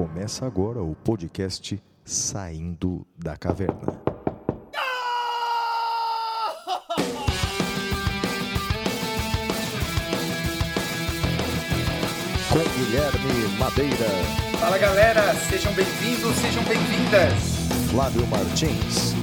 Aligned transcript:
Começa 0.00 0.46
agora 0.46 0.82
o 0.82 0.94
podcast 0.94 1.78
Saindo 2.06 3.06
da 3.18 3.36
Caverna. 3.36 4.00
Com 12.48 12.78
Guilherme 12.78 13.58
Madeira, 13.58 14.08
Fala 14.58 14.78
galera, 14.78 15.34
sejam 15.34 15.74
bem-vindos, 15.74 16.34
sejam 16.36 16.64
bem-vindas. 16.64 17.90
Flávio 17.90 18.26
Martins, 18.28 19.14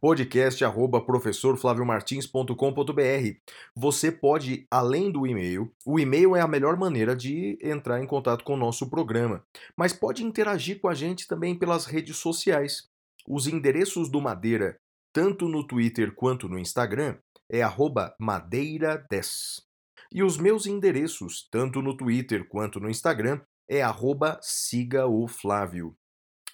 Podcast 0.00 0.64
arroba 0.64 1.04
professorflaviomartins.com.br. 1.04 3.36
Você 3.76 4.10
pode, 4.10 4.66
além 4.70 5.10
do 5.10 5.26
e-mail, 5.26 5.70
o 5.84 6.00
e-mail 6.00 6.34
é 6.34 6.40
a 6.40 6.48
melhor 6.48 6.78
maneira 6.78 7.14
de 7.14 7.58
entrar 7.60 8.00
em 8.00 8.06
contato 8.06 8.42
com 8.42 8.54
o 8.54 8.58
nosso 8.58 8.88
programa, 8.88 9.44
mas 9.76 9.92
pode 9.92 10.24
interagir 10.24 10.80
com 10.80 10.88
a 10.88 10.94
gente 10.94 11.26
também 11.26 11.58
pelas 11.58 11.84
redes 11.84 12.16
sociais. 12.16 12.88
Os 13.26 13.46
endereços 13.46 14.08
do 14.08 14.20
Madeira, 14.20 14.78
tanto 15.12 15.48
no 15.48 15.66
Twitter 15.66 16.14
quanto 16.14 16.48
no 16.48 16.58
Instagram, 16.58 17.16
é 17.50 17.60
arroba 17.60 18.14
madeira10. 18.22 19.62
E 20.12 20.22
os 20.22 20.38
meus 20.38 20.66
endereços, 20.66 21.46
tanto 21.50 21.82
no 21.82 21.94
Twitter 21.94 22.48
quanto 22.48 22.80
no 22.80 22.88
Instagram, 22.88 23.42
é 23.68 23.82
arroba 23.82 24.38
siga 24.40 25.06
o 25.06 25.28
Flávio. 25.28 25.94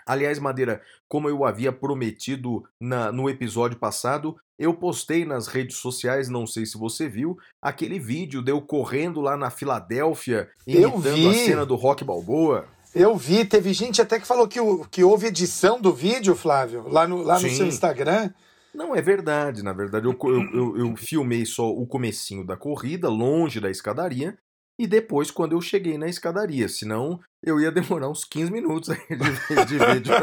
Aliás, 0.06 0.38
Madeira, 0.38 0.80
como 1.08 1.28
eu 1.28 1.44
havia 1.44 1.72
prometido 1.72 2.62
na- 2.80 3.10
no 3.12 3.28
episódio 3.30 3.78
passado, 3.78 4.36
eu 4.58 4.74
postei 4.74 5.24
nas 5.24 5.46
redes 5.48 5.76
sociais, 5.76 6.28
não 6.28 6.46
sei 6.46 6.64
se 6.66 6.78
você 6.78 7.08
viu, 7.08 7.36
aquele 7.60 7.98
vídeo 7.98 8.42
de 8.42 8.52
eu 8.52 8.60
correndo 8.62 9.20
lá 9.20 9.36
na 9.36 9.50
Filadélfia, 9.50 10.48
imitando 10.66 11.28
a 11.30 11.34
cena 11.34 11.66
do 11.66 11.74
Rock 11.74 12.04
Balboa. 12.04 12.66
Eu 12.94 13.16
vi, 13.16 13.44
teve 13.44 13.72
gente 13.72 14.00
até 14.00 14.20
que 14.20 14.26
falou 14.26 14.46
que, 14.46 14.60
que 14.90 15.02
houve 15.02 15.26
edição 15.26 15.80
do 15.80 15.92
vídeo, 15.92 16.36
Flávio, 16.36 16.86
lá 16.88 17.08
no, 17.08 17.22
lá 17.22 17.34
no 17.34 17.48
Sim. 17.48 17.54
seu 17.56 17.66
Instagram. 17.66 18.30
Não, 18.72 18.94
é 18.94 19.00
verdade, 19.02 19.62
na 19.62 19.72
verdade, 19.72 20.06
eu, 20.06 20.16
eu, 20.24 20.42
eu- 20.52 20.76
eu 20.78 20.96
filmei 20.96 21.44
só 21.46 21.68
o 21.70 21.86
comecinho 21.86 22.44
da 22.44 22.56
corrida, 22.56 23.08
longe 23.08 23.60
da 23.60 23.70
escadaria, 23.70 24.36
e 24.78 24.86
depois 24.86 25.30
quando 25.30 25.52
eu 25.52 25.60
cheguei 25.60 25.96
na 25.96 26.08
escadaria, 26.08 26.68
senão 26.68 27.20
eu 27.42 27.60
ia 27.60 27.70
demorar 27.70 28.08
uns 28.08 28.24
15 28.24 28.50
minutos 28.50 28.88
de, 28.88 29.64
de 29.66 29.78
vídeo. 29.78 30.14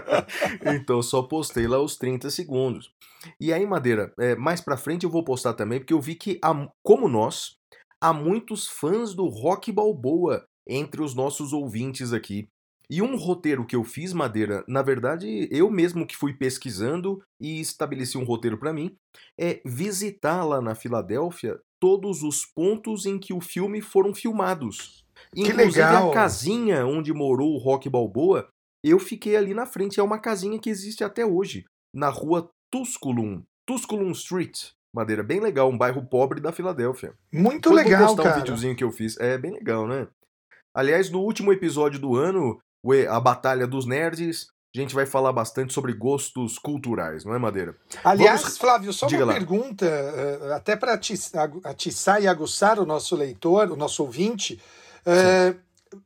então 0.76 1.02
só 1.02 1.22
postei 1.22 1.66
lá 1.66 1.80
os 1.80 1.96
30 1.96 2.30
segundos. 2.30 2.90
E 3.40 3.52
aí, 3.52 3.64
Madeira, 3.66 4.12
é, 4.18 4.34
mais 4.34 4.60
pra 4.60 4.76
frente 4.76 5.04
eu 5.04 5.10
vou 5.10 5.24
postar 5.24 5.54
também, 5.54 5.78
porque 5.78 5.92
eu 5.92 6.00
vi 6.00 6.14
que, 6.14 6.38
há- 6.42 6.68
como 6.82 7.08
nós, 7.08 7.56
há 8.00 8.12
muitos 8.12 8.66
fãs 8.66 9.14
do 9.14 9.26
Rock 9.26 9.70
Balboa 9.70 10.44
entre 10.66 11.02
os 11.02 11.14
nossos 11.14 11.52
ouvintes 11.52 12.12
aqui. 12.12 12.48
E 12.90 13.00
um 13.00 13.16
roteiro 13.16 13.64
que 13.64 13.74
eu 13.74 13.84
fiz, 13.84 14.12
Madeira, 14.12 14.64
na 14.68 14.82
verdade, 14.82 15.48
eu 15.50 15.70
mesmo 15.70 16.06
que 16.06 16.16
fui 16.16 16.34
pesquisando 16.34 17.22
e 17.40 17.60
estabeleci 17.60 18.18
um 18.18 18.24
roteiro 18.24 18.58
pra 18.58 18.72
mim, 18.72 18.94
é 19.38 19.62
visitar 19.64 20.44
lá 20.44 20.60
na 20.60 20.74
Filadélfia 20.74 21.58
todos 21.82 22.22
os 22.22 22.46
pontos 22.46 23.06
em 23.06 23.18
que 23.18 23.34
o 23.34 23.40
filme 23.40 23.80
foram 23.80 24.14
filmados. 24.14 25.04
Inclusive 25.34 25.80
legal! 25.80 26.12
a 26.12 26.14
casinha 26.14 26.86
onde 26.86 27.12
morou 27.12 27.54
o 27.54 27.58
Rock 27.58 27.88
Balboa, 27.90 28.48
eu 28.84 29.00
fiquei 29.00 29.34
ali 29.34 29.52
na 29.52 29.66
frente. 29.66 29.98
É 29.98 30.02
uma 30.02 30.20
casinha 30.20 30.60
que 30.60 30.70
existe 30.70 31.02
até 31.02 31.26
hoje, 31.26 31.64
na 31.92 32.08
rua 32.08 32.48
Tusculum, 32.72 33.42
Tusculum 33.66 34.12
Street. 34.12 34.68
Madeira, 34.94 35.24
bem 35.24 35.40
legal, 35.40 35.68
um 35.68 35.76
bairro 35.76 36.06
pobre 36.06 36.40
da 36.40 36.52
Filadélfia. 36.52 37.14
Muito 37.32 37.70
Depois 37.70 37.78
eu 37.78 37.84
vou 37.84 37.84
legal, 37.84 38.06
postar 38.06 38.22
um 38.22 38.24
cara. 38.26 38.38
videozinho 38.38 38.76
que 38.76 38.84
eu 38.84 38.92
fiz. 38.92 39.18
É 39.18 39.36
bem 39.36 39.50
legal, 39.50 39.84
né? 39.88 40.06
Aliás, 40.72 41.10
no 41.10 41.18
último 41.18 41.52
episódio 41.52 41.98
do 41.98 42.14
ano, 42.14 42.60
a 43.10 43.18
Batalha 43.18 43.66
dos 43.66 43.86
Nerds, 43.86 44.46
a 44.74 44.82
gente 44.82 44.94
vai 44.94 45.04
falar 45.06 45.32
bastante 45.32 45.72
sobre 45.72 45.92
gostos 45.92 46.58
culturais, 46.58 47.24
não 47.24 47.34
é, 47.34 47.38
Madeira? 47.38 47.76
Aliás, 48.02 48.40
Vamos- 48.42 48.58
Flávio, 48.58 48.92
só 48.92 49.06
Diga 49.06 49.24
uma 49.24 49.32
lá. 49.32 49.38
pergunta, 49.38 49.84
eh, 49.86 50.52
até 50.54 50.74
para 50.76 50.94
atiçar 51.64 52.22
e 52.22 52.26
aguçar 52.26 52.78
o 52.78 52.86
nosso 52.86 53.14
leitor, 53.16 53.70
o 53.70 53.76
nosso 53.76 54.02
ouvinte. 54.02 54.60
Eh, 55.04 55.54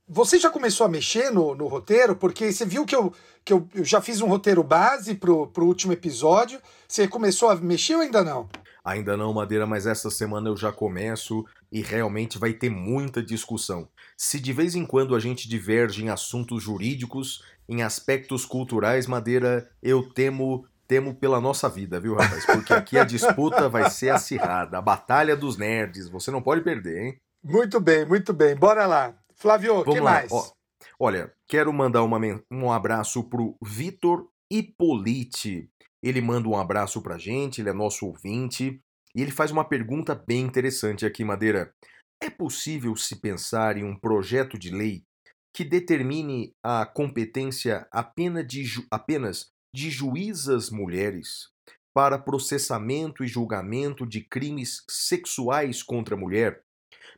você 0.08 0.38
já 0.38 0.50
começou 0.50 0.84
a 0.84 0.88
mexer 0.90 1.30
no, 1.30 1.54
no 1.54 1.68
roteiro? 1.68 2.16
Porque 2.16 2.50
você 2.52 2.64
viu 2.66 2.84
que, 2.84 2.96
eu, 2.96 3.12
que 3.44 3.52
eu, 3.52 3.68
eu 3.74 3.84
já 3.84 4.00
fiz 4.00 4.20
um 4.20 4.26
roteiro 4.28 4.62
base 4.64 5.14
pro, 5.14 5.46
pro 5.46 5.64
último 5.66 5.92
episódio. 5.92 6.60
Você 6.88 7.06
começou 7.06 7.50
a 7.50 7.54
mexer 7.56 7.94
ou 7.94 8.00
ainda 8.00 8.24
não? 8.24 8.48
Ainda 8.84 9.16
não, 9.16 9.32
Madeira, 9.32 9.66
mas 9.66 9.84
essa 9.86 10.10
semana 10.10 10.48
eu 10.48 10.56
já 10.56 10.70
começo 10.72 11.44
e 11.72 11.82
realmente 11.82 12.38
vai 12.38 12.52
ter 12.52 12.70
muita 12.70 13.20
discussão. 13.22 13.88
Se 14.16 14.38
de 14.40 14.52
vez 14.52 14.74
em 14.76 14.86
quando 14.86 15.14
a 15.16 15.18
gente 15.20 15.48
diverge 15.48 16.04
em 16.04 16.08
assuntos 16.08 16.62
jurídicos, 16.62 17.42
em 17.68 17.82
aspectos 17.82 18.44
culturais, 18.44 19.06
Madeira, 19.06 19.70
eu 19.82 20.02
temo 20.12 20.66
temo 20.86 21.14
pela 21.14 21.40
nossa 21.40 21.68
vida, 21.68 21.98
viu, 21.98 22.14
rapaz? 22.14 22.46
Porque 22.46 22.72
aqui 22.72 22.98
a 22.98 23.04
disputa 23.04 23.68
vai 23.68 23.90
ser 23.90 24.10
acirrada. 24.10 24.78
A 24.78 24.82
batalha 24.82 25.36
dos 25.36 25.56
nerds. 25.56 26.08
Você 26.08 26.30
não 26.30 26.40
pode 26.40 26.62
perder, 26.62 27.02
hein? 27.02 27.16
Muito 27.42 27.80
bem, 27.80 28.06
muito 28.06 28.32
bem. 28.32 28.54
Bora 28.54 28.86
lá. 28.86 29.14
Flávio, 29.34 29.80
o 29.80 29.84
que 29.84 30.00
lá. 30.00 30.12
mais? 30.12 30.32
Ó, 30.32 30.50
olha, 30.98 31.32
quero 31.48 31.72
mandar 31.72 32.02
uma 32.02 32.20
um 32.50 32.72
abraço 32.72 33.24
pro 33.24 33.56
Vitor 33.62 34.28
Hipolite. 34.50 35.68
Ele 36.02 36.20
manda 36.20 36.48
um 36.48 36.56
abraço 36.56 37.02
pra 37.02 37.18
gente, 37.18 37.60
ele 37.60 37.70
é 37.70 37.72
nosso 37.72 38.06
ouvinte. 38.06 38.80
E 39.14 39.22
ele 39.22 39.30
faz 39.30 39.50
uma 39.50 39.64
pergunta 39.64 40.14
bem 40.14 40.42
interessante 40.42 41.04
aqui, 41.04 41.24
Madeira. 41.24 41.72
É 42.22 42.30
possível 42.30 42.94
se 42.96 43.16
pensar 43.16 43.76
em 43.76 43.84
um 43.84 43.98
projeto 43.98 44.58
de 44.58 44.70
lei 44.70 45.02
que 45.56 45.64
determine 45.64 46.52
a 46.62 46.84
competência 46.84 47.88
apenas 47.90 48.46
de, 48.46 48.62
ju- 48.62 48.86
apenas 48.90 49.46
de 49.74 49.90
juízas 49.90 50.68
mulheres 50.68 51.48
para 51.94 52.18
processamento 52.18 53.24
e 53.24 53.26
julgamento 53.26 54.06
de 54.06 54.20
crimes 54.20 54.84
sexuais 54.86 55.82
contra 55.82 56.14
a 56.14 56.18
mulher? 56.18 56.62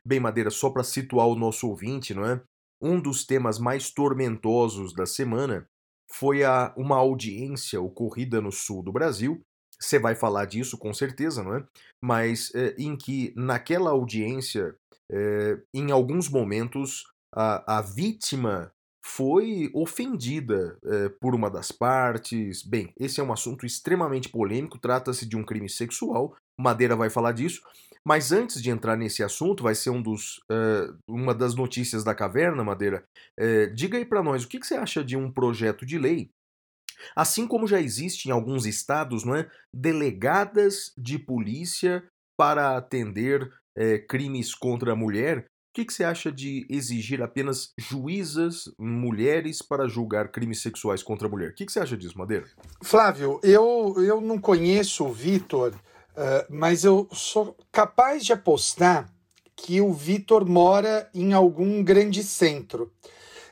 Bem, 0.05 0.21
Madeira, 0.21 0.49
só 0.49 0.69
para 0.69 0.85
situar 0.85 1.27
o 1.27 1.35
nosso 1.35 1.67
ouvinte, 1.67 2.13
não 2.13 2.25
é? 2.25 2.41
Um 2.81 3.01
dos 3.01 3.25
temas 3.25 3.59
mais 3.59 3.91
tormentosos 3.91 4.93
da 4.93 5.05
semana 5.05 5.67
foi 6.09 6.41
a, 6.45 6.73
uma 6.77 6.95
audiência 6.95 7.81
ocorrida 7.81 8.39
no 8.39 8.53
sul 8.53 8.81
do 8.81 8.93
Brasil. 8.93 9.41
Você 9.77 9.99
vai 9.99 10.15
falar 10.15 10.45
disso 10.45 10.77
com 10.77 10.93
certeza, 10.93 11.43
não 11.43 11.57
é? 11.57 11.67
Mas 12.01 12.55
eh, 12.55 12.73
em 12.77 12.95
que 12.95 13.33
naquela 13.35 13.91
audiência, 13.91 14.73
eh, 15.11 15.61
em 15.73 15.91
alguns 15.91 16.29
momentos, 16.29 17.03
a, 17.33 17.79
a 17.79 17.81
vítima 17.81 18.71
foi 19.03 19.71
ofendida 19.73 20.77
eh, 20.83 21.09
por 21.19 21.33
uma 21.33 21.49
das 21.49 21.71
partes. 21.71 22.61
Bem, 22.61 22.93
esse 22.99 23.19
é 23.19 23.23
um 23.23 23.31
assunto 23.33 23.65
extremamente 23.65 24.29
polêmico, 24.29 24.77
trata-se 24.77 25.25
de 25.25 25.35
um 25.35 25.43
crime 25.43 25.69
sexual. 25.69 26.35
Madeira 26.59 26.95
vai 26.95 27.09
falar 27.09 27.31
disso. 27.31 27.61
Mas 28.05 28.31
antes 28.31 28.61
de 28.61 28.69
entrar 28.69 28.95
nesse 28.95 29.23
assunto, 29.23 29.63
vai 29.63 29.75
ser 29.75 29.89
um 29.89 30.01
dos, 30.01 30.41
eh, 30.51 30.89
uma 31.07 31.33
das 31.33 31.55
notícias 31.55 32.03
da 32.03 32.13
caverna, 32.13 32.63
Madeira. 32.63 33.03
Eh, 33.37 33.67
diga 33.67 33.97
aí 33.97 34.05
pra 34.05 34.23
nós, 34.23 34.43
o 34.43 34.47
que, 34.47 34.59
que 34.59 34.67
você 34.67 34.75
acha 34.75 35.03
de 35.03 35.17
um 35.17 35.31
projeto 35.31 35.85
de 35.85 35.97
lei 35.97 36.29
Assim 37.15 37.47
como 37.47 37.67
já 37.67 37.79
existe 37.79 38.27
em 38.27 38.31
alguns 38.31 38.65
estados, 38.65 39.23
não 39.23 39.35
é, 39.35 39.49
delegadas 39.73 40.93
de 40.97 41.17
polícia 41.17 42.03
para 42.37 42.77
atender 42.77 43.51
é, 43.75 43.97
crimes 43.99 44.53
contra 44.53 44.93
a 44.93 44.95
mulher, 44.95 45.45
que, 45.79 45.85
que, 45.85 45.93
você 45.93 46.03
acha 46.03 46.31
de 46.31 46.65
exigir 46.69 47.21
apenas 47.21 47.71
juízas 47.77 48.69
mulheres 48.77 49.61
para 49.61 49.87
julgar 49.87 50.29
crimes 50.29 50.61
sexuais 50.61 51.01
contra 51.01 51.27
a 51.27 51.29
mulher? 51.29 51.51
O 51.51 51.53
que, 51.53 51.65
que, 51.65 51.71
você 51.71 51.79
acha 51.79 51.95
disso, 51.95 52.17
Madeira? 52.17 52.45
Flávio, 52.81 53.39
eu, 53.41 53.95
eu 53.97 54.19
não 54.19 54.37
conheço 54.37 55.05
o 55.05 55.13
Vitor, 55.13 55.71
uh, 55.71 56.45
mas 56.49 56.83
eu 56.83 57.07
sou 57.13 57.55
capaz 57.71 58.25
de 58.25 58.33
apostar 58.33 59.09
que 59.55 59.79
o 59.79 59.93
Vitor 59.93 60.45
mora 60.45 61.09
em 61.13 61.33
algum 61.33 61.83
grande 61.83 62.23
centro. 62.23 62.91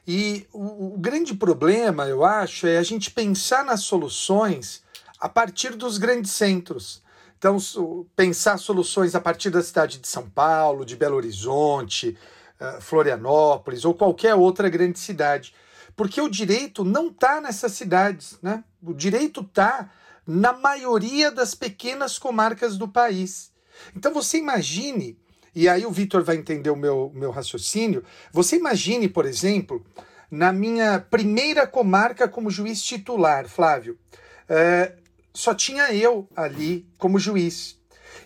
E 0.06 0.46
o, 0.52 0.96
o 0.96 0.98
grande 0.98 1.34
problema, 1.34 2.08
eu 2.08 2.26
acho, 2.26 2.68
é 2.68 2.78
a 2.78 2.84
gente 2.84 3.12
pensar 3.12 3.64
nas 3.64 3.82
soluções 3.82 4.84
a 5.20 5.30
partir 5.30 5.76
dos 5.76 5.98
grandes 5.98 6.32
centros. 6.32 7.02
Então, 7.38 7.58
pensar 8.16 8.58
soluções 8.58 9.14
a 9.14 9.22
partir 9.22 9.50
da 9.50 9.62
cidade 9.62 10.00
de 10.00 10.08
São 10.08 10.28
Paulo, 10.30 10.84
de 10.84 10.96
Belo 10.96 11.16
Horizonte, 11.16 12.18
eh, 12.60 12.80
Florianópolis 12.82 13.86
ou 13.86 13.94
qualquer 13.94 14.34
outra 14.34 14.68
grande 14.70 14.98
cidade. 14.98 15.54
Porque 15.96 16.20
o 16.20 16.30
direito 16.30 16.84
não 16.84 17.08
está 17.08 17.40
nessas 17.40 17.74
cidades, 17.74 18.40
né? 18.42 18.64
O 18.82 18.94
direito 18.94 19.42
está 19.42 19.92
na 20.26 20.52
maioria 20.52 21.32
das 21.32 21.54
pequenas 21.54 22.18
comarcas 22.18 22.78
do 22.78 22.88
país. 22.88 23.52
Então 23.96 24.14
você 24.14 24.38
imagine, 24.38 25.18
e 25.54 25.70
aí 25.70 25.86
o 25.86 25.92
Vitor 25.92 26.24
vai 26.24 26.36
entender 26.36 26.70
o 26.70 26.76
meu, 26.76 27.12
meu 27.14 27.32
raciocínio, 27.32 28.04
você 28.32 28.58
imagine, 28.58 29.08
por 29.08 29.26
exemplo, 29.26 29.86
na 30.30 30.52
minha 30.52 31.00
primeira 31.00 31.66
comarca 31.66 32.28
como 32.28 32.50
juiz 32.50 32.82
titular, 32.82 33.48
Flávio, 33.48 33.98
é, 34.50 34.94
só 35.38 35.54
tinha 35.54 35.94
eu 35.94 36.28
ali 36.36 36.84
como 36.98 37.20
juiz. 37.20 37.78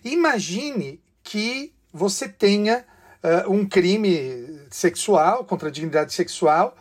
Imagine 0.02 1.04
que 1.22 1.74
você 1.92 2.30
tenha 2.30 2.86
uh, 3.22 3.52
um 3.52 3.68
crime 3.68 4.62
sexual, 4.70 5.44
contra 5.44 5.68
a 5.68 5.72
dignidade 5.72 6.14
sexual, 6.14 6.74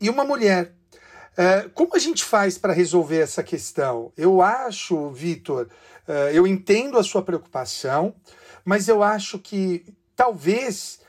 e 0.00 0.08
uma 0.08 0.24
mulher. 0.24 0.72
Uh, 1.32 1.68
como 1.70 1.96
a 1.96 1.98
gente 1.98 2.22
faz 2.22 2.56
para 2.56 2.72
resolver 2.72 3.18
essa 3.18 3.42
questão? 3.42 4.12
Eu 4.16 4.40
acho, 4.40 5.10
Vitor, 5.10 5.66
uh, 6.06 6.12
eu 6.32 6.46
entendo 6.46 6.96
a 6.96 7.02
sua 7.02 7.22
preocupação, 7.22 8.14
mas 8.64 8.86
eu 8.86 9.02
acho 9.02 9.40
que 9.40 9.84
talvez 10.14 11.00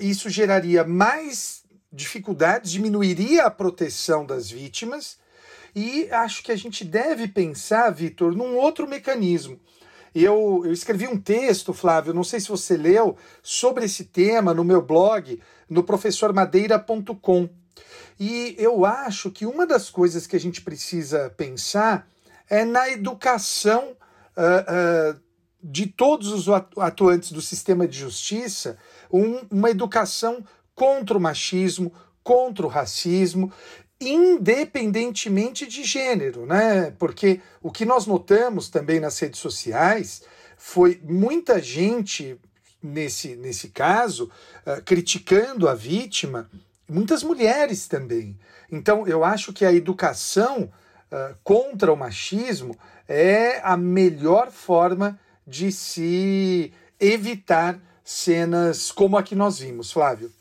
isso 0.00 0.30
geraria 0.30 0.84
mais 0.84 1.62
dificuldades, 1.92 2.72
diminuiria 2.72 3.44
a 3.44 3.50
proteção 3.50 4.24
das 4.24 4.50
vítimas 4.50 5.18
e 5.76 6.08
acho 6.10 6.42
que 6.42 6.50
a 6.50 6.56
gente 6.56 6.82
deve 6.82 7.28
pensar, 7.28 7.90
Vitor, 7.90 8.34
num 8.34 8.56
outro 8.56 8.88
mecanismo. 8.88 9.60
Eu, 10.14 10.62
eu 10.64 10.72
escrevi 10.72 11.06
um 11.06 11.20
texto, 11.20 11.74
Flávio, 11.74 12.14
não 12.14 12.24
sei 12.24 12.40
se 12.40 12.48
você 12.48 12.78
leu, 12.78 13.18
sobre 13.42 13.84
esse 13.84 14.04
tema 14.04 14.54
no 14.54 14.64
meu 14.64 14.80
blog, 14.80 15.38
no 15.68 15.84
professormadeira.com. 15.84 17.50
E 18.18 18.56
eu 18.58 18.86
acho 18.86 19.30
que 19.30 19.44
uma 19.44 19.66
das 19.66 19.90
coisas 19.90 20.26
que 20.26 20.34
a 20.34 20.40
gente 20.40 20.62
precisa 20.62 21.28
pensar 21.36 22.08
é 22.48 22.64
na 22.64 22.88
educação 22.88 23.94
uh, 24.34 25.12
uh, 25.12 25.20
de 25.62 25.86
todos 25.88 26.32
os 26.32 26.48
atuantes 26.78 27.30
do 27.30 27.42
sistema 27.42 27.86
de 27.86 27.98
justiça, 27.98 28.78
um, 29.12 29.40
uma 29.50 29.68
educação 29.68 30.42
contra 30.74 31.18
o 31.18 31.20
machismo, 31.20 31.92
contra 32.24 32.64
o 32.64 32.70
racismo 32.70 33.52
independentemente 34.00 35.66
de 35.66 35.82
gênero, 35.84 36.44
né? 36.46 36.92
Porque 36.98 37.40
o 37.62 37.70
que 37.70 37.84
nós 37.84 38.06
notamos 38.06 38.68
também 38.68 39.00
nas 39.00 39.18
redes 39.18 39.40
sociais 39.40 40.22
foi 40.56 41.00
muita 41.04 41.60
gente 41.60 42.38
nesse, 42.82 43.36
nesse 43.36 43.68
caso 43.68 44.30
uh, 44.66 44.82
criticando 44.84 45.68
a 45.68 45.74
vítima, 45.74 46.50
muitas 46.88 47.22
mulheres 47.22 47.88
também. 47.88 48.38
Então 48.70 49.06
eu 49.06 49.24
acho 49.24 49.52
que 49.52 49.64
a 49.64 49.72
educação 49.72 50.64
uh, 51.10 51.34
contra 51.42 51.92
o 51.92 51.96
machismo 51.96 52.76
é 53.08 53.60
a 53.62 53.76
melhor 53.76 54.50
forma 54.50 55.18
de 55.46 55.70
se 55.70 56.72
evitar 56.98 57.78
cenas 58.04 58.90
como 58.90 59.16
a 59.16 59.22
que 59.22 59.34
nós 59.34 59.58
vimos, 59.58 59.92
Flávio. 59.92 60.32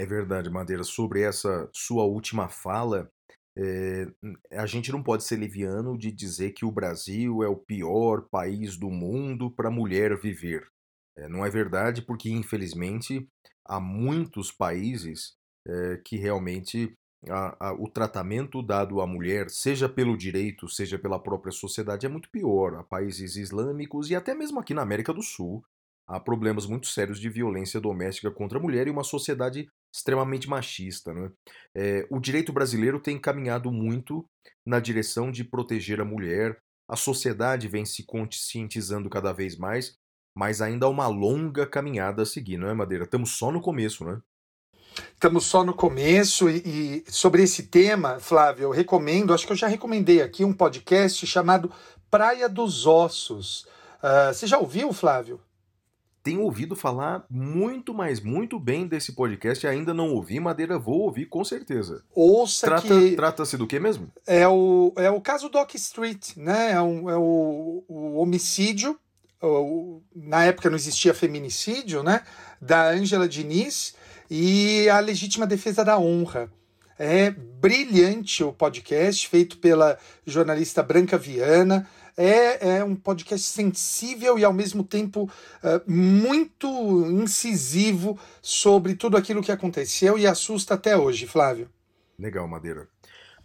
É 0.00 0.06
verdade, 0.06 0.48
Madeira. 0.48 0.82
Sobre 0.82 1.20
essa 1.20 1.68
sua 1.74 2.04
última 2.04 2.48
fala, 2.48 3.12
é, 3.54 4.06
a 4.52 4.64
gente 4.64 4.90
não 4.90 5.02
pode 5.02 5.24
ser 5.24 5.38
liviano 5.38 5.98
de 5.98 6.10
dizer 6.10 6.52
que 6.52 6.64
o 6.64 6.72
Brasil 6.72 7.42
é 7.42 7.48
o 7.48 7.56
pior 7.58 8.26
país 8.30 8.78
do 8.78 8.88
mundo 8.88 9.50
para 9.50 9.70
mulher 9.70 10.18
viver. 10.18 10.66
É, 11.18 11.28
não 11.28 11.44
é 11.44 11.50
verdade, 11.50 12.00
porque 12.00 12.30
infelizmente 12.30 13.28
há 13.62 13.78
muitos 13.78 14.50
países 14.50 15.34
é, 15.68 16.00
que 16.02 16.16
realmente 16.16 16.94
a, 17.28 17.68
a, 17.68 17.72
o 17.74 17.86
tratamento 17.86 18.62
dado 18.62 19.02
à 19.02 19.06
mulher, 19.06 19.50
seja 19.50 19.86
pelo 19.86 20.16
direito, 20.16 20.66
seja 20.66 20.98
pela 20.98 21.22
própria 21.22 21.52
sociedade, 21.52 22.06
é 22.06 22.08
muito 22.08 22.30
pior. 22.30 22.74
Há 22.76 22.84
países 22.84 23.36
islâmicos 23.36 24.08
e 24.08 24.14
até 24.14 24.34
mesmo 24.34 24.58
aqui 24.60 24.72
na 24.72 24.80
América 24.80 25.12
do 25.12 25.22
Sul 25.22 25.62
há 26.10 26.18
problemas 26.18 26.66
muito 26.66 26.88
sérios 26.88 27.20
de 27.20 27.28
violência 27.28 27.80
doméstica 27.80 28.32
contra 28.32 28.58
a 28.58 28.60
mulher 28.60 28.88
e 28.88 28.90
uma 28.90 29.04
sociedade 29.04 29.68
extremamente 29.94 30.48
machista. 30.48 31.14
Né? 31.14 31.30
É, 31.74 32.06
o 32.10 32.18
direito 32.18 32.52
brasileiro 32.52 32.98
tem 32.98 33.16
caminhado 33.18 33.70
muito 33.70 34.26
na 34.66 34.80
direção 34.80 35.30
de 35.30 35.44
proteger 35.44 36.00
a 36.00 36.04
mulher, 36.04 36.58
a 36.88 36.96
sociedade 36.96 37.68
vem 37.68 37.84
se 37.84 38.04
conscientizando 38.04 39.08
cada 39.08 39.32
vez 39.32 39.56
mais, 39.56 39.94
mas 40.36 40.60
ainda 40.60 40.86
há 40.86 40.88
uma 40.88 41.06
longa 41.06 41.64
caminhada 41.64 42.22
a 42.22 42.26
seguir, 42.26 42.56
não 42.56 42.68
é, 42.68 42.74
Madeira? 42.74 43.04
Estamos 43.04 43.30
só 43.30 43.52
no 43.52 43.60
começo, 43.60 44.04
né? 44.04 44.20
Estamos 45.14 45.46
só 45.46 45.62
no 45.62 45.72
começo 45.72 46.50
e, 46.50 47.04
e, 47.06 47.12
sobre 47.12 47.44
esse 47.44 47.64
tema, 47.64 48.18
Flávio, 48.18 48.64
eu 48.64 48.70
recomendo, 48.70 49.32
acho 49.32 49.46
que 49.46 49.52
eu 49.52 49.56
já 49.56 49.68
recomendei 49.68 50.20
aqui 50.20 50.44
um 50.44 50.52
podcast 50.52 51.24
chamado 51.24 51.70
Praia 52.10 52.48
dos 52.48 52.84
Ossos. 52.84 53.62
Uh, 54.02 54.34
você 54.34 54.48
já 54.48 54.58
ouviu, 54.58 54.92
Flávio? 54.92 55.40
Tenho 56.22 56.42
ouvido 56.42 56.76
falar 56.76 57.24
muito, 57.30 57.94
mas 57.94 58.20
muito 58.20 58.58
bem 58.58 58.86
desse 58.86 59.12
podcast. 59.12 59.66
Ainda 59.66 59.94
não 59.94 60.10
ouvi, 60.10 60.38
Madeira, 60.38 60.78
vou 60.78 61.00
ouvir 61.00 61.26
com 61.26 61.44
certeza. 61.44 62.02
Ouça 62.14 62.66
Trata, 62.66 62.88
que... 62.88 63.16
Trata-se 63.16 63.56
do 63.56 63.66
que 63.66 63.80
mesmo? 63.80 64.10
É 64.26 64.46
o, 64.46 64.92
é 64.96 65.10
o 65.10 65.20
caso 65.20 65.48
Doc 65.48 65.74
Street, 65.74 66.36
né? 66.36 66.72
É, 66.72 66.80
um, 66.80 67.08
é 67.08 67.16
o, 67.16 67.84
o 67.88 68.16
homicídio, 68.16 68.98
o, 69.42 70.02
na 70.14 70.44
época 70.44 70.68
não 70.68 70.76
existia 70.76 71.14
feminicídio, 71.14 72.02
né? 72.02 72.22
Da 72.60 72.90
Ângela 72.90 73.28
Diniz 73.28 73.94
e 74.30 74.88
a 74.88 75.00
legítima 75.00 75.46
defesa 75.46 75.84
da 75.84 75.98
honra. 75.98 76.50
É 76.98 77.30
brilhante 77.30 78.44
o 78.44 78.52
podcast, 78.52 79.26
feito 79.26 79.56
pela 79.56 79.98
jornalista 80.26 80.82
Branca 80.82 81.16
Viana 81.16 81.88
é, 82.20 82.76
é 82.76 82.84
um 82.84 82.94
podcast 82.94 83.46
sensível 83.46 84.38
e 84.38 84.44
ao 84.44 84.52
mesmo 84.52 84.84
tempo 84.84 85.22
uh, 85.24 85.90
muito 85.90 86.68
incisivo 87.10 88.18
sobre 88.42 88.94
tudo 88.94 89.16
aquilo 89.16 89.42
que 89.42 89.50
aconteceu 89.50 90.18
e 90.18 90.26
assusta 90.26 90.74
até 90.74 90.94
hoje, 90.94 91.26
Flávio. 91.26 91.70
Legal, 92.18 92.46
Madeira. 92.46 92.86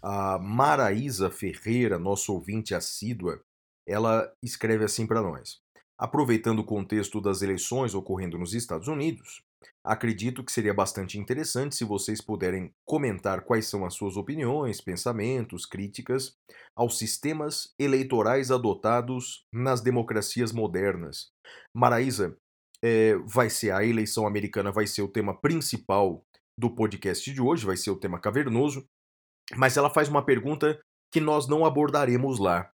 A 0.01 0.37
Maraísa 0.37 1.31
Ferreira, 1.31 1.97
nosso 1.97 2.33
ouvinte 2.33 2.75
assídua, 2.75 3.41
ela 3.87 4.29
escreve 4.43 4.83
assim 4.83 5.07
para 5.07 5.21
nós. 5.21 5.61
Aproveitando 5.97 6.59
o 6.59 6.65
contexto 6.65 7.21
das 7.21 7.41
eleições 7.41 7.95
ocorrendo 7.95 8.37
nos 8.37 8.53
Estados 8.53 8.89
Unidos, 8.89 9.41
Acredito 9.83 10.43
que 10.43 10.51
seria 10.51 10.73
bastante 10.73 11.19
interessante 11.19 11.75
se 11.75 11.83
vocês 11.83 12.19
puderem 12.19 12.71
comentar 12.87 13.41
quais 13.41 13.67
são 13.67 13.85
as 13.85 13.93
suas 13.93 14.17
opiniões, 14.17 14.81
pensamentos, 14.81 15.65
críticas 15.65 16.35
aos 16.75 16.97
sistemas 16.97 17.73
eleitorais 17.79 18.49
adotados 18.49 19.45
nas 19.53 19.81
democracias 19.81 20.51
modernas. 20.51 21.29
Maraísa, 21.75 22.35
é, 22.83 23.15
vai 23.25 23.49
ser 23.49 23.71
a 23.71 23.85
eleição 23.85 24.25
americana, 24.25 24.71
vai 24.71 24.87
ser 24.87 25.01
o 25.01 25.07
tema 25.07 25.39
principal 25.39 26.23
do 26.57 26.73
podcast 26.73 27.31
de 27.31 27.41
hoje, 27.41 27.65
vai 27.65 27.77
ser 27.77 27.91
o 27.91 27.99
tema 27.99 28.19
cavernoso, 28.19 28.85
mas 29.55 29.77
ela 29.77 29.89
faz 29.89 30.09
uma 30.09 30.25
pergunta 30.25 30.79
que 31.13 31.19
nós 31.21 31.47
não 31.47 31.65
abordaremos 31.65 32.39
lá. 32.39 32.69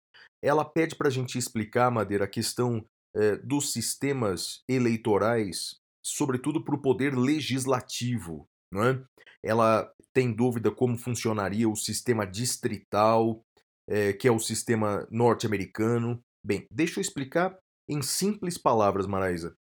Ela 0.42 0.64
pede 0.64 0.94
para 0.94 1.08
a 1.08 1.10
gente 1.10 1.38
explicar, 1.38 1.90
Madeira, 1.90 2.24
a 2.24 2.28
questão 2.28 2.84
é, 3.16 3.36
dos 3.36 3.72
sistemas 3.72 4.62
eleitorais 4.68 5.77
sobretudo 6.14 6.64
para 6.64 6.74
o 6.74 6.80
poder 6.80 7.16
legislativo. 7.16 8.48
Não 8.72 8.84
é? 8.84 9.04
Ela 9.42 9.90
tem 10.12 10.34
dúvida 10.34 10.70
como 10.70 10.98
funcionaria 10.98 11.68
o 11.68 11.76
sistema 11.76 12.26
distrital, 12.26 13.42
é, 13.88 14.12
que 14.12 14.28
é 14.28 14.32
o 14.32 14.38
sistema 14.38 15.06
norte-americano. 15.10 16.20
Bem, 16.44 16.66
deixa 16.70 16.98
eu 16.98 17.02
explicar 17.02 17.56
em 17.88 18.02
simples 18.02 18.58
palavras, 18.58 19.06
Maraísa. 19.06 19.56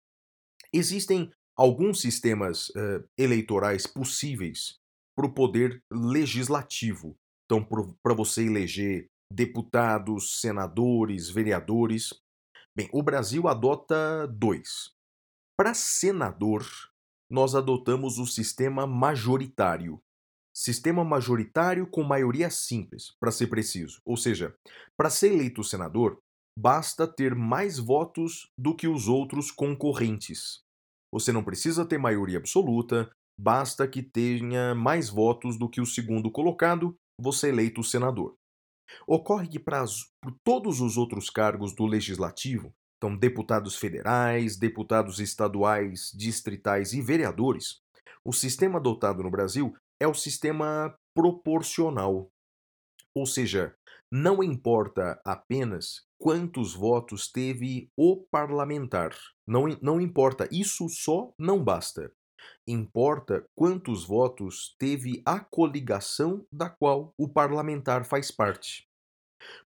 Existem 0.73 1.31
alguns 1.55 2.01
sistemas 2.01 2.69
uh, 2.69 3.07
eleitorais 3.17 3.87
possíveis 3.87 4.77
para 5.15 5.27
o 5.27 5.33
poder 5.33 5.81
legislativo. 5.91 7.15
Então, 7.45 7.63
para 8.03 8.13
você 8.13 8.43
eleger 8.43 9.07
deputados, 9.31 10.39
senadores, 10.41 11.29
vereadores. 11.29 12.09
Bem, 12.75 12.89
o 12.91 13.01
Brasil 13.01 13.47
adota 13.47 14.27
dois. 14.27 14.94
Para 15.57 15.73
senador, 15.73 16.65
nós 17.31 17.55
adotamos 17.55 18.19
o 18.19 18.25
sistema 18.25 18.85
majoritário. 18.85 20.01
Sistema 20.53 21.03
majoritário 21.03 21.87
com 21.87 22.03
maioria 22.03 22.49
simples, 22.49 23.13
para 23.19 23.31
ser 23.31 23.47
preciso. 23.47 24.01
Ou 24.05 24.17
seja, 24.17 24.53
para 24.97 25.09
ser 25.09 25.31
eleito 25.31 25.63
senador, 25.63 26.19
basta 26.59 27.07
ter 27.07 27.33
mais 27.33 27.77
votos 27.77 28.49
do 28.57 28.75
que 28.75 28.87
os 28.87 29.07
outros 29.07 29.49
concorrentes. 29.49 30.59
Você 31.13 31.31
não 31.31 31.43
precisa 31.43 31.85
ter 31.85 31.97
maioria 31.97 32.37
absoluta, 32.37 33.09
basta 33.39 33.87
que 33.87 34.03
tenha 34.03 34.75
mais 34.75 35.09
votos 35.09 35.57
do 35.57 35.69
que 35.69 35.79
o 35.79 35.85
segundo 35.85 36.29
colocado, 36.29 36.95
você 37.19 37.47
é 37.47 37.49
eleito 37.51 37.81
senador. 37.81 38.35
Ocorre 39.07 39.47
que 39.47 39.59
para 39.59 39.85
todos 40.43 40.81
os 40.81 40.97
outros 40.97 41.29
cargos 41.29 41.73
do 41.73 41.85
legislativo, 41.85 42.73
então 42.97 43.15
deputados 43.15 43.75
federais, 43.75 44.57
deputados 44.57 45.19
estaduais, 45.19 46.11
distritais 46.13 46.93
e 46.93 47.01
vereadores, 47.01 47.81
o 48.23 48.33
sistema 48.33 48.79
adotado 48.79 49.21
no 49.21 49.29
Brasil 49.29 49.75
é 49.99 50.07
o 50.07 50.13
sistema 50.13 50.97
proporcional. 51.13 52.29
Ou 53.13 53.25
seja, 53.25 53.75
não 54.11 54.43
importa 54.43 55.21
apenas 55.25 56.05
quantos 56.17 56.73
votos 56.73 57.31
teve 57.31 57.89
o 57.95 58.25
parlamentar. 58.31 59.15
Não, 59.47 59.67
não 59.81 60.01
importa, 60.01 60.47
isso 60.51 60.89
só 60.89 61.33
não 61.37 61.63
basta. 61.63 62.11
Importa 62.67 63.45
quantos 63.55 64.05
votos 64.05 64.75
teve 64.79 65.21
a 65.25 65.39
coligação 65.39 66.45
da 66.51 66.69
qual 66.69 67.13
o 67.17 67.27
parlamentar 67.27 68.05
faz 68.05 68.31
parte. 68.31 68.87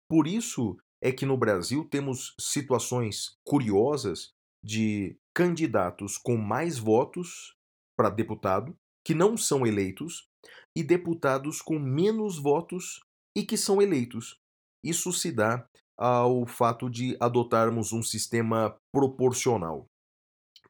Por 0.08 0.26
isso 0.26 0.76
é 1.02 1.10
que 1.12 1.24
no 1.24 1.36
Brasil 1.36 1.84
temos 1.84 2.34
situações 2.38 3.36
curiosas 3.44 4.32
de 4.62 5.16
candidatos 5.34 6.18
com 6.18 6.36
mais 6.36 6.78
votos 6.78 7.54
para 7.96 8.10
deputado 8.10 8.76
que 9.04 9.14
não 9.14 9.36
são 9.36 9.66
eleitos 9.66 10.28
e 10.76 10.82
deputados 10.82 11.62
com 11.62 11.78
menos 11.78 12.38
votos 12.38 13.00
e 13.36 13.44
que 13.44 13.56
são 13.56 13.80
eleitos. 13.80 14.38
Isso 14.84 15.12
se 15.12 15.32
dá 15.32 15.66
ao 15.98 16.46
fato 16.46 16.88
de 16.88 17.16
adotarmos 17.20 17.92
um 17.92 18.02
sistema 18.02 18.76
proporcional. 18.92 19.86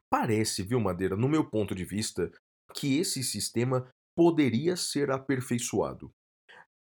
Parece, 0.09 0.63
viu, 0.63 0.79
Madeira, 0.79 1.15
no 1.15 1.29
meu 1.29 1.49
ponto 1.49 1.73
de 1.73 1.85
vista, 1.85 2.31
que 2.73 2.97
esse 2.97 3.23
sistema 3.23 3.89
poderia 4.15 4.75
ser 4.75 5.09
aperfeiçoado. 5.09 6.11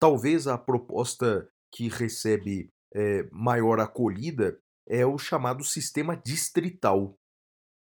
Talvez 0.01 0.47
a 0.47 0.59
proposta 0.59 1.49
que 1.73 1.89
recebe 1.89 2.69
é, 2.95 3.29
maior 3.31 3.81
acolhida 3.81 4.61
é 4.89 5.07
o 5.07 5.19
chamado 5.19 5.65
sistema 5.65 6.17
distrital. 6.17 7.17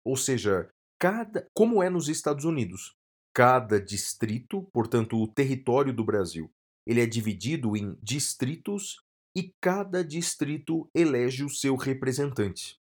Ou 0.04 0.16
seja, 0.16 0.70
cada, 0.98 1.48
como 1.54 1.82
é 1.82 1.90
nos 1.90 2.08
Estados 2.08 2.44
Unidos, 2.44 2.96
cada 3.34 3.80
distrito, 3.80 4.62
portanto, 4.72 5.20
o 5.20 5.26
território 5.26 5.92
do 5.92 6.04
Brasil, 6.04 6.50
ele 6.86 7.00
é 7.00 7.06
dividido 7.06 7.76
em 7.76 7.96
distritos 8.02 9.02
e 9.36 9.54
cada 9.60 10.04
distrito 10.04 10.88
elege 10.94 11.44
o 11.44 11.48
seu 11.48 11.74
representante. 11.76 12.78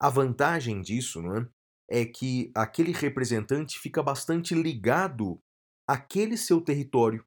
A 0.00 0.08
vantagem 0.08 0.80
disso 0.80 1.20
não 1.22 1.36
é, 1.36 1.48
é 1.90 2.04
que 2.04 2.50
aquele 2.54 2.92
representante 2.92 3.78
fica 3.78 4.02
bastante 4.02 4.54
ligado 4.54 5.40
àquele 5.88 6.36
seu 6.36 6.60
território. 6.60 7.24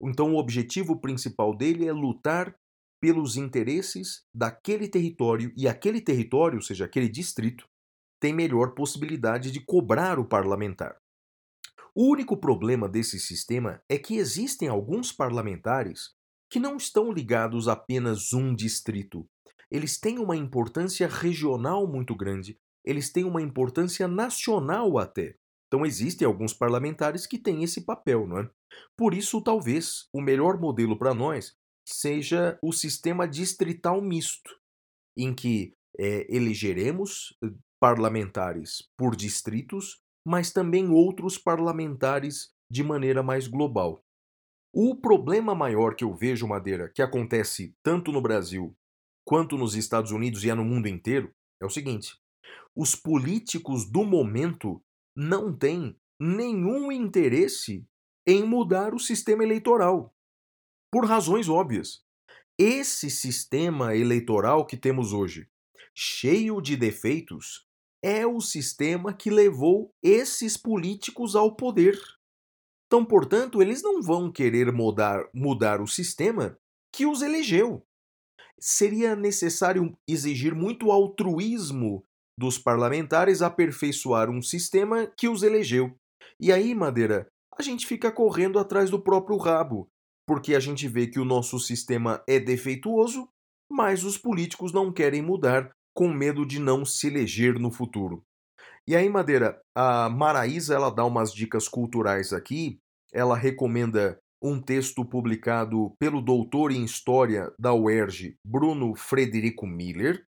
Então, 0.00 0.34
o 0.34 0.38
objetivo 0.38 1.00
principal 1.00 1.54
dele 1.54 1.86
é 1.86 1.92
lutar 1.92 2.56
pelos 3.00 3.36
interesses 3.36 4.24
daquele 4.34 4.88
território 4.88 5.52
e 5.56 5.66
aquele 5.66 6.00
território, 6.00 6.56
ou 6.56 6.62
seja, 6.62 6.84
aquele 6.84 7.08
distrito, 7.08 7.66
tem 8.20 8.32
melhor 8.32 8.74
possibilidade 8.74 9.50
de 9.50 9.60
cobrar 9.60 10.18
o 10.18 10.24
parlamentar. 10.24 10.96
O 11.94 12.10
único 12.10 12.36
problema 12.36 12.88
desse 12.88 13.18
sistema 13.18 13.82
é 13.88 13.98
que 13.98 14.16
existem 14.16 14.68
alguns 14.68 15.10
parlamentares 15.10 16.10
que 16.50 16.60
não 16.60 16.76
estão 16.76 17.10
ligados 17.10 17.68
a 17.68 17.72
apenas 17.72 18.32
um 18.32 18.54
distrito. 18.54 19.26
Eles 19.70 19.98
têm 19.98 20.18
uma 20.18 20.36
importância 20.36 21.08
regional 21.08 21.86
muito 21.86 22.14
grande 22.14 22.58
eles 22.84 23.10
têm 23.10 23.24
uma 23.24 23.42
importância 23.42 24.08
nacional 24.08 24.98
até. 24.98 25.36
Então 25.66 25.86
existem 25.86 26.26
alguns 26.26 26.52
parlamentares 26.52 27.26
que 27.26 27.38
têm 27.38 27.62
esse 27.62 27.82
papel, 27.84 28.26
não 28.26 28.38
é? 28.38 28.50
Por 28.96 29.14
isso, 29.14 29.40
talvez 29.42 30.08
o 30.12 30.20
melhor 30.20 30.58
modelo 30.58 30.98
para 30.98 31.14
nós 31.14 31.54
seja 31.86 32.58
o 32.62 32.72
sistema 32.72 33.26
distrital 33.26 34.00
misto, 34.00 34.58
em 35.16 35.34
que 35.34 35.74
é, 35.98 36.26
elegeremos 36.34 37.36
eh, 37.42 37.50
parlamentares 37.80 38.88
por 38.96 39.16
distritos, 39.16 40.00
mas 40.26 40.52
também 40.52 40.88
outros 40.88 41.38
parlamentares 41.38 42.50
de 42.70 42.84
maneira 42.84 43.22
mais 43.22 43.46
global. 43.46 44.04
O 44.72 44.94
problema 44.94 45.54
maior 45.54 45.96
que 45.96 46.04
eu 46.04 46.14
vejo, 46.14 46.46
Madeira, 46.46 46.88
que 46.94 47.02
acontece 47.02 47.74
tanto 47.82 48.12
no 48.12 48.22
Brasil 48.22 48.76
quanto 49.26 49.58
nos 49.58 49.74
Estados 49.74 50.12
Unidos 50.12 50.44
e 50.44 50.50
é 50.50 50.54
no 50.54 50.64
mundo 50.64 50.86
inteiro, 50.88 51.34
é 51.60 51.66
o 51.66 51.70
seguinte: 51.70 52.16
os 52.76 52.94
políticos 52.94 53.90
do 53.90 54.04
momento 54.04 54.82
não 55.16 55.56
têm 55.56 55.96
nenhum 56.20 56.92
interesse 56.92 57.84
em 58.26 58.44
mudar 58.44 58.94
o 58.94 58.98
sistema 58.98 59.42
eleitoral. 59.42 60.14
Por 60.92 61.06
razões 61.06 61.48
óbvias. 61.48 62.02
Esse 62.58 63.08
sistema 63.08 63.94
eleitoral 63.94 64.66
que 64.66 64.76
temos 64.76 65.12
hoje, 65.12 65.48
cheio 65.94 66.60
de 66.60 66.76
defeitos, 66.76 67.66
é 68.02 68.26
o 68.26 68.40
sistema 68.40 69.12
que 69.12 69.30
levou 69.30 69.94
esses 70.02 70.56
políticos 70.56 71.36
ao 71.36 71.54
poder. 71.54 71.98
Então, 72.86 73.04
portanto, 73.04 73.62
eles 73.62 73.82
não 73.82 74.02
vão 74.02 74.32
querer 74.32 74.72
mudar, 74.72 75.24
mudar 75.32 75.80
o 75.80 75.86
sistema 75.86 76.58
que 76.92 77.06
os 77.06 77.22
elegeu. 77.22 77.86
Seria 78.58 79.14
necessário 79.14 79.96
exigir 80.08 80.54
muito 80.54 80.90
altruísmo 80.90 82.04
dos 82.36 82.58
parlamentares 82.58 83.42
aperfeiçoar 83.42 84.28
um 84.28 84.42
sistema 84.42 85.06
que 85.06 85.28
os 85.28 85.42
elegeu. 85.42 85.94
E 86.38 86.50
aí, 86.50 86.74
Madeira, 86.74 87.30
a 87.56 87.62
gente 87.62 87.86
fica 87.86 88.10
correndo 88.10 88.58
atrás 88.58 88.90
do 88.90 89.00
próprio 89.00 89.36
rabo, 89.36 89.88
porque 90.30 90.54
a 90.54 90.60
gente 90.60 90.86
vê 90.86 91.08
que 91.08 91.18
o 91.18 91.24
nosso 91.24 91.58
sistema 91.58 92.22
é 92.24 92.38
defeituoso, 92.38 93.28
mas 93.68 94.04
os 94.04 94.16
políticos 94.16 94.72
não 94.72 94.92
querem 94.92 95.20
mudar 95.20 95.72
com 95.92 96.06
medo 96.06 96.46
de 96.46 96.60
não 96.60 96.84
se 96.84 97.08
eleger 97.08 97.58
no 97.58 97.68
futuro. 97.68 98.22
E 98.86 98.94
aí, 98.94 99.08
Madeira, 99.08 99.60
a 99.76 100.08
Maraísa 100.08 100.76
ela 100.76 100.88
dá 100.88 101.04
umas 101.04 101.34
dicas 101.34 101.66
culturais 101.66 102.32
aqui. 102.32 102.78
Ela 103.12 103.36
recomenda 103.36 104.20
um 104.40 104.62
texto 104.62 105.04
publicado 105.04 105.96
pelo 105.98 106.22
doutor 106.22 106.70
em 106.70 106.84
História 106.84 107.52
da 107.58 107.74
UERJ, 107.74 108.36
Bruno 108.46 108.94
Frederico 108.94 109.66
Miller. 109.66 110.24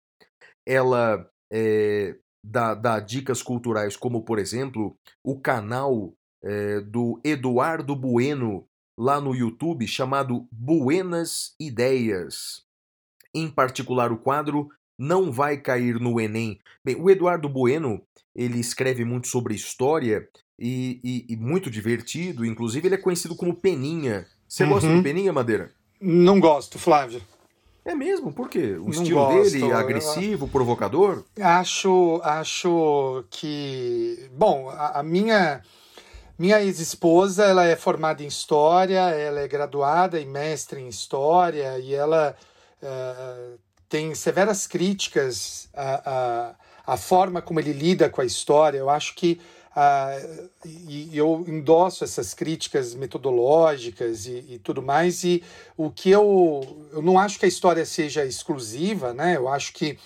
Ela 0.67 1.29
é, 1.53 2.17
dá, 2.43 2.73
dá, 2.73 3.01
dicas 3.01 3.43
culturais, 3.43 3.99
como, 3.99 4.25
por 4.25 4.39
exemplo, 4.39 4.97
o 5.23 5.39
canal 5.39 6.15
é, 6.43 6.81
do 6.81 7.21
Eduardo 7.23 7.95
Bueno 7.95 8.67
lá 9.01 9.19
no 9.19 9.35
YouTube, 9.35 9.87
chamado 9.87 10.47
Buenas 10.53 11.55
Ideias. 11.59 12.65
Em 13.35 13.49
particular, 13.49 14.13
o 14.13 14.19
quadro 14.19 14.69
Não 14.99 15.33
Vai 15.33 15.57
Cair 15.57 15.99
no 15.99 16.21
Enem. 16.21 16.61
Bem, 16.85 16.97
o 16.97 17.09
Eduardo 17.09 17.49
Bueno 17.49 18.03
ele 18.37 18.61
escreve 18.61 19.03
muito 19.03 19.29
sobre 19.29 19.55
história 19.55 20.29
e, 20.59 21.01
e, 21.03 21.33
e 21.33 21.37
muito 21.39 21.71
divertido, 21.71 22.45
inclusive 22.45 22.89
ele 22.89 22.95
é 22.97 22.99
conhecido 22.99 23.35
como 23.35 23.57
Peninha. 23.57 24.27
Você 24.47 24.65
uhum. 24.65 24.71
gosta 24.71 24.95
do 24.95 25.03
Peninha, 25.03 25.33
Madeira? 25.33 25.73
Não 25.99 26.39
gosto, 26.39 26.79
Flávio. 26.79 27.23
É 27.83 27.95
mesmo? 27.95 28.31
Por 28.31 28.51
quê? 28.51 28.75
O 28.75 28.85
não 28.85 28.91
estilo 28.91 29.21
gosto. 29.21 29.53
dele 29.53 29.73
agressivo, 29.73 30.47
provocador? 30.47 31.25
Acho, 31.41 32.21
acho 32.23 33.25
que, 33.31 34.29
bom, 34.37 34.69
a, 34.69 35.01
a 35.01 35.03
minha 35.03 35.63
minha 36.41 36.63
ex-esposa, 36.63 37.45
ela 37.45 37.67
é 37.67 37.77
formada 37.77 38.23
em 38.23 38.27
história, 38.27 39.11
ela 39.11 39.41
é 39.41 39.47
graduada 39.47 40.19
e 40.19 40.25
mestre 40.25 40.81
em 40.81 40.89
história 40.89 41.79
e 41.79 41.95
ela 41.95 42.35
uh, 42.83 43.59
tem 43.91 44.15
severas 44.15 44.67
críticas 44.67 45.69
à, 45.75 46.55
à, 46.87 46.95
à 46.95 46.97
forma 46.97 47.43
como 47.43 47.61
ele 47.61 47.75
lida 47.75 48.09
com 48.09 48.23
a 48.23 48.25
história. 48.25 48.79
Eu 48.79 48.89
acho 48.89 49.15
que 49.15 49.39
Uh, 49.71 50.51
e, 50.67 51.17
eu 51.17 51.45
endosso 51.47 52.03
essas 52.03 52.35
críticas 52.35 52.93
metodológicas 52.93 54.27
e, 54.27 54.45
e, 54.49 54.59
tudo 54.59 54.83
mais, 54.83 55.23
e 55.23 55.45
o 55.77 55.93
que 55.93 56.11
eu, 56.11 56.89
eu 56.93 57.01
não 57.01 57.17
acho 57.17 57.39
que 57.39 57.45
a 57.45 57.49
história 57.49 57.87
seja 57.87 58.27
exclusiva, 58.27 59.15
né? 59.15 59.37
Eu 59.37 59.49
acho 59.49 59.73
que 59.73 59.97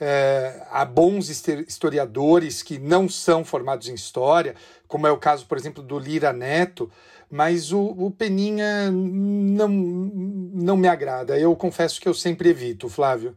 é, 0.00 0.66
há 0.70 0.84
bons 0.84 1.28
historiadores 1.28 2.62
que 2.62 2.78
não 2.78 3.08
são 3.08 3.44
formados 3.44 3.88
em 3.88 3.94
história, 3.94 4.54
como 4.88 5.06
é 5.06 5.12
o 5.12 5.18
caso, 5.18 5.46
por 5.46 5.58
exemplo, 5.58 5.82
do 5.82 5.98
Lira 5.98 6.32
Neto, 6.32 6.90
mas 7.30 7.70
o, 7.70 7.80
o 7.80 8.10
Peninha 8.10 8.90
não, 8.90 9.68
não 9.68 10.76
me 10.76 10.88
agrada. 10.88 11.38
Eu 11.38 11.54
confesso 11.54 12.00
que 12.00 12.08
eu 12.08 12.14
sempre 12.14 12.48
evito, 12.48 12.88
Flávio. 12.88 13.36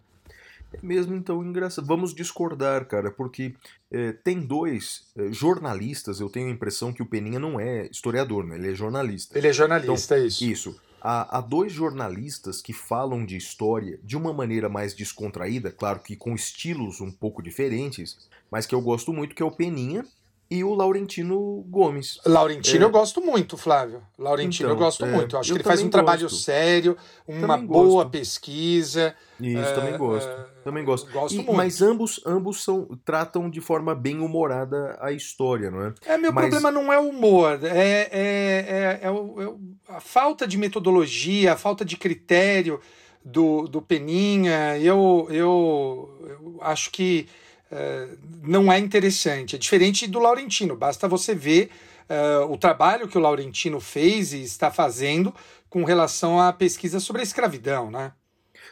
É 0.73 0.79
mesmo, 0.81 1.15
então, 1.15 1.43
engraçado. 1.43 1.85
Vamos 1.85 2.15
discordar, 2.15 2.85
cara, 2.85 3.11
porque 3.11 3.53
é, 3.91 4.11
tem 4.11 4.39
dois 4.39 5.03
é, 5.15 5.31
jornalistas, 5.31 6.19
eu 6.19 6.29
tenho 6.29 6.47
a 6.47 6.51
impressão 6.51 6.91
que 6.91 7.03
o 7.03 7.05
Peninha 7.05 7.39
não 7.39 7.59
é 7.59 7.87
historiador, 7.91 8.43
né? 8.43 8.55
Ele 8.55 8.71
é 8.71 8.75
jornalista. 8.75 9.37
Ele 9.37 9.47
é 9.47 9.53
jornalista, 9.53 10.15
então, 10.15 10.27
isso. 10.27 10.43
Isso. 10.43 10.81
Há, 11.05 11.37
há, 11.37 11.41
dois 11.41 11.73
jornalistas 11.73 12.61
que 12.61 12.71
falam 12.71 13.25
de 13.25 13.35
história 13.35 13.99
de 14.01 14.15
uma 14.15 14.31
maneira 14.31 14.69
mais 14.69 14.93
descontraída, 14.93 15.69
claro 15.69 15.99
que 15.99 16.15
com 16.15 16.33
estilos 16.33 17.01
um 17.01 17.11
pouco 17.11 17.43
diferentes, 17.43 18.17
mas 18.49 18.65
que 18.65 18.73
eu 18.73 18.79
gosto 18.79 19.11
muito, 19.11 19.35
que 19.35 19.43
é 19.43 19.45
o 19.45 19.51
Peninha 19.51 20.05
e 20.49 20.63
o 20.63 20.73
Laurentino 20.73 21.65
Gomes. 21.67 22.19
Laurentino 22.25 22.83
é. 22.83 22.85
eu 22.85 22.91
gosto 22.91 23.21
muito, 23.21 23.57
Flávio. 23.57 24.03
Laurentino 24.17 24.69
então, 24.69 24.77
eu 24.77 24.83
gosto 24.85 25.05
é, 25.05 25.11
muito. 25.11 25.35
Eu 25.35 25.39
acho 25.39 25.51
eu 25.51 25.55
que 25.55 25.61
ele 25.61 25.67
faz 25.67 25.79
um 25.79 25.83
gosto. 25.83 25.91
trabalho 25.91 26.29
sério, 26.29 26.97
uma 27.27 27.55
também 27.55 27.67
boa 27.67 28.03
gosto. 28.03 28.09
pesquisa. 28.09 29.15
Isso, 29.39 29.57
é, 29.57 29.73
também 29.73 29.97
gosto. 29.97 30.29
É, 30.29 30.45
também 30.63 30.85
gosto. 30.85 31.11
gosto 31.11 31.33
e, 31.33 31.37
muito. 31.37 31.53
Mas 31.53 31.81
ambos, 31.81 32.21
ambos 32.25 32.63
são, 32.63 32.87
tratam 33.03 33.49
de 33.49 33.61
forma 33.61 33.95
bem 33.95 34.19
humorada 34.19 34.97
a 35.01 35.11
história, 35.11 35.71
não 35.71 35.87
é? 35.87 35.93
É, 36.05 36.17
meu 36.17 36.31
mas... 36.31 36.43
problema 36.43 36.71
não 36.71 36.93
é 36.93 36.99
o 36.99 37.09
humor, 37.09 37.59
é, 37.63 38.09
é, 38.11 38.99
é, 39.01 39.11
o, 39.11 39.59
a 39.89 39.99
falta 39.99 40.47
de 40.47 40.57
metodologia, 40.57 41.53
a 41.53 41.57
falta 41.57 41.83
de 41.83 41.97
critério 41.97 42.79
do, 43.25 43.67
do 43.67 43.81
Peninha. 43.81 44.77
Eu, 44.77 45.27
eu, 45.31 46.17
eu 46.21 46.57
acho 46.61 46.91
que 46.91 47.27
eh, 47.75 48.07
não 48.43 48.71
é 48.71 48.77
interessante. 48.77 49.55
É 49.55 49.59
diferente 49.59 50.05
do 50.05 50.19
Laurentino. 50.19 50.75
Basta 50.75 51.07
você 51.07 51.33
ver 51.33 51.71
uh, 52.07 52.51
o 52.51 52.55
trabalho 52.55 53.07
que 53.07 53.17
o 53.17 53.21
Laurentino 53.21 53.79
fez 53.79 54.31
e 54.31 54.43
está 54.43 54.69
fazendo 54.69 55.33
com 55.69 55.83
relação 55.83 56.39
à 56.39 56.53
pesquisa 56.53 56.99
sobre 56.99 57.21
a 57.21 57.23
escravidão, 57.23 57.89
né? 57.89 58.13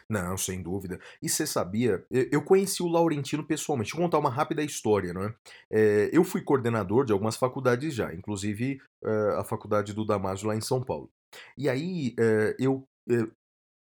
Não, 0.08 0.38
sem 0.38 0.62
dúvida. 0.62 1.00
E 1.22 1.28
você 1.28 1.48
sabia, 1.48 2.06
eu 2.12 2.44
conheci 2.44 2.84
o 2.84 2.88
Laurentino 2.88 3.44
pessoalmente. 3.44 3.94
Vou 3.94 4.04
contar 4.04 4.20
uma 4.20 4.30
rápida 4.30 4.62
história, 4.62 5.14
não 5.14 5.24
é? 5.24 5.34
é 5.72 6.10
eu 6.14 6.24
fui 6.24 6.42
coordenador 6.42 7.06
de 7.06 7.14
algumas 7.14 7.38
faculdades 7.38 7.96
já, 7.96 8.14
inclusive 8.14 8.80
uh, 9.04 9.40
a 9.40 9.44
faculdade 9.44 9.94
do 9.94 10.06
Damásio 10.06 10.48
lá 10.48 10.56
em 10.56 10.62
São 10.62 10.84
Paulo. 10.84 11.10
E 11.58 11.68
aí 11.68 12.14
uh, 12.20 12.56
eu 12.60 12.88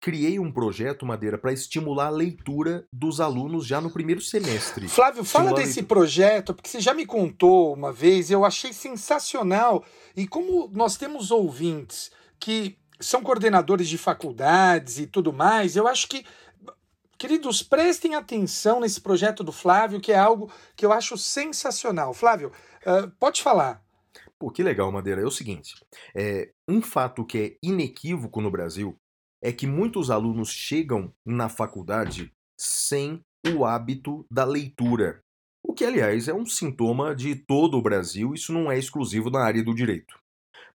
criei 0.01 0.39
um 0.39 0.51
projeto, 0.51 1.05
Madeira, 1.05 1.37
para 1.37 1.53
estimular 1.53 2.07
a 2.07 2.11
leitura 2.11 2.87
dos 2.91 3.21
alunos 3.21 3.67
já 3.67 3.81
no 3.81 3.91
primeiro 3.91 4.21
semestre. 4.21 4.89
Flávio, 4.89 5.23
fala 5.23 5.53
desse 5.53 5.83
projeto, 5.83 6.55
porque 6.55 6.71
você 6.71 6.81
já 6.81 6.95
me 6.95 7.05
contou 7.05 7.75
uma 7.75 7.93
vez, 7.93 8.31
eu 8.31 8.45
achei 8.45 8.73
sensacional. 8.73 9.85
E 10.17 10.27
como 10.27 10.71
nós 10.73 10.97
temos 10.97 11.31
ouvintes 11.31 12.11
que 12.39 12.79
são 12.99 13.23
coordenadores 13.23 13.89
de 13.89 13.99
faculdades 13.99 14.99
e 14.99 15.07
tudo 15.07 15.33
mais, 15.33 15.77
eu 15.77 15.87
acho 15.87 16.09
que. 16.09 16.25
Queridos, 17.19 17.63
prestem 17.63 18.15
atenção 18.15 18.81
nesse 18.81 18.99
projeto 18.99 19.45
do 19.45 19.53
Flávio, 19.53 20.01
que 20.01 20.11
é 20.11 20.19
algo 20.19 20.51
que 20.75 20.87
eu 20.87 20.93
acho 20.93 21.19
sensacional. 21.19 22.15
Flávio, 22.15 22.51
uh, 22.87 23.11
pode 23.21 23.43
falar. 23.43 23.85
Pô, 24.39 24.51
que 24.51 24.63
legal, 24.63 24.91
Madeira. 24.91 25.21
É 25.21 25.27
o 25.27 25.31
seguinte: 25.31 25.75
é, 26.17 26.51
um 26.67 26.81
fato 26.81 27.23
que 27.23 27.39
é 27.39 27.57
inequívoco 27.63 28.41
no 28.41 28.51
Brasil 28.51 28.99
é 29.43 29.53
que 29.53 29.67
muitos 29.67 30.11
alunos 30.11 30.51
chegam 30.51 31.13
na 31.25 31.49
faculdade 31.49 32.33
sem 32.59 33.23
o 33.55 33.65
hábito 33.65 34.27
da 34.31 34.45
leitura. 34.45 35.21
O 35.63 35.73
que, 35.73 35.85
aliás, 35.85 36.29
é 36.29 36.35
um 36.35 36.45
sintoma 36.45 37.15
de 37.15 37.35
todo 37.35 37.77
o 37.77 37.83
Brasil, 37.83 38.35
isso 38.35 38.53
não 38.53 38.71
é 38.71 38.79
exclusivo 38.79 39.31
na 39.31 39.41
área 39.41 39.63
do 39.63 39.75
direito. 39.75 40.19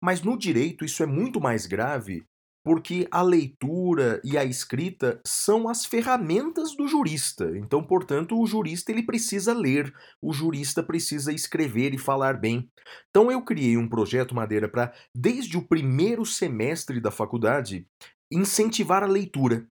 Mas 0.00 0.22
no 0.22 0.38
direito 0.38 0.84
isso 0.84 1.02
é 1.02 1.06
muito 1.06 1.40
mais 1.40 1.66
grave 1.66 2.26
porque 2.64 3.06
a 3.10 3.20
leitura 3.20 4.22
e 4.24 4.38
a 4.38 4.44
escrita 4.44 5.20
são 5.26 5.68
as 5.68 5.84
ferramentas 5.84 6.74
do 6.74 6.88
jurista. 6.88 7.52
Então, 7.58 7.84
portanto, 7.84 8.40
o 8.40 8.46
jurista 8.46 8.90
ele 8.90 9.02
precisa 9.02 9.52
ler, 9.52 9.94
o 10.20 10.32
jurista 10.32 10.82
precisa 10.82 11.30
escrever 11.30 11.92
e 11.92 11.98
falar 11.98 12.40
bem. 12.40 12.70
Então, 13.10 13.30
eu 13.30 13.42
criei 13.42 13.76
um 13.76 13.86
projeto 13.86 14.34
Madeira 14.34 14.66
para 14.66 14.94
desde 15.14 15.58
o 15.58 15.62
primeiro 15.62 16.24
semestre 16.24 17.00
da 17.00 17.10
faculdade 17.10 17.86
incentivar 18.32 19.02
a 19.02 19.06
leitura. 19.06 19.66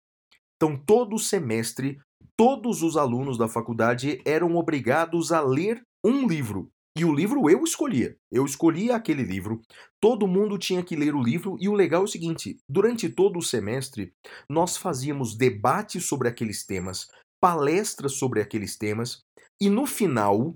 Então, 0.55 0.77
todo 0.77 1.19
semestre, 1.19 1.99
todos 2.37 2.81
os 2.81 2.95
alunos 2.95 3.37
da 3.37 3.47
faculdade 3.47 4.21
eram 4.25 4.55
obrigados 4.55 5.31
a 5.31 5.41
ler 5.41 5.81
um 6.05 6.27
livro. 6.27 6.69
E 6.95 7.03
o 7.03 7.13
livro 7.13 7.49
eu 7.49 7.63
escolhia. 7.63 8.15
Eu 8.31 8.45
escolhia 8.45 8.95
aquele 8.95 9.23
livro. 9.23 9.61
Todo 9.99 10.27
mundo 10.27 10.59
tinha 10.59 10.83
que 10.83 10.95
ler 10.95 11.15
o 11.15 11.23
livro. 11.23 11.57
E 11.59 11.67
o 11.67 11.73
legal 11.73 12.01
é 12.01 12.05
o 12.05 12.07
seguinte: 12.07 12.57
durante 12.69 13.09
todo 13.09 13.39
o 13.39 13.41
semestre, 13.41 14.13
nós 14.49 14.77
fazíamos 14.77 15.35
debates 15.35 16.05
sobre 16.05 16.27
aqueles 16.27 16.65
temas, 16.65 17.07
palestras 17.41 18.13
sobre 18.13 18.41
aqueles 18.41 18.77
temas. 18.77 19.23
E 19.59 19.69
no 19.69 19.87
final, 19.87 20.55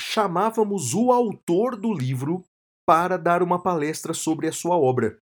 chamávamos 0.00 0.92
o 0.92 1.12
autor 1.12 1.76
do 1.76 1.92
livro 1.92 2.44
para 2.86 3.16
dar 3.16 3.42
uma 3.42 3.62
palestra 3.62 4.12
sobre 4.12 4.48
a 4.48 4.52
sua 4.52 4.76
obra. 4.76 5.18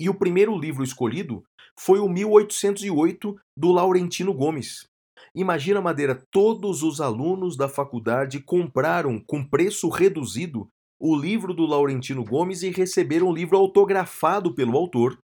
E 0.00 0.08
o 0.08 0.14
primeiro 0.14 0.58
livro 0.58 0.84
escolhido 0.84 1.42
foi 1.78 1.98
o 1.98 2.08
1808 2.08 3.36
do 3.56 3.72
Laurentino 3.72 4.32
Gomes. 4.32 4.86
Imagina, 5.34 5.80
Madeira, 5.80 6.22
todos 6.30 6.82
os 6.82 7.00
alunos 7.00 7.56
da 7.56 7.68
faculdade 7.68 8.40
compraram 8.40 9.20
com 9.20 9.44
preço 9.44 9.88
reduzido 9.88 10.68
o 10.98 11.14
livro 11.14 11.52
do 11.52 11.66
Laurentino 11.66 12.24
Gomes 12.24 12.62
e 12.62 12.70
receberam 12.70 13.28
o 13.28 13.34
livro 13.34 13.56
autografado 13.56 14.54
pelo 14.54 14.76
autor. 14.76 15.18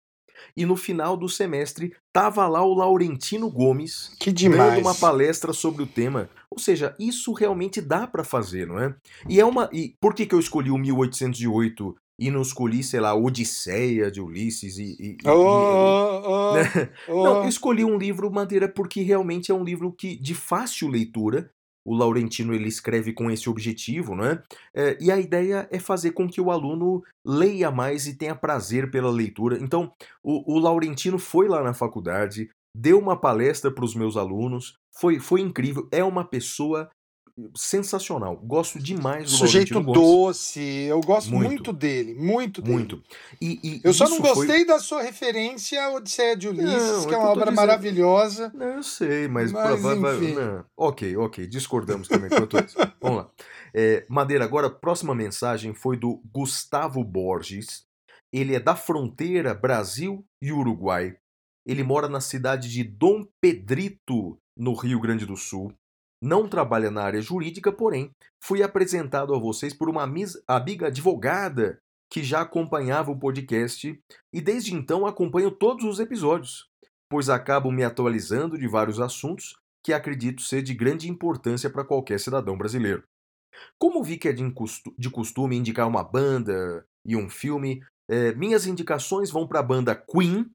E 0.56 0.64
no 0.64 0.76
final 0.76 1.16
do 1.16 1.28
semestre 1.28 1.94
tava 2.12 2.46
lá 2.46 2.62
o 2.62 2.72
Laurentino 2.72 3.50
Gomes 3.50 4.14
que 4.20 4.32
demais. 4.32 4.74
dando 4.74 4.80
uma 4.80 4.94
palestra 4.94 5.52
sobre 5.52 5.82
o 5.82 5.86
tema. 5.86 6.30
Ou 6.50 6.58
seja, 6.58 6.94
isso 6.98 7.32
realmente 7.32 7.80
dá 7.80 8.06
para 8.06 8.24
fazer, 8.24 8.66
não 8.66 8.78
é? 8.78 8.94
E 9.28 9.40
é 9.40 9.44
uma 9.44 9.68
e 9.72 9.94
por 10.00 10.14
que, 10.14 10.26
que 10.26 10.34
eu 10.34 10.40
escolhi 10.40 10.70
o 10.70 10.78
1808 10.78 11.96
e 12.18 12.30
não 12.30 12.42
escolhi, 12.42 12.82
sei 12.82 12.98
lá, 12.98 13.14
Odisseia 13.14 14.10
de 14.10 14.20
Ulisses 14.20 14.76
e. 14.76 14.96
e, 14.98 15.16
oh, 15.24 15.28
e 15.28 15.30
oh, 15.30 16.52
né? 16.54 16.90
oh. 17.08 17.24
Não, 17.24 17.42
eu 17.44 17.48
escolhi 17.48 17.84
um 17.84 17.96
livro 17.96 18.30
Madeira 18.30 18.68
porque 18.68 19.02
realmente 19.02 19.52
é 19.52 19.54
um 19.54 19.62
livro 19.62 19.92
que 19.92 20.16
de 20.16 20.34
fácil 20.34 20.88
leitura. 20.88 21.50
O 21.86 21.94
Laurentino 21.94 22.52
ele 22.52 22.68
escreve 22.68 23.14
com 23.14 23.30
esse 23.30 23.48
objetivo, 23.48 24.14
né? 24.14 24.42
É, 24.74 24.98
e 25.00 25.10
a 25.10 25.18
ideia 25.18 25.66
é 25.70 25.78
fazer 25.78 26.10
com 26.10 26.28
que 26.28 26.40
o 26.40 26.50
aluno 26.50 27.02
leia 27.24 27.70
mais 27.70 28.06
e 28.06 28.14
tenha 28.14 28.34
prazer 28.34 28.90
pela 28.90 29.10
leitura. 29.10 29.56
Então, 29.58 29.90
o, 30.22 30.56
o 30.56 30.58
Laurentino 30.58 31.18
foi 31.18 31.48
lá 31.48 31.62
na 31.62 31.72
faculdade, 31.72 32.50
deu 32.76 32.98
uma 32.98 33.18
palestra 33.18 33.70
para 33.70 33.86
os 33.86 33.94
meus 33.94 34.18
alunos, 34.18 34.76
foi, 34.98 35.18
foi 35.18 35.40
incrível. 35.40 35.88
É 35.90 36.04
uma 36.04 36.24
pessoa 36.24 36.90
sensacional. 37.54 38.36
Gosto 38.36 38.78
demais 38.78 39.24
do 39.24 39.30
Sujeito 39.30 39.80
doce, 39.80 40.60
eu 40.60 41.00
gosto 41.00 41.30
muito. 41.30 41.48
muito, 41.48 41.72
dele, 41.72 42.14
muito 42.14 42.60
dele. 42.60 42.74
Muito. 42.74 43.02
E, 43.40 43.60
e 43.62 43.80
eu 43.84 43.92
só 43.92 44.08
não 44.08 44.20
gostei 44.20 44.58
foi... 44.58 44.66
da 44.66 44.78
sua 44.78 45.02
referência 45.02 45.82
à 45.82 45.92
Odisseia 45.94 46.36
de 46.36 46.48
Ulisses, 46.48 46.72
não, 46.72 47.06
que 47.06 47.14
é 47.14 47.18
uma 47.18 47.30
obra 47.30 47.44
dizendo... 47.44 47.56
maravilhosa. 47.56 48.52
Não, 48.54 48.66
eu 48.66 48.82
sei, 48.82 49.28
mas... 49.28 49.52
mas 49.52 49.80
pra... 49.80 49.94
não. 49.96 50.64
Ok, 50.76 51.16
ok, 51.16 51.46
discordamos 51.46 52.08
também 52.08 52.30
quanto 52.30 52.58
isso. 52.64 52.76
Vamos 53.00 53.18
lá. 53.18 53.30
É, 53.74 54.04
Madeira, 54.08 54.44
agora 54.44 54.66
a 54.66 54.70
próxima 54.70 55.14
mensagem 55.14 55.74
foi 55.74 55.96
do 55.96 56.20
Gustavo 56.32 57.04
Borges. 57.04 57.86
Ele 58.32 58.54
é 58.54 58.60
da 58.60 58.76
fronteira 58.76 59.54
Brasil 59.54 60.24
e 60.42 60.52
Uruguai. 60.52 61.16
Ele 61.66 61.82
mora 61.82 62.08
na 62.08 62.20
cidade 62.20 62.68
de 62.70 62.82
Dom 62.82 63.26
Pedrito, 63.40 64.38
no 64.56 64.74
Rio 64.74 65.00
Grande 65.00 65.24
do 65.26 65.36
Sul. 65.36 65.72
Não 66.20 66.48
trabalha 66.48 66.90
na 66.90 67.02
área 67.02 67.20
jurídica, 67.20 67.70
porém, 67.70 68.10
fui 68.42 68.62
apresentado 68.62 69.34
a 69.34 69.38
vocês 69.38 69.72
por 69.72 69.88
uma 69.88 70.02
amiga 70.02 70.86
advogada 70.88 71.78
que 72.10 72.22
já 72.22 72.40
acompanhava 72.40 73.10
o 73.10 73.18
podcast 73.18 74.00
e 74.32 74.40
desde 74.40 74.74
então 74.74 75.06
acompanho 75.06 75.50
todos 75.50 75.84
os 75.84 76.00
episódios, 76.00 76.66
pois 77.08 77.28
acabo 77.28 77.70
me 77.70 77.84
atualizando 77.84 78.58
de 78.58 78.66
vários 78.66 79.00
assuntos 79.00 79.56
que 79.84 79.92
acredito 79.92 80.42
ser 80.42 80.62
de 80.62 80.74
grande 80.74 81.08
importância 81.08 81.70
para 81.70 81.84
qualquer 81.84 82.18
cidadão 82.18 82.56
brasileiro. 82.56 83.04
Como 83.78 84.02
vi 84.02 84.16
que 84.16 84.28
é 84.28 84.32
de 84.32 85.10
costume 85.10 85.56
indicar 85.56 85.86
uma 85.86 86.02
banda 86.02 86.84
e 87.04 87.16
um 87.16 87.28
filme, 87.28 87.82
eh, 88.08 88.34
minhas 88.34 88.66
indicações 88.66 89.30
vão 89.30 89.46
para 89.46 89.60
a 89.60 89.62
banda 89.62 89.94
Queen, 89.94 90.50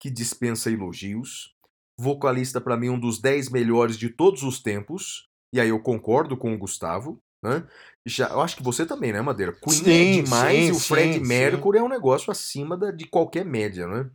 que 0.00 0.10
dispensa 0.10 0.70
elogios, 0.70 1.54
vocalista 2.00 2.60
para 2.60 2.76
mim 2.76 2.88
um 2.88 2.98
dos 2.98 3.20
10 3.20 3.50
melhores 3.50 3.98
de 3.98 4.08
todos 4.08 4.42
os 4.42 4.62
tempos. 4.62 5.28
E 5.52 5.60
aí 5.60 5.68
eu 5.68 5.80
concordo 5.80 6.36
com 6.36 6.54
o 6.54 6.58
Gustavo. 6.58 7.20
Né? 7.42 7.66
Já, 8.06 8.28
eu 8.28 8.40
acho 8.40 8.56
que 8.56 8.62
você 8.62 8.84
também, 8.84 9.12
né, 9.12 9.20
Madeira? 9.20 9.52
Queen 9.52 9.80
é 9.80 9.84
sim, 9.84 10.18
é 10.18 10.22
demais 10.22 10.58
sim, 10.58 10.68
e 10.68 10.72
o 10.72 10.78
Fred 10.78 11.14
sim, 11.14 11.26
Mercury 11.26 11.78
é 11.78 11.82
um 11.82 11.88
negócio 11.88 12.30
acima 12.30 12.76
da, 12.76 12.90
de 12.90 13.06
qualquer 13.06 13.44
média, 13.44 13.86
né? 13.86 14.10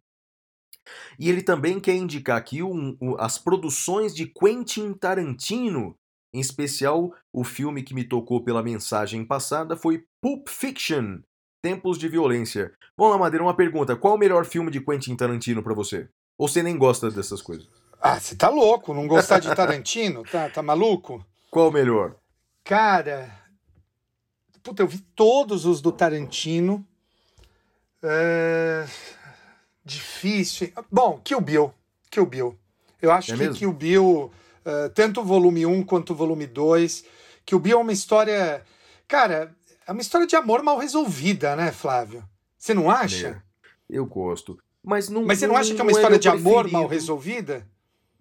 E 1.18 1.30
ele 1.30 1.42
também 1.42 1.80
quer 1.80 1.96
indicar 1.96 2.38
aqui 2.38 2.62
um, 2.62 2.96
um, 3.02 3.16
as 3.20 3.40
produções 3.40 4.14
de 4.14 4.28
Quentin 4.28 4.94
Tarantino, 4.94 5.96
em 6.34 6.40
especial 6.40 7.12
o 7.34 7.44
filme 7.44 7.82
que 7.82 7.96
me 7.96 8.04
tocou 8.04 8.44
pela 8.44 8.62
mensagem 8.62 9.26
passada 9.26 9.76
foi 9.76 10.06
Pulp 10.22 10.48
Fiction. 10.48 11.20
Tempos 11.64 11.98
de 11.98 12.08
Violência. 12.08 12.72
Vamos 12.96 13.14
lá, 13.14 13.20
Madeira, 13.20 13.44
uma 13.44 13.56
pergunta. 13.56 13.96
Qual 13.96 14.14
o 14.14 14.20
melhor 14.20 14.46
filme 14.46 14.70
de 14.70 14.80
Quentin 14.80 15.16
Tarantino 15.16 15.64
pra 15.64 15.74
você? 15.74 16.08
Ou 16.38 16.48
você 16.48 16.62
nem 16.62 16.78
gosta 16.78 17.10
dessas 17.10 17.42
coisas? 17.42 17.68
Ah, 18.02 18.20
você 18.20 18.36
tá 18.36 18.50
louco? 18.50 18.94
Não 18.94 19.08
gostar 19.08 19.40
de 19.40 19.54
Tarantino? 19.56 20.24
Tá, 20.24 20.50
tá 20.50 20.62
maluco? 20.62 21.26
Qual 21.50 21.70
o 21.70 21.72
melhor? 21.72 22.16
Cara, 22.64 23.32
puta, 24.62 24.84
eu 24.84 24.88
vi 24.88 25.00
todos 25.16 25.66
os 25.66 25.82
do 25.82 25.92
Tarantino. 25.92 26.86
É... 28.04 28.86
Difícil. 29.84 30.72
Bom, 30.92 31.20
Kill 31.24 31.42
Bill. 31.42 31.74
Kill 32.10 32.26
Bill. 32.26 32.58
Eu 33.02 33.12
acho 33.12 33.32
É 33.32 33.36
que 33.36 33.40
mesmo? 33.40 33.56
Kill 33.56 33.74
Bill, 33.74 34.32
eh, 34.66 34.90
tanto 34.90 35.22
o 35.22 35.24
volume 35.24 35.66
1 35.66 35.84
quanto 35.84 36.14
o 36.14 36.16
volume 36.16 36.48
2, 36.48 37.04
Kill 37.46 37.60
Bill 37.60 37.78
é 37.78 37.82
uma 37.82 37.94
história. 37.94 38.64
Cara, 39.08 39.56
é 39.86 39.92
uma 39.92 40.02
história 40.02 40.26
de 40.26 40.36
amor 40.36 40.64
mal 40.64 40.80
resolvida, 40.80 41.56
né, 41.56 41.72
Flávio? 41.72 42.24
Você 42.58 42.74
não 42.74 42.90
acha? 42.90 43.44
É, 43.62 43.68
Eu 43.88 44.06
gosto. 44.08 44.58
Mas 44.86 45.10
não. 45.10 45.26
Mas 45.26 45.40
você 45.40 45.48
não 45.48 45.56
acha 45.58 45.74
que 45.74 45.82
é 45.82 45.84
uma 45.84 45.92
história 45.92 46.20
de 46.20 46.30
amor 46.30 46.64
preferido. 46.64 46.72
mal 46.74 46.88
resolvida? 46.88 47.68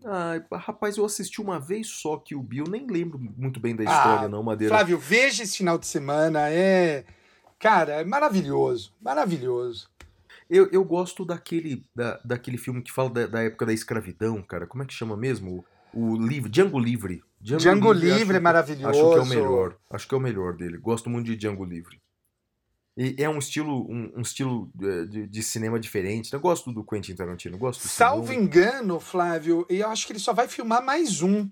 Ai, 0.06 0.44
rapaz, 0.52 0.96
eu 0.96 1.04
assisti 1.04 1.40
uma 1.40 1.58
vez 1.58 1.86
só 1.88 2.18
que 2.18 2.34
o 2.34 2.42
Bill, 2.42 2.64
nem 2.68 2.86
lembro 2.86 3.18
muito 3.18 3.58
bem 3.58 3.74
da 3.74 3.84
Ah, 3.84 3.96
história, 3.96 4.28
não, 4.28 4.42
Madeira. 4.42 4.74
Flávio, 4.74 4.98
veja 4.98 5.42
esse 5.42 5.56
final 5.56 5.78
de 5.78 5.86
semana. 5.86 6.50
É. 6.50 7.04
Cara, 7.58 7.94
é 7.94 8.04
maravilhoso. 8.04 8.92
Maravilhoso. 9.00 9.88
Eu, 10.50 10.68
eu 10.70 10.84
gosto 10.84 11.24
daquele, 11.24 11.86
da, 11.94 12.20
daquele 12.22 12.58
filme 12.58 12.82
que 12.82 12.92
fala 12.92 13.08
da, 13.08 13.26
da 13.26 13.42
época 13.42 13.64
da 13.64 13.72
escravidão, 13.72 14.42
cara. 14.42 14.66
Como 14.66 14.82
é 14.82 14.86
que 14.86 14.92
chama 14.92 15.16
mesmo? 15.16 15.64
O, 15.92 16.12
o 16.12 16.16
livre, 16.18 16.50
Django 16.50 16.78
Livre. 16.78 17.22
Django 17.40 17.92
Livre 17.92 18.22
acho 18.22 18.32
é 18.32 18.40
maravilhoso. 18.40 18.88
Acho 18.88 19.10
que 19.10 19.18
é 19.18 19.22
o 19.22 19.26
melhor. 19.26 19.76
Acho 19.90 20.08
que 20.08 20.14
é 20.14 20.18
o 20.18 20.20
melhor 20.20 20.52
dele. 20.54 20.76
Gosto 20.76 21.08
muito 21.08 21.26
de 21.26 21.36
Django 21.36 21.64
Livre. 21.64 21.98
E 22.96 23.16
é 23.18 23.28
um 23.28 23.38
estilo, 23.38 23.90
um, 23.90 24.12
um 24.16 24.20
estilo 24.20 24.70
eh, 24.80 25.04
de, 25.06 25.26
de 25.26 25.42
cinema 25.42 25.80
diferente. 25.80 26.32
Eu 26.32 26.38
gosto 26.40 26.72
do 26.72 26.84
Quentin 26.84 27.14
Tarantino. 27.16 27.58
Gosto 27.58 27.88
Salvo 27.88 28.32
engano, 28.32 29.00
Flávio, 29.00 29.66
eu 29.68 29.88
acho 29.88 30.06
que 30.06 30.12
ele 30.12 30.20
só 30.20 30.32
vai 30.32 30.46
filmar 30.46 30.84
mais 30.84 31.20
um. 31.20 31.50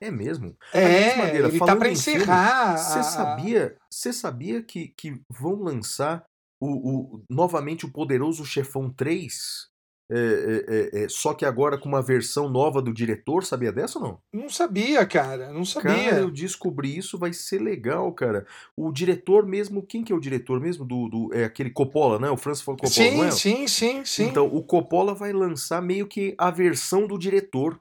É 0.00 0.10
mesmo. 0.10 0.56
É, 0.72 1.16
Madeira, 1.16 1.48
ele 1.48 1.58
tá 1.58 1.66
filme, 1.72 2.22
encerrar. 2.22 2.76
Você 2.76 2.98
a- 2.98 3.02
sabia, 3.02 3.76
você 3.90 4.12
sabia 4.12 4.62
que, 4.62 4.88
que 4.88 5.20
vão 5.28 5.54
lançar 5.62 6.24
o, 6.60 7.16
o- 7.16 7.24
novamente 7.28 7.84
o 7.86 7.92
Poderoso 7.92 8.44
Chefão 8.44 8.90
3? 8.90 9.67
É, 10.10 10.16
é, 10.16 11.00
é, 11.00 11.04
é, 11.04 11.08
só 11.08 11.34
que 11.34 11.44
agora 11.44 11.76
com 11.76 11.86
uma 11.86 12.00
versão 12.00 12.48
nova 12.48 12.80
do 12.80 12.94
diretor, 12.94 13.44
sabia 13.44 13.70
dessa 13.70 13.98
ou 13.98 14.04
não? 14.04 14.18
Não 14.32 14.48
sabia, 14.48 15.04
cara. 15.04 15.52
Não 15.52 15.66
sabia. 15.66 15.92
Cara, 15.92 16.20
eu 16.20 16.30
descobri 16.30 16.96
isso, 16.96 17.18
vai 17.18 17.34
ser 17.34 17.60
legal, 17.60 18.10
cara. 18.12 18.46
O 18.74 18.90
diretor 18.90 19.46
mesmo, 19.46 19.82
quem 19.82 20.02
que 20.02 20.10
é 20.10 20.16
o 20.16 20.20
diretor 20.20 20.60
mesmo 20.60 20.84
do, 20.84 21.08
do 21.08 21.34
é 21.34 21.44
aquele 21.44 21.68
Coppola, 21.70 22.18
né? 22.18 22.30
O 22.30 22.38
Francis 22.38 22.64
Ford 22.64 22.80
Coppola, 22.80 23.10
sim, 23.10 23.16
não 23.18 23.24
é? 23.24 23.30
sim, 23.30 23.68
sim, 23.68 24.04
sim. 24.04 24.24
Então, 24.24 24.46
o 24.46 24.62
Coppola 24.62 25.14
vai 25.14 25.32
lançar 25.32 25.82
meio 25.82 26.06
que 26.06 26.34
a 26.38 26.50
versão 26.50 27.06
do 27.06 27.18
diretor. 27.18 27.78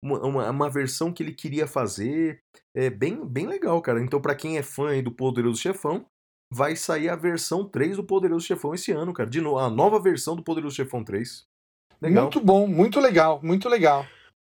Uma, 0.00 0.20
uma, 0.24 0.50
uma 0.50 0.70
versão 0.70 1.12
que 1.12 1.24
ele 1.24 1.32
queria 1.32 1.66
fazer. 1.66 2.40
É 2.72 2.88
bem, 2.88 3.26
bem 3.26 3.46
legal, 3.48 3.80
cara. 3.82 4.00
Então, 4.00 4.20
pra 4.20 4.36
quem 4.36 4.58
é 4.58 4.62
fã 4.62 4.90
aí 4.90 5.02
do 5.02 5.10
Poderoso 5.10 5.60
Chefão, 5.60 6.06
vai 6.52 6.76
sair 6.76 7.08
a 7.08 7.16
versão 7.16 7.68
3 7.68 7.96
do 7.96 8.04
Poderoso 8.04 8.46
Chefão 8.46 8.74
esse 8.74 8.92
ano, 8.92 9.12
cara. 9.12 9.28
De 9.28 9.40
novo, 9.40 9.58
a 9.58 9.68
nova 9.68 9.98
versão 9.98 10.36
do 10.36 10.42
Poderoso 10.44 10.76
Chefão 10.76 11.02
3. 11.02 11.46
Legal. 12.00 12.24
Muito 12.24 12.40
bom, 12.40 12.66
muito 12.66 13.00
legal, 13.00 13.40
muito 13.42 13.68
legal. 13.68 14.06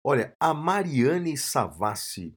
Olha, 0.05 0.33
a 0.41 0.55
Mariane 0.55 1.37
Savassi, 1.37 2.33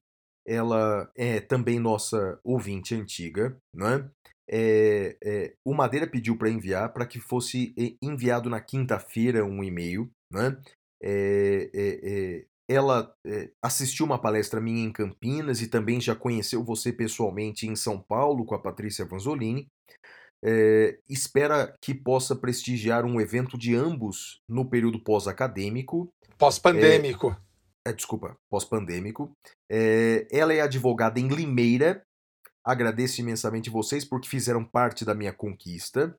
ela 0.46 1.10
é 1.16 1.40
também 1.40 1.78
nossa 1.78 2.38
ouvinte 2.44 2.94
antiga, 2.94 3.56
né? 3.74 4.08
É, 4.50 5.16
é, 5.24 5.54
o 5.64 5.72
Madeira 5.72 6.06
pediu 6.06 6.36
para 6.36 6.50
enviar 6.50 6.92
para 6.92 7.06
que 7.06 7.20
fosse 7.20 7.74
enviado 8.02 8.50
na 8.50 8.60
quinta-feira 8.60 9.44
um 9.44 9.62
e-mail, 9.62 10.10
né? 10.30 10.60
É, 11.02 11.70
é, 11.74 12.00
é, 12.02 12.44
ela 12.68 13.14
é, 13.26 13.50
assistiu 13.62 14.06
uma 14.06 14.20
palestra 14.20 14.60
minha 14.60 14.84
em 14.84 14.92
Campinas 14.92 15.60
e 15.60 15.68
também 15.68 16.00
já 16.00 16.14
conheceu 16.14 16.62
você 16.64 16.92
pessoalmente 16.92 17.66
em 17.66 17.74
São 17.74 18.00
Paulo 18.00 18.44
com 18.44 18.54
a 18.54 18.60
Patrícia 18.60 19.04
Vanzolini. 19.04 19.66
É, 20.44 20.98
espera 21.08 21.72
que 21.80 21.94
possa 21.94 22.34
prestigiar 22.34 23.04
um 23.04 23.20
evento 23.20 23.56
de 23.56 23.76
ambos 23.76 24.40
no 24.48 24.68
período 24.68 24.98
pós-acadêmico 24.98 26.12
Pós-pandêmico. 26.36 27.36
é, 27.86 27.92
desculpa, 27.92 28.36
pós-pandêmico. 28.50 29.30
É, 29.70 30.26
ela 30.30 30.52
é 30.52 30.60
advogada 30.60 31.20
em 31.20 31.28
Limeira. 31.28 32.02
Agradeço 32.64 33.20
imensamente 33.20 33.70
vocês 33.70 34.04
porque 34.04 34.28
fizeram 34.28 34.64
parte 34.64 35.04
da 35.04 35.14
minha 35.14 35.32
conquista. 35.32 36.16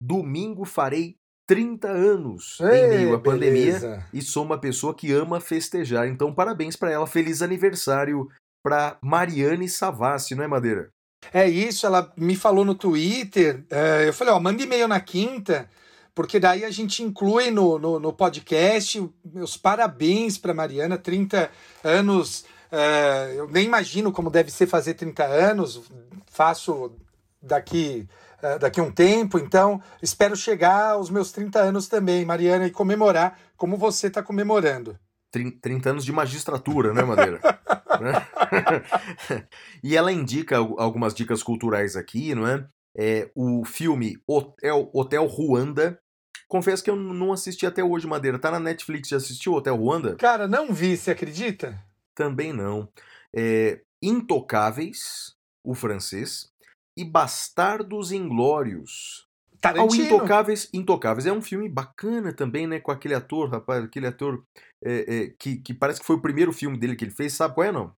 Domingo 0.00 0.64
farei 0.64 1.16
30 1.48 1.88
anos 1.88 2.58
em 2.60 2.66
Ei, 2.66 2.88
meio 2.88 3.14
à 3.14 3.20
pandemia 3.20 3.78
beleza. 3.78 4.08
e 4.12 4.20
sou 4.20 4.44
uma 4.44 4.60
pessoa 4.60 4.94
que 4.94 5.12
ama 5.12 5.40
festejar. 5.40 6.06
Então, 6.08 6.34
parabéns 6.34 6.76
para 6.76 6.90
ela. 6.90 7.06
Feliz 7.06 7.40
aniversário 7.42 8.28
para 8.64 8.98
Mariane 9.02 9.68
Savassi, 9.68 10.34
não 10.34 10.44
é, 10.44 10.48
Madeira? 10.48 10.90
É 11.32 11.48
isso, 11.48 11.86
ela 11.86 12.12
me 12.16 12.36
falou 12.36 12.64
no 12.64 12.74
Twitter. 12.74 13.64
é, 13.70 14.08
eu 14.08 14.12
falei, 14.12 14.32
ó, 14.32 14.40
manda 14.40 14.62
e-mail 14.62 14.88
na 14.88 15.00
quinta, 15.00 15.68
porque 16.14 16.40
daí 16.40 16.64
a 16.64 16.70
gente 16.70 17.02
inclui 17.02 17.50
no, 17.50 17.78
no, 17.78 18.00
no 18.00 18.12
podcast. 18.12 19.08
Meus 19.24 19.56
parabéns 19.56 20.38
para 20.38 20.54
Mariana, 20.54 20.96
30 20.96 21.50
anos. 21.84 22.44
é, 22.70 23.34
eu 23.36 23.48
nem 23.48 23.64
imagino 23.64 24.12
como 24.12 24.30
deve 24.30 24.50
ser 24.50 24.66
fazer 24.66 24.94
30 24.94 25.24
anos. 25.24 25.82
Faço 26.26 26.92
daqui 27.40 28.08
é, 28.42 28.58
daqui 28.58 28.80
um 28.80 28.92
tempo, 28.92 29.38
então 29.38 29.80
espero 30.02 30.36
chegar 30.36 30.90
aos 30.90 31.08
meus 31.08 31.32
30 31.32 31.58
anos 31.58 31.88
também, 31.88 32.24
Mariana, 32.24 32.66
e 32.66 32.70
comemorar 32.70 33.38
como 33.56 33.76
você 33.76 34.08
está 34.08 34.22
comemorando. 34.22 34.98
30 35.36 35.58
30 35.60 35.90
anos 35.90 36.04
de 36.04 36.12
magistratura, 36.12 36.92
né, 36.94 37.02
Madeira? 37.02 37.40
Né? 37.98 38.12
e 39.82 39.96
ela 39.96 40.12
indica 40.12 40.58
al- 40.58 40.78
algumas 40.78 41.14
dicas 41.14 41.42
culturais 41.42 41.96
aqui, 41.96 42.34
não 42.34 42.46
é? 42.46 42.66
É, 42.94 43.30
o 43.34 43.64
filme 43.64 44.18
Hotel, 44.26 44.90
Hotel 44.92 45.24
Ruanda. 45.24 45.98
Confesso 46.46 46.84
que 46.84 46.90
eu 46.90 46.96
não 46.96 47.32
assisti 47.32 47.64
até 47.64 47.82
hoje, 47.82 48.06
Madeira. 48.06 48.38
Tá 48.38 48.50
na 48.50 48.60
Netflix, 48.60 49.08
já 49.08 49.16
assistiu 49.16 49.54
Hotel 49.54 49.74
Ruanda? 49.76 50.14
Cara, 50.16 50.46
não 50.46 50.74
vi, 50.74 50.94
você 50.94 51.10
acredita? 51.10 51.82
Também 52.14 52.52
não. 52.52 52.86
É, 53.34 53.80
Intocáveis, 54.02 55.34
o 55.64 55.74
francês, 55.74 56.50
e 56.98 57.04
Bastardos 57.04 58.12
Inglórios. 58.12 59.25
O 59.70 59.74
Tarantino. 59.74 60.04
Intocáveis, 60.06 60.68
Intocáveis 60.72 61.26
é 61.26 61.32
um 61.32 61.42
filme 61.42 61.68
bacana 61.68 62.32
também, 62.32 62.66
né? 62.66 62.80
Com 62.80 62.90
aquele 62.92 63.14
ator, 63.14 63.48
rapaz, 63.50 63.84
aquele 63.84 64.06
ator 64.06 64.42
é, 64.84 65.16
é, 65.16 65.32
que, 65.38 65.56
que 65.56 65.74
parece 65.74 66.00
que 66.00 66.06
foi 66.06 66.16
o 66.16 66.22
primeiro 66.22 66.52
filme 66.52 66.78
dele 66.78 66.96
que 66.96 67.04
ele 67.04 67.10
fez, 67.12 67.32
sabe 67.32 67.54
qual 67.54 67.66
é, 67.66 67.72
não? 67.72 67.92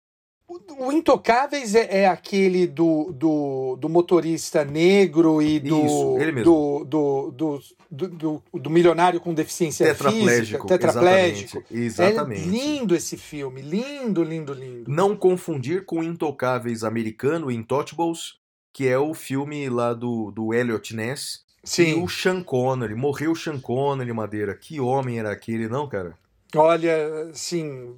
O 0.80 0.94
Intocáveis 0.94 1.76
é, 1.76 2.04
é 2.04 2.08
aquele 2.08 2.66
do, 2.68 3.12
do, 3.12 3.76
do 3.76 3.90
motorista 3.90 4.64
negro 4.64 5.42
e 5.42 5.60
do, 5.60 5.86
Isso, 5.86 6.18
ele 6.20 6.32
mesmo. 6.32 6.46
do, 6.46 6.86
do, 6.86 7.32
do, 7.32 7.60
do, 7.92 8.08
do- 8.08 8.44
do 8.54 8.70
milionário 8.70 9.20
com 9.20 9.34
deficiência 9.34 9.86
Tetraplégico. 9.88 10.62
física, 10.62 10.66
tetraplégico. 10.66 11.64
Exatamente. 11.70 11.84
exatamente. 11.84 12.42
É 12.44 12.46
lindo 12.46 12.96
esse 12.96 13.18
filme, 13.18 13.62
lindo, 13.62 14.24
lindo, 14.24 14.54
lindo. 14.54 14.90
Não 14.90 15.18
confundir 15.18 15.84
com 15.84 16.02
Intocáveis 16.02 16.82
americano, 16.86 17.52
Intouchables, 17.52 18.36
que 18.74 18.88
é 18.88 18.98
o 18.98 19.14
filme 19.14 19.68
lá 19.70 19.94
do, 19.94 20.32
do 20.32 20.54
Elliot 20.54 20.96
Ness. 20.96 21.46
E 21.80 21.94
Sim, 21.94 22.04
o 22.04 22.08
Sean 22.08 22.42
Connery. 22.44 22.96
Morreu 22.96 23.32
o 23.32 23.36
Sean 23.36 23.60
Connery, 23.60 24.14
Madeira. 24.14 24.56
Que 24.56 24.80
homem 24.80 25.20
era 25.20 25.32
aquele, 25.32 25.68
não, 25.68 25.88
cara? 25.88 26.18
olha, 26.56 27.30
assim, 27.32 27.96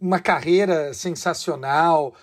uma 0.00 0.20
carreira 0.20 0.92
sensacional. 0.94 2.14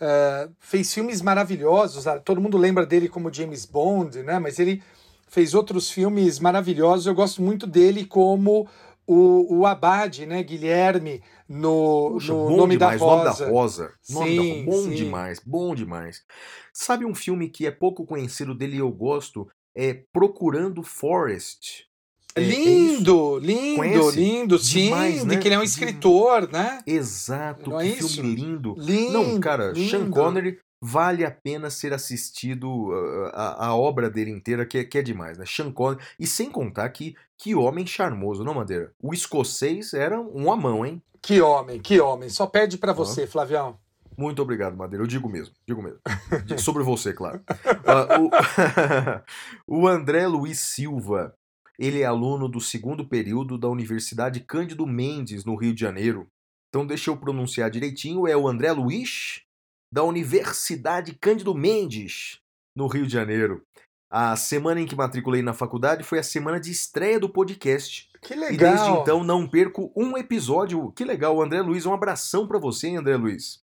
eh, 0.00 0.48
fez 0.60 0.94
filmes 0.94 1.20
maravilhosos. 1.20 2.06
ah, 2.06 2.20
Todo 2.20 2.40
mundo 2.40 2.56
lembra 2.56 2.86
dele 2.86 3.08
como 3.08 3.32
James 3.32 3.64
Bond, 3.66 4.22
né? 4.22 4.38
Mas 4.38 4.58
ele 4.60 4.80
fez 5.28 5.54
outros 5.54 5.90
filmes 5.90 6.38
maravilhosos. 6.38 7.06
Eu 7.06 7.14
gosto 7.14 7.42
muito 7.42 7.66
dele 7.66 8.04
como 8.06 8.68
o, 9.06 9.58
o 9.60 9.66
Abade, 9.66 10.24
né? 10.24 10.40
Guilherme, 10.42 11.20
no, 11.48 12.10
Puxa, 12.12 12.32
no 12.32 12.46
bom 12.46 12.56
Nome 12.58 12.76
demais. 12.76 13.00
da 13.00 13.06
Nome 13.06 13.24
Rosa. 13.24 13.44
da 13.44 13.50
Rosa. 13.50 13.92
Nome 14.08 14.36
da- 14.36 14.42
Sim, 14.42 14.64
bom 14.66 14.82
sim. 14.84 14.94
demais, 14.94 15.40
bom 15.44 15.74
demais. 15.74 16.22
Sabe 16.72 17.04
um 17.04 17.14
filme 17.14 17.48
que 17.50 17.66
é 17.66 17.70
pouco 17.72 18.06
conhecido 18.06 18.54
dele 18.54 18.76
e 18.76 18.78
eu 18.78 18.90
gosto? 18.92 19.48
É 19.80 20.02
Procurando 20.12 20.82
Forrest. 20.82 21.84
É- 22.34 22.40
é 22.42 22.44
lindo, 22.44 23.38
lindo, 23.38 23.76
Conhece? 23.76 24.16
lindo. 24.20 24.58
Sim, 24.58 24.84
Demais, 24.86 25.20
de 25.20 25.26
né? 25.26 25.36
que 25.36 25.46
ele 25.48 25.54
é 25.54 25.58
um 25.58 25.62
escritor, 25.62 26.50
né? 26.50 26.80
Exato, 26.86 27.70
Não 27.70 27.78
que 27.78 27.86
é 27.86 27.92
filme 27.92 28.04
isso? 28.06 28.22
lindo. 28.22 28.74
Lindo. 28.76 29.12
Não, 29.12 29.40
cara, 29.40 29.74
Sean 29.74 29.98
lindo. 30.00 30.10
Connery 30.10 30.58
vale 30.80 31.24
a 31.24 31.30
pena 31.30 31.70
ser 31.70 31.92
assistido 31.92 32.90
a, 33.32 33.66
a 33.68 33.76
obra 33.76 34.08
dele 34.08 34.30
inteira, 34.30 34.64
que 34.66 34.78
é, 34.78 34.84
que 34.84 34.98
é 34.98 35.02
demais, 35.02 35.38
né? 35.38 35.44
Sean 35.46 35.70
Connery. 35.72 36.02
E 36.18 36.26
sem 36.26 36.50
contar 36.50 36.88
que, 36.90 37.14
que 37.36 37.54
homem 37.54 37.86
charmoso, 37.86 38.44
não, 38.44 38.54
Madeira? 38.54 38.92
O 39.02 39.12
escocês 39.14 39.92
era 39.94 40.20
um 40.20 40.52
amão, 40.52 40.84
hein? 40.84 41.02
Que 41.22 41.40
homem, 41.40 41.80
que 41.80 42.00
homem. 42.00 42.28
Só 42.28 42.46
perde 42.46 42.78
pra 42.78 42.92
Ó. 42.92 42.94
você, 42.94 43.26
Flavião. 43.26 43.76
Muito 44.18 44.42
obrigado, 44.42 44.76
Madeira. 44.76 45.04
Eu 45.04 45.06
digo 45.06 45.28
mesmo, 45.28 45.54
digo 45.64 45.80
mesmo. 45.80 46.00
Sobre 46.58 46.82
você, 46.82 47.12
claro. 47.12 47.40
Uh, 47.86 48.26
o... 49.68 49.82
o 49.84 49.86
André 49.86 50.26
Luiz 50.26 50.58
Silva, 50.58 51.32
ele 51.78 52.00
é 52.00 52.04
aluno 52.04 52.48
do 52.48 52.60
segundo 52.60 53.06
período 53.06 53.56
da 53.56 53.68
Universidade 53.68 54.40
Cândido 54.40 54.84
Mendes, 54.84 55.44
no 55.44 55.54
Rio 55.54 55.72
de 55.72 55.80
Janeiro. 55.80 56.26
Então, 56.68 56.84
deixa 56.84 57.10
eu 57.10 57.16
pronunciar 57.16 57.70
direitinho. 57.70 58.26
É 58.26 58.36
o 58.36 58.48
André 58.48 58.72
Luiz, 58.72 59.42
da 59.94 60.02
Universidade 60.02 61.14
Cândido 61.14 61.54
Mendes, 61.54 62.40
no 62.76 62.88
Rio 62.88 63.06
de 63.06 63.12
Janeiro. 63.12 63.62
A 64.10 64.34
semana 64.34 64.80
em 64.80 64.86
que 64.86 64.96
matriculei 64.96 65.42
na 65.42 65.52
faculdade 65.52 66.02
foi 66.02 66.18
a 66.18 66.24
semana 66.24 66.58
de 66.58 66.72
estreia 66.72 67.20
do 67.20 67.28
podcast. 67.28 68.10
Que 68.20 68.34
legal! 68.34 68.52
E 68.52 68.56
desde 68.56 68.90
então 69.00 69.22
não 69.22 69.46
perco 69.46 69.92
um 69.94 70.18
episódio. 70.18 70.90
Que 70.92 71.04
legal, 71.04 71.40
André 71.40 71.60
Luiz. 71.62 71.86
Um 71.86 71.94
abração 71.94 72.48
para 72.48 72.58
você, 72.58 72.88
hein, 72.88 72.96
André 72.96 73.16
Luiz. 73.16 73.62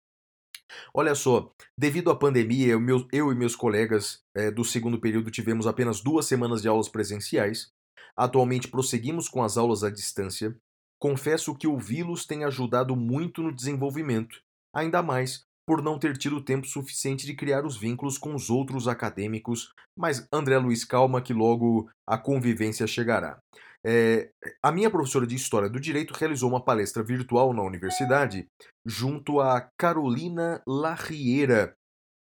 Olha 0.94 1.16
só, 1.16 1.52
devido 1.78 2.12
à 2.12 2.16
pandemia, 2.16 2.68
eu, 2.68 3.08
eu 3.12 3.32
e 3.32 3.36
meus 3.36 3.56
colegas 3.56 4.24
é, 4.36 4.52
do 4.52 4.64
segundo 4.64 5.00
período 5.00 5.32
tivemos 5.32 5.68
apenas 5.68 6.02
duas 6.02 6.26
semanas 6.26 6.62
de 6.62 6.68
aulas 6.68 6.90
presenciais. 6.90 7.72
Atualmente 8.16 8.68
prosseguimos 8.68 9.28
com 9.28 9.44
as 9.44 9.58
aulas 9.58 9.84
à 9.84 9.90
distância. 9.90 10.56
Confesso 11.00 11.56
que 11.56 11.68
ouvi-los 11.68 12.26
tem 12.26 12.44
ajudado 12.44 12.96
muito 12.96 13.42
no 13.42 13.56
desenvolvimento, 13.56 14.42
ainda 14.74 15.02
mais 15.02 15.49
por 15.70 15.84
não 15.84 16.00
ter 16.00 16.18
tido 16.18 16.44
tempo 16.44 16.66
suficiente 16.66 17.28
de 17.28 17.36
criar 17.36 17.64
os 17.64 17.78
vínculos 17.78 18.18
com 18.18 18.34
os 18.34 18.50
outros 18.50 18.88
acadêmicos, 18.88 19.72
mas 19.96 20.28
André 20.34 20.58
Luiz, 20.58 20.84
calma 20.84 21.22
que 21.22 21.32
logo 21.32 21.88
a 22.08 22.18
convivência 22.18 22.88
chegará. 22.88 23.40
É, 23.86 24.32
a 24.64 24.72
minha 24.72 24.90
professora 24.90 25.28
de 25.28 25.36
História 25.36 25.70
do 25.70 25.80
Direito 25.80 26.16
realizou 26.16 26.50
uma 26.50 26.66
palestra 26.66 27.04
virtual 27.04 27.54
na 27.54 27.62
universidade 27.62 28.48
junto 28.84 29.40
a 29.40 29.70
Carolina 29.78 30.60
Larriera, 30.66 31.76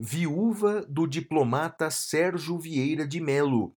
viúva 0.01 0.87
do 0.89 1.05
diplomata 1.05 1.91
Sérgio 1.91 2.61
Vieira 2.61 3.05
de 3.09 3.21
Melo. 3.21 3.73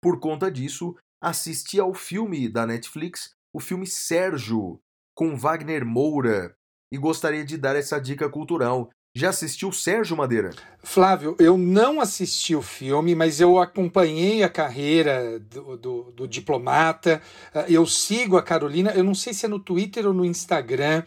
Por 0.00 0.20
conta 0.20 0.48
disso, 0.48 0.94
assisti 1.20 1.80
ao 1.80 1.92
filme 1.92 2.48
da 2.48 2.64
Netflix, 2.64 3.32
o 3.52 3.58
filme 3.58 3.84
Sérgio, 3.84 4.78
com 5.12 5.36
Wagner 5.36 5.84
Moura, 5.84 6.54
e 6.92 6.96
gostaria 6.96 7.44
de 7.44 7.58
dar 7.58 7.76
essa 7.76 8.00
dica 8.00 8.30
cultural. 8.30 8.90
Já 9.18 9.30
assistiu 9.30 9.72
Sérgio 9.72 10.16
Madeira? 10.16 10.52
Flávio, 10.80 11.34
eu 11.40 11.58
não 11.58 12.00
assisti 12.00 12.54
o 12.54 12.62
filme, 12.62 13.16
mas 13.16 13.40
eu 13.40 13.58
acompanhei 13.58 14.44
a 14.44 14.48
carreira 14.48 15.40
do, 15.40 15.76
do, 15.76 16.02
do, 16.12 16.28
diplomata. 16.28 17.20
Eh, 17.52 17.66
eu 17.70 17.84
sigo 17.84 18.36
a 18.36 18.42
Carolina, 18.44 18.92
eu 18.92 19.02
não 19.02 19.16
sei 19.16 19.34
se 19.34 19.44
é 19.44 19.48
no 19.48 19.58
Twitter 19.58 20.06
ou 20.06 20.14
no 20.14 20.24
Instagram. 20.24 21.02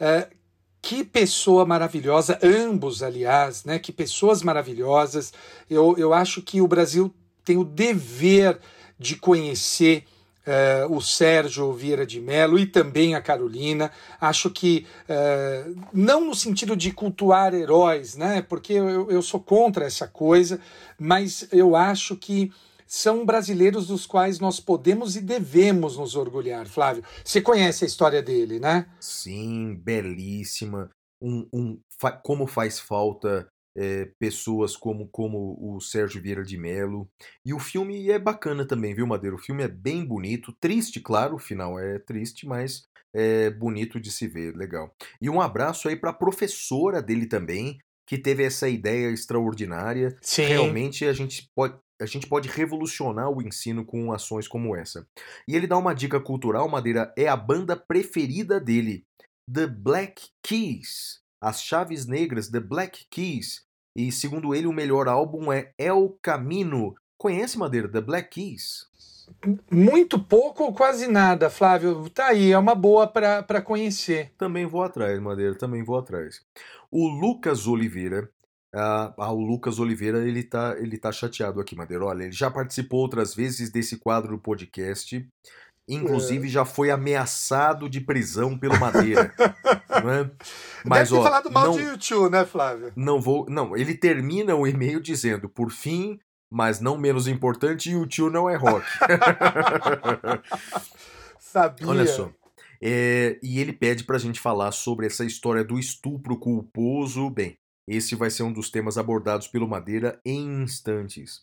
Eh, 0.00 0.28
que 0.82 1.04
pessoa 1.04 1.64
maravilhosa, 1.64 2.36
ambos, 2.42 3.00
aliás, 3.00 3.64
né? 3.64 3.78
Que 3.78 3.92
pessoas 3.92 4.42
maravilhosas. 4.42 5.32
Eu, 5.70 5.94
eu 5.96 6.12
acho 6.12 6.42
que 6.42 6.60
o 6.60 6.66
Brasil 6.66 7.14
tem 7.44 7.56
o 7.56 7.64
dever 7.64 8.58
de 8.98 9.14
conhecer 9.14 10.04
Uh, 10.44 10.92
o 10.92 11.00
Sérgio 11.00 11.72
Vieira 11.72 12.04
de 12.04 12.20
Mello 12.20 12.58
e 12.58 12.66
também 12.66 13.14
a 13.14 13.22
Carolina. 13.22 13.92
Acho 14.20 14.50
que, 14.50 14.86
uh, 15.08 15.80
não 15.92 16.26
no 16.26 16.34
sentido 16.34 16.76
de 16.76 16.90
cultuar 16.90 17.54
heróis, 17.54 18.16
né? 18.16 18.42
porque 18.42 18.72
eu, 18.72 19.08
eu 19.08 19.22
sou 19.22 19.38
contra 19.38 19.84
essa 19.84 20.08
coisa, 20.08 20.58
mas 20.98 21.46
eu 21.52 21.76
acho 21.76 22.16
que 22.16 22.50
são 22.94 23.24
brasileiros 23.24 23.86
dos 23.86 24.04
quais 24.04 24.38
nós 24.38 24.60
podemos 24.60 25.16
e 25.16 25.22
devemos 25.22 25.96
nos 25.96 26.14
orgulhar. 26.14 26.66
Flávio, 26.66 27.02
você 27.24 27.40
conhece 27.40 27.84
a 27.84 27.86
história 27.86 28.22
dele, 28.22 28.60
né? 28.60 28.86
Sim, 29.00 29.74
belíssima. 29.76 30.90
Um, 31.18 31.48
um, 31.50 31.78
fa 31.98 32.12
como 32.12 32.46
faz 32.46 32.78
falta 32.78 33.48
é, 33.76 34.10
pessoas 34.18 34.76
como, 34.76 35.08
como 35.08 35.56
o 35.60 35.80
Sérgio 35.80 36.22
Vieira 36.22 36.44
de 36.44 36.58
Mello. 36.58 37.08
E 37.44 37.52
o 37.54 37.58
filme 37.58 38.10
é 38.10 38.18
bacana 38.18 38.66
também, 38.66 38.94
viu, 38.94 39.06
Madeira? 39.06 39.36
O 39.36 39.40
filme 39.40 39.62
é 39.62 39.68
bem 39.68 40.04
bonito, 40.04 40.54
triste, 40.60 41.00
claro, 41.00 41.36
o 41.36 41.38
final 41.38 41.78
é 41.78 41.98
triste, 41.98 42.46
mas 42.46 42.86
é 43.14 43.50
bonito 43.50 44.00
de 44.00 44.10
se 44.10 44.26
ver, 44.26 44.54
legal. 44.56 44.94
E 45.20 45.28
um 45.28 45.40
abraço 45.40 45.88
aí 45.88 45.96
para 45.96 46.10
a 46.10 46.14
professora 46.14 47.02
dele 47.02 47.26
também, 47.26 47.78
que 48.06 48.18
teve 48.18 48.44
essa 48.44 48.68
ideia 48.68 49.10
extraordinária. 49.10 50.16
Sim. 50.20 50.44
Realmente 50.44 51.04
a 51.04 51.12
gente 51.12 51.48
pode. 51.54 51.78
A 52.00 52.06
gente 52.06 52.26
pode 52.26 52.48
revolucionar 52.48 53.30
o 53.30 53.40
ensino 53.40 53.84
com 53.84 54.10
ações 54.10 54.48
como 54.48 54.74
essa. 54.74 55.06
E 55.46 55.54
ele 55.54 55.68
dá 55.68 55.78
uma 55.78 55.94
dica 55.94 56.18
cultural, 56.18 56.68
Madeira, 56.68 57.14
é 57.16 57.28
a 57.28 57.36
banda 57.36 57.76
preferida 57.76 58.58
dele, 58.58 59.06
The 59.48 59.68
Black 59.68 60.30
Keys 60.42 61.21
as 61.42 61.60
Chaves 61.60 62.06
Negras, 62.06 62.48
The 62.48 62.60
Black 62.60 63.04
Keys. 63.10 63.64
E 63.96 64.12
segundo 64.12 64.54
ele, 64.54 64.68
o 64.68 64.72
melhor 64.72 65.08
álbum 65.08 65.52
é 65.52 65.72
El 65.76 66.16
Camino. 66.22 66.94
Conhece, 67.18 67.58
Madeira, 67.58 67.88
The 67.88 68.00
Black 68.00 68.28
Keys? 68.30 68.86
Muito 69.70 70.18
pouco 70.18 70.64
ou 70.64 70.72
quase 70.72 71.08
nada, 71.08 71.50
Flávio. 71.50 72.08
Tá 72.10 72.28
aí, 72.28 72.52
é 72.52 72.58
uma 72.58 72.76
boa 72.76 73.08
para 73.08 73.60
conhecer. 73.60 74.32
Também 74.38 74.66
vou 74.66 74.84
atrás, 74.84 75.18
Madeira, 75.20 75.54
também 75.56 75.82
vou 75.82 75.98
atrás. 75.98 76.40
O 76.90 77.08
Lucas 77.08 77.66
Oliveira. 77.66 78.30
Ah, 78.74 79.12
ah, 79.18 79.32
o 79.32 79.40
Lucas 79.40 79.78
Oliveira, 79.78 80.26
ele 80.26 80.42
tá, 80.42 80.74
ele 80.78 80.96
tá 80.96 81.12
chateado 81.12 81.60
aqui, 81.60 81.76
Madeira. 81.76 82.06
Olha, 82.06 82.22
ele 82.24 82.32
já 82.32 82.50
participou 82.50 83.00
outras 83.00 83.34
vezes 83.34 83.70
desse 83.70 83.98
quadro 83.98 84.36
do 84.36 84.42
podcast. 84.42 85.28
Inclusive, 85.88 86.46
é. 86.46 86.50
já 86.50 86.64
foi 86.64 86.90
ameaçado 86.90 87.88
de 87.88 88.00
prisão 88.00 88.56
pelo 88.56 88.78
Madeira. 88.78 89.34
não 90.02 90.10
é? 90.10 90.30
Mas, 90.84 91.10
Deve 91.10 91.10
ter 91.10 91.16
ó, 91.16 91.22
falado 91.22 91.50
mal 91.50 91.66
não, 91.66 91.76
de 91.76 91.82
YouTube, 91.82 92.30
né, 92.30 92.44
Flávio? 92.44 92.92
Não 92.94 93.20
vou. 93.20 93.46
Não, 93.48 93.76
ele 93.76 93.94
termina 93.94 94.54
o 94.54 94.66
e-mail 94.66 95.00
dizendo: 95.00 95.48
por 95.48 95.70
fim, 95.70 96.20
mas 96.50 96.80
não 96.80 96.96
menos 96.96 97.26
importante, 97.26 97.90
YouTube 97.90 98.32
não 98.32 98.48
é 98.48 98.56
rock. 98.56 98.86
Sabia. 101.40 101.88
Olha 101.88 102.06
só. 102.06 102.30
É, 102.80 103.38
e 103.42 103.60
ele 103.60 103.72
pede 103.72 104.04
pra 104.04 104.18
gente 104.18 104.40
falar 104.40 104.72
sobre 104.72 105.06
essa 105.06 105.24
história 105.24 105.62
do 105.62 105.78
estupro 105.78 106.36
culposo. 106.36 107.30
Bem, 107.30 107.56
esse 107.86 108.14
vai 108.14 108.30
ser 108.30 108.42
um 108.42 108.52
dos 108.52 108.70
temas 108.70 108.98
abordados 108.98 109.48
pelo 109.48 109.68
Madeira 109.68 110.20
em 110.24 110.62
instantes. 110.62 111.42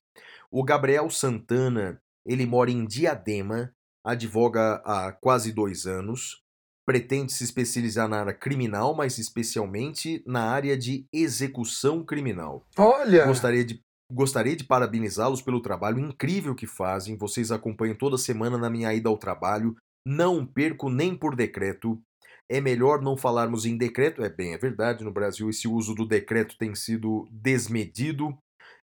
O 0.51 0.63
Gabriel 0.63 1.09
Santana, 1.09 2.01
ele 2.25 2.45
mora 2.45 2.71
em 2.71 2.85
Diadema, 2.85 3.73
advoga 4.05 4.81
há 4.85 5.11
quase 5.11 5.51
dois 5.51 5.85
anos, 5.85 6.41
pretende 6.89 7.31
se 7.31 7.43
especializar 7.43 8.07
na 8.07 8.19
área 8.19 8.33
criminal, 8.33 8.95
mas 8.95 9.19
especialmente 9.19 10.23
na 10.25 10.49
área 10.49 10.75
de 10.75 11.05
execução 11.13 12.03
criminal. 12.03 12.65
Olha! 12.77 13.27
Gostaria 13.27 13.63
de, 13.63 13.79
gostaria 14.11 14.55
de 14.55 14.63
parabenizá-los 14.63 15.41
pelo 15.41 15.61
trabalho 15.61 15.99
incrível 15.99 16.55
que 16.55 16.65
fazem. 16.65 17.15
Vocês 17.15 17.51
acompanham 17.51 17.95
toda 17.95 18.17
semana 18.17 18.57
na 18.57 18.71
minha 18.71 18.91
ida 18.91 19.07
ao 19.07 19.19
trabalho. 19.19 19.75
Não 20.03 20.43
perco 20.45 20.89
nem 20.89 21.15
por 21.15 21.35
decreto. 21.35 22.01
É 22.49 22.59
melhor 22.59 23.03
não 23.03 23.15
falarmos 23.15 23.65
em 23.65 23.77
decreto. 23.77 24.23
É 24.23 24.29
bem, 24.29 24.55
é 24.55 24.57
verdade, 24.57 25.03
no 25.03 25.11
Brasil 25.11 25.47
esse 25.47 25.67
uso 25.67 25.93
do 25.93 26.07
decreto 26.07 26.57
tem 26.57 26.73
sido 26.73 27.27
desmedido. 27.31 28.35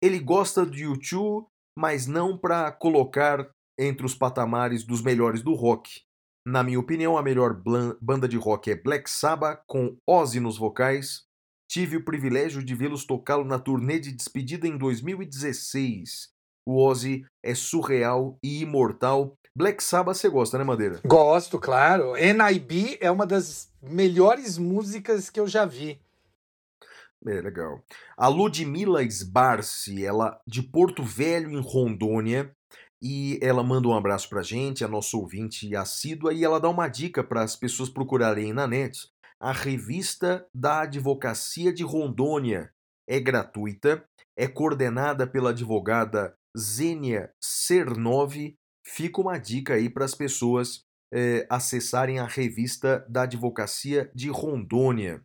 Ele 0.02 0.18
gosta 0.18 0.66
de 0.66 0.82
YouTube, 0.82 1.46
mas 1.78 2.08
não 2.08 2.36
para 2.36 2.72
colocar 2.72 3.48
entre 3.78 4.04
os 4.06 4.14
patamares 4.14 4.84
dos 4.84 5.02
melhores 5.02 5.42
do 5.42 5.54
rock. 5.54 6.02
Na 6.46 6.62
minha 6.62 6.80
opinião, 6.80 7.16
a 7.16 7.22
melhor 7.22 7.54
banda 8.00 8.26
de 8.26 8.36
rock 8.36 8.70
é 8.70 8.74
Black 8.74 9.08
Sabbath, 9.08 9.62
com 9.66 9.96
Ozzy 10.06 10.40
nos 10.40 10.58
vocais. 10.58 11.24
Tive 11.70 11.96
o 11.96 12.04
privilégio 12.04 12.62
de 12.62 12.74
vê-los 12.74 13.06
tocá-lo 13.06 13.44
na 13.44 13.58
turnê 13.58 13.98
de 13.98 14.12
despedida 14.12 14.66
em 14.66 14.76
2016. 14.76 16.30
O 16.66 16.82
Ozzy 16.82 17.24
é 17.42 17.54
surreal 17.54 18.38
e 18.42 18.62
imortal. 18.62 19.36
Black 19.56 19.82
Sabbath 19.82 20.16
você 20.16 20.28
gosta, 20.28 20.58
né, 20.58 20.64
Madeira? 20.64 21.00
Gosto, 21.04 21.58
claro. 21.58 22.14
NIB 22.14 22.98
é 23.00 23.10
uma 23.10 23.26
das 23.26 23.70
melhores 23.80 24.58
músicas 24.58 25.30
que 25.30 25.38
eu 25.38 25.46
já 25.46 25.64
vi. 25.64 26.00
É, 27.26 27.40
legal. 27.40 27.82
A 28.16 28.26
Ludmilla 28.26 29.02
Sbarce, 29.04 30.04
ela 30.04 30.40
de 30.46 30.62
Porto 30.62 31.04
Velho, 31.04 31.50
em 31.50 31.60
Rondônia, 31.60 32.50
e 33.02 33.36
ela 33.42 33.64
manda 33.64 33.88
um 33.88 33.96
abraço 33.96 34.28
pra 34.28 34.42
gente, 34.42 34.84
a 34.84 34.88
nossa 34.88 35.16
ouvinte 35.16 35.74
assídua, 35.74 36.32
e 36.32 36.44
ela 36.44 36.60
dá 36.60 36.68
uma 36.68 36.86
dica 36.86 37.24
para 37.24 37.42
as 37.42 37.56
pessoas 37.56 37.90
procurarem 37.90 38.52
na 38.52 38.68
net 38.68 39.10
a 39.40 39.50
revista 39.50 40.46
da 40.54 40.82
Advocacia 40.82 41.72
de 41.72 41.82
Rondônia. 41.82 42.72
É 43.08 43.18
gratuita, 43.18 44.04
é 44.38 44.46
coordenada 44.46 45.26
pela 45.26 45.50
advogada 45.50 46.36
Zênia 46.56 47.32
Cernov. 47.42 48.36
Fica 48.86 49.20
uma 49.20 49.38
dica 49.38 49.74
aí 49.74 49.90
para 49.90 50.04
as 50.04 50.14
pessoas 50.14 50.84
é, 51.12 51.44
acessarem 51.50 52.20
a 52.20 52.26
revista 52.26 53.04
da 53.08 53.22
Advocacia 53.22 54.12
de 54.14 54.28
Rondônia. 54.28 55.20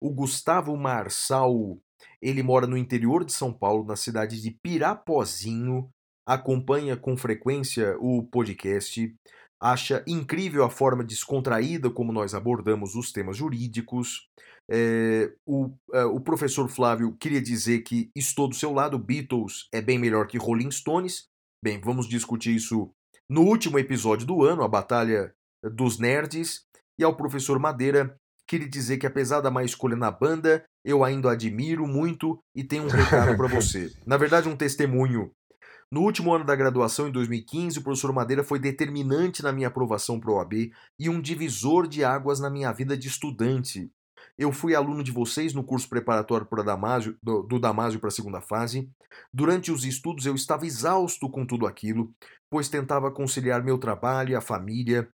O 0.00 0.10
Gustavo 0.10 0.74
Marçal, 0.74 1.78
ele 2.22 2.42
mora 2.42 2.66
no 2.66 2.78
interior 2.78 3.26
de 3.26 3.32
São 3.34 3.52
Paulo, 3.52 3.84
na 3.84 3.96
cidade 3.96 4.40
de 4.40 4.50
Pirapozinho, 4.62 5.90
acompanha 6.26 6.96
com 6.96 7.16
frequência 7.16 7.96
o 8.00 8.22
podcast. 8.22 9.14
acha 9.60 10.04
incrível 10.06 10.64
a 10.64 10.70
forma 10.70 11.02
descontraída 11.02 11.88
como 11.90 12.12
nós 12.12 12.34
abordamos 12.34 12.94
os 12.94 13.12
temas 13.12 13.36
jurídicos. 13.36 14.28
É, 14.70 15.32
o, 15.46 15.70
é, 15.92 16.04
o 16.04 16.20
professor 16.20 16.68
Flávio 16.68 17.16
queria 17.18 17.40
dizer 17.40 17.80
que 17.82 18.10
estou 18.14 18.48
do 18.48 18.54
seu 18.54 18.72
lado, 18.72 18.98
Beatles 18.98 19.68
é 19.72 19.80
bem 19.80 19.98
melhor 19.98 20.26
que 20.26 20.38
Rolling 20.38 20.70
Stones. 20.70 21.26
Bem, 21.62 21.80
vamos 21.80 22.08
discutir 22.08 22.54
isso 22.54 22.90
no 23.28 23.42
último 23.42 23.78
episódio 23.78 24.26
do 24.26 24.44
ano, 24.44 24.62
a 24.62 24.68
Batalha 24.68 25.34
dos 25.62 25.98
Nerds. 25.98 26.62
E 26.98 27.04
ao 27.04 27.16
professor 27.16 27.58
Madeira, 27.58 28.16
queria 28.46 28.68
dizer 28.68 28.98
que 28.98 29.06
apesar 29.06 29.40
da 29.40 29.50
má 29.50 29.64
escolha 29.64 29.96
na 29.96 30.10
banda, 30.10 30.64
eu 30.84 31.02
ainda 31.02 31.32
admiro 31.32 31.86
muito 31.86 32.38
e 32.54 32.62
tenho 32.62 32.84
um 32.84 32.88
recado 32.88 33.36
para 33.36 33.48
você. 33.48 33.90
Na 34.06 34.16
verdade, 34.16 34.48
um 34.48 34.56
testemunho 34.56 35.30
no 35.94 36.00
último 36.00 36.34
ano 36.34 36.44
da 36.44 36.56
graduação, 36.56 37.06
em 37.06 37.12
2015, 37.12 37.78
o 37.78 37.82
professor 37.84 38.12
Madeira 38.12 38.42
foi 38.42 38.58
determinante 38.58 39.44
na 39.44 39.52
minha 39.52 39.68
aprovação 39.68 40.18
para 40.18 40.28
o 40.28 40.34
OAB 40.34 40.72
e 40.98 41.08
um 41.08 41.20
divisor 41.20 41.86
de 41.86 42.02
águas 42.02 42.40
na 42.40 42.50
minha 42.50 42.72
vida 42.72 42.96
de 42.96 43.06
estudante. 43.06 43.88
Eu 44.36 44.50
fui 44.50 44.74
aluno 44.74 45.04
de 45.04 45.12
vocês 45.12 45.54
no 45.54 45.62
curso 45.62 45.88
preparatório 45.88 46.46
para 46.46 46.64
Damásio, 46.64 47.16
do, 47.22 47.44
do 47.44 47.60
Damásio 47.60 48.00
para 48.00 48.08
a 48.08 48.10
segunda 48.10 48.40
fase. 48.40 48.90
Durante 49.32 49.70
os 49.70 49.84
estudos 49.84 50.26
eu 50.26 50.34
estava 50.34 50.66
exausto 50.66 51.30
com 51.30 51.46
tudo 51.46 51.64
aquilo, 51.64 52.12
pois 52.50 52.68
tentava 52.68 53.12
conciliar 53.12 53.62
meu 53.62 53.78
trabalho 53.78 54.30
e 54.30 54.34
a 54.34 54.40
família. 54.40 55.08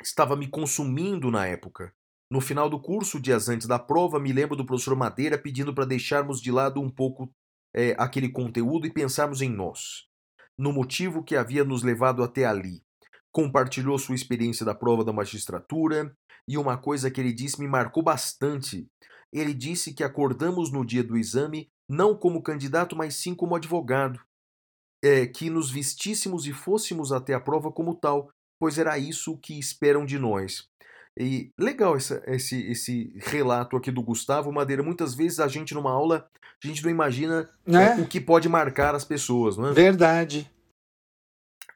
Estava 0.00 0.36
me 0.36 0.46
consumindo 0.46 1.28
na 1.32 1.44
época. 1.48 1.92
No 2.30 2.40
final 2.40 2.70
do 2.70 2.80
curso, 2.80 3.18
dias 3.18 3.48
antes 3.48 3.66
da 3.66 3.80
prova, 3.80 4.20
me 4.20 4.32
lembro 4.32 4.54
do 4.54 4.64
professor 4.64 4.94
Madeira 4.94 5.36
pedindo 5.36 5.74
para 5.74 5.84
deixarmos 5.84 6.40
de 6.40 6.52
lado 6.52 6.80
um 6.80 6.88
pouco 6.88 7.28
é, 7.74 7.96
aquele 7.98 8.28
conteúdo 8.28 8.86
e 8.86 8.92
pensarmos 8.92 9.42
em 9.42 9.50
nós 9.50 10.08
no 10.60 10.74
motivo 10.74 11.24
que 11.24 11.36
havia 11.36 11.64
nos 11.64 11.82
levado 11.82 12.22
até 12.22 12.44
ali. 12.44 12.82
Compartilhou 13.32 13.98
sua 13.98 14.14
experiência 14.14 14.66
da 14.66 14.74
prova 14.74 15.02
da 15.02 15.10
magistratura 15.10 16.14
e 16.46 16.58
uma 16.58 16.76
coisa 16.76 17.10
que 17.10 17.18
ele 17.18 17.32
disse 17.32 17.58
me 17.58 17.66
marcou 17.66 18.02
bastante. 18.02 18.86
Ele 19.32 19.54
disse 19.54 19.94
que 19.94 20.04
acordamos 20.04 20.70
no 20.70 20.84
dia 20.84 21.02
do 21.02 21.16
exame 21.16 21.70
não 21.88 22.14
como 22.14 22.42
candidato, 22.42 22.94
mas 22.94 23.16
sim 23.16 23.34
como 23.34 23.56
advogado. 23.56 24.20
É, 25.02 25.26
que 25.26 25.48
nos 25.48 25.70
vestíssemos 25.70 26.46
e 26.46 26.52
fôssemos 26.52 27.10
até 27.10 27.32
a 27.32 27.40
prova 27.40 27.72
como 27.72 27.94
tal, 27.94 28.30
pois 28.58 28.76
era 28.76 28.98
isso 28.98 29.38
que 29.38 29.58
esperam 29.58 30.04
de 30.04 30.18
nós. 30.18 30.68
E 31.20 31.52
legal 31.58 31.96
essa, 31.96 32.22
esse, 32.26 32.62
esse 32.70 33.12
relato 33.18 33.76
aqui 33.76 33.90
do 33.90 34.02
Gustavo 34.02 34.50
Madeira. 34.50 34.82
Muitas 34.82 35.14
vezes 35.14 35.38
a 35.38 35.46
gente, 35.46 35.74
numa 35.74 35.92
aula, 35.92 36.26
a 36.64 36.66
gente 36.66 36.82
não 36.82 36.90
imagina 36.90 37.46
né? 37.66 37.94
o 37.96 38.06
que 38.06 38.18
pode 38.18 38.48
marcar 38.48 38.94
as 38.94 39.04
pessoas, 39.04 39.58
não 39.58 39.68
é? 39.68 39.72
Verdade. 39.72 40.50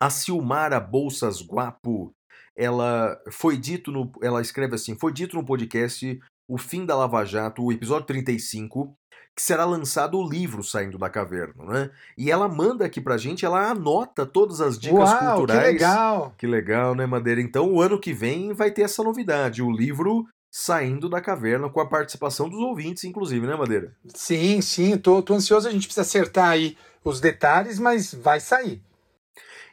A 0.00 0.08
Silmara 0.08 0.80
Bolsas 0.80 1.42
Guapo, 1.42 2.10
ela 2.56 3.20
foi 3.30 3.58
dito 3.58 3.92
no. 3.92 4.10
Ela 4.22 4.40
escreve 4.40 4.76
assim: 4.76 4.96
foi 4.96 5.12
dito 5.12 5.36
no 5.36 5.44
podcast 5.44 6.18
O 6.48 6.56
Fim 6.56 6.86
da 6.86 6.96
Lava 6.96 7.22
Jato, 7.24 7.62
o 7.62 7.72
episódio 7.72 8.06
35, 8.06 8.96
que 9.34 9.42
será 9.42 9.64
lançado 9.64 10.16
o 10.16 10.28
livro 10.28 10.62
Saindo 10.62 10.96
da 10.96 11.10
Caverna, 11.10 11.64
né? 11.64 11.90
E 12.16 12.30
ela 12.30 12.48
manda 12.48 12.84
aqui 12.84 13.00
pra 13.00 13.18
gente, 13.18 13.44
ela 13.44 13.68
anota 13.70 14.24
todas 14.24 14.60
as 14.60 14.78
dicas 14.78 15.10
Uau, 15.10 15.36
culturais. 15.36 15.66
Que 15.66 15.72
legal! 15.72 16.34
Que 16.38 16.46
legal, 16.46 16.94
né, 16.94 17.04
Madeira? 17.04 17.40
Então, 17.40 17.72
o 17.72 17.82
ano 17.82 17.98
que 17.98 18.12
vem 18.12 18.52
vai 18.52 18.70
ter 18.70 18.82
essa 18.82 19.02
novidade, 19.02 19.60
o 19.60 19.70
livro 19.70 20.24
Saindo 20.50 21.08
da 21.08 21.20
Caverna, 21.20 21.68
com 21.68 21.80
a 21.80 21.88
participação 21.88 22.48
dos 22.48 22.60
ouvintes, 22.60 23.02
inclusive, 23.02 23.44
né, 23.44 23.56
Madeira? 23.56 23.92
Sim, 24.14 24.60
sim, 24.60 24.96
tô, 24.96 25.20
tô 25.20 25.34
ansioso, 25.34 25.66
a 25.66 25.72
gente 25.72 25.88
precisa 25.88 26.02
acertar 26.02 26.50
aí 26.50 26.76
os 27.04 27.20
detalhes, 27.20 27.80
mas 27.80 28.14
vai 28.14 28.38
sair. 28.38 28.80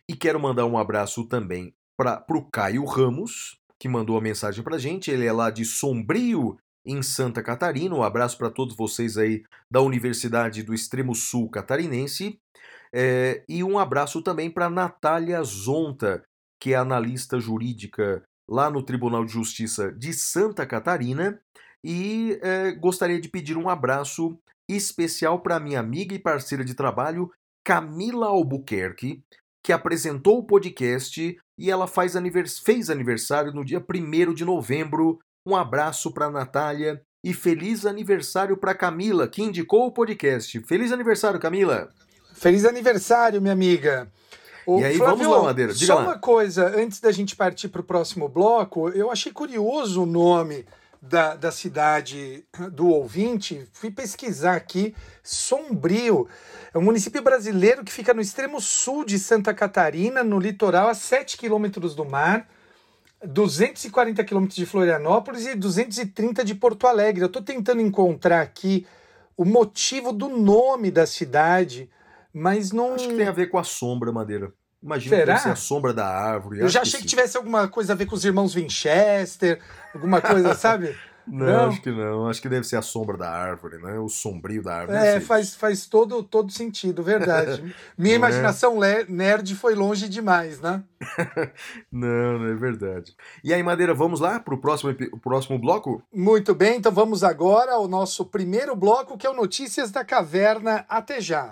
E 0.09 0.15
quero 0.15 0.39
mandar 0.39 0.65
um 0.65 0.79
abraço 0.79 1.23
também 1.25 1.71
para 1.95 2.25
o 2.29 2.41
Caio 2.51 2.83
Ramos, 2.83 3.59
que 3.77 3.87
mandou 3.87 4.17
a 4.17 4.21
mensagem 4.21 4.63
pra 4.63 4.79
gente, 4.79 5.11
ele 5.11 5.25
é 5.25 5.31
lá 5.31 5.51
de 5.51 5.63
Sombrio, 5.63 6.57
em 6.85 7.01
Santa 7.01 7.41
Catarina. 7.41 7.95
Um 7.95 8.03
abraço 8.03 8.37
para 8.37 8.49
todos 8.49 8.75
vocês 8.75 9.17
aí 9.17 9.43
da 9.69 9.81
Universidade 9.81 10.63
do 10.63 10.73
Extremo 10.73 11.15
Sul 11.15 11.49
Catarinense. 11.49 12.39
É, 12.93 13.43
e 13.47 13.63
um 13.63 13.79
abraço 13.79 14.21
também 14.21 14.49
para 14.49 14.69
Natália 14.69 15.41
Zonta, 15.43 16.23
que 16.59 16.73
é 16.73 16.77
analista 16.77 17.39
jurídica 17.39 18.23
lá 18.49 18.69
no 18.69 18.83
Tribunal 18.83 19.23
de 19.23 19.31
Justiça 19.31 19.91
de 19.91 20.13
Santa 20.13 20.65
Catarina. 20.65 21.39
E 21.83 22.37
é, 22.41 22.71
gostaria 22.73 23.19
de 23.19 23.29
pedir 23.29 23.57
um 23.57 23.69
abraço 23.69 24.37
especial 24.69 25.41
para 25.41 25.59
minha 25.59 25.79
amiga 25.79 26.13
e 26.13 26.19
parceira 26.19 26.63
de 26.63 26.73
trabalho, 26.73 27.31
Camila 27.63 28.27
Albuquerque, 28.27 29.23
que 29.63 29.73
apresentou 29.73 30.39
o 30.39 30.45
podcast 30.45 31.37
e 31.57 31.69
ela 31.69 31.87
faz 31.87 32.15
anivers 32.15 32.59
fez 32.59 32.89
aniversário 32.89 33.53
no 33.53 33.63
dia 33.63 33.79
1 33.79 34.33
de 34.33 34.43
novembro 34.43 35.19
um 35.45 35.55
abraço 35.55 36.11
para 36.11 36.29
Natália 36.29 37.01
e 37.23 37.33
feliz 37.33 37.85
aniversário 37.85 38.57
para 38.57 38.73
Camila, 38.73 39.27
que 39.27 39.41
indicou 39.41 39.85
o 39.85 39.91
podcast. 39.91 40.59
Feliz 40.61 40.91
aniversário, 40.91 41.39
Camila. 41.39 41.89
Feliz 42.33 42.65
aniversário, 42.65 43.41
minha 43.41 43.53
amiga. 43.53 44.11
O 44.65 44.79
e 44.79 44.85
aí, 44.85 44.97
Flávio, 44.97 45.17
vamos 45.17 45.37
lá, 45.37 45.43
Madeira. 45.43 45.73
Diga 45.73 45.85
só 45.85 45.95
lá. 45.95 46.01
uma 46.01 46.19
coisa, 46.19 46.67
antes 46.75 46.99
da 46.99 47.11
gente 47.11 47.35
partir 47.35 47.69
para 47.69 47.81
o 47.81 47.83
próximo 47.83 48.27
bloco, 48.27 48.89
eu 48.89 49.11
achei 49.11 49.31
curioso 49.31 50.03
o 50.03 50.05
nome 50.05 50.65
da, 51.01 51.35
da 51.35 51.51
cidade 51.51 52.45
do 52.71 52.87
ouvinte. 52.87 53.67
Fui 53.73 53.89
pesquisar 53.89 54.55
aqui. 54.55 54.95
Sombrio. 55.23 56.27
É 56.73 56.77
um 56.77 56.81
município 56.81 57.21
brasileiro 57.21 57.83
que 57.83 57.91
fica 57.91 58.13
no 58.13 58.21
extremo 58.21 58.61
sul 58.61 59.03
de 59.03 59.17
Santa 59.17 59.53
Catarina, 59.53 60.23
no 60.23 60.39
litoral, 60.39 60.87
a 60.87 60.93
7 60.93 61.37
quilômetros 61.37 61.95
do 61.95 62.05
mar. 62.05 62.47
240 63.25 64.23
quilômetros 64.23 64.55
de 64.55 64.65
Florianópolis 64.65 65.45
e 65.45 65.55
230 65.55 66.43
de 66.43 66.55
Porto 66.55 66.87
Alegre. 66.87 67.21
Eu 67.21 67.27
estou 67.27 67.41
tentando 67.41 67.81
encontrar 67.81 68.41
aqui 68.41 68.85
o 69.37 69.45
motivo 69.45 70.11
do 70.11 70.29
nome 70.29 70.91
da 70.91 71.05
cidade, 71.05 71.89
mas 72.33 72.71
não. 72.71 72.95
Acho 72.95 73.07
que 73.07 73.15
tem 73.15 73.27
a 73.27 73.31
ver 73.31 73.47
com 73.47 73.57
a 73.57 73.63
sombra, 73.63 74.11
Madeira. 74.11 74.53
Imagina 74.83 75.15
Será? 75.15 75.39
que 75.39 75.49
a 75.49 75.55
sombra 75.55 75.93
da 75.93 76.07
árvore. 76.07 76.59
Eu 76.59 76.69
já 76.69 76.81
achei 76.81 76.99
que 76.99 77.03
sim. 77.03 77.09
tivesse 77.09 77.37
alguma 77.37 77.67
coisa 77.67 77.93
a 77.93 77.95
ver 77.95 78.07
com 78.07 78.15
os 78.15 78.25
irmãos 78.25 78.55
Winchester, 78.55 79.61
alguma 79.93 80.19
coisa, 80.19 80.53
sabe? 80.55 80.95
Não, 81.27 81.45
Não. 81.45 81.67
acho 81.69 81.81
que 81.81 81.91
não. 81.91 82.27
Acho 82.27 82.41
que 82.41 82.49
deve 82.49 82.65
ser 82.67 82.75
a 82.77 82.81
sombra 82.81 83.17
da 83.17 83.29
árvore, 83.29 83.77
né? 83.77 83.99
O 83.99 84.09
sombrio 84.09 84.61
da 84.63 84.75
árvore. 84.77 84.97
É, 84.97 85.19
faz, 85.19 85.55
faz 85.55 85.85
todo, 85.85 86.23
todo 86.23 86.51
sentido, 86.51 87.03
verdade. 87.03 87.63
Minha 87.97 88.15
é? 88.15 88.17
imaginação 88.17 88.79
le- 88.79 89.05
nerd 89.07 89.55
foi 89.55 89.75
longe 89.75 90.09
demais, 90.09 90.59
né? 90.59 90.83
Não, 91.91 92.39
não 92.39 92.45
é 92.47 92.55
verdade. 92.55 93.15
E 93.43 93.53
aí, 93.53 93.61
Madeira, 93.63 93.93
vamos 93.93 94.19
lá 94.19 94.39
próximo, 94.39 94.91
epi- 94.91 95.09
o 95.11 95.17
próximo 95.17 95.57
bloco? 95.57 96.01
Muito 96.13 96.53
bem, 96.53 96.77
então 96.77 96.91
vamos 96.91 97.23
agora 97.23 97.73
ao 97.73 97.87
nosso 97.87 98.25
primeiro 98.25 98.75
bloco, 98.75 99.17
que 99.17 99.25
é 99.25 99.29
o 99.29 99.35
Notícias 99.35 99.91
da 99.91 100.05
Caverna. 100.05 100.85
Até 100.87 101.19
já. 101.19 101.51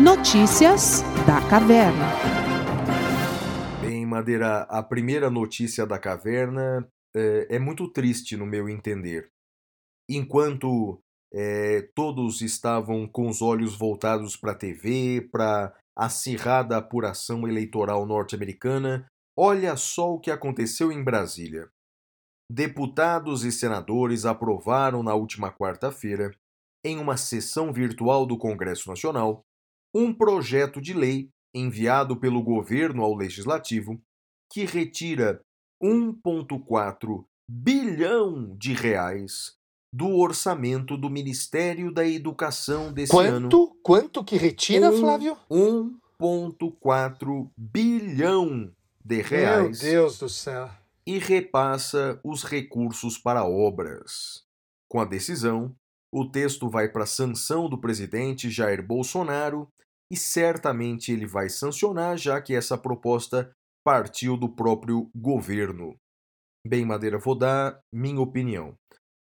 Notícias 0.00 1.02
da 1.26 1.46
Caverna. 1.48 2.06
Bem, 3.80 4.06
Madeira, 4.06 4.62
a 4.62 4.82
primeira 4.82 5.30
notícia 5.30 5.86
da 5.86 5.98
caverna 5.98 6.88
é, 7.14 7.56
é 7.56 7.58
muito 7.58 7.86
triste 7.86 8.36
no 8.36 8.46
meu 8.46 8.68
entender. 8.68 9.30
Enquanto 10.08 10.98
é, 11.32 11.82
todos 11.94 12.40
estavam 12.40 13.06
com 13.06 13.28
os 13.28 13.42
olhos 13.42 13.76
voltados 13.76 14.34
para 14.34 14.52
a 14.52 14.56
TV, 14.56 15.28
para 15.30 15.72
a 15.96 16.06
acirrada 16.06 16.78
apuração 16.78 17.46
eleitoral 17.46 18.06
norte-americana, 18.06 19.06
olha 19.36 19.76
só 19.76 20.14
o 20.14 20.18
que 20.18 20.30
aconteceu 20.30 20.90
em 20.90 21.04
Brasília. 21.04 21.68
Deputados 22.50 23.44
e 23.44 23.52
senadores 23.52 24.24
aprovaram 24.24 25.02
na 25.02 25.14
última 25.14 25.52
quarta-feira, 25.52 26.34
em 26.84 26.98
uma 26.98 27.16
sessão 27.16 27.72
virtual 27.72 28.26
do 28.26 28.36
Congresso 28.36 28.88
Nacional, 28.88 29.44
um 29.94 30.12
projeto 30.12 30.80
de 30.80 30.94
lei 30.94 31.28
enviado 31.54 32.16
pelo 32.18 32.42
governo 32.42 33.02
ao 33.02 33.14
legislativo 33.14 34.00
que 34.50 34.64
retira 34.64 35.40
1,4 35.82 37.24
bilhão 37.48 38.56
de 38.56 38.72
reais 38.72 39.54
do 39.92 40.08
orçamento 40.16 40.96
do 40.96 41.10
Ministério 41.10 41.92
da 41.92 42.06
Educação 42.06 42.92
desse 42.92 43.16
ano. 43.16 43.48
Quanto? 43.50 43.76
Quanto 43.82 44.24
que 44.24 44.36
retira, 44.36 44.90
Um 44.90 45.00
Flávio? 45.00 45.36
1,4 45.50 47.50
bilhão 47.56 48.72
de 49.04 49.16
Meu 49.16 49.24
reais 49.24 49.80
Deus 49.80 50.18
do 50.18 50.28
céu. 50.28 50.70
e 51.06 51.18
repassa 51.18 52.18
os 52.24 52.44
recursos 52.44 53.18
para 53.18 53.44
obras. 53.44 54.44
Com 54.88 55.00
a 55.00 55.04
decisão, 55.04 55.74
o 56.12 56.28
texto 56.28 56.68
vai 56.68 56.88
para 56.90 57.06
sanção 57.06 57.68
do 57.68 57.80
presidente 57.80 58.50
Jair 58.50 58.86
Bolsonaro 58.86 59.66
e 60.12 60.16
certamente 60.16 61.10
ele 61.10 61.26
vai 61.26 61.48
sancionar, 61.48 62.18
já 62.18 62.40
que 62.40 62.54
essa 62.54 62.76
proposta 62.76 63.50
partiu 63.82 64.36
do 64.36 64.48
próprio 64.48 65.10
governo. 65.14 65.96
Bem, 66.66 66.84
Madeira, 66.84 67.18
vou 67.18 67.34
dar 67.34 67.80
minha 67.92 68.20
opinião. 68.20 68.74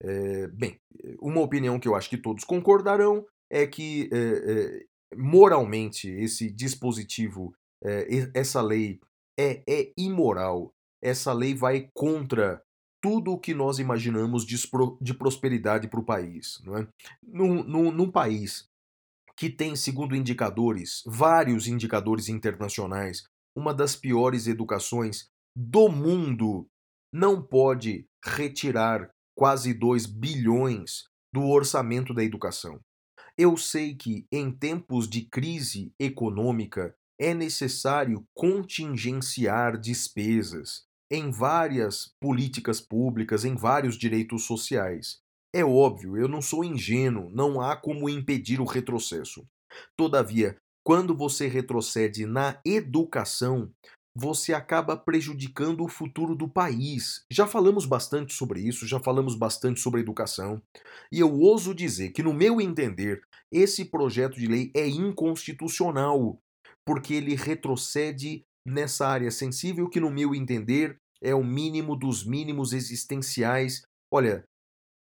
É, 0.02 0.48
bem, 0.48 0.78
uma 1.22 1.42
opinião 1.42 1.80
que 1.80 1.88
eu 1.88 1.96
acho 1.96 2.10
que 2.10 2.18
todos 2.18 2.44
concordarão 2.44 3.26
é 3.52 3.68
que 3.68 4.10
é, 4.12 4.18
é, 4.18 4.86
moralmente 5.16 6.10
esse 6.10 6.50
dispositivo, 6.50 7.54
é, 7.84 8.08
essa 8.34 8.62
lei 8.62 9.00
é, 9.40 9.62
é 9.70 9.92
imoral. 9.98 10.72
Essa 11.02 11.32
lei 11.34 11.54
vai 11.54 11.90
contra 11.94 12.62
tudo 13.02 13.32
o 13.32 13.40
que 13.40 13.54
nós 13.54 13.80
imaginamos 13.80 14.46
de, 14.46 14.58
de 15.02 15.14
prosperidade 15.14 15.88
para 15.88 16.00
o 16.00 16.06
país. 16.06 16.62
Não 16.64 16.78
é? 16.78 16.88
num, 17.24 17.64
num, 17.64 17.92
num 17.92 18.12
país 18.12 18.68
que 19.36 19.50
tem, 19.50 19.76
segundo 19.76 20.16
indicadores, 20.16 21.02
vários 21.06 21.66
indicadores 21.66 22.28
internacionais, 22.28 23.24
uma 23.56 23.74
das 23.74 23.96
piores 23.96 24.48
educações 24.48 25.30
do 25.56 25.88
mundo, 25.88 26.68
não 27.14 27.42
pode 27.42 28.06
retirar 28.24 29.10
quase 29.36 29.74
2 29.74 30.06
bilhões 30.06 31.06
do 31.34 31.48
orçamento 31.48 32.14
da 32.14 32.24
educação. 32.24 32.80
Eu 33.38 33.56
sei 33.56 33.96
que 33.96 34.28
em 34.30 34.52
tempos 34.52 35.08
de 35.08 35.22
crise 35.22 35.94
econômica 35.98 36.94
é 37.18 37.34
necessário 37.34 38.26
contingenciar 38.34 39.78
despesas 39.78 40.89
em 41.12 41.32
várias 41.32 42.12
políticas 42.22 42.80
públicas, 42.80 43.44
em 43.44 43.56
vários 43.56 43.98
direitos 43.98 44.44
sociais. 44.44 45.20
É 45.54 45.66
óbvio, 45.66 46.16
eu 46.16 46.28
não 46.28 46.42
sou 46.42 46.64
ingênuo, 46.64 47.30
não 47.32 47.60
há 47.60 47.76
como 47.76 48.08
impedir 48.08 48.62
o 48.62 48.66
retrocesso. 48.66 49.44
Todavia, 49.98 50.58
quando 50.86 51.16
você 51.16 51.48
retrocede 51.48 52.26
na 52.26 52.60
educação, 52.66 53.72
você 54.16 54.54
acaba 54.54 54.98
prejudicando 54.98 55.84
o 55.84 55.88
futuro 55.88 56.36
do 56.36 56.48
país. 56.48 57.24
Já 57.32 57.48
falamos 57.48 57.86
bastante 57.86 58.34
sobre 58.34 58.62
isso, 58.62 58.86
já 58.86 59.00
falamos 59.00 59.36
bastante 59.36 59.80
sobre 59.80 60.02
educação, 60.02 60.62
e 61.12 61.20
eu 61.20 61.34
ouso 61.34 61.74
dizer 61.74 62.12
que, 62.12 62.24
no 62.24 62.34
meu 62.34 62.60
entender, 62.60 63.22
esse 63.52 63.86
projeto 63.86 64.36
de 64.36 64.48
lei 64.48 64.72
é 64.76 64.88
inconstitucional, 64.88 66.40
porque 66.86 67.14
ele 67.14 67.36
retrocede 67.36 68.44
nessa 68.70 69.08
área 69.08 69.32
sensível 69.32 69.90
que, 69.90 70.00
no 70.00 70.10
meu 70.10 70.36
entender, 70.36 70.98
é 71.22 71.34
o 71.36 71.44
mínimo 71.44 71.96
dos 71.96 72.26
mínimos 72.26 72.74
existenciais. 72.74 73.84
Olha, 74.12 74.44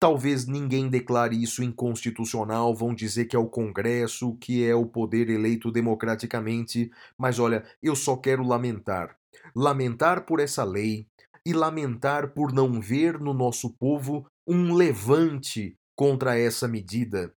Talvez 0.02 0.48
ninguém 0.48 0.88
declare 0.88 1.40
isso 1.40 1.62
inconstitucional, 1.62 2.74
vão 2.74 2.92
dizer 2.92 3.26
que 3.26 3.36
é 3.36 3.38
o 3.38 3.48
Congresso, 3.48 4.36
que 4.40 4.66
é 4.66 4.74
o 4.74 4.84
poder 4.84 5.30
eleito 5.30 5.70
democraticamente, 5.70 6.90
mas 7.16 7.38
olha, 7.38 7.64
eu 7.80 7.94
só 7.94 8.16
quero 8.16 8.42
lamentar. 8.42 9.16
Lamentar 9.54 10.26
por 10.26 10.40
essa 10.40 10.64
lei 10.64 11.06
e 11.46 11.52
lamentar 11.52 12.34
por 12.34 12.52
não 12.52 12.80
ver 12.80 13.20
no 13.20 13.32
nosso 13.32 13.76
povo 13.78 14.26
um 14.44 14.74
levante 14.74 15.76
contra 15.94 16.36
essa 16.36 16.66
medida. 16.66 17.32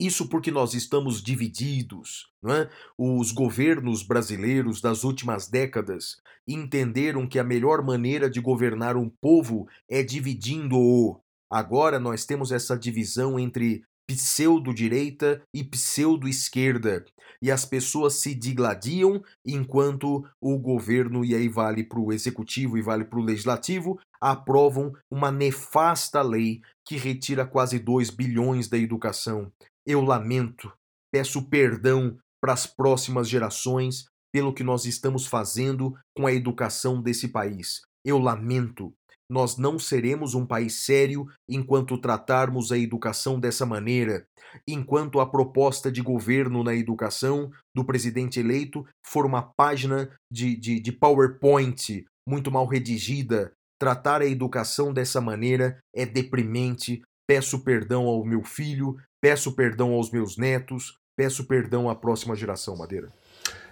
Isso 0.00 0.28
porque 0.28 0.50
nós 0.50 0.74
estamos 0.74 1.22
divididos. 1.22 2.30
Não 2.42 2.54
é? 2.54 2.70
Os 2.96 3.32
governos 3.32 4.02
brasileiros 4.02 4.80
das 4.80 5.02
últimas 5.02 5.48
décadas 5.48 6.16
entenderam 6.46 7.26
que 7.26 7.38
a 7.38 7.44
melhor 7.44 7.82
maneira 7.82 8.30
de 8.30 8.40
governar 8.40 8.96
um 8.96 9.10
povo 9.20 9.68
é 9.88 10.02
dividindo-o. 10.02 11.20
Agora 11.50 11.98
nós 11.98 12.24
temos 12.24 12.52
essa 12.52 12.78
divisão 12.78 13.38
entre 13.38 13.82
pseudo-direita 14.08 15.42
e 15.52 15.62
pseudo-esquerda, 15.62 17.04
e 17.42 17.50
as 17.50 17.66
pessoas 17.66 18.14
se 18.14 18.34
digladiam 18.34 19.22
enquanto 19.44 20.24
o 20.40 20.58
governo, 20.58 21.24
e 21.24 21.34
aí 21.34 21.46
vale 21.46 21.84
para 21.84 22.00
o 22.00 22.10
executivo 22.10 22.78
e 22.78 22.82
vale 22.82 23.04
para 23.04 23.18
o 23.18 23.22
legislativo, 23.22 24.00
aprovam 24.18 24.92
uma 25.10 25.30
nefasta 25.30 26.22
lei 26.22 26.62
que 26.86 26.96
retira 26.96 27.46
quase 27.46 27.78
2 27.78 28.08
bilhões 28.08 28.66
da 28.66 28.78
educação. 28.78 29.52
Eu 29.88 30.02
lamento, 30.02 30.70
peço 31.10 31.48
perdão 31.48 32.18
para 32.42 32.52
as 32.52 32.66
próximas 32.66 33.26
gerações 33.26 34.04
pelo 34.30 34.52
que 34.52 34.62
nós 34.62 34.84
estamos 34.84 35.26
fazendo 35.26 35.96
com 36.14 36.26
a 36.26 36.32
educação 36.34 37.00
desse 37.00 37.28
país. 37.28 37.80
Eu 38.04 38.18
lamento, 38.18 38.92
nós 39.30 39.56
não 39.56 39.78
seremos 39.78 40.34
um 40.34 40.44
país 40.44 40.84
sério 40.84 41.26
enquanto 41.48 41.96
tratarmos 41.96 42.70
a 42.70 42.76
educação 42.76 43.40
dessa 43.40 43.64
maneira, 43.64 44.26
enquanto 44.68 45.20
a 45.20 45.26
proposta 45.26 45.90
de 45.90 46.02
governo 46.02 46.62
na 46.62 46.74
educação 46.74 47.50
do 47.74 47.82
presidente 47.82 48.38
eleito 48.38 48.86
for 49.02 49.24
uma 49.24 49.40
página 49.56 50.14
de, 50.30 50.54
de, 50.54 50.80
de 50.80 50.92
PowerPoint 50.92 52.04
muito 52.28 52.50
mal 52.50 52.66
redigida. 52.66 53.52
Tratar 53.80 54.20
a 54.20 54.26
educação 54.26 54.92
dessa 54.92 55.18
maneira 55.18 55.78
é 55.94 56.04
deprimente. 56.04 57.00
Peço 57.28 57.58
perdão 57.58 58.06
ao 58.06 58.24
meu 58.24 58.42
filho, 58.42 58.96
peço 59.20 59.52
perdão 59.52 59.92
aos 59.92 60.10
meus 60.10 60.38
netos, 60.38 60.98
peço 61.14 61.44
perdão 61.44 61.90
à 61.90 61.94
próxima 61.94 62.34
geração, 62.34 62.74
Madeira. 62.74 63.12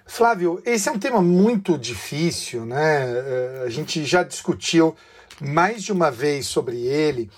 Flávio, 0.05 0.61
esse 0.67 0.91
é 0.91 0.93
um 0.93 0.99
tema 0.99 1.23
muito 1.23 1.79
difícil, 1.79 2.67
né? 2.67 3.07
Eh, 3.09 3.65
a 3.67 3.71
gente 3.71 4.05
já 4.05 4.23
discutiu 4.23 4.95
mais 5.41 5.83
de 5.83 5.91
uma 5.91 6.11
vez 6.11 6.47
sobre 6.47 6.77
ele, 6.87 7.31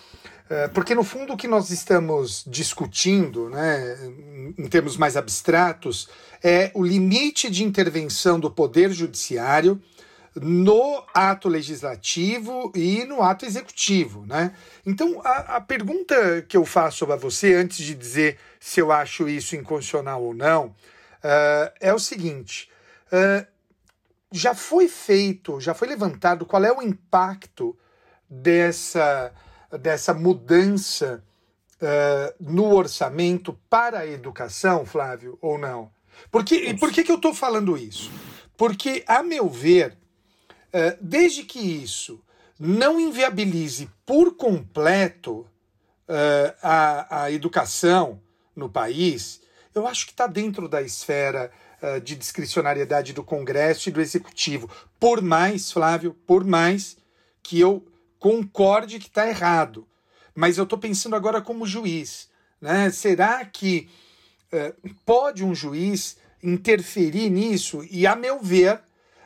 eh, 0.51 0.67
porque 0.69 0.93
no 0.93 1.05
fundo 1.05 1.35
o 1.35 1.37
que 1.37 1.47
nós 1.47 1.71
estamos 1.71 2.45
discutindo, 2.49 3.49
né, 3.49 3.97
em 4.59 4.67
termos 4.67 4.97
mais 4.97 5.17
abstratos, 5.17 6.09
é 6.43 6.73
o 6.75 6.85
limite 6.85 7.49
de 7.49 7.63
intervenção 7.63 8.41
do 8.41 8.51
Poder 8.51 8.91
Judiciário 8.91 9.81
no 10.41 11.05
ato 11.15 11.49
legislativo 11.49 12.73
e 12.75 13.05
no 13.05 13.23
ato 13.23 13.45
executivo. 13.45 14.25
Né? 14.27 14.55
Então, 14.87 15.21
a, 15.25 15.57
a 15.57 15.61
pergunta 15.61 16.43
que 16.49 16.57
eu 16.57 16.65
faço 16.65 17.11
a 17.13 17.17
você, 17.17 17.55
antes 17.55 17.79
de 17.79 17.95
dizer 17.95 18.39
se 18.61 18.81
eu 18.81 18.93
acho 18.93 19.29
isso 19.29 19.57
inconstitucional 19.57 20.23
ou 20.23 20.35
não, 20.35 20.67
uh, 20.67 21.73
é 21.81 21.93
o 21.93 21.99
seguinte: 21.99 22.71
uh, 23.13 23.47
já 24.31 24.55
foi 24.55 24.89
feito, 24.89 25.61
já 25.61 25.75
foi 25.75 25.89
levantado 25.89 26.47
qual 26.47 26.65
é 26.65 26.73
o 26.73 26.83
impacto 26.83 27.77
dessa, 28.29 29.33
dessa 29.81 30.13
mudança 30.13 31.25
uh, 31.77 32.35
no 32.41 32.75
orçamento 32.75 33.59
para 33.69 34.01
a 34.01 34.07
educação, 34.07 34.85
Flávio, 34.85 35.39
ou 35.41 35.59
não? 35.59 35.91
E 36.53 36.75
por 36.75 36.93
que, 36.93 37.05
que 37.05 37.13
eu 37.13 37.17
estou 37.17 37.33
falando 37.33 37.77
isso? 37.77 38.11
Porque, 38.57 39.05
a 39.07 39.23
meu 39.23 39.49
ver, 39.49 39.97
desde 41.01 41.45
que 41.45 41.59
isso 41.59 42.21
não 42.59 43.01
inviabilize 43.01 43.89
por 44.05 44.37
completo 44.37 45.41
uh, 46.09 46.55
a, 46.63 47.23
a 47.23 47.31
educação 47.31 48.21
no 48.55 48.69
país, 48.69 49.41
eu 49.75 49.87
acho 49.87 50.07
que 50.07 50.13
está 50.13 50.27
dentro 50.27 50.69
da 50.69 50.83
esfera 50.83 51.51
de 52.03 52.17
discricionariedade 52.17 53.13
do 53.13 53.23
Congresso 53.23 53.89
e 53.89 53.93
do 53.93 54.01
Executivo. 54.01 54.69
Por 54.99 55.23
mais, 55.23 55.71
Flávio, 55.71 56.13
por 56.27 56.45
mais 56.45 56.97
que 57.41 57.61
eu 57.61 57.87
concorde 58.19 58.99
que 58.99 59.07
está 59.07 59.29
errado. 59.29 59.87
Mas 60.35 60.59
eu 60.59 60.65
estou 60.65 60.79
pensando 60.79 61.15
agora 61.15 61.41
como 61.41 61.67
juiz. 61.67 62.29
Né? 62.61 62.91
Será 62.91 63.45
que 63.45 63.89
pode 65.07 65.45
um 65.45 65.55
juiz 65.55 66.17
interferir 66.43 67.31
nisso? 67.31 67.87
E, 67.91 68.07
a 68.07 68.17
meu 68.17 68.41
ver, 68.41 68.81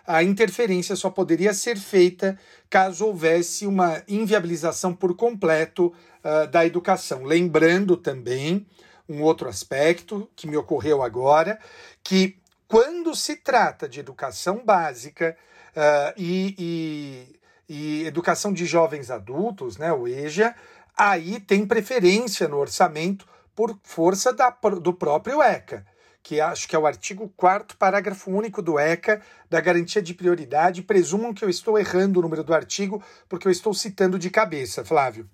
a 0.06 0.22
interferência 0.22 0.96
só 0.96 1.10
poderia 1.10 1.54
ser 1.54 1.78
feita 1.78 2.38
caso 2.68 3.06
houvesse 3.06 3.66
uma 3.66 4.02
inviabilização 4.08 4.94
por 4.94 5.16
completo 5.16 5.92
uh, 6.24 6.46
da 6.48 6.66
educação. 6.66 7.24
Lembrando 7.24 7.96
também 7.96 8.66
um 9.08 9.22
outro 9.22 9.48
aspecto 9.48 10.28
que 10.34 10.46
me 10.46 10.56
ocorreu 10.56 11.02
agora, 11.02 11.58
que 12.02 12.36
quando 12.66 13.14
se 13.14 13.36
trata 13.36 13.88
de 13.88 14.00
educação 14.00 14.64
básica 14.64 15.36
uh, 15.76 16.14
e, 16.16 16.54
e 16.58 17.42
e 17.74 18.04
Educação 18.04 18.52
de 18.52 18.66
Jovens 18.66 19.10
Adultos, 19.10 19.78
né, 19.78 19.90
o 19.90 20.06
EJA, 20.06 20.54
aí 20.94 21.40
tem 21.40 21.66
preferência 21.66 22.46
no 22.46 22.58
orçamento 22.58 23.26
por 23.54 23.78
força 23.82 24.30
da, 24.30 24.50
do 24.80 24.92
próprio 24.92 25.42
ECA, 25.42 25.86
que 26.22 26.40
acho 26.40 26.68
que 26.68 26.76
é 26.76 26.78
o 26.78 26.86
artigo 26.86 27.28
4 27.36 27.76
parágrafo 27.76 28.30
único 28.30 28.62
do 28.62 28.78
ECA, 28.78 29.20
da 29.50 29.60
garantia 29.60 30.00
de 30.00 30.14
prioridade. 30.14 30.82
Presumam 30.82 31.34
que 31.34 31.44
eu 31.44 31.48
estou 31.48 31.78
errando 31.78 32.18
o 32.18 32.22
número 32.22 32.44
do 32.44 32.54
artigo, 32.54 33.02
porque 33.28 33.46
eu 33.46 33.52
estou 33.52 33.74
citando 33.74 34.18
de 34.18 34.30
cabeça, 34.30 34.84
Flávio. 34.84 35.28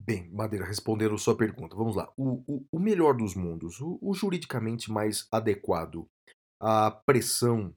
Bem, 0.00 0.28
Madeira, 0.32 0.66
respondendo 0.66 1.16
sua 1.16 1.36
pergunta, 1.36 1.76
vamos 1.76 1.94
lá. 1.94 2.12
O, 2.16 2.42
o, 2.48 2.66
o 2.72 2.78
melhor 2.80 3.16
dos 3.16 3.36
mundos, 3.36 3.80
o, 3.80 3.98
o 4.02 4.12
juridicamente 4.12 4.90
mais 4.90 5.28
adequado, 5.30 6.08
a 6.60 6.90
pressão 6.90 7.72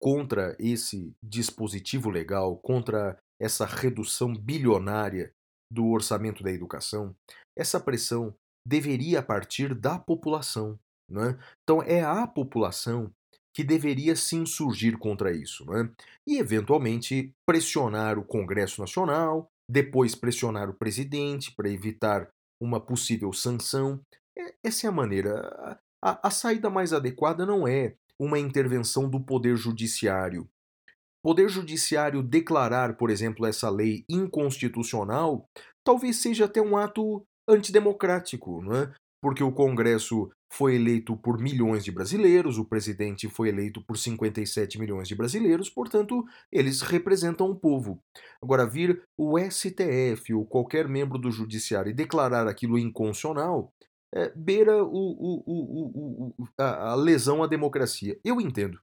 contra 0.00 0.56
esse 0.58 1.12
dispositivo 1.22 2.08
legal, 2.08 2.56
contra 2.58 3.18
essa 3.38 3.66
redução 3.66 4.32
bilionária 4.32 5.32
do 5.70 5.88
orçamento 5.88 6.42
da 6.42 6.50
educação, 6.50 7.14
essa 7.56 7.78
pressão 7.78 8.34
deveria 8.66 9.22
partir 9.22 9.74
da 9.74 9.98
população. 9.98 10.78
É? 11.10 11.36
Então, 11.62 11.82
é 11.82 12.02
a 12.02 12.26
população 12.26 13.12
que 13.54 13.64
deveria 13.64 14.14
se 14.14 14.36
insurgir 14.36 14.98
contra 14.98 15.34
isso, 15.34 15.64
né? 15.64 15.90
e 16.28 16.38
eventualmente 16.38 17.32
pressionar 17.46 18.18
o 18.18 18.24
Congresso 18.24 18.80
Nacional, 18.80 19.48
depois 19.70 20.14
pressionar 20.14 20.68
o 20.68 20.74
presidente 20.74 21.54
para 21.54 21.70
evitar 21.70 22.28
uma 22.60 22.80
possível 22.80 23.32
sanção. 23.32 24.00
Essa 24.62 24.86
é 24.86 24.88
a 24.88 24.92
maneira. 24.92 25.80
A, 26.04 26.28
a 26.28 26.30
saída 26.30 26.68
mais 26.68 26.92
adequada 26.92 27.46
não 27.46 27.66
é 27.66 27.94
uma 28.20 28.38
intervenção 28.38 29.08
do 29.08 29.20
Poder 29.20 29.56
Judiciário. 29.56 30.48
Poder 31.24 31.48
Judiciário 31.48 32.22
declarar, 32.22 32.96
por 32.96 33.10
exemplo, 33.10 33.46
essa 33.46 33.68
lei 33.68 34.04
inconstitucional, 34.08 35.48
talvez 35.84 36.16
seja 36.18 36.44
até 36.44 36.60
um 36.60 36.76
ato 36.76 37.26
antidemocrático, 37.48 38.62
não 38.62 38.76
é? 38.76 38.94
Porque 39.20 39.42
o 39.42 39.52
Congresso 39.52 40.30
foi 40.52 40.76
eleito 40.76 41.16
por 41.16 41.38
milhões 41.38 41.84
de 41.84 41.90
brasileiros, 41.90 42.58
o 42.58 42.64
presidente 42.64 43.28
foi 43.28 43.48
eleito 43.48 43.82
por 43.82 43.98
57 43.98 44.78
milhões 44.78 45.08
de 45.08 45.14
brasileiros, 45.14 45.68
portanto, 45.68 46.24
eles 46.52 46.82
representam 46.82 47.50
o 47.50 47.56
povo. 47.56 48.00
Agora, 48.42 48.66
vir 48.66 49.02
o 49.18 49.38
STF 49.38 50.32
ou 50.32 50.46
qualquer 50.46 50.88
membro 50.88 51.18
do 51.18 51.30
judiciário 51.30 51.90
e 51.90 51.94
declarar 51.94 52.46
aquilo 52.46 52.78
inconstitucional 52.78 53.72
é, 54.14 54.32
beira 54.34 54.84
o, 54.84 54.88
o, 55.46 56.32
o, 56.38 56.48
a, 56.58 56.92
a 56.92 56.94
lesão 56.94 57.42
à 57.42 57.46
democracia. 57.46 58.18
Eu 58.24 58.40
entendo. 58.40 58.80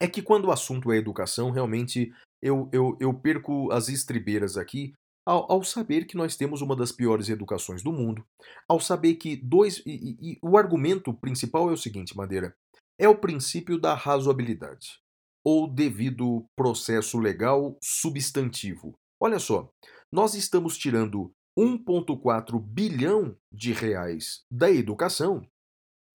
É 0.00 0.08
que 0.08 0.22
quando 0.22 0.46
o 0.46 0.52
assunto 0.52 0.92
é 0.92 0.96
educação, 0.96 1.50
realmente 1.50 2.12
eu, 2.42 2.68
eu, 2.72 2.96
eu 3.00 3.14
perco 3.14 3.70
as 3.72 3.88
estribeiras 3.88 4.56
aqui 4.56 4.94
ao, 5.26 5.50
ao, 5.50 5.64
saber 5.64 6.06
que 6.06 6.16
nós 6.16 6.36
temos 6.36 6.60
uma 6.60 6.76
das 6.76 6.92
piores 6.92 7.28
educações 7.28 7.82
do 7.82 7.92
mundo, 7.92 8.24
ao 8.68 8.80
saber 8.80 9.14
que 9.14 9.36
dois. 9.36 9.78
E, 9.86 9.90
e, 9.90 10.32
e 10.32 10.38
o 10.42 10.56
argumento 10.56 11.12
principal 11.14 11.70
é 11.70 11.72
o 11.72 11.76
seguinte, 11.76 12.16
Madeira: 12.16 12.54
é 12.98 13.08
o 13.08 13.18
princípio 13.18 13.78
da 13.78 13.94
razoabilidade, 13.94 15.00
ou 15.44 15.66
devido 15.66 16.46
processo 16.56 17.18
legal 17.18 17.76
substantivo. 17.82 18.94
Olha 19.20 19.38
só, 19.38 19.70
nós 20.12 20.34
estamos 20.34 20.76
tirando 20.76 21.32
1,4 21.58 22.60
bilhão 22.60 23.36
de 23.52 23.72
reais 23.72 24.44
da 24.50 24.70
educação 24.70 25.46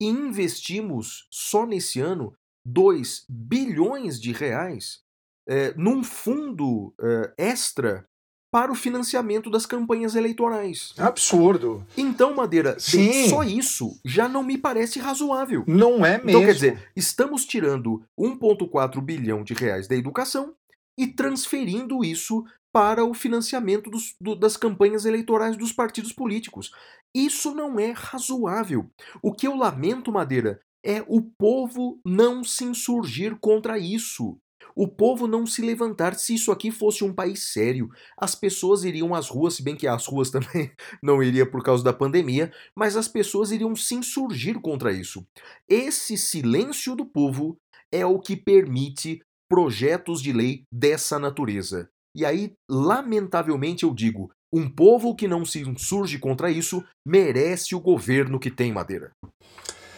e 0.01 0.05
investimos 0.05 1.27
só 1.31 1.65
nesse 1.65 1.99
ano 1.99 2.33
2 2.65 3.25
bilhões 3.29 4.19
de 4.19 4.31
reais 4.31 5.01
é, 5.47 5.73
num 5.75 6.03
fundo 6.03 6.93
é, 7.01 7.33
extra 7.37 8.07
para 8.51 8.71
o 8.71 8.75
financiamento 8.75 9.49
das 9.49 9.65
campanhas 9.65 10.15
eleitorais. 10.15 10.93
Absurdo. 10.97 11.85
Então, 11.95 12.35
Madeira, 12.35 12.79
Sim. 12.79 13.29
só 13.29 13.43
isso 13.43 13.99
já 14.03 14.27
não 14.27 14.43
me 14.43 14.57
parece 14.57 14.99
razoável. 14.99 15.63
Não 15.67 16.05
é 16.05 16.17
mesmo. 16.17 16.29
Então, 16.29 16.41
quer 16.45 16.53
dizer, 16.53 16.89
estamos 16.95 17.45
tirando 17.45 18.03
1,4 18.19 19.01
bilhão 19.01 19.43
de 19.43 19.53
reais 19.53 19.87
da 19.87 19.95
educação 19.95 20.53
e 20.97 21.07
transferindo 21.07 22.03
isso 22.03 22.43
para 22.73 23.03
o 23.03 23.13
financiamento 23.13 23.89
dos, 23.89 24.15
do, 24.21 24.35
das 24.35 24.57
campanhas 24.57 25.05
eleitorais 25.05 25.55
dos 25.55 25.71
partidos 25.71 26.11
políticos. 26.11 26.71
Isso 27.15 27.53
não 27.53 27.79
é 27.79 27.91
razoável. 27.91 28.89
O 29.21 29.33
que 29.33 29.47
eu 29.47 29.55
lamento, 29.55 30.11
Madeira, 30.11 30.59
é 30.83 31.03
o 31.07 31.21
povo 31.21 31.99
não 32.05 32.43
se 32.43 32.63
insurgir 32.63 33.35
contra 33.39 33.77
isso 33.77 34.37
o 34.79 34.87
povo 34.87 35.27
não 35.27 35.45
se 35.45 35.61
levantar. 35.61 36.15
Se 36.15 36.35
isso 36.35 36.53
aqui 36.53 36.71
fosse 36.71 37.03
um 37.03 37.13
país 37.13 37.51
sério, 37.51 37.89
as 38.17 38.33
pessoas 38.33 38.85
iriam 38.85 39.13
às 39.13 39.27
ruas, 39.27 39.55
se 39.55 39.61
bem 39.61 39.75
que 39.75 39.85
as 39.85 40.05
ruas 40.05 40.31
também 40.31 40.71
não 41.03 41.21
iria 41.21 41.45
por 41.45 41.61
causa 41.61 41.83
da 41.83 41.91
pandemia, 41.91 42.49
mas 42.73 42.95
as 42.95 43.05
pessoas 43.05 43.51
iriam 43.51 43.75
se 43.75 43.95
insurgir 43.95 44.57
contra 44.61 44.93
isso. 44.93 45.27
Esse 45.67 46.17
silêncio 46.17 46.95
do 46.95 47.05
povo 47.05 47.57
é 47.91 48.05
o 48.05 48.19
que 48.19 48.37
permite 48.37 49.21
projetos 49.49 50.21
de 50.21 50.31
lei 50.31 50.63
dessa 50.71 51.19
natureza. 51.19 51.89
E 52.15 52.23
aí, 52.23 52.53
lamentavelmente, 52.69 53.83
eu 53.83 53.93
digo: 53.93 54.31
um 54.53 54.69
povo 54.69 55.13
que 55.13 55.27
não 55.27 55.43
se 55.43 55.59
insurge 55.59 56.17
contra 56.17 56.49
isso 56.49 56.81
merece 57.05 57.75
o 57.75 57.81
governo 57.81 58.39
que 58.39 58.49
tem 58.49 58.71
madeira. 58.71 59.11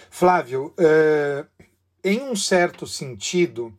Flávio, 0.10 0.74
é, 0.80 1.46
em 2.04 2.20
um 2.24 2.36
certo 2.36 2.88
sentido, 2.88 3.72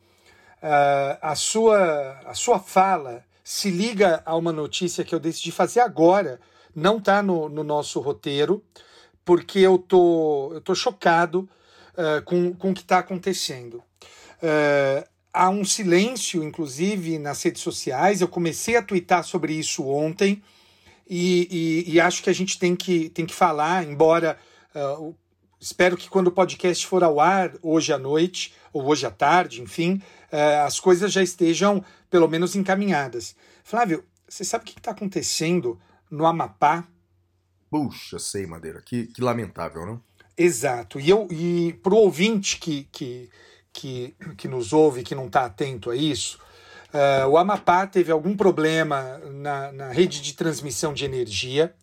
uh, 0.63 1.19
a, 1.21 1.35
sua, 1.35 2.21
a 2.25 2.35
sua 2.35 2.59
fala 2.59 3.25
se 3.43 3.71
liga 3.71 4.23
a 4.25 4.37
uma 4.37 4.53
notícia 4.53 5.05
que 5.05 5.15
eu 5.15 5.21
decidi 5.21 5.51
fazer 5.51 5.81
agora, 5.81 6.41
não 6.75 6.99
está 6.99 7.23
no, 7.23 7.49
no 7.49 7.65
nosso 7.65 8.01
roteiro, 8.01 8.65
porque 9.25 9.59
eu 9.59 9.79
tô, 9.79 10.51
eu 10.55 10.61
tô 10.61 10.75
chocado 10.75 11.49
uh, 11.95 12.23
com, 12.25 12.55
com 12.55 12.71
o 12.71 12.75
que 12.75 12.81
está 12.81 12.99
acontecendo. 12.99 13.83
Uh, 14.43 15.07
há 15.33 15.49
um 15.49 15.65
silêncio, 15.65 16.43
inclusive, 16.43 17.19
nas 17.19 17.43
redes 17.43 17.63
sociais. 17.63 18.21
Eu 18.21 18.29
comecei 18.29 18.77
a 18.77 18.83
twittar 18.83 19.25
sobre 19.25 19.55
isso 19.55 19.87
ontem 19.87 20.43
e, 21.09 21.85
e, 21.87 21.95
e 21.95 22.01
acho 22.01 22.23
que 22.23 22.31
a 22.31 22.33
gente 22.33 22.59
tem 22.59 22.75
que, 22.75 23.09
tem 23.11 23.27
que 23.27 23.35
falar, 23.35 23.85
embora 23.85 24.39
uh, 24.75 25.15
espero 25.61 25.97
que 25.97 26.09
quando 26.09 26.29
o 26.29 26.33
podcast 26.33 26.87
for 26.87 27.05
ao 27.05 27.21
ar, 27.21 27.53
hoje 27.63 27.93
à 27.93 27.99
noite, 27.99 28.55
ou 28.73 28.85
hoje 28.87 29.07
à 29.07 29.11
tarde, 29.11 29.63
enfim, 29.63 30.01
uh, 30.33 30.67
as 30.67 30.81
coisas 30.81 31.13
já 31.13 31.23
estejam 31.23 31.85
pelo 32.11 32.29
menos 32.29 32.57
encaminhadas. 32.57 33.37
Flávio, 33.63 34.05
você 34.29 34.45
sabe 34.45 34.65
o 34.65 34.67
que 34.67 34.79
está 34.79 34.93
acontecendo 34.93 35.79
no 36.11 36.27
Amapá? 36.27 36.85
Puxa, 37.71 38.19
sei, 38.19 38.47
Madeira. 38.47 38.83
Que, 38.83 39.07
que 39.07 39.23
lamentável, 39.23 39.87
não? 39.87 40.03
Exato. 40.37 40.99
E, 40.99 41.09
eu, 41.09 41.29
e 41.31 41.79
para 41.83 41.95
o 41.95 41.99
ouvinte 41.99 42.59
que, 42.59 42.89
que, 42.91 43.31
que, 43.73 44.15
que 44.37 44.49
nos 44.49 44.73
ouve, 44.73 45.03
que 45.03 45.15
não 45.15 45.27
está 45.27 45.45
atento 45.45 45.91
a 45.91 45.97
isso, 45.97 46.39
uh, 46.93 47.29
o 47.29 47.37
Amapá 47.37 47.87
teve 47.87 48.11
algum 48.11 48.37
problema 48.37 49.19
na, 49.31 49.73
na 49.73 49.91
rede 49.91 50.21
de 50.21 50.35
transmissão 50.35 50.93
de 50.93 51.05
energia 51.05 51.75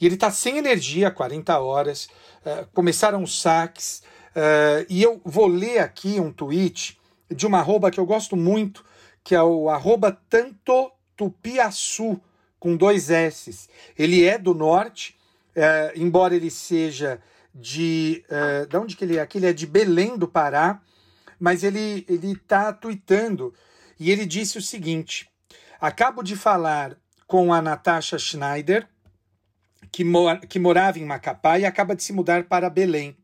e 0.00 0.06
ele 0.06 0.14
está 0.14 0.30
sem 0.30 0.58
energia 0.58 1.08
há 1.08 1.10
40 1.10 1.58
horas. 1.58 2.08
Uh, 2.44 2.66
começaram 2.72 3.22
os 3.22 3.40
saques. 3.40 4.02
Uh, 4.30 4.86
e 4.88 5.02
eu 5.02 5.20
vou 5.24 5.46
ler 5.46 5.80
aqui 5.80 6.20
um 6.20 6.32
tweet 6.32 6.97
de 7.30 7.46
uma 7.46 7.58
arroba 7.58 7.90
que 7.90 8.00
eu 8.00 8.06
gosto 8.06 8.36
muito, 8.36 8.84
que 9.22 9.34
é 9.34 9.42
o 9.42 9.68
arroba 9.68 10.18
Tanto 10.28 10.92
Tupiaçu, 11.16 12.20
com 12.58 12.76
dois 12.76 13.10
S's. 13.10 13.68
Ele 13.96 14.24
é 14.24 14.38
do 14.38 14.54
norte, 14.54 15.16
é, 15.54 15.92
embora 15.96 16.34
ele 16.34 16.50
seja 16.50 17.20
de. 17.54 18.24
É, 18.28 18.66
de 18.66 18.76
onde 18.76 18.96
que 18.96 19.04
ele 19.04 19.16
é? 19.16 19.20
Aqui 19.20 19.38
ele 19.38 19.46
é 19.46 19.52
de 19.52 19.66
Belém 19.66 20.16
do 20.16 20.26
Pará, 20.26 20.80
mas 21.38 21.62
ele 21.62 22.04
está 22.08 22.72
tweetando 22.72 23.54
e 23.98 24.10
ele 24.10 24.24
disse 24.24 24.58
o 24.58 24.62
seguinte: 24.62 25.28
acabo 25.80 26.22
de 26.22 26.36
falar 26.36 26.96
com 27.26 27.52
a 27.52 27.60
Natasha 27.60 28.18
Schneider, 28.18 28.88
que, 29.92 30.04
mor 30.04 30.40
que 30.40 30.58
morava 30.58 30.98
em 30.98 31.04
Macapá 31.04 31.58
e 31.58 31.66
acaba 31.66 31.94
de 31.94 32.02
se 32.02 32.12
mudar 32.12 32.44
para 32.44 32.70
Belém. 32.70 33.16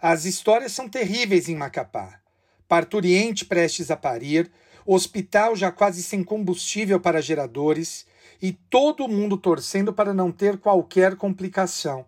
As 0.00 0.24
histórias 0.24 0.72
são 0.72 0.88
terríveis 0.88 1.48
em 1.48 1.56
Macapá 1.56 2.20
parturiente 2.68 3.44
prestes 3.44 3.90
a 3.90 3.96
parir, 3.96 4.50
hospital 4.84 5.56
já 5.56 5.72
quase 5.72 6.02
sem 6.02 6.22
combustível 6.22 7.00
para 7.00 7.22
geradores 7.22 8.06
e 8.40 8.52
todo 8.52 9.08
mundo 9.08 9.36
torcendo 9.36 9.92
para 9.92 10.14
não 10.14 10.30
ter 10.30 10.58
qualquer 10.58 11.16
complicação. 11.16 12.04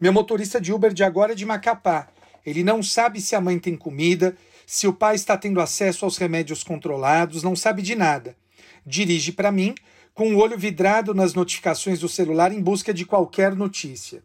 Meu 0.00 0.12
motorista 0.12 0.60
de 0.60 0.72
Uber 0.72 0.92
de 0.92 1.02
agora 1.02 1.32
é 1.32 1.34
de 1.34 1.46
Macapá. 1.46 2.08
Ele 2.44 2.62
não 2.62 2.82
sabe 2.82 3.20
se 3.20 3.34
a 3.34 3.40
mãe 3.40 3.58
tem 3.58 3.76
comida, 3.76 4.36
se 4.66 4.86
o 4.86 4.92
pai 4.92 5.14
está 5.14 5.36
tendo 5.36 5.60
acesso 5.60 6.04
aos 6.04 6.16
remédios 6.16 6.62
controlados, 6.62 7.42
não 7.42 7.56
sabe 7.56 7.80
de 7.82 7.94
nada. 7.94 8.36
Dirige 8.84 9.32
para 9.32 9.50
mim, 9.50 9.74
com 10.12 10.34
o 10.34 10.38
olho 10.38 10.58
vidrado 10.58 11.14
nas 11.14 11.34
notificações 11.34 12.00
do 12.00 12.08
celular 12.08 12.52
em 12.52 12.60
busca 12.60 12.92
de 12.92 13.04
qualquer 13.04 13.54
notícia. 13.54 14.22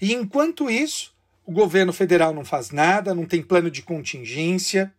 E 0.00 0.12
enquanto 0.12 0.70
isso, 0.70 1.12
o 1.46 1.52
governo 1.52 1.92
federal 1.92 2.34
não 2.34 2.44
faz 2.44 2.70
nada, 2.70 3.14
não 3.14 3.24
tem 3.24 3.40
plano 3.40 3.70
de 3.70 3.80
contingência. 3.80 4.92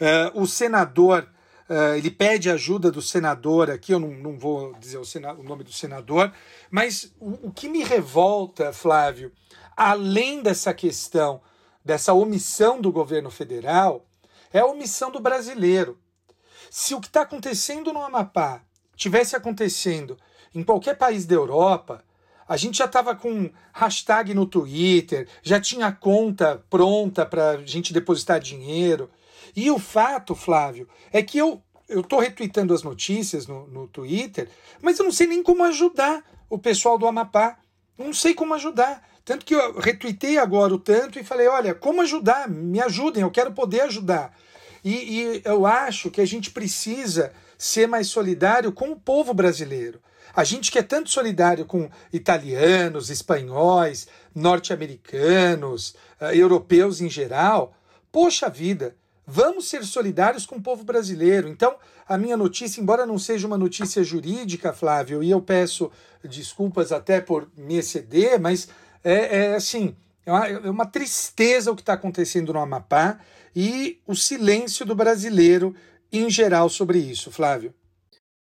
Uh, 0.00 0.40
o 0.40 0.46
senador, 0.46 1.28
uh, 1.68 1.94
ele 1.94 2.10
pede 2.10 2.50
ajuda 2.50 2.90
do 2.90 3.02
senador 3.02 3.70
aqui, 3.70 3.92
eu 3.92 4.00
não, 4.00 4.08
não 4.08 4.38
vou 4.38 4.74
dizer 4.80 4.96
o, 4.96 5.02
o 5.38 5.42
nome 5.42 5.62
do 5.62 5.72
senador, 5.72 6.32
mas 6.70 7.12
o, 7.20 7.48
o 7.48 7.52
que 7.52 7.68
me 7.68 7.84
revolta, 7.84 8.72
Flávio, 8.72 9.30
além 9.76 10.42
dessa 10.42 10.72
questão, 10.72 11.42
dessa 11.84 12.14
omissão 12.14 12.80
do 12.80 12.90
governo 12.90 13.30
federal, 13.30 14.06
é 14.52 14.60
a 14.60 14.66
omissão 14.66 15.10
do 15.10 15.20
brasileiro. 15.20 15.98
Se 16.70 16.94
o 16.94 17.00
que 17.00 17.08
está 17.08 17.22
acontecendo 17.22 17.92
no 17.92 18.02
Amapá 18.02 18.62
tivesse 18.96 19.36
acontecendo 19.36 20.16
em 20.54 20.62
qualquer 20.62 20.96
país 20.96 21.26
da 21.26 21.34
Europa, 21.34 22.02
a 22.50 22.56
gente 22.56 22.78
já 22.78 22.86
estava 22.86 23.14
com 23.14 23.48
hashtag 23.72 24.34
no 24.34 24.44
Twitter, 24.44 25.28
já 25.40 25.60
tinha 25.60 25.92
conta 25.92 26.60
pronta 26.68 27.24
para 27.24 27.50
a 27.50 27.56
gente 27.64 27.92
depositar 27.92 28.40
dinheiro. 28.40 29.08
E 29.54 29.70
o 29.70 29.78
fato, 29.78 30.34
Flávio, 30.34 30.88
é 31.12 31.22
que 31.22 31.38
eu 31.38 31.62
eu 31.88 32.00
estou 32.00 32.18
retweetando 32.18 32.74
as 32.74 32.82
notícias 32.82 33.46
no, 33.46 33.68
no 33.68 33.86
Twitter, 33.86 34.48
mas 34.82 34.98
eu 34.98 35.04
não 35.04 35.12
sei 35.12 35.28
nem 35.28 35.44
como 35.44 35.62
ajudar 35.64 36.24
o 36.48 36.58
pessoal 36.58 36.98
do 36.98 37.06
Amapá. 37.06 37.58
Não 37.96 38.12
sei 38.12 38.34
como 38.34 38.54
ajudar. 38.54 39.08
Tanto 39.24 39.44
que 39.44 39.54
eu 39.54 39.78
retuitei 39.78 40.36
agora 40.36 40.74
o 40.74 40.78
tanto 40.78 41.20
e 41.20 41.24
falei: 41.24 41.46
olha, 41.46 41.72
como 41.72 42.02
ajudar? 42.02 42.48
Me 42.48 42.80
ajudem, 42.80 43.22
eu 43.22 43.30
quero 43.30 43.52
poder 43.52 43.82
ajudar. 43.82 44.36
E, 44.84 44.92
e 44.92 45.42
eu 45.44 45.66
acho 45.66 46.10
que 46.10 46.20
a 46.20 46.26
gente 46.26 46.50
precisa 46.50 47.32
ser 47.56 47.86
mais 47.86 48.08
solidário 48.08 48.72
com 48.72 48.90
o 48.90 48.96
povo 48.98 49.32
brasileiro. 49.32 50.00
A 50.40 50.44
gente 50.44 50.72
que 50.72 50.78
é 50.78 50.82
tanto 50.82 51.10
solidário 51.10 51.66
com 51.66 51.90
italianos, 52.10 53.10
espanhóis, 53.10 54.08
norte-americanos, 54.34 55.94
uh, 56.18 56.32
europeus 56.32 57.02
em 57.02 57.10
geral, 57.10 57.74
poxa 58.10 58.48
vida, 58.48 58.96
vamos 59.26 59.68
ser 59.68 59.84
solidários 59.84 60.46
com 60.46 60.56
o 60.56 60.62
povo 60.62 60.82
brasileiro. 60.82 61.46
Então, 61.46 61.76
a 62.08 62.16
minha 62.16 62.38
notícia, 62.38 62.80
embora 62.80 63.04
não 63.04 63.18
seja 63.18 63.46
uma 63.46 63.58
notícia 63.58 64.02
jurídica, 64.02 64.72
Flávio, 64.72 65.22
e 65.22 65.30
eu 65.30 65.42
peço 65.42 65.92
desculpas 66.24 66.90
até 66.90 67.20
por 67.20 67.46
me 67.54 67.76
exceder, 67.76 68.40
mas 68.40 68.66
é, 69.04 69.42
é 69.42 69.54
assim, 69.54 69.94
é 70.24 70.32
uma, 70.32 70.46
é 70.48 70.70
uma 70.70 70.86
tristeza 70.86 71.70
o 71.70 71.76
que 71.76 71.82
está 71.82 71.92
acontecendo 71.92 72.50
no 72.50 72.60
Amapá 72.60 73.20
e 73.54 74.00
o 74.06 74.14
silêncio 74.14 74.86
do 74.86 74.94
brasileiro 74.94 75.76
em 76.10 76.30
geral 76.30 76.70
sobre 76.70 76.98
isso, 76.98 77.30
Flávio. 77.30 77.74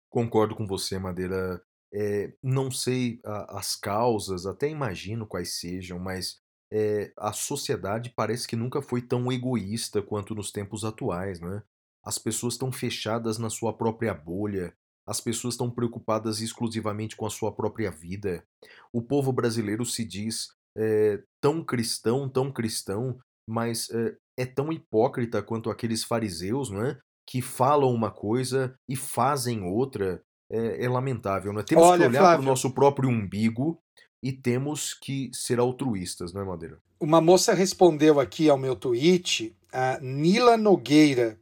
Concordo 0.09 0.55
com 0.55 0.65
você, 0.65 0.97
Madeira. 0.97 1.61
É, 1.95 2.33
não 2.43 2.71
sei 2.71 3.21
a, 3.25 3.59
as 3.59 3.77
causas, 3.77 4.47
até 4.47 4.69
imagino 4.69 5.27
quais 5.27 5.59
sejam, 5.59 5.99
mas 5.99 6.39
é, 6.73 7.13
a 7.19 7.33
sociedade 7.33 8.13
parece 8.17 8.49
que 8.49 8.57
nunca 8.57 8.81
foi 8.81 9.03
tão 9.03 9.31
egoísta 9.31 10.01
quanto 10.01 10.35
nos 10.35 10.51
tempos 10.51 10.85
atuais, 10.85 11.39
né? 11.41 11.63
As 12.03 12.19
pessoas 12.19 12.55
estão 12.55 12.73
fechadas 12.73 13.39
na 13.39 13.51
sua 13.51 13.77
própria 13.77 14.15
bolha, 14.15 14.75
as 15.07 15.21
pessoas 15.21 15.55
estão 15.55 15.71
preocupadas 15.71 16.41
exclusivamente 16.41 17.17
com 17.17 17.27
a 17.27 17.31
sua 17.31 17.53
própria 17.53 17.91
vida. 17.91 18.45
O 18.93 19.03
povo 19.03 19.33
brasileiro 19.33 19.85
se 19.85 20.05
diz 20.05 20.49
é, 20.77 21.23
tão 21.41 21.63
cristão, 21.63 22.29
tão 22.29 22.51
cristão, 22.51 23.19
mas 23.47 23.91
é, 23.91 24.17
é 24.39 24.47
tão 24.47 24.73
hipócrita 24.73 25.43
quanto 25.43 25.71
aqueles 25.71 26.05
fariseus, 26.05 26.71
é? 26.73 26.99
Que 27.27 27.43
falam 27.43 27.93
uma 27.93 28.11
coisa 28.11 28.75
e 28.89 28.97
fazem 28.97 29.63
outra. 29.63 30.23
É, 30.53 30.85
é 30.85 30.89
lamentável, 30.89 31.59
é? 31.59 31.63
Temos 31.63 31.85
Olha, 31.85 32.03
que 32.03 32.09
olhar 32.09 32.37
para 32.37 32.41
o 32.41 32.45
nosso 32.45 32.71
próprio 32.73 33.09
umbigo 33.09 33.81
e 34.23 34.31
temos 34.31 34.93
que 34.93 35.31
ser 35.33 35.59
altruístas, 35.59 36.33
não 36.33 36.43
é, 36.43 36.45
Madeira? 36.45 36.79
Uma 37.01 37.21
moça 37.21 37.55
respondeu 37.55 38.21
aqui 38.21 38.49
ao 38.51 38.59
meu 38.59 38.77
tweet, 38.77 39.57
a 39.73 39.99
Nila 40.01 40.57
Nogueira, 40.57 41.39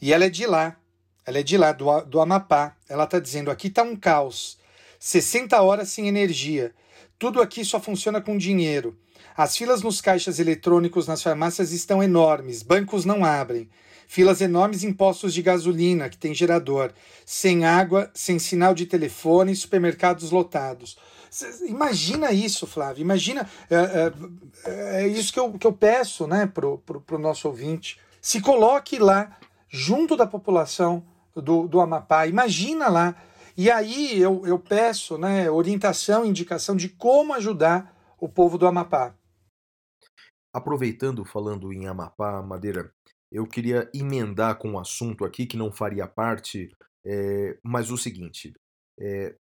e 0.00 0.12
ela 0.12 0.24
é 0.24 0.30
de 0.30 0.46
lá. 0.46 0.76
Ela 1.26 1.40
é 1.40 1.42
de 1.42 1.58
lá, 1.58 1.72
do, 1.72 2.00
do 2.02 2.20
Amapá. 2.20 2.74
Ela 2.88 3.04
está 3.04 3.18
dizendo: 3.18 3.50
aqui 3.50 3.68
está 3.68 3.82
um 3.82 3.94
caos. 3.94 4.58
60 4.98 5.60
horas 5.60 5.90
sem 5.90 6.08
energia. 6.08 6.74
Tudo 7.18 7.42
aqui 7.42 7.64
só 7.64 7.78
funciona 7.78 8.20
com 8.20 8.38
dinheiro. 8.38 8.98
As 9.36 9.56
filas 9.56 9.82
nos 9.82 10.00
caixas 10.00 10.38
eletrônicos 10.38 11.06
nas 11.06 11.22
farmácias 11.22 11.70
estão 11.70 12.02
enormes, 12.02 12.62
bancos 12.62 13.04
não 13.04 13.24
abrem. 13.24 13.68
Filas 14.10 14.40
enormes 14.40 14.84
em 14.84 14.92
postos 14.92 15.34
de 15.34 15.42
gasolina, 15.42 16.08
que 16.08 16.16
tem 16.16 16.32
gerador. 16.32 16.92
Sem 17.26 17.66
água, 17.66 18.10
sem 18.14 18.38
sinal 18.38 18.74
de 18.74 18.86
telefone, 18.86 19.54
supermercados 19.54 20.30
lotados. 20.30 20.96
Imagina 21.66 22.32
isso, 22.32 22.66
Flávio. 22.66 23.02
Imagina. 23.02 23.46
É, 23.68 24.12
é, 24.64 25.02
é 25.02 25.08
isso 25.08 25.30
que 25.30 25.38
eu, 25.38 25.52
que 25.52 25.66
eu 25.66 25.74
peço 25.74 26.26
né, 26.26 26.46
para 26.46 26.66
o 26.66 27.18
nosso 27.18 27.48
ouvinte. 27.48 28.00
Se 28.18 28.40
coloque 28.40 28.98
lá, 28.98 29.36
junto 29.68 30.16
da 30.16 30.26
população 30.26 31.04
do, 31.36 31.68
do 31.68 31.78
Amapá. 31.78 32.26
Imagina 32.26 32.88
lá. 32.88 33.14
E 33.54 33.70
aí 33.70 34.18
eu, 34.18 34.46
eu 34.46 34.58
peço 34.58 35.18
né, 35.18 35.50
orientação, 35.50 36.24
indicação 36.24 36.74
de 36.74 36.88
como 36.88 37.34
ajudar 37.34 37.94
o 38.18 38.26
povo 38.26 38.56
do 38.56 38.66
Amapá. 38.66 39.14
Aproveitando, 40.50 41.26
falando 41.26 41.70
em 41.74 41.86
Amapá, 41.86 42.42
Madeira, 42.42 42.90
eu 43.30 43.46
queria 43.46 43.90
emendar 43.94 44.58
com 44.58 44.70
um 44.70 44.78
assunto 44.78 45.24
aqui 45.24 45.46
que 45.46 45.56
não 45.56 45.70
faria 45.70 46.06
parte, 46.06 46.74
é, 47.04 47.58
mas 47.62 47.90
o 47.90 47.98
seguinte: 47.98 48.52
é, 48.98 49.36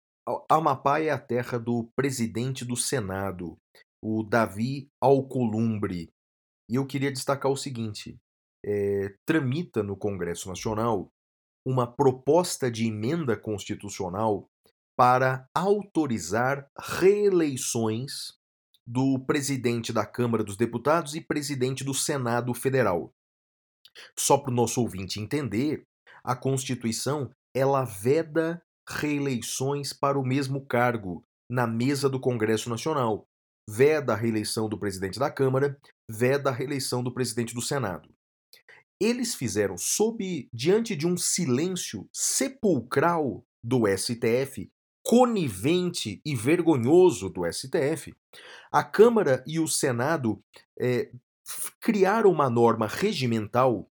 Amapá 0.49 0.99
é 0.99 1.09
a 1.09 1.19
terra 1.19 1.57
do 1.57 1.89
presidente 1.95 2.65
do 2.65 2.75
Senado, 2.75 3.57
o 4.03 4.23
Davi 4.23 4.89
Alcolumbre. 5.01 6.09
E 6.69 6.75
eu 6.75 6.85
queria 6.85 7.11
destacar 7.11 7.51
o 7.51 7.57
seguinte: 7.57 8.17
é, 8.65 9.15
tramita 9.25 9.81
no 9.81 9.95
Congresso 9.95 10.49
Nacional 10.49 11.09
uma 11.65 11.85
proposta 11.85 12.71
de 12.71 12.85
emenda 12.85 13.35
constitucional 13.35 14.47
para 14.97 15.47
autorizar 15.53 16.67
reeleições 16.99 18.37
do 18.85 19.19
presidente 19.19 19.91
da 19.91 20.05
Câmara 20.05 20.43
dos 20.43 20.55
Deputados 20.55 21.13
e 21.13 21.21
presidente 21.21 21.83
do 21.83 21.93
Senado 21.93 22.53
Federal. 22.53 23.11
Só 24.17 24.37
para 24.37 24.51
o 24.51 24.55
nosso 24.55 24.81
ouvinte 24.81 25.19
entender, 25.19 25.83
a 26.23 26.35
Constituição 26.35 27.29
ela 27.55 27.83
veda 27.83 28.61
reeleições 28.87 29.93
para 29.93 30.19
o 30.19 30.25
mesmo 30.25 30.65
cargo 30.65 31.23
na 31.49 31.65
mesa 31.65 32.09
do 32.09 32.19
Congresso 32.19 32.69
Nacional. 32.69 33.25
Veda 33.69 34.13
a 34.13 34.15
reeleição 34.15 34.69
do 34.69 34.79
presidente 34.79 35.19
da 35.19 35.29
Câmara, 35.29 35.77
veda 36.09 36.49
a 36.49 36.53
reeleição 36.53 37.03
do 37.03 37.13
presidente 37.13 37.53
do 37.53 37.61
Senado 37.61 38.09
eles 38.99 39.35
fizeram 39.35 39.77
sob 39.77 40.49
diante 40.51 40.95
de 40.95 41.07
um 41.07 41.15
silêncio 41.15 42.07
sepulcral 42.11 43.43
do 43.63 43.83
STF, 43.87 44.69
conivente 45.03 46.21
e 46.25 46.35
vergonhoso 46.35 47.29
do 47.29 47.41
STF, 47.51 48.13
a 48.71 48.83
Câmara 48.83 49.43
e 49.47 49.59
o 49.59 49.67
Senado 49.67 50.41
é, 50.79 51.11
criaram 51.79 52.31
uma 52.31 52.49
norma 52.49 52.87
regimental 52.87 53.89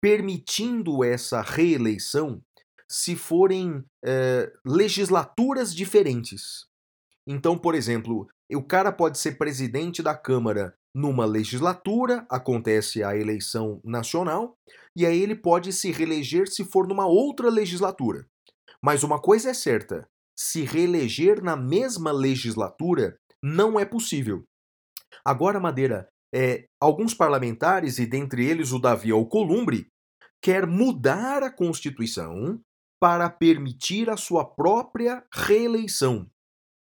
permitindo 0.00 1.02
essa 1.02 1.42
reeleição 1.42 2.42
se 2.88 3.16
forem 3.16 3.84
é, 4.04 4.50
legislaturas 4.64 5.74
diferentes. 5.74 6.66
Então, 7.26 7.58
por 7.58 7.74
exemplo, 7.74 8.26
o 8.54 8.62
cara 8.62 8.90
pode 8.90 9.18
ser 9.18 9.36
presidente 9.36 10.02
da 10.02 10.16
Câmara 10.16 10.74
numa 10.94 11.26
legislatura, 11.26 12.26
acontece 12.30 13.02
a 13.02 13.14
eleição 13.14 13.80
nacional, 13.84 14.56
e 14.96 15.04
aí 15.04 15.22
ele 15.22 15.34
pode 15.34 15.72
se 15.72 15.92
reeleger 15.92 16.48
se 16.48 16.64
for 16.64 16.88
numa 16.88 17.06
outra 17.06 17.50
legislatura. 17.50 18.26
Mas 18.82 19.02
uma 19.02 19.20
coisa 19.20 19.50
é 19.50 19.54
certa: 19.54 20.08
se 20.36 20.62
reeleger 20.62 21.42
na 21.42 21.56
mesma 21.56 22.10
legislatura 22.10 23.18
não 23.42 23.78
é 23.78 23.84
possível. 23.84 24.44
Agora, 25.24 25.60
Madeira, 25.60 26.08
é, 26.34 26.66
alguns 26.80 27.14
parlamentares, 27.14 27.98
e 27.98 28.06
dentre 28.06 28.44
eles 28.44 28.72
o 28.72 28.78
Davi 28.78 29.10
Alcolumbre, 29.10 29.88
quer 30.42 30.66
mudar 30.66 31.42
a 31.42 31.50
Constituição 31.50 32.60
para 33.00 33.30
permitir 33.30 34.10
a 34.10 34.16
sua 34.16 34.44
própria 34.44 35.24
reeleição. 35.32 36.28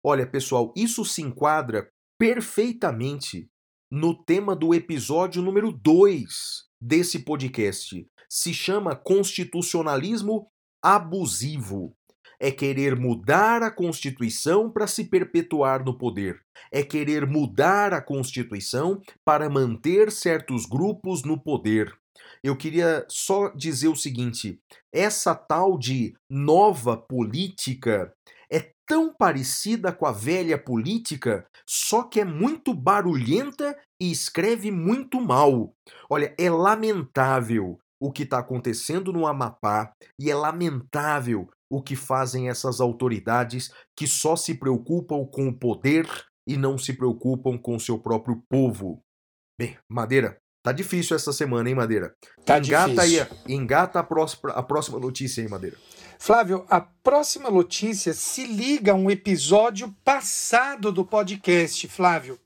Olha, 0.04 0.26
pessoal, 0.26 0.74
isso 0.76 1.04
se 1.04 1.22
enquadra 1.22 1.90
perfeitamente 2.18 3.50
no 3.92 4.14
tema 4.24 4.56
do 4.56 4.74
episódio 4.74 5.42
número 5.42 5.72
2 5.72 6.66
desse 6.82 7.20
podcast. 7.20 8.08
Se 8.30 8.54
chama 8.54 8.96
Constitucionalismo 8.96 10.50
Abusivo. 10.84 11.96
É 12.40 12.52
querer 12.52 12.96
mudar 12.96 13.64
a 13.64 13.72
Constituição 13.72 14.70
para 14.70 14.88
se 14.88 15.06
perpetuar 15.06 15.84
no 15.84 15.98
poder. 15.98 16.40
É 16.72 16.84
querer 16.84 17.26
mudar 17.26 17.94
a 17.94 18.02
Constituição 18.02 19.02
para 19.26 19.50
manter 19.50 20.12
certos 20.12 20.66
grupos 20.66 21.24
no 21.24 21.42
poder. 21.42 21.92
Eu 22.44 22.56
queria 22.56 23.06
só 23.10 23.50
dizer 23.50 23.88
o 23.88 23.96
seguinte: 23.96 24.60
essa 24.94 25.34
tal 25.34 25.78
de 25.78 26.14
nova 26.30 26.98
política 26.98 28.14
é 28.52 28.72
tão 28.88 29.14
parecida 29.14 29.92
com 29.92 30.06
a 30.06 30.12
velha 30.12 30.58
política, 30.58 31.46
só 31.68 32.04
que 32.04 32.22
é 32.22 32.26
muito 32.26 32.74
barulhenta 32.74 33.78
e 34.02 34.12
escreve 34.12 34.72
muito 34.72 35.20
mal. 35.20 35.74
Olha, 36.10 36.34
é 36.40 36.50
lamentável 36.50 37.78
o 38.00 38.12
que 38.12 38.24
está 38.24 38.40
acontecendo 38.40 39.12
no 39.12 39.26
Amapá 39.26 39.92
e 40.20 40.30
é 40.30 40.36
lamentável 40.36 41.50
o 41.70 41.82
que 41.82 41.96
fazem 41.96 42.50
essas 42.50 42.80
autoridades 42.80 43.72
que 43.96 44.08
só 44.08 44.36
se 44.36 44.56
preocupam 44.56 45.26
com 45.26 45.48
o 45.48 45.58
poder 45.58 46.08
e 46.48 46.56
não 46.56 46.78
se 46.78 46.94
preocupam 46.94 47.58
com 47.58 47.76
o 47.76 47.80
seu 47.80 48.00
próprio 48.00 48.42
povo. 48.50 49.02
Bem, 49.60 49.78
Madeira, 49.90 50.38
tá 50.64 50.72
difícil 50.72 51.16
essa 51.16 51.34
semana, 51.34 51.68
hein, 51.68 51.76
Madeira? 51.76 52.14
Tá 52.46 52.60
engata 52.60 52.94
difícil. 53.06 53.28
Aí, 53.46 53.54
engata 53.54 54.00
a 54.00 54.04
próxima, 54.04 54.52
a 54.52 54.64
próxima 54.64 55.00
notícia 55.00 55.44
aí, 55.44 55.50
Madeira. 55.50 55.78
Flávio, 56.20 56.66
a 56.70 56.82
próxima 56.82 57.50
notícia 57.50 58.14
se 58.14 58.46
liga 58.46 58.92
a 58.92 58.96
um 58.96 59.12
episódio 59.12 59.94
passado 60.04 60.92
do 60.92 61.06
podcast, 61.06 61.88
Flávio. 61.88 62.40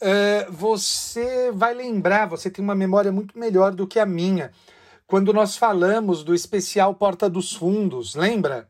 Uh, 0.00 0.52
você 0.52 1.50
vai 1.52 1.72
lembrar, 1.72 2.26
você 2.26 2.50
tem 2.50 2.62
uma 2.62 2.74
memória 2.74 3.12
muito 3.12 3.38
melhor 3.38 3.74
do 3.74 3.86
que 3.86 3.98
a 3.98 4.04
minha, 4.04 4.50
quando 5.06 5.32
nós 5.32 5.56
falamos 5.56 6.24
do 6.24 6.34
especial 6.34 6.94
Porta 6.94 7.30
dos 7.30 7.52
Fundos, 7.52 8.14
lembra? 8.14 8.68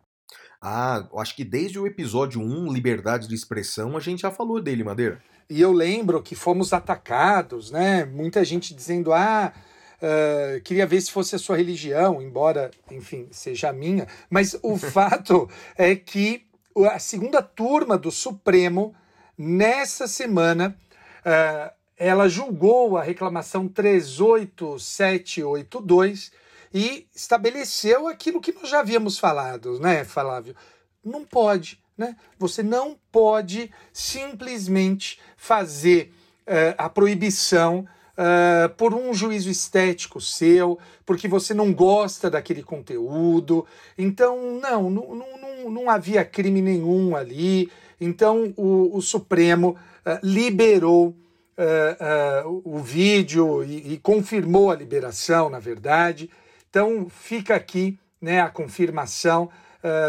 Ah, 0.61 1.07
acho 1.17 1.35
que 1.37 1.45
desde 1.45 1.79
o 1.79 1.87
episódio 1.87 2.41
1, 2.41 2.73
Liberdade 2.73 3.29
de 3.29 3.35
Expressão, 3.35 3.97
a 3.97 4.01
gente 4.01 4.23
já 4.23 4.31
falou 4.31 4.61
dele, 4.61 4.85
Madeira. 4.85 5.23
E 5.49 5.61
eu 5.61 5.73
lembro 5.73 6.23
que 6.23 6.35
fomos 6.35 6.73
atacados, 6.73 7.71
né? 7.71 8.05
Muita 8.05 8.45
gente 8.45 8.75
dizendo: 8.75 9.13
ah, 9.13 9.53
Uh, 9.97 10.61
queria 10.61 10.87
ver 10.87 11.01
se 11.01 11.11
fosse 11.11 11.35
a 11.35 11.39
sua 11.39 11.57
religião, 11.57 12.21
embora, 12.21 12.71
enfim, 12.91 13.29
seja 13.31 13.71
a 13.71 13.73
minha. 13.73 14.07
Mas 14.29 14.55
o 14.63 14.77
fato 14.77 15.49
é 15.77 15.97
que 15.97 16.47
a 16.93 16.99
segunda 16.99 17.43
turma 17.43 17.97
do 17.97 18.11
Supremo, 18.11 18.95
nessa 19.39 20.07
semana, 20.07 20.77
uh, 21.21 21.73
ela 21.97 22.29
julgou 22.29 22.97
a 22.97 23.03
reclamação 23.03 23.67
38782 23.69 26.31
e 26.73 27.07
estabeleceu 27.15 28.07
aquilo 28.07 28.41
que 28.41 28.53
nós 28.53 28.69
já 28.69 28.79
havíamos 28.81 29.19
falado, 29.19 29.81
né, 29.81 30.05
Flávio? 30.05 30.55
Não 31.03 31.25
pode, 31.25 31.83
né? 31.97 32.15
Você 32.39 32.63
não 32.63 32.99
pode 33.11 33.73
simplesmente 33.93 35.19
fazer 35.37 36.13
uh, 36.47 36.75
a 36.77 36.91
proibição 36.91 37.87
uh, 38.17 38.69
por 38.77 38.93
um 38.93 39.15
juízo 39.15 39.49
estético 39.49 40.21
seu, 40.21 40.79
porque 41.07 41.27
você 41.29 41.55
não 41.55 41.73
gosta 41.73 42.29
daquele 42.29 42.63
conteúdo. 42.63 43.65
Então, 43.97 44.61
não, 44.61 44.91
não, 44.91 45.15
não, 45.15 45.71
não 45.71 45.89
havia 45.89 46.23
crime 46.25 46.61
nenhum 46.61 47.17
ali. 47.17 47.71
Então, 48.01 48.53
o, 48.57 48.97
o 48.97 49.01
Supremo 49.01 49.77
uh, 50.05 50.19
liberou 50.23 51.15
uh, 51.59 52.63
o 52.65 52.79
vídeo 52.79 53.65
e, 53.65 53.95
e 53.95 53.99
confirmou 53.99 54.71
a 54.71 54.77
liberação, 54.77 55.51
na 55.51 55.59
verdade. 55.59 56.31
Então, 56.69 57.09
fica 57.09 57.55
aqui 57.55 57.99
né, 58.21 58.41
a 58.41 58.51
confirmação 58.51 59.49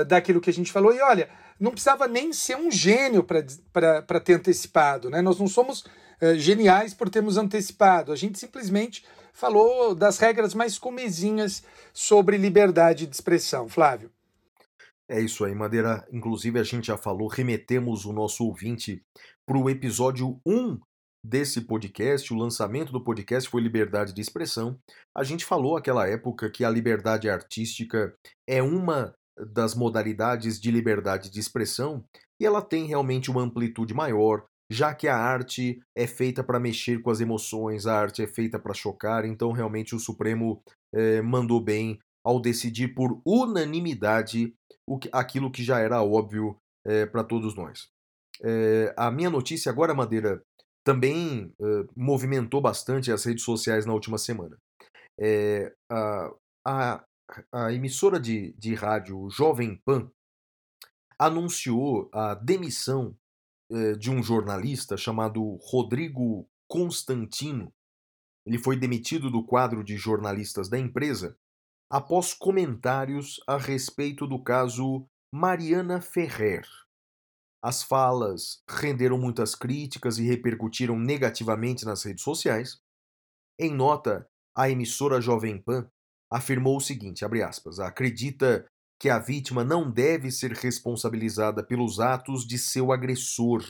daquilo 0.07 0.41
que 0.41 0.49
a 0.49 0.53
gente 0.53 0.71
falou. 0.71 0.91
E 0.91 0.99
olha, 1.01 1.29
não 1.59 1.69
precisava 1.69 2.07
nem 2.07 2.33
ser 2.33 2.57
um 2.57 2.71
gênio 2.71 3.23
para 3.23 4.19
ter 4.19 4.33
antecipado. 4.33 5.07
Né? 5.07 5.21
Nós 5.21 5.37
não 5.39 5.47
somos 5.47 5.85
geniais 6.35 6.95
por 6.95 7.11
termos 7.11 7.37
antecipado. 7.37 8.11
A 8.11 8.15
gente 8.15 8.39
simplesmente 8.39 9.05
falou 9.37 9.93
das 9.93 10.17
regras 10.17 10.55
mais 10.55 10.79
comezinhas 10.79 11.61
sobre 11.93 12.37
liberdade 12.37 13.05
de 13.05 13.13
expressão. 13.13 13.69
Flávio. 13.69 14.09
É 15.07 15.21
isso 15.21 15.45
aí, 15.45 15.53
Madeira. 15.53 16.05
Inclusive, 16.11 16.59
a 16.59 16.63
gente 16.63 16.87
já 16.87 16.97
falou, 16.97 17.27
remetemos 17.27 18.03
o 18.05 18.11
nosso 18.11 18.43
ouvinte 18.43 19.01
para 19.45 19.57
o 19.57 19.69
episódio 19.69 20.41
1 20.43 20.79
desse 21.23 21.61
podcast. 21.61 22.33
O 22.33 22.37
lançamento 22.37 22.91
do 22.91 23.03
podcast 23.03 23.49
foi 23.49 23.61
Liberdade 23.61 24.13
de 24.13 24.21
Expressão. 24.21 24.77
A 25.15 25.23
gente 25.23 25.45
falou 25.45 25.77
aquela 25.77 26.07
época 26.07 26.49
que 26.49 26.63
a 26.63 26.69
liberdade 26.69 27.29
artística 27.29 28.13
é 28.47 28.61
uma 28.61 29.13
das 29.37 29.75
modalidades 29.75 30.59
de 30.59 30.71
liberdade 30.71 31.29
de 31.29 31.39
expressão 31.39 32.03
e 32.39 32.45
ela 32.45 32.61
tem 32.61 32.85
realmente 32.85 33.29
uma 33.29 33.41
amplitude 33.41 33.93
maior, 33.93 34.45
já 34.71 34.93
que 34.93 35.07
a 35.07 35.15
arte 35.15 35.79
é 35.95 36.07
feita 36.07 36.43
para 36.43 36.59
mexer 36.59 37.01
com 37.01 37.09
as 37.09 37.19
emoções, 37.19 37.85
a 37.85 37.99
arte 37.99 38.21
é 38.21 38.27
feita 38.27 38.59
para 38.59 38.73
chocar, 38.73 39.25
então 39.25 39.51
realmente 39.51 39.95
o 39.95 39.99
Supremo 39.99 40.61
é, 40.93 41.21
mandou 41.21 41.61
bem 41.61 41.99
ao 42.23 42.41
decidir 42.41 42.93
por 42.93 43.21
unanimidade 43.25 44.53
o 44.87 44.97
que, 44.97 45.09
aquilo 45.11 45.51
que 45.51 45.63
já 45.63 45.79
era 45.79 46.03
óbvio 46.03 46.57
é, 46.85 47.05
para 47.05 47.23
todos 47.23 47.55
nós. 47.55 47.87
É, 48.43 48.93
a 48.97 49.09
minha 49.09 49.29
notícia 49.29 49.71
agora, 49.71 49.93
Madeira, 49.93 50.41
também 50.87 51.53
movimentou 51.93 52.61
bastante 52.61 53.11
as 53.11 53.25
redes 53.25 53.43
sociais 53.43 53.85
na 53.85 53.91
última 53.91 54.17
semana. 54.17 54.57
a, 55.91 56.31
a, 56.65 57.05
a 57.51 57.73
emissora 57.73 58.17
de, 58.17 58.53
de 58.57 58.73
rádio 58.73 59.29
Jovem 59.29 59.81
Pan 59.83 60.09
anunciou 61.19 62.09
a 62.13 62.35
demissão 62.35 63.13
eh, 63.69 63.95
de 63.95 64.09
um 64.09 64.23
jornalista 64.23 64.95
chamado 64.95 65.57
Rodrigo 65.61 66.47
Constantino. 66.69 67.73
Ele 68.45 68.57
foi 68.57 68.77
demitido 68.77 69.29
do 69.29 69.43
quadro 69.43 69.83
de 69.83 69.97
jornalistas 69.97 70.69
da 70.69 70.79
empresa 70.79 71.37
após 71.91 72.33
comentários 72.33 73.41
a 73.45 73.57
respeito 73.57 74.25
do 74.25 74.41
caso 74.41 75.05
Mariana 75.33 75.99
Ferrer. 75.99 76.65
As 77.67 77.83
falas 77.83 78.61
renderam 78.65 79.17
muitas 79.17 79.53
críticas 79.53 80.17
e 80.17 80.23
repercutiram 80.23 80.97
negativamente 80.97 81.83
nas 81.83 82.01
redes 82.01 82.23
sociais. 82.23 82.77
Em 83.59 83.69
nota, 83.73 84.25
a 84.55 84.69
emissora 84.69 85.19
Jovem 85.19 85.61
Pan 85.61 85.85
afirmou 86.31 86.77
o 86.77 86.79
seguinte, 86.79 87.25
aspas, 87.25 87.81
acredita 87.81 88.65
que 88.97 89.09
a 89.09 89.19
vítima 89.19 89.65
não 89.65 89.91
deve 89.91 90.31
ser 90.31 90.53
responsabilizada 90.53 91.61
pelos 91.61 91.99
atos 91.99 92.47
de 92.47 92.57
seu 92.57 92.89
agressor. 92.89 93.61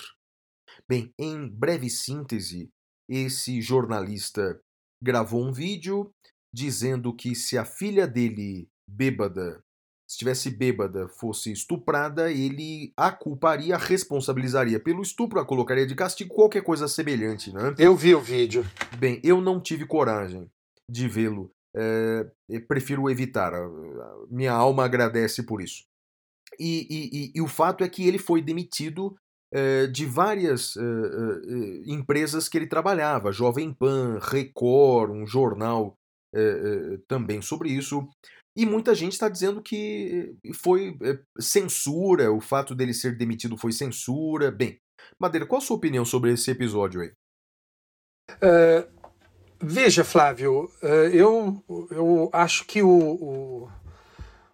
Bem, 0.88 1.12
em 1.18 1.50
breve 1.50 1.90
síntese, 1.90 2.70
esse 3.10 3.64
jornalista 3.64 4.62
gravou 5.04 5.44
um 5.44 5.52
vídeo 5.52 6.12
dizendo 6.54 7.16
que 7.16 7.34
se 7.34 7.58
a 7.58 7.66
filha 7.66 8.08
dele, 8.08 8.70
bêbada, 8.88 9.60
estivesse 10.08 10.50
bêbada, 10.50 11.08
fosse 11.08 11.52
estuprada, 11.52 12.32
ele 12.32 12.94
a 12.96 13.12
culparia, 13.12 13.76
a 13.76 13.80
responsabilizaria 13.80 14.80
pelo 14.80 15.02
estupro, 15.02 15.40
a 15.40 15.46
colocaria 15.46 15.86
de 15.86 15.96
castigo, 15.96 16.34
qualquer 16.34 16.64
coisa 16.64 16.88
semelhante, 16.88 17.54
né? 17.54 17.76
Eu 17.78 17.96
vi 17.96 18.16
o 18.16 18.22
vídeo. 18.22 18.66
Bem, 18.98 19.20
eu 19.24 19.42
não 19.42 19.60
tive 19.60 19.86
coragem 19.86 20.50
de 20.90 21.08
vê-lo 21.08 21.52
é, 21.78 22.60
prefiro 22.68 23.10
evitar. 23.10 23.54
Minha 24.30 24.54
alma 24.54 24.86
agradece 24.86 25.44
por 25.44 25.62
isso. 25.62 25.84
E, 26.60 26.88
e, 26.90 27.32
e, 27.36 27.42
o 27.42 27.48
fato 27.48 27.84
é 27.84 27.90
que 27.90 28.08
ele 28.08 28.18
foi 28.18 28.42
demitido 28.42 29.16
é, 29.54 29.86
de 29.86 30.06
várias 30.06 30.76
é, 30.76 30.82
empresas 31.86 32.50
que 32.50 32.58
ele 32.58 32.68
trabalhava, 32.68 33.32
Jovem 33.32 33.72
Pan, 33.74 34.18
Record, 34.20 35.12
um 35.12 35.26
jornal 35.26 35.96
também 37.08 37.42
sobre 37.42 37.70
isso. 37.70 38.08
E 38.58 38.66
muita 38.66 38.96
gente 38.96 39.14
está 39.14 39.30
dizendo 39.30 39.62
que 39.62 40.36
foi 40.56 40.98
censura, 41.40 42.32
o 42.32 42.42
fato 42.42 42.74
dele 42.74 42.92
ser 42.92 43.16
demitido 43.16 43.56
foi 43.56 43.72
censura. 43.72 44.50
Bem, 44.50 44.80
Madeira, 45.20 45.46
qual 45.46 45.62
a 45.62 45.64
sua 45.64 45.78
opinião 45.78 46.04
sobre 46.04 46.34
esse 46.34 46.50
episódio 46.50 47.02
aí? 47.02 47.12
Veja, 49.62 50.04
Flávio, 50.04 50.72
eh, 50.82 51.12
eu, 51.14 51.64
eu 51.92 52.30
acho 52.34 52.66
que 52.66 52.82
o, 52.82 52.90
o, 52.90 53.70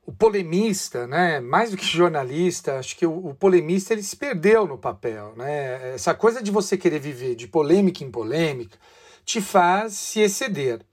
o, 0.05 0.13
polemista, 0.13 1.05
né, 1.07 1.41
mais 1.41 1.71
do 1.71 1.77
que 1.77 1.85
jornalista, 1.85 2.79
acho 2.79 2.95
que 2.97 3.05
o, 3.05 3.27
o, 3.27 3.35
polemista 3.35 3.93
ele 3.93 4.03
se 4.03 4.15
perdeu 4.15 4.65
no 4.65 4.77
papel. 4.77 5.33
Né? 5.35 5.93
Essa 5.93 6.13
coisa 6.13 6.41
de 6.41 6.51
você 6.51 6.77
querer 6.77 6.99
viver 6.99 7.35
de 7.35 7.47
polêmica 7.47 8.03
em 8.03 8.11
polêmica 8.11 8.77
te 9.25 9.41
faz 9.41 9.93
se 9.93 10.21
exceder. 10.21 10.85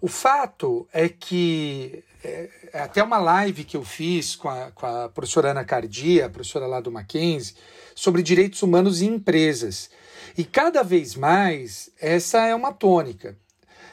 O 0.00 0.06
fato 0.06 0.88
é 0.92 1.08
que 1.08 2.04
é, 2.22 2.50
é 2.72 2.80
até 2.80 3.02
uma 3.02 3.18
live 3.18 3.64
que 3.64 3.76
eu 3.76 3.84
fiz 3.84 4.34
com 4.34 4.48
a, 4.48 4.70
com 4.72 4.86
a 4.86 5.08
professora 5.08 5.50
Ana 5.50 5.64
Cardia, 5.64 6.26
a 6.26 6.30
professora 6.30 6.66
lá 6.66 6.80
do 6.80 6.90
Mackenzie, 6.90 7.54
sobre 7.94 8.22
direitos 8.22 8.62
humanos 8.62 9.02
em 9.02 9.14
empresas. 9.14 9.90
E 10.36 10.44
cada 10.44 10.82
vez 10.82 11.14
mais 11.14 11.90
essa 12.00 12.44
é 12.44 12.54
uma 12.54 12.72
tônica. 12.72 13.36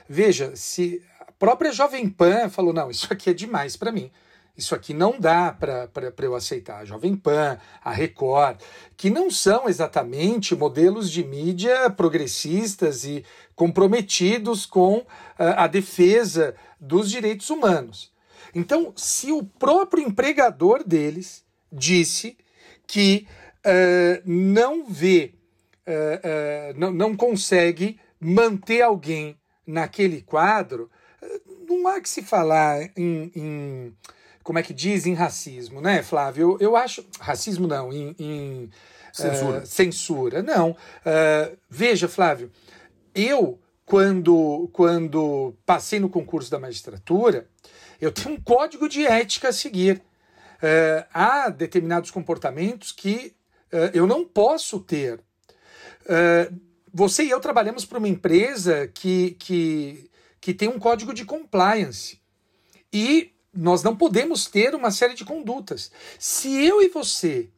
Veja, 0.08 0.56
se 0.56 1.02
a 1.20 1.32
própria 1.32 1.72
Jovem 1.72 2.10
Pan 2.10 2.50
falou: 2.50 2.74
não, 2.74 2.92
isso 2.92 3.12
aqui 3.12 3.30
é 3.30 3.34
demais 3.34 3.76
para 3.76 3.92
mim. 3.92 4.12
Isso 4.58 4.74
aqui 4.74 4.94
não 4.94 5.20
dá 5.20 5.52
para 5.52 5.90
eu 6.20 6.34
aceitar. 6.34 6.80
A 6.80 6.86
Jovem 6.86 7.14
Pan, 7.16 7.60
a 7.84 7.92
Record, 7.92 8.62
que 8.96 9.10
não 9.10 9.30
são 9.30 9.68
exatamente 9.68 10.56
modelos 10.56 11.12
de 11.12 11.26
mídia 11.26 11.90
progressistas 11.90 13.04
e 13.04 13.26
comprometidos 13.54 14.66
com 14.66 15.00
uh, 15.00 15.06
a 15.38 15.68
defesa 15.68 16.56
dos 16.80 17.12
direitos 17.12 17.50
humanos. 17.50 18.15
Então, 18.56 18.94
se 18.96 19.32
o 19.32 19.44
próprio 19.44 20.02
empregador 20.02 20.84
deles 20.84 21.44
disse 21.72 22.38
que 22.88 23.28
uh, 23.66 24.22
não 24.26 24.86
vê, 24.86 25.34
uh, 25.86 26.80
não, 26.80 26.92
não 26.92 27.16
consegue 27.16 28.00
manter 28.20 28.82
alguém 28.82 29.38
naquele 29.68 30.22
quadro, 30.22 30.90
não 31.68 31.88
há 31.88 32.00
que 32.00 32.10
se 32.10 32.22
falar 32.22 32.90
em, 32.96 33.32
em 33.36 33.94
como 34.46 34.60
é 34.60 34.64
que 34.64 34.76
diz, 34.76 35.08
em 35.08 35.16
racismo, 35.16 35.82
né, 35.82 36.04
Flávio? 36.04 36.52
Eu, 36.52 36.68
eu 36.68 36.76
acho. 36.76 37.04
Racismo 37.20 37.68
não, 37.68 37.92
em. 37.92 38.16
em 38.20 38.70
censura. 39.12 39.60
Uh, 39.60 39.66
censura. 39.66 40.44
Não. 40.44 40.70
Uh, 40.72 41.58
veja, 41.68 42.08
Flávio, 42.08 42.52
eu, 43.16 43.60
quando, 43.86 44.70
quando 44.72 45.56
passei 45.66 46.00
no 46.00 46.10
concurso 46.10 46.52
da 46.52 46.60
magistratura, 46.60 47.48
eu 48.06 48.12
tenho 48.12 48.36
um 48.36 48.42
código 48.42 48.88
de 48.88 49.06
ética 49.06 49.50
a 49.50 49.54
seguir. 49.54 50.02
Uh, 50.58 51.06
há 51.14 51.50
determinados 51.50 52.12
comportamentos 52.12 52.92
que 52.92 53.34
eu 53.94 54.08
não 54.08 54.24
posso 54.24 54.80
ter 54.80 55.20
você 56.98 57.26
e 57.26 57.30
eu 57.30 57.42
trabalhamos 57.42 57.84
para 57.84 57.98
uma 57.98 58.08
empresa 58.08 58.88
que, 58.88 59.32
que, 59.32 60.10
que 60.40 60.54
tem 60.54 60.70
um 60.70 60.80
código 60.80 61.14
de 61.14 61.26
compliance. 61.26 62.22
E 62.92 63.34
nós 63.54 63.84
não 63.84 63.94
podemos 63.98 64.46
ter 64.46 64.74
uma 64.74 64.90
série 64.92 65.14
de 65.14 65.26
condutas. 65.26 65.92
Se 66.18 66.66
eu 66.66 66.82
e 66.82 66.88
você 66.88 67.50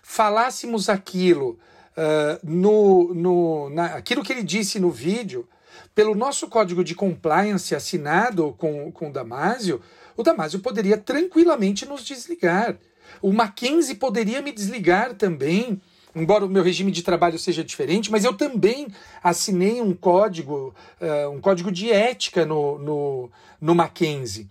falássemos 0.00 0.88
aquilo, 0.88 1.58
uh, 1.96 2.38
no, 2.44 3.12
no, 3.12 3.70
na, 3.70 3.86
aquilo 3.96 4.22
que 4.22 4.32
ele 4.32 4.44
disse 4.44 4.78
no 4.78 4.92
vídeo, 4.92 5.48
pelo 5.94 6.14
nosso 6.14 6.48
código 6.48 6.82
de 6.82 6.94
compliance 6.94 7.74
assinado 7.74 8.54
com, 8.58 8.90
com 8.92 9.08
o 9.08 9.12
Damásio, 9.12 9.80
o 10.16 10.22
Damásio 10.22 10.60
poderia 10.60 10.96
tranquilamente 10.96 11.86
nos 11.86 12.04
desligar. 12.04 12.76
O 13.20 13.32
Mackenzie 13.32 13.94
poderia 13.94 14.40
me 14.40 14.52
desligar 14.52 15.14
também, 15.14 15.80
embora 16.14 16.44
o 16.44 16.48
meu 16.48 16.62
regime 16.62 16.90
de 16.90 17.02
trabalho 17.02 17.38
seja 17.38 17.64
diferente, 17.64 18.10
mas 18.10 18.24
eu 18.24 18.34
também 18.34 18.88
assinei 19.22 19.80
um 19.80 19.94
código, 19.94 20.74
uh, 21.00 21.30
um 21.30 21.40
código 21.40 21.70
de 21.70 21.90
ética 21.90 22.44
no, 22.44 22.78
no, 22.78 23.30
no 23.60 23.74
Mackenzie. 23.74 24.48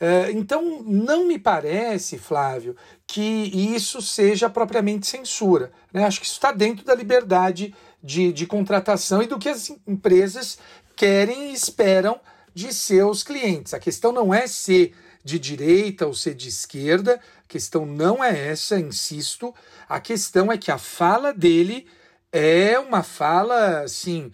Uh, 0.00 0.36
então, 0.36 0.82
não 0.82 1.24
me 1.26 1.38
parece, 1.38 2.18
Flávio, 2.18 2.74
que 3.06 3.22
isso 3.22 4.02
seja 4.02 4.50
propriamente 4.50 5.06
censura. 5.06 5.70
Né? 5.92 6.04
Acho 6.04 6.18
que 6.18 6.26
isso 6.26 6.34
está 6.34 6.50
dentro 6.50 6.84
da 6.84 6.92
liberdade 6.92 7.72
de, 8.02 8.32
de 8.32 8.46
contratação 8.46 9.22
e 9.22 9.26
do 9.26 9.38
que 9.38 9.48
as 9.48 9.70
empresas 9.86 10.58
querem 10.96 11.50
e 11.50 11.54
esperam 11.54 12.20
de 12.54 12.72
seus 12.72 13.22
clientes. 13.22 13.72
A 13.72 13.78
questão 13.78 14.12
não 14.12 14.32
é 14.32 14.46
ser 14.46 14.94
de 15.24 15.38
direita 15.38 16.06
ou 16.06 16.14
ser 16.14 16.34
de 16.34 16.48
esquerda, 16.48 17.20
a 17.44 17.48
questão 17.48 17.86
não 17.86 18.22
é 18.22 18.48
essa, 18.48 18.78
insisto. 18.78 19.54
A 19.88 20.00
questão 20.00 20.50
é 20.50 20.58
que 20.58 20.70
a 20.70 20.78
fala 20.78 21.32
dele 21.32 21.86
é 22.32 22.78
uma 22.78 23.02
fala, 23.02 23.82
assim, 23.82 24.32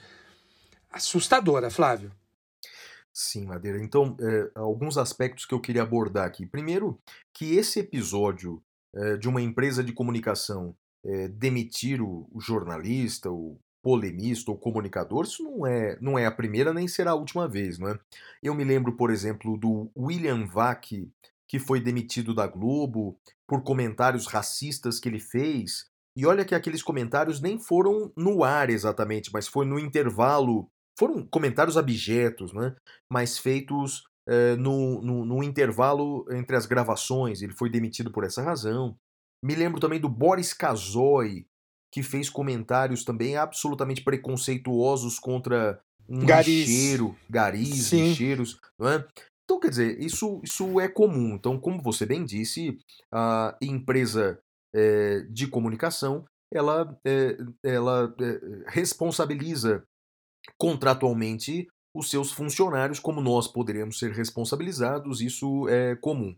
assustadora, 0.90 1.70
Flávio. 1.70 2.12
Sim, 3.12 3.46
Madeira. 3.46 3.82
Então, 3.82 4.16
é, 4.20 4.50
alguns 4.54 4.96
aspectos 4.96 5.44
que 5.44 5.52
eu 5.52 5.60
queria 5.60 5.82
abordar 5.82 6.24
aqui. 6.24 6.46
Primeiro, 6.46 6.98
que 7.34 7.56
esse 7.56 7.80
episódio 7.80 8.62
é, 8.94 9.16
de 9.16 9.28
uma 9.28 9.42
empresa 9.42 9.82
de 9.82 9.92
comunicação 9.92 10.74
é, 11.05 11.28
demitir 11.28 12.01
o, 12.03 12.28
o 12.32 12.40
jornalista, 12.40 13.30
o 13.30 13.59
polemista 13.82 14.51
ou 14.51 14.59
comunicador, 14.59 15.24
isso 15.24 15.42
não 15.42 15.66
é, 15.66 15.99
não 16.01 16.18
é 16.18 16.26
a 16.26 16.32
primeira 16.32 16.74
nem 16.74 16.88
será 16.88 17.12
a 17.12 17.16
última 17.16 17.49
vez, 17.49 17.78
não 17.78 17.88
é? 17.88 17.99
Eu 18.42 18.55
me 18.55 18.64
lembro, 18.64 18.96
por 18.96 19.11
exemplo, 19.11 19.57
do 19.57 19.90
William 19.96 20.46
Vac, 20.46 20.90
que 21.49 21.59
foi 21.59 21.80
demitido 21.80 22.34
da 22.34 22.46
Globo 22.46 23.18
por 23.46 23.62
comentários 23.62 24.26
racistas 24.26 25.01
que 25.01 25.09
ele 25.09 25.18
fez. 25.18 25.86
E 26.14 26.26
olha 26.26 26.44
que 26.44 26.55
aqueles 26.55 26.82
comentários 26.82 27.40
nem 27.40 27.59
foram 27.59 28.12
no 28.16 28.44
ar 28.44 28.68
exatamente, 28.68 29.30
mas 29.32 29.49
foi 29.49 29.64
no 29.64 29.78
intervalo. 29.78 30.68
Foram 30.99 31.26
comentários 31.26 31.76
abjetos, 31.76 32.53
né? 32.53 32.74
mas 33.11 33.38
feitos 33.38 34.03
eh, 34.28 34.57
no, 34.57 35.01
no, 35.01 35.24
no 35.24 35.42
intervalo 35.42 36.26
entre 36.30 36.57
as 36.57 36.66
gravações. 36.66 37.40
Ele 37.40 37.55
foi 37.55 37.70
demitido 37.70 38.12
por 38.12 38.24
essa 38.24 38.42
razão. 38.42 38.99
Me 39.45 39.55
lembro 39.55 39.80
também 39.80 40.01
do 40.01 40.09
Boris 40.09 40.53
Kazoy, 40.53 41.47
que 41.93 42.03
fez 42.03 42.28
comentários 42.28 43.05
também 43.05 43.36
absolutamente 43.36 44.03
preconceituosos 44.03 45.18
contra 45.18 45.80
um 46.09 46.24
garis. 46.24 46.68
lixeiro, 46.68 47.16
garis, 47.28 47.86
Sim. 47.86 48.09
lixeiros, 48.09 48.59
não 48.78 48.89
é? 48.89 49.07
Então, 49.45 49.61
quer 49.61 49.70
dizer, 49.70 49.99
isso, 49.99 50.41
isso 50.45 50.78
é 50.78 50.89
comum. 50.89 51.34
Então, 51.34 51.59
como 51.59 51.82
você 51.82 52.05
bem 52.05 52.24
disse, 52.24 52.78
a 53.12 53.57
empresa 53.62 54.39
é, 54.74 55.20
de 55.30 55.47
comunicação, 55.47 56.26
ela, 56.53 56.99
é, 57.05 57.36
ela 57.62 58.14
é, 58.20 58.70
responsabiliza 58.70 59.82
contratualmente 60.59 61.66
os 61.95 62.11
seus 62.11 62.30
funcionários, 62.30 63.01
como 63.01 63.20
nós 63.20 63.49
poderíamos 63.49 63.99
ser 63.99 64.12
responsabilizados, 64.12 65.20
isso 65.20 65.66
é 65.68 65.97
comum. 65.97 66.36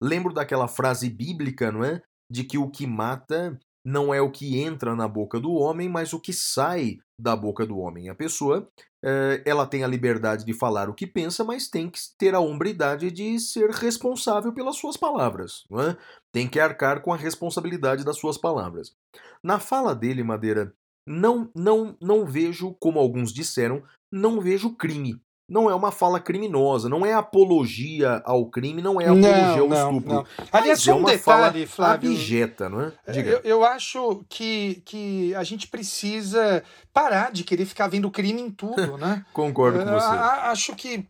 Lembro 0.00 0.32
daquela 0.32 0.68
frase 0.68 1.10
bíblica, 1.10 1.72
não 1.72 1.84
é? 1.84 2.00
De 2.30 2.44
que 2.44 2.58
o 2.58 2.70
que 2.70 2.86
mata 2.86 3.58
não 3.84 4.14
é 4.14 4.20
o 4.20 4.30
que 4.30 4.60
entra 4.60 4.96
na 4.96 5.06
boca 5.06 5.38
do 5.38 5.52
homem, 5.52 5.88
mas 5.88 6.12
o 6.12 6.20
que 6.20 6.32
sai 6.32 6.98
da 7.20 7.36
boca 7.36 7.66
do 7.66 7.78
homem. 7.78 8.08
A 8.08 8.14
pessoa, 8.14 8.66
eh, 9.04 9.42
ela 9.44 9.66
tem 9.66 9.84
a 9.84 9.86
liberdade 9.86 10.44
de 10.44 10.54
falar 10.54 10.88
o 10.88 10.94
que 10.94 11.06
pensa, 11.06 11.44
mas 11.44 11.68
tem 11.68 11.90
que 11.90 12.00
ter 12.18 12.34
a 12.34 12.40
hombridade 12.40 13.10
de 13.10 13.38
ser 13.38 13.70
responsável 13.70 14.52
pelas 14.54 14.76
suas 14.76 14.96
palavras. 14.96 15.64
É? 15.72 15.96
Tem 16.32 16.48
que 16.48 16.58
arcar 16.58 17.02
com 17.02 17.12
a 17.12 17.16
responsabilidade 17.16 18.04
das 18.04 18.18
suas 18.18 18.38
palavras. 18.38 18.96
Na 19.42 19.58
fala 19.58 19.94
dele, 19.94 20.22
Madeira, 20.22 20.72
não, 21.06 21.50
não, 21.54 21.94
não 22.00 22.24
vejo, 22.24 22.74
como 22.80 22.98
alguns 22.98 23.32
disseram, 23.32 23.82
não 24.10 24.40
vejo 24.40 24.74
crime 24.74 25.20
não 25.46 25.68
é 25.68 25.74
uma 25.74 25.92
fala 25.92 26.18
criminosa, 26.18 26.88
não 26.88 27.04
é 27.04 27.12
apologia 27.12 28.22
ao 28.24 28.46
crime, 28.46 28.80
não 28.80 28.98
é 28.98 29.04
apologia 29.04 29.56
não, 29.56 29.60
ao 29.60 29.68
não, 29.68 29.90
estupro. 29.90 30.14
Não. 30.14 30.26
Aliás, 30.50 30.80
só 30.80 30.92
é 30.92 30.94
um 30.94 31.04
detalhe, 31.04 31.66
Flávio. 31.66 32.10
Abjeta, 32.10 32.68
não 32.68 32.80
é? 32.80 32.92
é 33.06 33.12
Diga. 33.12 33.30
Eu, 33.30 33.40
eu, 33.44 33.64
acho 33.64 34.24
que, 34.28 34.82
que 34.86 35.34
a 35.34 35.44
gente 35.44 35.68
precisa 35.68 36.62
parar 36.94 37.30
de 37.30 37.44
querer 37.44 37.66
ficar 37.66 37.88
vendo 37.88 38.10
crime 38.10 38.40
em 38.40 38.50
tudo, 38.50 38.96
né? 38.96 39.24
Concordo 39.34 39.80
com 39.80 39.84
você. 39.84 40.06
acho 40.06 40.74
que, 40.74 41.06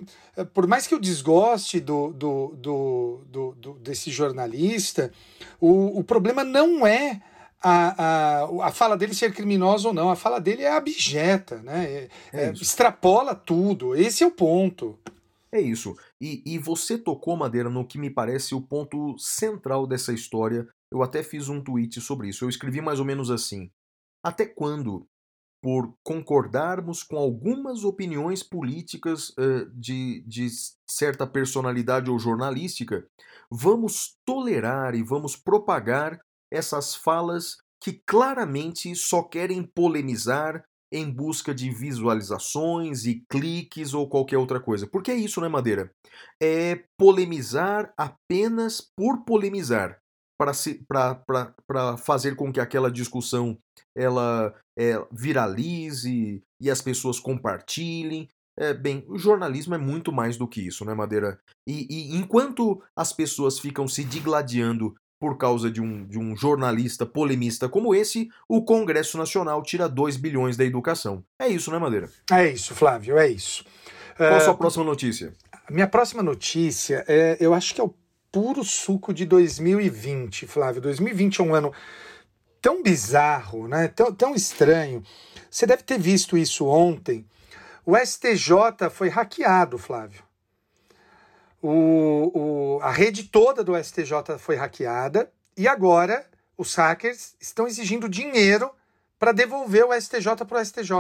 por 0.52 0.66
mais 0.66 0.86
que 0.86 0.94
eu 0.94 1.00
desgoste 1.00 1.78
do, 1.78 2.12
do, 2.12 2.54
do, 2.56 3.54
do 3.56 3.74
desse 3.74 4.10
jornalista, 4.10 5.12
o, 5.60 6.00
o 6.00 6.02
problema 6.02 6.42
não 6.42 6.84
é 6.84 7.20
a, 7.64 8.42
a, 8.44 8.66
a 8.66 8.70
fala 8.70 8.94
dele 8.94 9.14
ser 9.14 9.32
criminosa 9.32 9.88
ou 9.88 9.94
não, 9.94 10.10
a 10.10 10.16
fala 10.16 10.38
dele 10.38 10.62
é 10.62 10.70
abjeta, 10.70 11.62
né? 11.62 11.84
É, 11.84 12.08
é, 12.32 12.44
é 12.44 12.52
extrapola 12.52 13.34
tudo. 13.34 13.96
Esse 13.96 14.22
é 14.22 14.26
o 14.26 14.30
ponto. 14.30 14.98
É 15.50 15.58
isso. 15.58 15.96
E, 16.20 16.42
e 16.44 16.58
você 16.58 16.98
tocou, 16.98 17.36
Madeira, 17.36 17.70
no 17.70 17.86
que 17.86 17.96
me 17.96 18.10
parece 18.10 18.54
o 18.54 18.60
ponto 18.60 19.16
central 19.18 19.86
dessa 19.86 20.12
história. 20.12 20.68
Eu 20.92 21.02
até 21.02 21.22
fiz 21.22 21.48
um 21.48 21.62
tweet 21.62 22.00
sobre 22.02 22.28
isso. 22.28 22.44
Eu 22.44 22.50
escrevi 22.50 22.82
mais 22.82 22.98
ou 22.98 23.06
menos 23.06 23.30
assim: 23.30 23.70
Até 24.22 24.44
quando, 24.44 25.06
por 25.62 25.94
concordarmos 26.04 27.02
com 27.02 27.16
algumas 27.16 27.82
opiniões 27.82 28.42
políticas 28.42 29.30
uh, 29.30 29.70
de, 29.72 30.22
de 30.26 30.48
certa 30.86 31.26
personalidade 31.26 32.10
ou 32.10 32.18
jornalística, 32.18 33.06
vamos 33.50 34.18
tolerar 34.26 34.94
e 34.94 35.02
vamos 35.02 35.34
propagar 35.34 36.20
essas 36.52 36.94
falas 36.94 37.58
que 37.82 38.00
claramente 38.06 38.94
só 38.94 39.22
querem 39.22 39.62
polemizar 39.62 40.64
em 40.94 41.10
busca 41.10 41.52
de 41.52 41.70
visualizações 41.70 43.04
e 43.04 43.24
cliques 43.28 43.92
ou 43.94 44.08
qualquer 44.08 44.38
outra 44.38 44.60
coisa. 44.60 44.86
Porque 44.86 45.10
é 45.10 45.14
isso, 45.14 45.40
né, 45.40 45.48
Madeira? 45.48 45.90
É 46.40 46.84
polemizar 46.96 47.92
apenas 47.96 48.80
por 48.96 49.24
polemizar. 49.24 49.98
Para 50.38 51.96
fazer 51.98 52.36
com 52.36 52.52
que 52.52 52.60
aquela 52.60 52.90
discussão 52.90 53.58
ela 53.96 54.54
é, 54.78 54.94
viralize 55.12 56.42
e 56.60 56.70
as 56.70 56.80
pessoas 56.80 57.18
compartilhem. 57.18 58.28
É, 58.56 58.72
bem, 58.72 59.04
o 59.08 59.18
jornalismo 59.18 59.74
é 59.74 59.78
muito 59.78 60.12
mais 60.12 60.36
do 60.36 60.46
que 60.46 60.60
isso, 60.60 60.84
né, 60.84 60.94
Madeira? 60.94 61.40
E, 61.68 61.86
e 61.90 62.16
enquanto 62.16 62.80
as 62.96 63.12
pessoas 63.12 63.58
ficam 63.58 63.88
se 63.88 64.04
digladiando 64.04 64.94
por 65.18 65.36
causa 65.38 65.70
de 65.70 65.80
um, 65.80 66.06
de 66.06 66.18
um 66.18 66.36
jornalista 66.36 67.06
polemista 67.06 67.68
como 67.68 67.94
esse, 67.94 68.28
o 68.48 68.62
Congresso 68.62 69.16
Nacional 69.16 69.62
tira 69.62 69.88
2 69.88 70.16
bilhões 70.16 70.56
da 70.56 70.64
educação. 70.64 71.24
É 71.38 71.48
isso, 71.48 71.70
né, 71.70 71.78
Madeira? 71.78 72.10
É 72.30 72.48
isso, 72.48 72.74
Flávio, 72.74 73.16
é 73.18 73.28
isso. 73.28 73.64
Qual 74.16 74.34
a 74.34 74.40
sua 74.40 74.52
uh, 74.52 74.58
próxima 74.58 74.84
notícia? 74.84 75.32
Minha 75.70 75.88
próxima 75.88 76.22
notícia, 76.22 77.04
é, 77.08 77.36
eu 77.40 77.54
acho 77.54 77.74
que 77.74 77.80
é 77.80 77.84
o 77.84 77.94
puro 78.30 78.62
suco 78.64 79.14
de 79.14 79.24
2020, 79.24 80.46
Flávio. 80.46 80.82
2020 80.82 81.40
é 81.40 81.44
um 81.44 81.54
ano 81.54 81.72
tão 82.60 82.82
bizarro, 82.82 83.68
né? 83.68 83.88
tão, 83.88 84.12
tão 84.12 84.34
estranho. 84.34 85.02
Você 85.50 85.66
deve 85.66 85.82
ter 85.82 85.98
visto 85.98 86.36
isso 86.36 86.66
ontem. 86.66 87.26
O 87.86 87.96
STJ 87.96 88.90
foi 88.90 89.08
hackeado, 89.08 89.78
Flávio 89.78 90.22
o, 91.66 92.30
o, 92.34 92.80
a 92.82 92.90
rede 92.90 93.24
toda 93.24 93.64
do 93.64 93.74
STJ 93.82 94.38
foi 94.38 94.54
hackeada 94.56 95.32
e 95.56 95.66
agora 95.66 96.26
os 96.58 96.74
hackers 96.74 97.34
estão 97.40 97.66
exigindo 97.66 98.06
dinheiro 98.06 98.70
para 99.18 99.32
devolver 99.32 99.86
o 99.86 99.98
STJ 99.98 100.44
para 100.46 100.60
o 100.60 100.64
STJ. 100.64 100.92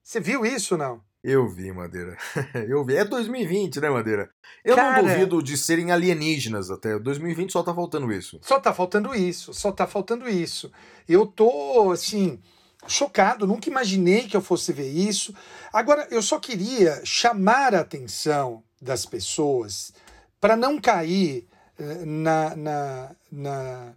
Você 0.00 0.20
viu 0.20 0.46
isso 0.46 0.76
não? 0.76 1.02
Eu 1.20 1.48
vi, 1.48 1.72
Madeira. 1.72 2.16
Eu 2.68 2.84
vi. 2.84 2.94
É 2.94 3.04
2020, 3.04 3.80
né, 3.80 3.90
Madeira? 3.90 4.30
Eu 4.64 4.76
Cara, 4.76 5.02
não 5.02 5.08
duvido 5.08 5.42
de 5.42 5.58
serem 5.58 5.90
alienígenas 5.90 6.70
até. 6.70 6.96
2020 6.96 7.50
só 7.50 7.64
tá 7.64 7.74
faltando 7.74 8.12
isso. 8.12 8.38
Só 8.42 8.60
tá 8.60 8.72
faltando 8.72 9.16
isso. 9.16 9.52
Só 9.52 9.72
tá 9.72 9.84
faltando 9.88 10.28
isso. 10.28 10.70
Eu 11.08 11.26
tô, 11.26 11.90
assim, 11.90 12.40
chocado. 12.86 13.48
Nunca 13.48 13.68
imaginei 13.68 14.28
que 14.28 14.36
eu 14.36 14.40
fosse 14.40 14.72
ver 14.72 14.88
isso. 14.88 15.34
Agora, 15.72 16.06
eu 16.12 16.22
só 16.22 16.38
queria 16.38 17.04
chamar 17.04 17.74
a 17.74 17.80
atenção 17.80 18.62
das 18.80 19.06
pessoas 19.06 19.92
para 20.40 20.56
não 20.56 20.80
cair 20.80 21.46
eh, 21.78 22.04
na, 22.04 22.56
na, 22.56 23.10
na, 23.30 23.92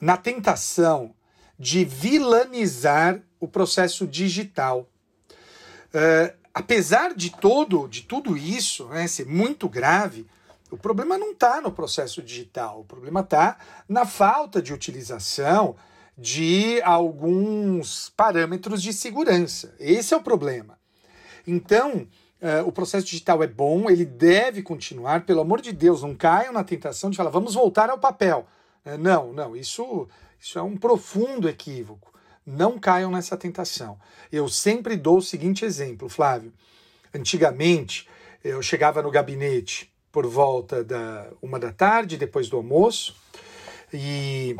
na 0.00 0.16
tentação 0.16 1.14
de 1.58 1.84
vilanizar 1.84 3.20
o 3.38 3.46
processo 3.46 4.06
digital. 4.06 4.88
Uh, 5.94 6.34
apesar 6.52 7.14
de 7.14 7.30
todo, 7.30 7.86
de 7.86 8.02
tudo 8.02 8.36
isso 8.36 8.86
né, 8.88 9.06
ser 9.06 9.26
muito 9.26 9.68
grave, 9.68 10.26
o 10.70 10.76
problema 10.76 11.18
não 11.18 11.32
está 11.32 11.60
no 11.60 11.70
processo 11.70 12.22
digital, 12.22 12.80
o 12.80 12.84
problema 12.84 13.20
está 13.20 13.58
na 13.88 14.06
falta 14.06 14.62
de 14.62 14.72
utilização 14.72 15.76
de 16.16 16.80
alguns 16.82 18.10
parâmetros 18.16 18.82
de 18.82 18.92
segurança. 18.92 19.74
Esse 19.78 20.14
é 20.14 20.16
o 20.16 20.22
problema. 20.22 20.78
Então, 21.46 22.06
uh, 22.42 22.66
o 22.66 22.72
processo 22.72 23.06
digital 23.06 23.42
é 23.42 23.46
bom, 23.46 23.88
ele 23.88 24.04
deve 24.04 24.62
continuar. 24.62 25.24
Pelo 25.24 25.40
amor 25.40 25.60
de 25.60 25.72
Deus, 25.72 26.02
não 26.02 26.14
caiam 26.14 26.52
na 26.52 26.64
tentação 26.64 27.08
de 27.08 27.16
falar, 27.16 27.30
vamos 27.30 27.54
voltar 27.54 27.88
ao 27.88 27.98
papel. 27.98 28.46
Uh, 28.84 28.98
não, 28.98 29.32
não, 29.32 29.56
isso, 29.56 30.08
isso 30.38 30.58
é 30.58 30.62
um 30.62 30.76
profundo 30.76 31.48
equívoco. 31.48 32.12
Não 32.44 32.78
caiam 32.78 33.10
nessa 33.10 33.36
tentação. 33.36 33.98
Eu 34.30 34.48
sempre 34.48 34.96
dou 34.96 35.18
o 35.18 35.22
seguinte 35.22 35.64
exemplo, 35.64 36.08
Flávio. 36.08 36.52
Antigamente, 37.14 38.08
eu 38.42 38.60
chegava 38.60 39.00
no 39.00 39.10
gabinete 39.10 39.92
por 40.10 40.26
volta 40.26 40.82
da 40.82 41.30
uma 41.40 41.58
da 41.58 41.72
tarde, 41.72 42.16
depois 42.16 42.48
do 42.48 42.56
almoço, 42.56 43.14
e 43.92 44.56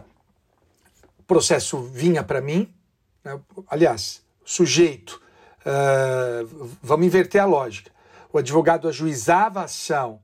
o 1.18 1.22
processo 1.24 1.78
vinha 1.82 2.22
para 2.22 2.40
mim. 2.40 2.72
Né? 3.24 3.40
Aliás, 3.68 4.22
sujeito, 4.44 5.21
uh, 5.66 6.76
vamos 6.82 7.06
inverter 7.06 7.42
a 7.42 7.46
lógica. 7.46 7.90
O 8.32 8.38
advogado 8.38 8.88
ajuizava 8.88 9.60
a 9.60 9.64
ação. 9.64 10.20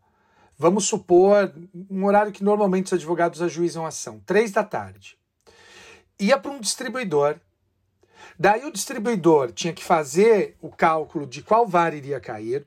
Vamos 0.56 0.86
supor 0.86 1.52
um 1.88 2.04
horário 2.04 2.32
que 2.32 2.42
normalmente 2.42 2.86
os 2.86 2.92
advogados 2.94 3.40
ajuizam 3.40 3.84
a 3.84 3.88
ação, 3.88 4.20
três 4.26 4.50
da 4.50 4.64
tarde. 4.64 5.16
Ia 6.18 6.38
para 6.38 6.50
um 6.50 6.60
distribuidor. 6.60 7.38
Daí 8.38 8.64
o 8.64 8.72
distribuidor 8.72 9.52
tinha 9.52 9.72
que 9.72 9.84
fazer 9.84 10.56
o 10.60 10.68
cálculo 10.68 11.26
de 11.26 11.42
qual 11.42 11.66
VAR 11.66 11.94
iria 11.94 12.18
cair. 12.18 12.66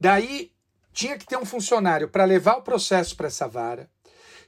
Daí 0.00 0.50
tinha 0.92 1.18
que 1.18 1.26
ter 1.26 1.36
um 1.36 1.44
funcionário 1.44 2.08
para 2.08 2.24
levar 2.24 2.56
o 2.56 2.62
processo 2.62 3.16
para 3.16 3.26
essa 3.26 3.46
vara. 3.46 3.90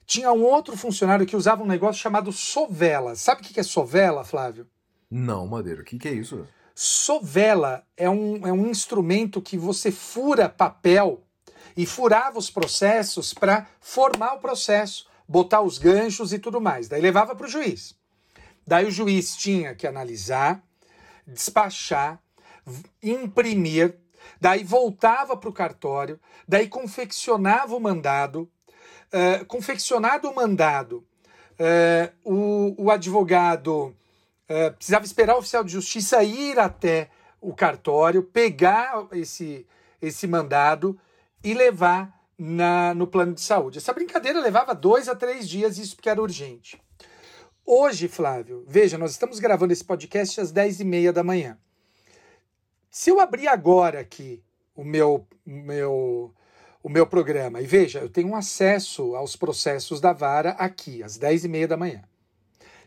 Tinha 0.07 0.33
um 0.33 0.45
outro 0.45 0.77
funcionário 0.77 1.27
que 1.27 1.37
usava 1.37 1.63
um 1.63 1.67
negócio 1.67 2.01
chamado 2.01 2.33
sovela. 2.33 3.17
Sabe 3.17 3.43
o 3.43 3.45
que 3.45 3.59
é 3.59 3.63
sovela, 3.63 4.25
Flávio? 4.25 4.67
Não, 5.11 5.47
Madeira. 5.47 5.83
O 5.83 5.85
que 5.85 6.09
é 6.09 6.13
isso? 6.13 6.47
Sovela 6.79 7.87
é 7.97 8.09
um, 8.11 8.47
é 8.47 8.53
um 8.53 8.67
instrumento 8.67 9.41
que 9.41 9.57
você 9.57 9.91
fura 9.91 10.47
papel 10.47 11.23
e 11.75 11.87
furava 11.87 12.39
os 12.39 12.51
processos 12.51 13.33
para 13.33 13.67
formar 13.81 14.35
o 14.35 14.41
processo, 14.41 15.09
botar 15.27 15.63
os 15.63 15.79
ganchos 15.79 16.35
e 16.35 16.39
tudo 16.39 16.61
mais. 16.61 16.87
Daí 16.87 17.01
levava 17.01 17.35
para 17.35 17.47
o 17.47 17.49
juiz. 17.49 17.95
Daí 18.67 18.85
o 18.85 18.91
juiz 18.91 19.35
tinha 19.37 19.75
que 19.75 19.87
analisar, 19.87 20.63
despachar, 21.27 22.21
imprimir, 23.03 23.97
daí 24.39 24.63
voltava 24.63 25.35
para 25.35 25.49
o 25.49 25.55
cartório, 25.55 26.21
daí 26.47 26.69
confeccionava 26.69 27.75
o 27.75 27.81
mandado, 27.81 28.51
uh, 29.15 29.47
confeccionado 29.47 30.29
o 30.29 30.35
mandado, 30.35 31.07
uh, 31.59 32.13
o, 32.23 32.85
o, 32.85 32.91
advogado 32.91 33.97
uh, 34.51 34.75
precisava 34.75 35.05
esperar 35.05 35.37
o 35.37 35.39
oficial 35.39 35.65
de 35.65 35.73
justiça 35.73 36.23
ir 36.23 36.59
até 36.59 37.11
o 37.41 37.55
cartório, 37.55 38.23
pegar 38.23 39.07
esse, 39.13 39.67
esse 40.01 40.27
mandado 40.27 40.99
e 41.43 41.55
levar 41.55 42.13
na, 42.39 42.95
no 42.95 43.07
plano 43.07 43.35
de 43.35 43.41
saúde. 43.41 43.79
Essa 43.79 43.93
brincadeira 43.93 44.41
levava 44.41 44.75
dois 44.75 45.09
a 45.09 45.15
três 45.15 45.49
dias, 45.49 45.79
isso 45.79 45.97
porque 45.97 46.11
era 46.11 46.21
urgente. 46.21 46.81
Hoje, 47.65 48.09
Flávio, 48.09 48.65
veja, 48.67 48.97
nós 48.97 49.13
estamos 49.13 49.39
gravando 49.39 49.73
esse 49.73 49.85
podcast 49.85 50.41
às 50.41 50.53
dez 50.53 50.81
e 50.81 50.85
meia 50.85 51.13
da 51.13 51.25
manhã. 51.25 51.59
Se 52.91 53.11
eu 53.11 53.21
abrir 53.21 53.49
agora 53.49 54.01
aqui 54.01 54.43
o 54.75 54.85
meu, 54.85 55.27
meu, 55.45 56.33
o 56.83 56.89
meu 56.89 57.07
programa 57.07 57.61
e 57.61 57.67
veja, 57.67 57.99
eu 57.99 58.09
tenho 58.09 58.35
acesso 58.35 59.17
aos 59.17 59.35
processos 59.35 60.01
da 60.01 60.13
vara 60.13 60.51
aqui, 60.53 61.03
às 61.03 61.17
10 61.17 61.45
e 61.45 61.49
meia 61.49 61.67
da 61.67 61.77
manhã. 61.77 62.05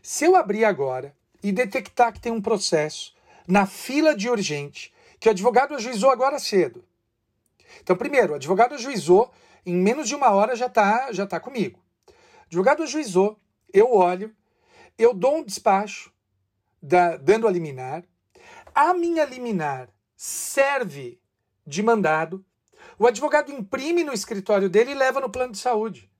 Se 0.02 0.24
eu 0.24 0.34
abrir 0.36 0.64
agora 0.64 1.14
e 1.42 1.52
detectar 1.52 2.12
que 2.12 2.20
tem 2.20 2.32
um 2.32 2.42
processo 2.42 3.14
na 3.46 3.66
fila 3.66 4.14
de 4.14 4.28
urgente, 4.28 4.92
que 5.18 5.28
o 5.28 5.32
advogado 5.32 5.74
ajuizou 5.74 6.10
agora 6.10 6.38
cedo. 6.38 6.84
Então, 7.82 7.96
primeiro, 7.96 8.32
o 8.32 8.36
advogado 8.36 8.74
ajuizou, 8.74 9.30
em 9.64 9.74
menos 9.74 10.08
de 10.08 10.14
uma 10.14 10.30
hora 10.30 10.56
já 10.56 10.66
está 10.66 11.12
já 11.12 11.26
tá 11.26 11.38
comigo. 11.38 11.78
O 12.08 12.12
advogado 12.46 12.82
ajuizou, 12.82 13.38
eu 13.72 13.92
olho, 13.92 14.34
eu 14.98 15.14
dou 15.14 15.36
um 15.36 15.44
despacho, 15.44 16.12
da, 16.82 17.16
dando 17.16 17.46
a 17.46 17.50
liminar. 17.50 18.04
A 18.74 18.94
minha 18.94 19.24
liminar 19.24 19.88
serve 20.16 21.20
de 21.66 21.82
mandado. 21.82 22.44
O 22.98 23.06
advogado 23.06 23.50
imprime 23.52 24.04
no 24.04 24.12
escritório 24.12 24.68
dele 24.68 24.92
e 24.92 24.94
leva 24.94 25.20
no 25.20 25.30
plano 25.30 25.52
de 25.52 25.58
saúde. 25.58 26.10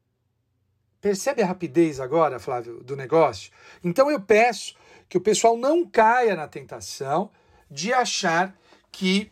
Percebe 1.00 1.42
a 1.42 1.46
rapidez 1.46 1.98
agora, 1.98 2.38
Flávio, 2.38 2.82
do 2.82 2.94
negócio? 2.94 3.50
Então 3.82 4.10
eu 4.10 4.20
peço 4.20 4.74
que 5.11 5.18
o 5.18 5.20
pessoal 5.20 5.56
não 5.56 5.84
caia 5.84 6.36
na 6.36 6.46
tentação 6.46 7.30
de 7.68 7.92
achar 7.92 8.56
que 8.92 9.30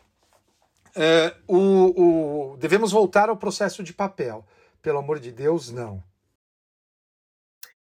uh, 0.89 1.43
o, 1.47 2.53
o, 2.53 2.57
devemos 2.57 2.91
voltar 2.91 3.29
ao 3.29 3.37
processo 3.37 3.83
de 3.85 3.95
papel. 3.95 4.45
Pelo 4.83 4.99
amor 4.99 5.21
de 5.21 5.31
Deus, 5.31 5.71
não. 5.71 6.03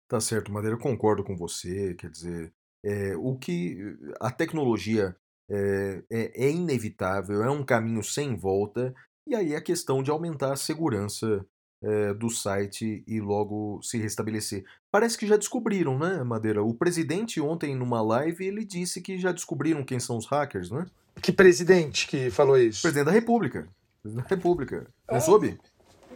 Tá 0.07 0.21
certo, 0.21 0.51
Madeira, 0.51 0.75
eu 0.75 0.79
concordo 0.79 1.23
com 1.23 1.35
você. 1.35 1.95
Quer 1.95 2.11
dizer, 2.11 2.53
é, 2.83 3.15
o 3.17 3.35
que 3.35 3.97
a 4.19 4.31
tecnologia 4.31 5.15
é, 5.49 6.03
é, 6.11 6.45
é 6.45 6.51
inevitável, 6.51 7.43
é 7.43 7.49
um 7.49 7.63
caminho 7.63 8.03
sem 8.03 8.35
volta, 8.35 8.93
e 9.25 9.35
aí 9.35 9.55
a 9.55 9.61
questão 9.61 10.03
de 10.03 10.11
aumentar 10.11 10.53
a 10.53 10.57
segurança 10.57 11.45
é, 11.81 12.13
do 12.13 12.29
site 12.29 13.03
e 13.07 13.19
logo 13.19 13.79
se 13.81 13.97
restabelecer. 13.97 14.65
Parece 14.91 15.17
que 15.17 15.27
já 15.27 15.37
descobriram, 15.37 15.97
né, 15.97 16.23
Madeira? 16.23 16.63
O 16.63 16.73
presidente 16.73 17.39
ontem 17.39 17.75
numa 17.75 18.01
live 18.01 18.45
ele 18.45 18.65
disse 18.65 19.01
que 19.01 19.17
já 19.17 19.31
descobriram 19.31 19.83
quem 19.83 19.99
são 19.99 20.17
os 20.17 20.25
hackers, 20.25 20.69
né? 20.71 20.85
Que 21.21 21.31
presidente 21.31 22.07
que 22.07 22.29
falou 22.29 22.57
isso? 22.57 22.81
Presidente 22.81 23.05
da 23.05 23.11
República. 23.11 23.67
Presidente 24.01 24.29
da 24.29 24.35
República. 24.35 24.87
Não 25.09 25.17
ah, 25.17 25.21
soube? 25.21 25.59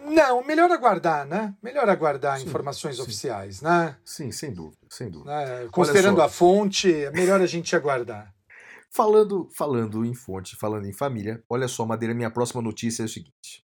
Não, 0.05 0.45
melhor 0.45 0.69
aguardar, 0.71 1.25
né? 1.25 1.53
Melhor 1.61 1.87
aguardar 1.87 2.39
sim, 2.39 2.45
informações 2.45 2.97
sim. 2.97 3.01
oficiais, 3.01 3.61
né? 3.61 3.95
Sim, 4.03 4.31
sem 4.31 4.53
dúvida, 4.53 4.77
sem 4.89 5.09
dúvida. 5.09 5.31
Né? 5.31 5.67
Considerando 5.71 6.21
a 6.21 6.29
fonte, 6.29 6.93
é 6.93 7.11
melhor 7.11 7.41
a 7.41 7.45
gente 7.45 7.75
aguardar. 7.75 8.33
Falando, 8.89 9.49
falando 9.55 10.05
em 10.05 10.13
fonte, 10.13 10.55
falando 10.55 10.85
em 10.85 10.93
família, 10.93 11.41
olha 11.49 11.67
só, 11.67 11.85
Madeira, 11.85 12.13
minha 12.13 12.29
próxima 12.29 12.61
notícia 12.61 13.01
é 13.01 13.05
o 13.05 13.09
seguinte. 13.09 13.62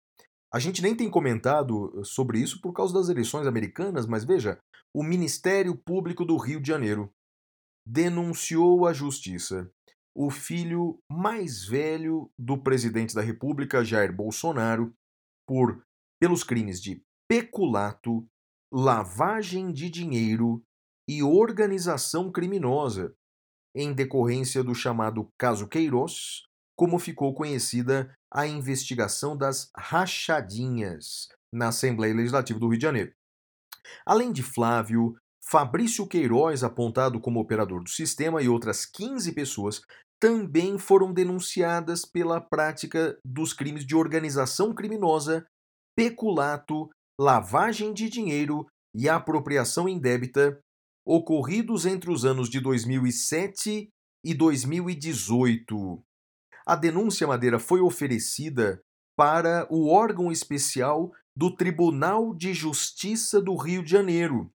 A 0.52 0.58
gente 0.58 0.80
nem 0.80 0.96
tem 0.96 1.10
comentado 1.10 1.92
eh, 1.98 2.04
sobre 2.04 2.40
isso 2.40 2.60
por 2.60 2.72
causa 2.72 2.94
das 2.94 3.08
eleições 3.08 3.46
americanas, 3.46 4.06
mas 4.06 4.24
veja, 4.24 4.58
o 4.94 5.02
Ministério 5.02 5.76
Público 5.76 6.24
do 6.24 6.36
Rio 6.36 6.60
de 6.60 6.68
Janeiro 6.68 7.12
denunciou 7.86 8.86
à 8.86 8.92
justiça. 8.92 9.70
O 10.16 10.30
filho 10.30 10.98
mais 11.10 11.64
velho 11.64 12.30
do 12.38 12.58
presidente 12.58 13.14
da 13.14 13.20
República, 13.20 13.84
Jair 13.84 14.14
Bolsonaro, 14.14 14.92
por 15.46 15.82
pelos 16.20 16.42
crimes 16.42 16.80
de 16.80 17.02
peculato, 17.28 18.26
lavagem 18.72 19.72
de 19.72 19.88
dinheiro 19.88 20.62
e 21.08 21.22
organização 21.22 22.32
criminosa, 22.32 23.14
em 23.74 23.94
decorrência 23.94 24.64
do 24.64 24.74
chamado 24.74 25.28
caso 25.38 25.68
Queiroz, 25.68 26.42
como 26.76 26.98
ficou 26.98 27.34
conhecida 27.34 28.12
a 28.32 28.46
investigação 28.46 29.36
das 29.36 29.70
rachadinhas 29.76 31.28
na 31.52 31.68
Assembleia 31.68 32.14
Legislativa 32.14 32.58
do 32.58 32.68
Rio 32.68 32.78
de 32.78 32.82
Janeiro. 32.82 33.12
Além 34.04 34.32
de 34.32 34.42
Flávio, 34.42 35.16
Fabrício 35.42 36.06
Queiroz, 36.06 36.62
apontado 36.62 37.20
como 37.20 37.40
operador 37.40 37.82
do 37.82 37.88
sistema, 37.88 38.42
e 38.42 38.48
outras 38.48 38.84
15 38.84 39.32
pessoas 39.32 39.80
também 40.20 40.78
foram 40.78 41.12
denunciadas 41.12 42.04
pela 42.04 42.40
prática 42.40 43.18
dos 43.24 43.52
crimes 43.52 43.86
de 43.86 43.94
organização 43.94 44.74
criminosa, 44.74 45.46
peculato, 45.96 46.90
lavagem 47.18 47.94
de 47.94 48.08
dinheiro 48.08 48.66
e 48.94 49.08
apropriação 49.08 49.88
indébita 49.88 50.60
ocorridos 51.06 51.86
entre 51.86 52.10
os 52.10 52.24
anos 52.24 52.50
de 52.50 52.60
2007 52.60 53.88
e 54.24 54.34
2018. 54.34 56.04
A 56.68 56.76
denúncia 56.76 57.26
Madeira 57.26 57.58
foi 57.58 57.80
oferecida 57.80 58.80
para 59.16 59.66
o 59.70 59.88
órgão 59.88 60.30
especial 60.30 61.10
do 61.34 61.54
Tribunal 61.54 62.34
de 62.34 62.52
Justiça 62.52 63.40
do 63.40 63.56
Rio 63.56 63.82
de 63.82 63.90
Janeiro, 63.90 64.50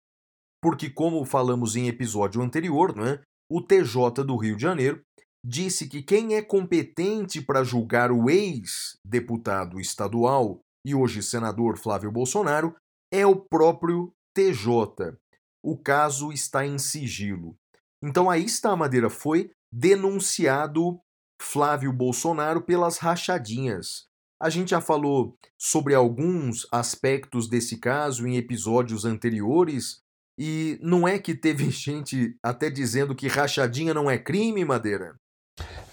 porque, 0.62 0.90
como 0.90 1.24
falamos 1.24 1.76
em 1.76 1.88
episódio 1.88 2.42
anterior, 2.42 2.96
né, 2.96 3.22
o 3.50 3.62
TJ 3.62 4.24
do 4.26 4.36
Rio 4.36 4.56
de 4.56 4.64
Janeiro 4.64 5.02
disse 5.46 5.88
que 5.88 6.02
quem 6.02 6.36
é 6.36 6.42
competente 6.42 7.42
para 7.42 7.64
julgar 7.64 8.12
o 8.12 8.30
ex-deputado 8.30 9.80
estadual 9.80 10.60
e 10.86 10.96
hoje 10.96 11.22
senador 11.22 11.78
Flávio 11.78 12.12
Bolsonaro 12.12 12.76
é 13.14 13.26
o 13.26 13.36
próprio 13.36 14.12
TJ 14.34 15.16
o 15.64 15.78
caso 15.78 16.32
está 16.32 16.66
em 16.66 16.78
sigilo. 16.78 17.56
Então 18.04 18.30
aí 18.30 18.46
está, 18.46 18.76
Madeira, 18.76 19.10
foi 19.10 19.52
denunciado 19.72 21.00
Flávio 21.42 21.92
Bolsonaro 21.92 22.62
pelas 22.62 22.98
rachadinhas. 22.98 24.08
A 24.42 24.50
gente 24.50 24.70
já 24.70 24.80
falou 24.80 25.38
sobre 25.58 25.94
alguns 25.94 26.68
aspectos 26.72 27.50
desse 27.50 27.78
caso 27.78 28.28
em 28.28 28.38
episódios 28.38 29.04
anteriores, 29.04 30.02
e 30.38 30.80
não 30.82 31.06
é 31.06 31.20
que 31.20 31.36
teve 31.36 31.68
gente 31.72 32.38
até 32.42 32.70
dizendo 32.70 33.14
que 33.14 33.28
rachadinha 33.28 33.94
não 33.94 34.10
é 34.10 34.18
crime, 34.18 34.64
Madeira? 34.64 35.16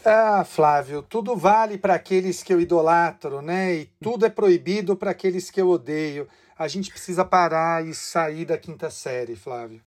Ah, 0.05 0.45
Flávio, 0.45 1.03
tudo 1.03 1.35
vale 1.35 1.77
para 1.77 1.95
aqueles 1.95 2.41
que 2.41 2.55
eu 2.55 2.61
idolatro, 2.61 3.43
né? 3.43 3.75
E 3.75 3.87
tudo 4.01 4.25
é 4.25 4.31
proibido 4.31 4.97
para 4.97 5.11
aqueles 5.11 5.51
que 5.51 5.61
eu 5.61 5.69
odeio. 5.69 6.29
A 6.57 6.69
gente 6.69 6.91
precisa 6.91 7.25
parar 7.25 7.85
e 7.85 7.93
sair 7.93 8.45
da 8.45 8.57
quinta 8.57 8.89
série, 8.89 9.35
Flávio. 9.35 9.83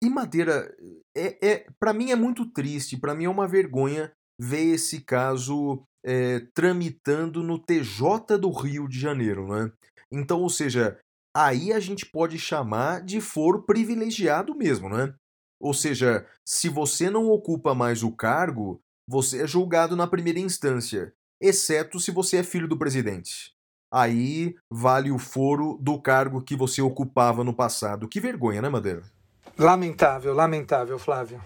E 0.00 0.08
Madeira, 0.08 0.72
é, 1.16 1.46
é 1.46 1.66
para 1.80 1.92
mim 1.92 2.12
é 2.12 2.16
muito 2.16 2.46
triste, 2.46 2.96
para 2.96 3.16
mim 3.16 3.24
é 3.24 3.28
uma 3.28 3.48
vergonha 3.48 4.12
ver 4.38 4.74
esse 4.74 5.00
caso 5.00 5.82
é, 6.04 6.40
tramitando 6.54 7.42
no 7.42 7.58
TJ 7.58 8.38
do 8.38 8.50
Rio 8.50 8.88
de 8.88 8.98
Janeiro, 8.98 9.46
né? 9.48 9.72
Então, 10.10 10.40
ou 10.40 10.48
seja, 10.48 10.98
aí 11.36 11.72
a 11.72 11.80
gente 11.80 12.06
pode 12.06 12.38
chamar 12.38 13.02
de 13.02 13.20
foro 13.20 13.62
privilegiado 13.62 14.54
mesmo, 14.54 14.88
né? 14.88 15.14
Ou 15.60 15.74
seja, 15.74 16.26
se 16.46 16.68
você 16.68 17.10
não 17.10 17.28
ocupa 17.28 17.74
mais 17.74 18.02
o 18.02 18.12
cargo, 18.12 18.80
você 19.08 19.42
é 19.42 19.46
julgado 19.46 19.96
na 19.96 20.06
primeira 20.06 20.38
instância, 20.38 21.12
exceto 21.40 21.98
se 21.98 22.10
você 22.10 22.38
é 22.38 22.42
filho 22.42 22.68
do 22.68 22.78
presidente. 22.78 23.52
Aí 23.92 24.54
vale 24.70 25.10
o 25.10 25.18
foro 25.18 25.78
do 25.80 26.00
cargo 26.00 26.42
que 26.42 26.54
você 26.54 26.82
ocupava 26.82 27.42
no 27.42 27.54
passado. 27.54 28.08
Que 28.08 28.20
vergonha, 28.20 28.60
né, 28.60 28.68
Madeira? 28.68 29.02
Lamentável, 29.58 30.34
lamentável, 30.34 30.98
Flávio. 30.98 31.42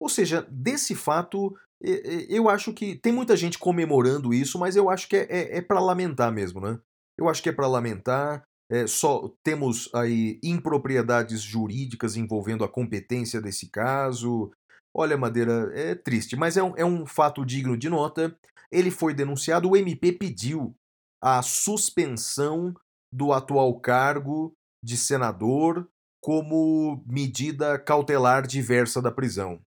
Ou 0.00 0.08
seja, 0.08 0.46
desse 0.50 0.94
fato, 0.94 1.54
eu 1.82 2.48
acho 2.48 2.72
que 2.72 2.94
tem 2.94 3.12
muita 3.12 3.36
gente 3.36 3.58
comemorando 3.58 4.34
isso, 4.34 4.58
mas 4.58 4.76
eu 4.76 4.90
acho 4.90 5.08
que 5.08 5.16
é, 5.16 5.26
é, 5.30 5.58
é 5.58 5.62
para 5.62 5.80
lamentar 5.80 6.30
mesmo, 6.32 6.60
né? 6.60 6.78
Eu 7.18 7.28
acho 7.28 7.42
que 7.42 7.48
é 7.48 7.52
para 7.52 7.66
lamentar. 7.66 8.42
É, 8.70 8.86
só 8.86 9.34
temos 9.42 9.90
aí 9.94 10.38
impropriedades 10.42 11.40
jurídicas 11.40 12.16
envolvendo 12.16 12.64
a 12.64 12.68
competência 12.68 13.40
desse 13.40 13.68
caso. 13.68 14.52
Olha, 14.94 15.16
Madeira, 15.16 15.70
é 15.74 15.94
triste, 15.94 16.36
mas 16.36 16.56
é 16.56 16.62
um, 16.62 16.76
é 16.76 16.84
um 16.84 17.06
fato 17.06 17.44
digno 17.44 17.76
de 17.76 17.88
nota. 17.88 18.36
Ele 18.70 18.90
foi 18.90 19.12
denunciado, 19.12 19.68
o 19.68 19.76
MP 19.76 20.12
pediu 20.12 20.74
a 21.22 21.42
suspensão 21.42 22.72
do 23.12 23.32
atual 23.32 23.78
cargo 23.80 24.54
de 24.82 24.96
senador 24.96 25.88
como 26.22 27.02
medida 27.06 27.78
cautelar 27.78 28.46
diversa 28.46 29.02
da 29.02 29.10
prisão. 29.10 29.60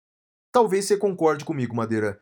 Talvez 0.52 0.86
você 0.86 0.96
concorde 0.96 1.44
comigo, 1.44 1.74
Madeira. 1.74 2.20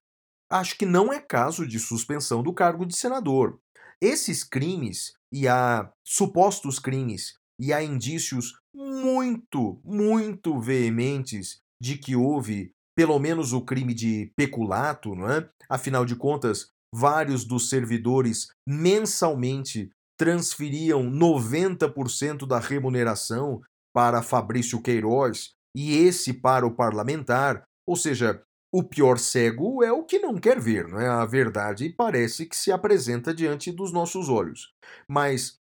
Acho 0.50 0.76
que 0.76 0.86
não 0.86 1.12
é 1.12 1.20
caso 1.20 1.66
de 1.66 1.78
suspensão 1.78 2.42
do 2.42 2.52
cargo 2.52 2.86
de 2.86 2.96
senador. 2.96 3.58
Esses 4.00 4.44
crimes 4.44 5.14
e 5.32 5.46
há 5.48 5.90
supostos 6.06 6.78
crimes 6.78 7.34
e 7.60 7.72
há 7.72 7.82
indícios 7.82 8.58
muito, 8.74 9.80
muito 9.84 10.58
veementes 10.58 11.60
de 11.80 11.98
que 11.98 12.14
houve 12.14 12.72
pelo 12.96 13.18
menos 13.18 13.52
o 13.52 13.60
crime 13.60 13.94
de 13.94 14.32
peculato, 14.36 15.14
não 15.14 15.30
é? 15.30 15.48
Afinal 15.68 16.04
de 16.04 16.16
contas, 16.16 16.70
vários 16.92 17.44
dos 17.44 17.68
servidores 17.68 18.48
mensalmente 18.66 19.90
transferiam 20.18 21.04
90% 21.04 22.46
da 22.46 22.58
remuneração 22.58 23.60
para 23.94 24.22
Fabrício 24.22 24.82
Queiroz 24.82 25.50
e 25.76 25.96
esse 25.96 26.32
para 26.32 26.66
o 26.66 26.74
parlamentar, 26.74 27.62
ou 27.88 27.96
seja, 27.96 28.42
o 28.72 28.82
pior 28.82 29.18
cego 29.18 29.82
é 29.82 29.90
o 29.90 30.04
que 30.04 30.18
não 30.18 30.36
quer 30.36 30.60
ver, 30.60 30.86
não 30.86 31.00
é? 31.00 31.08
A 31.08 31.24
verdade 31.24 31.88
parece 31.88 32.44
que 32.44 32.54
se 32.54 32.70
apresenta 32.70 33.32
diante 33.32 33.72
dos 33.72 33.92
nossos 33.92 34.28
olhos. 34.28 34.72
Mas 35.08 35.56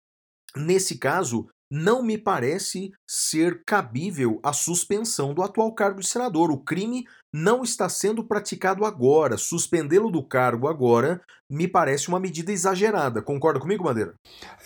nesse 0.57 0.99
caso, 0.99 1.49
não 1.71 2.03
me 2.03 2.19
parece 2.19 2.93
ser 3.09 3.63
cabível 3.65 4.39
a 4.43 4.53
suspensão 4.53 5.33
do 5.33 5.43
atual 5.43 5.75
cargo 5.75 6.01
de 6.01 6.07
senador. 6.07 6.51
O 6.51 6.59
crime 6.59 7.05
não 7.35 7.63
está 7.63 7.89
sendo 7.89 8.23
praticado 8.23 8.85
agora. 8.85 9.39
Suspendê-lo 9.39 10.11
do 10.11 10.23
cargo 10.23 10.69
agora 10.69 11.23
me 11.51 11.67
parece 11.67 12.09
uma 12.09 12.21
medida 12.21 12.53
exagerada. 12.53 13.23
Concorda 13.23 13.59
comigo, 13.59 13.85
Madeira? 13.85 14.15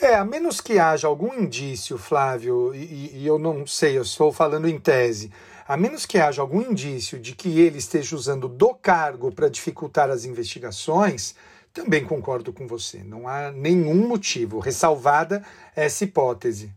É, 0.00 0.16
a 0.16 0.24
menos 0.24 0.60
que 0.60 0.80
haja 0.80 1.06
algum 1.06 1.32
indício, 1.32 1.96
Flávio, 1.96 2.74
e, 2.74 3.18
e 3.18 3.26
eu 3.26 3.38
não 3.38 3.64
sei, 3.64 3.96
eu 3.96 4.02
estou 4.02 4.32
falando 4.32 4.68
em 4.68 4.78
tese, 4.78 5.32
a 5.68 5.76
menos 5.76 6.06
que 6.06 6.18
haja 6.18 6.40
algum 6.40 6.62
indício 6.62 7.18
de 7.18 7.34
que 7.34 7.60
ele 7.60 7.78
esteja 7.78 8.14
usando 8.14 8.48
do 8.48 8.72
cargo 8.74 9.32
para 9.32 9.48
dificultar 9.48 10.08
as 10.10 10.24
investigações, 10.24 11.34
também 11.72 12.04
concordo 12.04 12.52
com 12.52 12.66
você. 12.66 13.02
Não 13.02 13.26
há 13.26 13.50
nenhum 13.50 14.06
motivo, 14.06 14.60
ressalvada 14.60 15.44
essa 15.74 16.04
hipótese. 16.04 16.72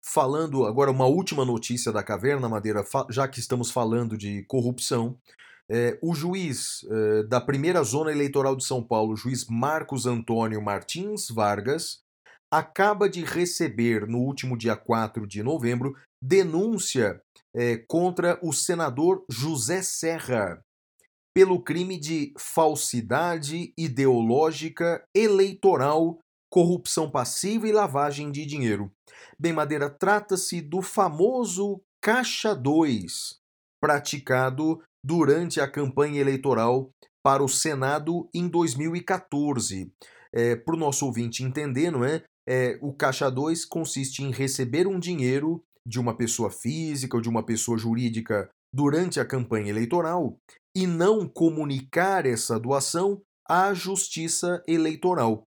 Falando 0.00 0.64
agora 0.64 0.90
uma 0.90 1.06
última 1.06 1.44
notícia 1.44 1.90
da 1.90 2.02
Caverna 2.02 2.48
Madeira, 2.48 2.84
já 3.10 3.26
que 3.26 3.40
estamos 3.40 3.72
falando 3.72 4.16
de 4.16 4.44
corrupção, 4.44 5.18
é, 5.68 5.98
o 6.00 6.14
juiz 6.14 6.86
é, 6.88 7.24
da 7.24 7.40
primeira 7.40 7.82
zona 7.82 8.12
eleitoral 8.12 8.54
de 8.54 8.64
São 8.64 8.80
Paulo, 8.80 9.16
juiz 9.16 9.46
Marcos 9.46 10.06
Antônio 10.06 10.62
Martins 10.62 11.28
Vargas, 11.28 12.02
acaba 12.48 13.08
de 13.08 13.24
receber, 13.24 14.06
no 14.06 14.18
último 14.18 14.56
dia 14.56 14.76
4 14.76 15.26
de 15.26 15.42
novembro, 15.42 15.96
denúncia 16.22 17.20
é, 17.56 17.78
contra 17.88 18.38
o 18.42 18.52
senador 18.52 19.24
José 19.30 19.80
Serra 19.82 20.60
pelo 21.34 21.62
crime 21.62 21.98
de 21.98 22.32
falsidade 22.38 23.72
ideológica 23.76 25.04
eleitoral, 25.14 26.18
corrupção 26.50 27.10
passiva 27.10 27.68
e 27.68 27.72
lavagem 27.72 28.30
de 28.30 28.46
dinheiro. 28.46 28.90
Bem, 29.38 29.52
Madeira, 29.52 29.90
trata-se 29.90 30.62
do 30.62 30.80
famoso 30.80 31.82
Caixa 32.00 32.54
2, 32.54 33.38
praticado 33.80 34.82
durante 35.04 35.60
a 35.60 35.70
campanha 35.70 36.20
eleitoral 36.20 36.90
para 37.22 37.44
o 37.44 37.48
Senado 37.48 38.28
em 38.32 38.48
2014. 38.48 39.92
É, 40.32 40.56
para 40.56 40.74
o 40.74 40.78
nosso 40.78 41.04
ouvinte 41.04 41.42
entender, 41.42 41.90
não 41.90 42.04
é? 42.04 42.22
é? 42.48 42.78
O 42.80 42.94
Caixa 42.94 43.30
2 43.30 43.64
consiste 43.64 44.22
em 44.22 44.30
receber 44.30 44.86
um 44.86 44.98
dinheiro 44.98 45.62
de 45.86 46.00
uma 46.00 46.16
pessoa 46.16 46.50
física 46.50 47.16
ou 47.16 47.22
de 47.22 47.28
uma 47.28 47.44
pessoa 47.44 47.78
jurídica 47.78 48.50
durante 48.74 49.20
a 49.20 49.24
campanha 49.24 49.70
eleitoral 49.70 50.36
e 50.76 50.86
não 50.86 51.28
comunicar 51.28 52.26
essa 52.26 52.58
doação 52.58 53.22
à 53.48 53.72
Justiça 53.72 54.62
Eleitoral. 54.66 55.44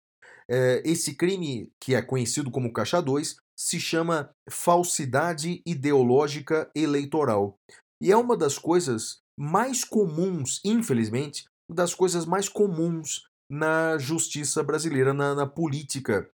É, 0.48 0.84
esse 0.86 1.16
crime, 1.16 1.72
que 1.82 1.96
é 1.96 2.02
conhecido 2.02 2.52
como 2.52 2.72
Caixa 2.72 3.02
2, 3.02 3.38
se 3.58 3.80
chama 3.80 4.30
falsidade 4.50 5.62
ideológica 5.66 6.70
eleitoral. 6.76 7.56
E 8.02 8.12
é 8.12 8.18
uma 8.18 8.36
das 8.36 8.60
coisas 8.60 9.20
mais 9.40 9.84
comuns, 9.84 10.62
infelizmente, 10.64 11.46
das 11.72 11.96
coisas 11.96 12.26
mais 12.26 12.48
comuns 12.48 13.24
na 13.50 13.98
justiça 13.98 14.62
brasileira, 14.64 15.14
na, 15.14 15.34
na 15.34 15.48
política 15.48 16.30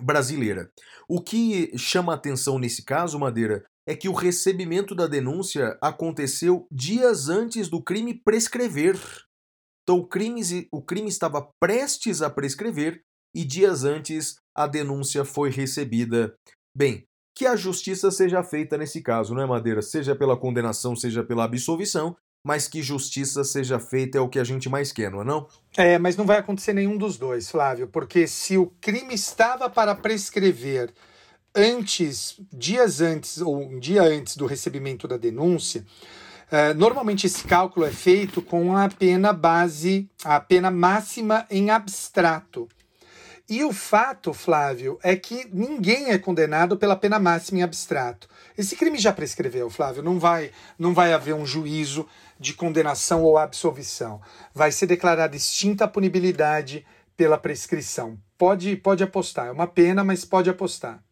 brasileira. 0.00 0.70
O 1.08 1.20
que 1.20 1.76
chama 1.76 2.14
atenção 2.14 2.58
nesse 2.58 2.84
caso, 2.84 3.18
Madeira, 3.18 3.64
é 3.86 3.94
que 3.94 4.08
o 4.08 4.14
recebimento 4.14 4.94
da 4.94 5.06
denúncia 5.06 5.76
aconteceu 5.80 6.66
dias 6.70 7.28
antes 7.28 7.68
do 7.68 7.82
crime 7.82 8.14
prescrever. 8.14 8.96
Então 9.82 9.98
o 9.98 10.06
crime, 10.06 10.68
o 10.70 10.82
crime 10.82 11.08
estava 11.08 11.50
prestes 11.60 12.22
a 12.22 12.30
prescrever 12.30 13.02
e 13.34 13.44
dias 13.44 13.84
antes 13.84 14.36
a 14.56 14.66
denúncia 14.66 15.24
foi 15.24 15.50
recebida. 15.50 16.34
Bem, 16.76 17.04
que 17.36 17.46
a 17.46 17.56
justiça 17.56 18.10
seja 18.10 18.42
feita 18.42 18.76
nesse 18.76 19.02
caso, 19.02 19.34
não 19.34 19.42
é, 19.42 19.46
Madeira? 19.46 19.82
Seja 19.82 20.14
pela 20.14 20.36
condenação, 20.36 20.94
seja 20.94 21.24
pela 21.24 21.44
absolvição, 21.44 22.16
mas 22.44 22.66
que 22.66 22.82
justiça 22.82 23.44
seja 23.44 23.78
feita 23.78 24.18
é 24.18 24.20
o 24.20 24.28
que 24.28 24.38
a 24.38 24.44
gente 24.44 24.68
mais 24.68 24.90
quer, 24.92 25.10
não 25.10 25.22
é 25.22 25.24
não? 25.24 25.48
É, 25.76 25.98
mas 25.98 26.16
não 26.16 26.26
vai 26.26 26.38
acontecer 26.38 26.72
nenhum 26.72 26.96
dos 26.96 27.16
dois, 27.16 27.50
Flávio, 27.50 27.86
porque 27.86 28.26
se 28.26 28.58
o 28.58 28.66
crime 28.80 29.14
estava 29.14 29.70
para 29.70 29.94
prescrever 29.94 30.92
antes, 31.54 32.40
dias 32.52 33.00
antes 33.00 33.40
ou 33.40 33.60
um 33.60 33.78
dia 33.78 34.02
antes 34.02 34.36
do 34.36 34.46
recebimento 34.46 35.06
da 35.06 35.16
denúncia, 35.16 35.84
Uh, 36.52 36.76
normalmente 36.76 37.26
esse 37.26 37.44
cálculo 37.44 37.86
é 37.86 37.90
feito 37.90 38.42
com 38.42 38.76
a 38.76 38.86
pena 38.86 39.32
base, 39.32 40.06
a 40.22 40.38
pena 40.38 40.70
máxima 40.70 41.46
em 41.50 41.70
abstrato. 41.70 42.68
E 43.48 43.64
o 43.64 43.72
fato, 43.72 44.32
Flávio, 44.32 44.98
é 45.02 45.16
que 45.16 45.48
ninguém 45.52 46.10
é 46.10 46.18
condenado 46.18 46.76
pela 46.76 46.94
pena 46.94 47.18
máxima 47.18 47.60
em 47.60 47.62
abstrato. 47.62 48.28
Esse 48.56 48.76
crime 48.76 48.98
já 48.98 49.12
prescreveu, 49.12 49.70
Flávio. 49.70 50.02
Não 50.02 50.18
vai, 50.18 50.50
não 50.78 50.94
vai 50.94 51.12
haver 51.12 51.34
um 51.34 51.46
juízo 51.46 52.06
de 52.42 52.54
condenação 52.54 53.22
ou 53.22 53.38
absolvição. 53.38 54.20
Vai 54.52 54.72
ser 54.72 54.86
declarada 54.86 55.36
extinta 55.36 55.84
a 55.84 55.88
punibilidade 55.88 56.84
pela 57.16 57.38
prescrição. 57.38 58.20
Pode, 58.36 58.76
pode 58.76 59.04
apostar. 59.04 59.46
É 59.46 59.52
uma 59.52 59.66
pena, 59.66 60.02
mas 60.02 60.24
pode 60.24 60.50
apostar. 60.50 61.02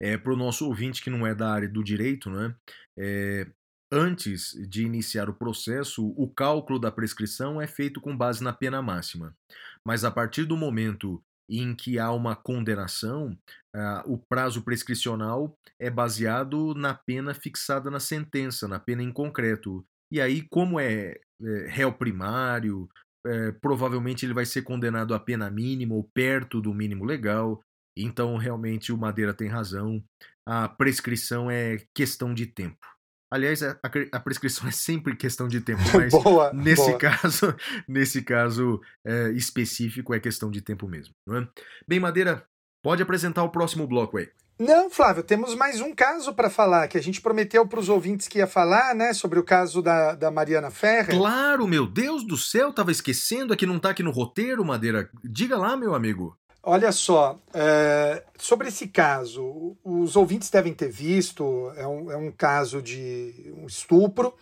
É, 0.00 0.16
Para 0.16 0.32
o 0.32 0.36
nosso 0.36 0.66
ouvinte 0.66 1.02
que 1.02 1.10
não 1.10 1.26
é 1.26 1.34
da 1.34 1.52
área 1.52 1.68
do 1.68 1.84
direito, 1.84 2.30
né? 2.30 2.54
É, 2.96 3.46
antes 3.92 4.52
de 4.68 4.84
iniciar 4.84 5.28
o 5.28 5.34
processo, 5.34 6.14
o 6.16 6.28
cálculo 6.28 6.78
da 6.78 6.90
prescrição 6.90 7.60
é 7.60 7.66
feito 7.66 8.00
com 8.00 8.16
base 8.16 8.42
na 8.42 8.52
pena 8.52 8.80
máxima. 8.80 9.36
Mas 9.84 10.04
a 10.04 10.10
partir 10.10 10.44
do 10.44 10.56
momento 10.56 11.22
em 11.48 11.74
que 11.74 11.98
há 11.98 12.12
uma 12.12 12.36
condenação, 12.36 13.36
uh, 13.74 14.12
o 14.12 14.18
prazo 14.18 14.62
prescricional 14.62 15.56
é 15.78 15.88
baseado 15.88 16.74
na 16.74 16.92
pena 16.92 17.32
fixada 17.32 17.90
na 17.90 18.00
sentença, 18.00 18.68
na 18.68 18.78
pena 18.78 19.02
em 19.02 19.12
concreto. 19.12 19.84
E 20.10 20.20
aí, 20.20 20.42
como 20.48 20.80
é, 20.80 21.18
é 21.42 21.66
réu 21.68 21.92
primário, 21.92 22.88
é, 23.26 23.52
provavelmente 23.52 24.24
ele 24.24 24.34
vai 24.34 24.46
ser 24.46 24.62
condenado 24.62 25.14
a 25.14 25.20
pena 25.20 25.50
mínima 25.50 25.94
ou 25.94 26.04
perto 26.14 26.60
do 26.60 26.72
mínimo 26.72 27.04
legal. 27.04 27.62
Então, 27.96 28.36
realmente, 28.36 28.92
o 28.92 28.98
Madeira 28.98 29.34
tem 29.34 29.48
razão. 29.48 30.02
A 30.46 30.68
prescrição 30.68 31.50
é 31.50 31.78
questão 31.94 32.32
de 32.32 32.46
tempo. 32.46 32.86
Aliás, 33.30 33.62
a, 33.62 33.78
a, 34.12 34.20
prescrição 34.20 34.66
é 34.66 34.70
sempre 34.70 35.14
questão 35.14 35.48
de 35.48 35.60
tempo, 35.60 35.82
mas 35.94 36.10
boa, 36.10 36.50
nesse 36.54 36.86
boa. 36.86 36.98
caso, 36.98 37.54
nesse 37.86 38.22
caso 38.22 38.80
é, 39.04 39.30
específico 39.32 40.14
é 40.14 40.20
questão 40.20 40.50
de 40.50 40.62
tempo 40.62 40.88
mesmo. 40.88 41.14
É? 41.30 41.46
Bem, 41.86 42.00
Madeira, 42.00 42.46
pode 42.82 43.02
apresentar 43.02 43.42
o 43.42 43.50
próximo 43.50 43.86
bloco 43.86 44.16
aí. 44.16 44.30
Não, 44.58 44.90
Flávio, 44.90 45.22
temos 45.22 45.54
mais 45.54 45.80
um 45.80 45.94
caso 45.94 46.34
para 46.34 46.50
falar, 46.50 46.88
que 46.88 46.98
a 46.98 47.02
gente 47.02 47.20
prometeu 47.20 47.64
para 47.64 47.78
os 47.78 47.88
ouvintes 47.88 48.26
que 48.26 48.38
ia 48.38 48.46
falar, 48.46 48.92
né, 48.92 49.12
sobre 49.12 49.38
o 49.38 49.44
caso 49.44 49.80
da, 49.80 50.16
da 50.16 50.32
Mariana 50.32 50.68
Ferrer. 50.68 51.16
Claro, 51.16 51.68
meu 51.68 51.86
Deus 51.86 52.24
do 52.24 52.36
céu, 52.36 52.72
tava 52.72 52.90
esquecendo, 52.90 53.52
aqui 53.52 53.64
não 53.64 53.78
tá 53.78 53.90
aqui 53.90 54.02
no 54.02 54.10
roteiro, 54.10 54.64
Madeira. 54.64 55.08
Diga 55.22 55.56
lá, 55.56 55.76
meu 55.76 55.94
amigo. 55.94 56.36
Olha 56.60 56.90
só, 56.90 57.38
é, 57.54 58.24
sobre 58.36 58.66
esse 58.66 58.88
caso, 58.88 59.76
os 59.84 60.16
ouvintes 60.16 60.50
devem 60.50 60.74
ter 60.74 60.90
visto, 60.90 61.72
é 61.76 61.86
um, 61.86 62.10
é 62.10 62.16
um 62.16 62.32
caso 62.32 62.82
de 62.82 63.54
um 63.56 63.64
estupro 63.64 64.34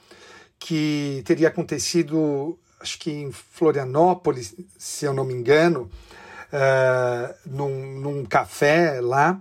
que 0.59 1.23
teria 1.27 1.49
acontecido, 1.49 2.59
acho 2.81 2.99
que 2.99 3.11
em 3.11 3.31
Florianópolis, 3.31 4.57
se 4.79 5.05
eu 5.05 5.13
não 5.13 5.25
me 5.25 5.35
engano, 5.35 5.91
é, 6.51 7.35
num, 7.45 8.01
num 8.01 8.25
café 8.25 8.99
lá, 9.03 9.39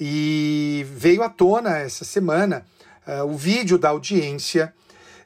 e 0.00 0.86
veio 0.90 1.22
à 1.22 1.28
tona 1.28 1.78
essa 1.78 2.04
semana 2.04 2.64
uh, 3.06 3.24
o 3.24 3.36
vídeo 3.36 3.78
da 3.78 3.88
audiência. 3.88 4.72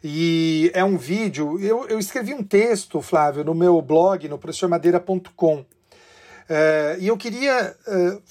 E 0.02 0.70
é 0.74 0.84
um 0.84 0.96
vídeo. 0.96 1.60
Eu, 1.60 1.86
eu 1.88 1.98
escrevi 1.98 2.34
um 2.34 2.42
texto, 2.42 3.00
Flávio, 3.00 3.44
no 3.44 3.54
meu 3.54 3.80
blog, 3.80 4.28
no 4.28 4.38
professormadeira.com. 4.38 5.58
Uh, 5.58 6.98
e 6.98 7.06
eu 7.06 7.16
queria 7.16 7.76
uh, 7.86 8.22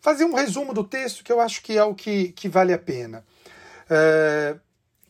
fazer 0.00 0.24
um 0.24 0.34
resumo 0.34 0.72
do 0.72 0.84
texto 0.84 1.22
que 1.22 1.30
eu 1.30 1.40
acho 1.40 1.62
que 1.62 1.76
é 1.76 1.84
o 1.84 1.94
que, 1.94 2.28
que 2.28 2.48
vale 2.48 2.72
a 2.72 2.78
pena. 2.78 3.24
Uh, 3.90 4.58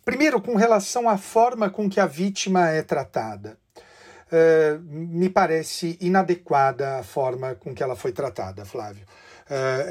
primeiro, 0.05 0.41
com 0.41 0.57
relação 0.57 1.09
à 1.09 1.17
forma 1.17 1.71
com 1.71 1.89
que 1.89 2.01
a 2.01 2.07
vítima 2.07 2.69
é 2.71 2.83
tratada. 2.83 3.57
Uh, 4.27 4.83
me 4.83 5.31
parece 5.31 5.97
inadequada 6.01 6.99
a 6.99 7.03
forma 7.03 7.55
com 7.55 7.75
que 7.75 7.83
ela 7.83 7.97
foi 7.97 8.13
tratada, 8.13 8.65
Flávio 8.65 9.07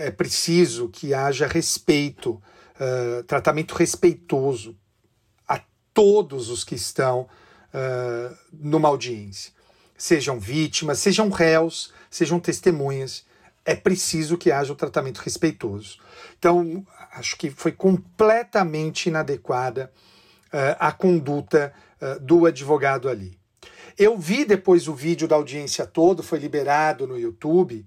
é 0.08 0.12
preciso 0.12 0.90
que 0.90 1.14
haja 1.14 1.48
respeito, 1.48 2.42
uh, 2.80 3.24
tratamento 3.24 3.74
respeitoso 3.74 4.78
a 5.48 5.62
todos 5.94 6.50
os 6.50 6.64
que 6.64 6.76
estão 6.76 7.22
uh, 7.22 8.38
numa 8.54 8.88
audiência. 8.88 9.52
Sejam 9.98 10.40
vítimas, 10.40 11.00
sejam 11.00 11.30
réus, 11.30 11.92
sejam 12.10 12.40
testemunhas. 12.40 13.26
É 13.66 13.76
preciso 13.76 14.38
que 14.38 14.52
haja 14.52 14.72
o 14.72 14.76
um 14.76 14.78
tratamento 14.78 15.18
respeitoso. 15.18 15.98
Então, 16.38 16.86
acho 17.14 17.36
que 17.36 17.50
foi 17.50 17.72
completamente 17.72 19.10
inadequada 19.10 19.92
a 20.80 20.94
conduta 20.94 21.74
do 22.22 22.46
advogado 22.46 23.10
ali. 23.10 23.38
Eu 23.98 24.18
vi 24.18 24.46
depois 24.46 24.88
o 24.88 24.94
vídeo 24.94 25.28
da 25.28 25.36
audiência 25.36 25.86
todo, 25.86 26.22
foi 26.22 26.40
liberado 26.40 27.08
no 27.08 27.20
YouTube, 27.20 27.86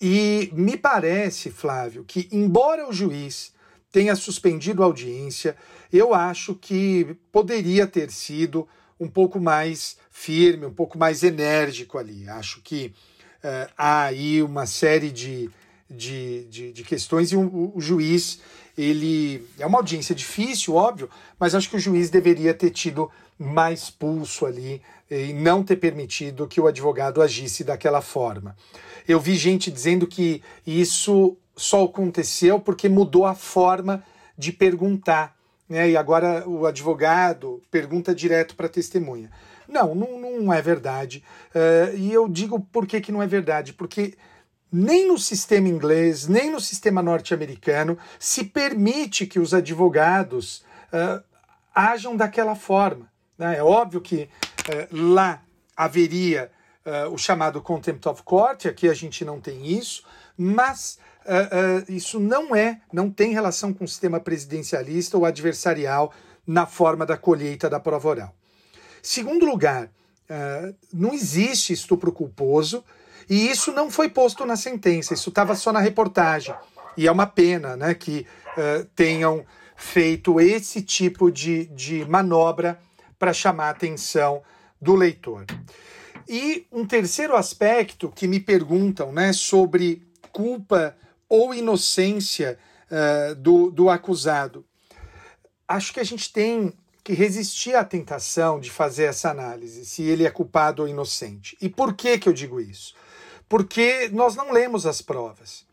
e 0.00 0.50
me 0.52 0.76
parece, 0.76 1.50
Flávio, 1.50 2.04
que 2.04 2.28
embora 2.30 2.88
o 2.88 2.92
juiz 2.92 3.52
tenha 3.90 4.14
suspendido 4.14 4.82
a 4.82 4.86
audiência, 4.86 5.56
eu 5.92 6.12
acho 6.12 6.54
que 6.54 7.16
poderia 7.32 7.86
ter 7.86 8.10
sido 8.10 8.68
um 8.98 9.08
pouco 9.08 9.40
mais 9.40 9.96
firme, 10.10 10.66
um 10.66 10.72
pouco 10.72 10.98
mais 10.98 11.22
enérgico 11.22 11.98
ali. 11.98 12.28
Acho 12.28 12.60
que 12.62 12.92
uh, 13.42 13.72
há 13.76 14.02
aí 14.04 14.42
uma 14.42 14.66
série 14.66 15.10
de, 15.10 15.50
de, 15.88 16.44
de, 16.44 16.72
de 16.72 16.84
questões 16.84 17.32
e 17.32 17.36
o, 17.36 17.72
o, 17.74 17.80
juiz, 17.80 18.40
ele. 18.76 19.46
É 19.58 19.66
uma 19.66 19.78
audiência 19.78 20.14
difícil, 20.14 20.74
óbvio, 20.74 21.08
mas 21.38 21.54
acho 21.54 21.70
que 21.70 21.76
o 21.76 21.80
juiz 21.80 22.10
deveria 22.10 22.52
ter 22.52 22.70
tido 22.70 23.10
mais 23.38 23.90
pulso 23.90 24.46
ali 24.46 24.82
e 25.10 25.32
não 25.32 25.62
ter 25.62 25.76
permitido 25.76 26.46
que 26.46 26.60
o 26.60 26.66
advogado 26.66 27.22
agisse 27.22 27.62
daquela 27.64 28.00
forma. 28.00 28.56
Eu 29.06 29.20
vi 29.20 29.34
gente 29.36 29.70
dizendo 29.70 30.06
que 30.06 30.42
isso 30.66 31.36
só 31.56 31.84
aconteceu 31.84 32.58
porque 32.60 32.88
mudou 32.88 33.24
a 33.24 33.34
forma 33.34 34.02
de 34.36 34.52
perguntar, 34.52 35.34
né? 35.68 35.90
E 35.90 35.96
agora 35.96 36.46
o 36.48 36.66
advogado 36.66 37.62
pergunta 37.70 38.14
direto 38.14 38.54
para 38.54 38.66
a 38.66 38.70
testemunha. 38.70 39.30
Não, 39.68 39.94
não, 39.94 40.20
não 40.20 40.52
é 40.52 40.60
verdade. 40.60 41.24
Uh, 41.54 41.96
e 41.96 42.12
eu 42.12 42.28
digo 42.28 42.60
por 42.60 42.86
que, 42.86 43.00
que 43.00 43.10
não 43.10 43.22
é 43.22 43.26
verdade, 43.26 43.72
porque 43.72 44.14
nem 44.70 45.08
no 45.08 45.18
sistema 45.18 45.68
inglês, 45.68 46.28
nem 46.28 46.50
no 46.50 46.60
sistema 46.60 47.02
norte-americano 47.02 47.96
se 48.18 48.44
permite 48.44 49.26
que 49.26 49.38
os 49.38 49.54
advogados 49.54 50.64
uh, 50.92 52.16
daquela 52.16 52.54
forma. 52.54 53.10
Né? 53.38 53.58
É 53.58 53.62
óbvio 53.62 54.00
que 54.00 54.28
lá 54.92 55.42
haveria 55.76 56.50
uh, 56.86 57.12
o 57.12 57.18
chamado 57.18 57.60
contempt 57.60 58.08
of 58.08 58.22
court, 58.22 58.66
aqui 58.66 58.88
a 58.88 58.94
gente 58.94 59.24
não 59.24 59.40
tem 59.40 59.66
isso, 59.66 60.04
mas 60.36 60.98
uh, 61.24 61.88
uh, 61.88 61.92
isso 61.92 62.20
não 62.20 62.54
é, 62.54 62.80
não 62.92 63.10
tem 63.10 63.32
relação 63.32 63.72
com 63.72 63.84
o 63.84 63.88
sistema 63.88 64.20
presidencialista 64.20 65.16
ou 65.18 65.24
adversarial 65.24 66.12
na 66.46 66.64
forma 66.64 67.04
da 67.04 67.16
colheita 67.16 67.68
da 67.68 67.80
prova 67.80 68.08
oral. 68.08 68.34
Segundo 69.02 69.44
lugar, 69.44 69.90
não 70.92 71.12
existe 71.12 71.72
estupro 71.72 72.12
culposo 72.12 72.84
e 73.28 73.48
isso 73.48 73.72
não 73.72 73.90
foi 73.90 74.08
posto 74.08 74.44
na 74.44 74.56
sentença, 74.56 75.14
isso 75.14 75.28
estava 75.28 75.54
só 75.54 75.72
na 75.72 75.80
reportagem. 75.80 76.54
E 76.96 77.06
é 77.06 77.12
uma 77.12 77.26
pena 77.26 77.76
né, 77.76 77.94
que 77.94 78.26
tenham 78.94 79.44
feito 79.76 80.40
esse 80.40 80.82
tipo 80.82 81.30
de, 81.30 81.66
de 81.66 82.04
manobra 82.04 82.78
para 83.18 83.32
chamar 83.32 83.70
atenção 83.70 84.42
do 84.80 84.94
leitor. 84.94 85.44
E 86.28 86.66
um 86.72 86.84
terceiro 86.84 87.36
aspecto 87.36 88.10
que 88.10 88.26
me 88.26 88.40
perguntam 88.40 89.12
né, 89.12 89.32
sobre 89.32 90.02
culpa 90.32 90.96
ou 91.28 91.54
inocência 91.54 92.58
uh, 92.90 93.34
do, 93.36 93.70
do 93.70 93.88
acusado. 93.88 94.64
Acho 95.68 95.92
que 95.92 96.00
a 96.00 96.04
gente 96.04 96.32
tem 96.32 96.72
que 97.02 97.12
resistir 97.12 97.76
à 97.76 97.84
tentação 97.84 98.58
de 98.58 98.70
fazer 98.70 99.04
essa 99.04 99.30
análise, 99.30 99.86
se 99.86 100.02
ele 100.02 100.26
é 100.26 100.30
culpado 100.30 100.82
ou 100.82 100.88
inocente. 100.88 101.56
E 101.60 101.68
por 101.68 101.94
que, 101.94 102.18
que 102.18 102.28
eu 102.28 102.32
digo 102.32 102.60
isso? 102.60 102.94
Porque 103.48 104.08
nós 104.12 104.34
não 104.34 104.52
lemos 104.52 104.86
as 104.86 105.00
provas. 105.00 105.64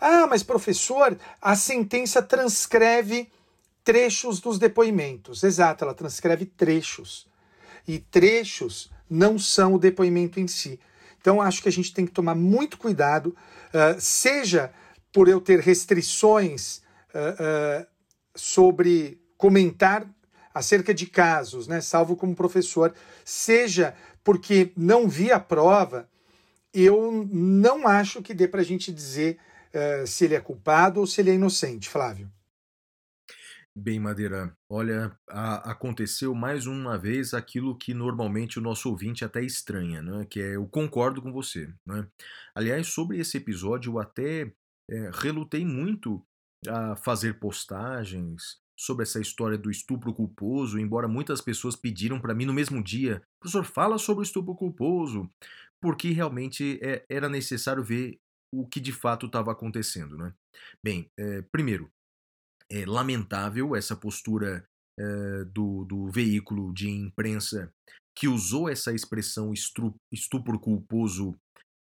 Ah, 0.00 0.26
mas 0.28 0.44
professor, 0.44 1.18
a 1.42 1.56
sentença 1.56 2.22
transcreve 2.22 3.28
trechos 3.82 4.40
dos 4.40 4.58
depoimentos. 4.58 5.42
Exato, 5.42 5.84
ela 5.84 5.94
transcreve 5.94 6.46
trechos. 6.46 7.25
E 7.86 7.98
trechos 7.98 8.90
não 9.08 9.38
são 9.38 9.74
o 9.74 9.78
depoimento 9.78 10.40
em 10.40 10.46
si. 10.46 10.80
Então, 11.20 11.40
acho 11.40 11.60
que 11.62 11.68
a 11.68 11.72
gente 11.72 11.92
tem 11.92 12.06
que 12.06 12.12
tomar 12.12 12.34
muito 12.34 12.78
cuidado, 12.78 13.36
uh, 13.74 14.00
seja 14.00 14.72
por 15.12 15.28
eu 15.28 15.40
ter 15.40 15.58
restrições 15.58 16.78
uh, 17.14 17.82
uh, 17.82 17.86
sobre 18.34 19.20
comentar 19.36 20.06
acerca 20.54 20.94
de 20.94 21.06
casos, 21.06 21.66
né, 21.66 21.80
salvo 21.80 22.14
como 22.14 22.34
professor, 22.34 22.94
seja 23.24 23.94
porque 24.22 24.72
não 24.76 25.08
vi 25.08 25.32
a 25.32 25.40
prova, 25.40 26.08
eu 26.72 27.28
não 27.30 27.86
acho 27.86 28.22
que 28.22 28.32
dê 28.32 28.46
para 28.46 28.60
a 28.60 28.64
gente 28.64 28.92
dizer 28.92 29.38
se 30.06 30.24
ele 30.24 30.34
é 30.34 30.40
culpado 30.40 31.00
ou 31.00 31.06
se 31.06 31.20
ele 31.20 31.30
é 31.30 31.34
inocente, 31.34 31.90
Flávio. 31.90 32.30
Bem, 33.78 34.00
Madeira, 34.00 34.56
olha, 34.70 35.14
a, 35.28 35.70
aconteceu 35.72 36.34
mais 36.34 36.66
uma 36.66 36.96
vez 36.96 37.34
aquilo 37.34 37.76
que 37.76 37.92
normalmente 37.92 38.58
o 38.58 38.62
nosso 38.62 38.88
ouvinte 38.88 39.22
até 39.22 39.42
estranha, 39.42 40.00
né? 40.00 40.24
que 40.30 40.40
é 40.40 40.56
eu 40.56 40.66
concordo 40.66 41.20
com 41.20 41.30
você. 41.30 41.70
Né? 41.84 42.08
Aliás, 42.54 42.86
sobre 42.86 43.18
esse 43.18 43.36
episódio, 43.36 43.92
eu 43.92 43.98
até 43.98 44.50
é, 44.90 45.10
relutei 45.12 45.62
muito 45.62 46.24
a 46.66 46.96
fazer 46.96 47.38
postagens 47.38 48.56
sobre 48.74 49.02
essa 49.02 49.20
história 49.20 49.58
do 49.58 49.70
estupro 49.70 50.14
culposo, 50.14 50.78
embora 50.78 51.06
muitas 51.06 51.42
pessoas 51.42 51.76
pediram 51.76 52.18
para 52.18 52.34
mim 52.34 52.46
no 52.46 52.54
mesmo 52.54 52.82
dia, 52.82 53.22
professor, 53.38 53.62
fala 53.62 53.98
sobre 53.98 54.22
o 54.22 54.24
estupro 54.24 54.54
culposo, 54.54 55.30
porque 55.82 56.12
realmente 56.12 56.78
é, 56.82 57.04
era 57.10 57.28
necessário 57.28 57.84
ver 57.84 58.18
o 58.50 58.66
que 58.66 58.80
de 58.80 58.92
fato 58.92 59.26
estava 59.26 59.52
acontecendo. 59.52 60.16
Né? 60.16 60.32
Bem, 60.82 61.10
é, 61.18 61.42
primeiro, 61.52 61.90
é 62.70 62.84
lamentável 62.84 63.76
essa 63.76 63.96
postura 63.96 64.66
é, 64.98 65.44
do, 65.44 65.84
do 65.84 66.10
veículo 66.10 66.72
de 66.72 66.88
imprensa 66.88 67.70
que 68.16 68.26
usou 68.26 68.68
essa 68.68 68.92
expressão 68.92 69.52
estupro 69.52 70.58
culposo 70.58 71.36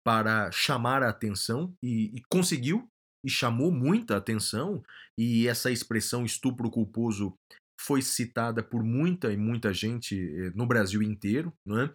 para 0.04 0.50
chamar 0.50 1.02
a 1.02 1.10
atenção 1.10 1.72
e, 1.82 2.16
e, 2.16 2.22
conseguiu 2.30 2.88
e 3.24 3.30
chamou 3.30 3.70
muita 3.70 4.16
atenção 4.16 4.82
e 5.16 5.46
essa 5.46 5.70
expressão 5.70 6.24
estupro 6.24 6.70
culposo 6.70 7.34
foi 7.80 8.00
citada 8.00 8.62
por 8.62 8.82
muita 8.82 9.32
e 9.32 9.36
muita 9.36 9.72
gente 9.72 10.16
eh, 10.16 10.50
no 10.54 10.66
Brasil 10.66 11.02
inteiro, 11.02 11.52
não 11.66 11.80
é? 11.80 11.92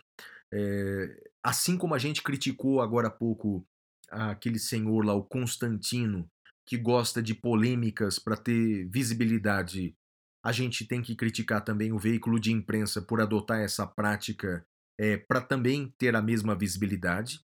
É, 0.53 1.29
assim 1.43 1.77
como 1.77 1.93
a 1.93 1.97
gente 1.97 2.21
criticou 2.21 2.81
agora 2.81 3.07
há 3.07 3.11
pouco 3.11 3.65
aquele 4.09 4.59
senhor 4.59 5.05
lá, 5.05 5.13
o 5.13 5.23
Constantino, 5.23 6.29
que 6.67 6.77
gosta 6.77 7.23
de 7.23 7.33
polêmicas 7.33 8.19
para 8.19 8.35
ter 8.35 8.85
visibilidade, 8.89 9.95
a 10.43 10.51
gente 10.51 10.85
tem 10.85 11.01
que 11.01 11.15
criticar 11.15 11.63
também 11.63 11.93
o 11.93 11.97
veículo 11.97 12.39
de 12.39 12.51
imprensa 12.51 13.01
por 13.01 13.21
adotar 13.21 13.61
essa 13.61 13.87
prática 13.87 14.65
é, 14.99 15.17
para 15.17 15.41
também 15.41 15.93
ter 15.97 16.15
a 16.15 16.21
mesma 16.21 16.55
visibilidade. 16.55 17.39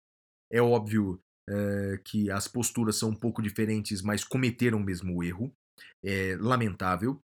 É 0.52 0.62
óbvio 0.62 1.22
é, 1.50 2.00
que 2.04 2.30
as 2.30 2.48
posturas 2.48 2.98
são 2.98 3.10
um 3.10 3.16
pouco 3.16 3.42
diferentes, 3.42 4.02
mas 4.02 4.24
cometeram 4.24 4.80
o 4.80 4.84
mesmo 4.84 5.24
erro. 5.24 5.54
É 6.04 6.36
lamentável. 6.40 7.20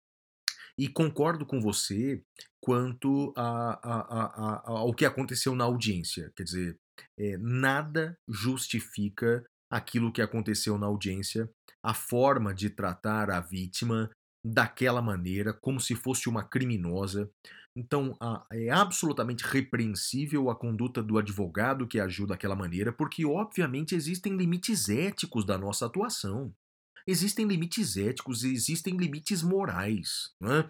E 0.77 0.89
concordo 0.89 1.47
com 1.47 1.61
você 1.61 2.23
quanto 2.61 3.33
a, 3.37 3.75
a, 3.83 4.25
a, 4.25 4.71
ao 4.71 4.93
que 4.93 5.05
aconteceu 5.05 5.55
na 5.55 5.65
audiência. 5.65 6.33
Quer 6.35 6.43
dizer, 6.43 6.79
é, 7.19 7.37
nada 7.39 8.19
justifica 8.29 9.45
aquilo 9.75 10.13
que 10.13 10.23
aconteceu 10.23 10.79
na 10.79 10.87
audiência, 10.87 11.51
a 11.83 11.93
forma 11.93 12.55
de 12.55 12.71
tratar 12.71 13.31
a 13.31 13.41
vítima 13.41 14.11
daquela 14.45 15.03
maneira, 15.03 15.53
como 15.53 15.81
se 15.81 15.95
fosse 15.95 16.29
uma 16.29 16.45
criminosa. 16.45 17.31
Então, 17.77 18.17
é 18.53 18.71
absolutamente 18.71 19.45
repreensível 19.45 20.49
a 20.49 20.55
conduta 20.55 21.03
do 21.03 21.19
advogado 21.19 21.89
que 21.89 21.99
agiu 21.99 22.27
daquela 22.27 22.55
maneira, 22.55 22.93
porque, 22.93 23.25
obviamente, 23.25 23.95
existem 23.95 24.37
limites 24.37 24.89
éticos 24.89 25.45
da 25.45 25.59
nossa 25.59 25.87
atuação 25.87 26.55
existem 27.07 27.47
limites 27.47 27.97
éticos, 27.97 28.45
existem 28.45 28.97
limites 28.97 29.43
morais, 29.43 30.33
né? 30.41 30.69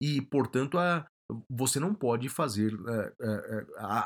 e 0.00 0.20
portanto 0.20 0.78
a, 0.78 1.06
você 1.48 1.78
não 1.78 1.94
pode 1.94 2.28
fazer 2.28 2.72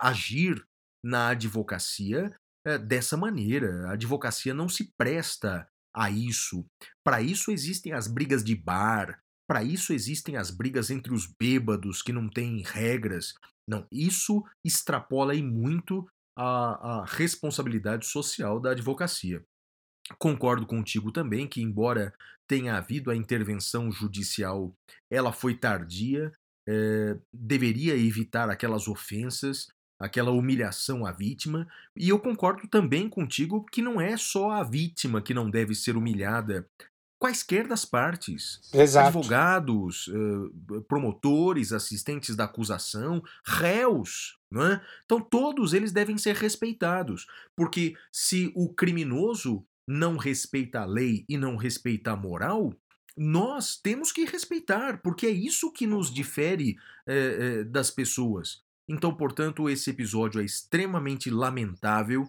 agir 0.03 0.65
na 1.05 1.29
advocacia 1.29 2.35
dessa 2.77 3.17
maneira. 3.17 3.89
A 3.89 3.93
advocacia 3.93 4.53
não 4.53 4.69
se 4.69 4.93
presta 4.99 5.67
a 5.95 6.11
isso. 6.11 6.67
Para 7.05 7.23
isso 7.23 7.51
existem 7.51 7.93
as 7.93 8.07
brigas 8.07 8.45
de 8.45 8.55
bar, 8.55 9.21
para 9.49 9.65
isso 9.65 9.93
existem 9.93 10.37
as 10.37 10.51
brigas 10.51 10.91
entre 10.91 11.15
os 11.15 11.27
bêbados 11.27 12.03
que 12.03 12.13
não 12.13 12.29
têm 12.29 12.63
regras. 12.63 13.33
Não, 13.67 13.87
isso 13.91 14.45
extrapola 14.65 15.33
aí 15.33 15.43
muito 15.43 16.07
a, 16.37 17.01
a 17.01 17.05
responsabilidade 17.05 18.07
social 18.07 18.61
da 18.61 18.73
advocacia. 18.73 19.43
Concordo 20.19 20.67
contigo 20.67 21.11
também 21.11 21.47
que, 21.47 21.61
embora 21.63 22.15
tenha 22.49 22.77
havido 22.77 23.11
a 23.11 23.17
intervenção 23.17 23.91
judicial, 23.91 24.73
ela 25.11 25.33
foi 25.33 25.55
tardia, 25.55 26.33
é, 26.67 27.19
deveria 27.33 27.97
evitar 27.97 28.49
aquelas 28.49 28.89
ofensas, 28.89 29.67
aquela 29.99 30.31
humilhação 30.31 31.05
à 31.05 31.13
vítima, 31.13 31.67
e 31.97 32.09
eu 32.09 32.19
concordo 32.19 32.69
também 32.69 33.09
contigo 33.09 33.65
que 33.65 33.83
não 33.83 34.01
é 34.01 34.17
só 34.17 34.51
a 34.51 34.63
vítima 34.63 35.21
que 35.21 35.35
não 35.35 35.51
deve 35.51 35.75
ser 35.75 35.97
humilhada, 35.97 36.69
quaisquer 37.19 37.67
das 37.67 37.85
partes. 37.85 38.61
Exato. 38.73 39.19
Advogados, 39.19 40.11
promotores, 40.87 41.73
assistentes 41.73 42.37
da 42.37 42.45
acusação, 42.45 43.23
réus. 43.45 44.39
Não 44.51 44.65
é? 44.65 44.81
Então 45.05 45.21
todos 45.21 45.75
eles 45.75 45.93
devem 45.93 46.17
ser 46.17 46.35
respeitados, 46.35 47.27
porque 47.55 47.95
se 48.11 48.51
o 48.55 48.73
criminoso 48.73 49.67
não 49.87 50.17
respeita 50.17 50.81
a 50.81 50.87
lei 50.87 51.25
e 51.29 51.37
não 51.37 51.57
respeita 51.57 52.13
a 52.13 52.17
moral, 52.17 52.73
nós 53.17 53.77
temos 53.77 54.13
que 54.13 54.25
respeitar, 54.25 55.03
porque 55.03 55.27
é 55.27 55.31
isso 55.31 55.73
que 55.73 55.87
nos 55.87 56.13
difere 56.13 56.77
é, 57.07 57.17
é, 57.17 57.65
das 57.65 57.91
pessoas. 57.91 58.63
Então, 58.89 59.15
portanto, 59.15 59.69
esse 59.69 59.91
episódio 59.91 60.41
é 60.41 60.45
extremamente 60.45 61.31
lamentável 61.31 62.29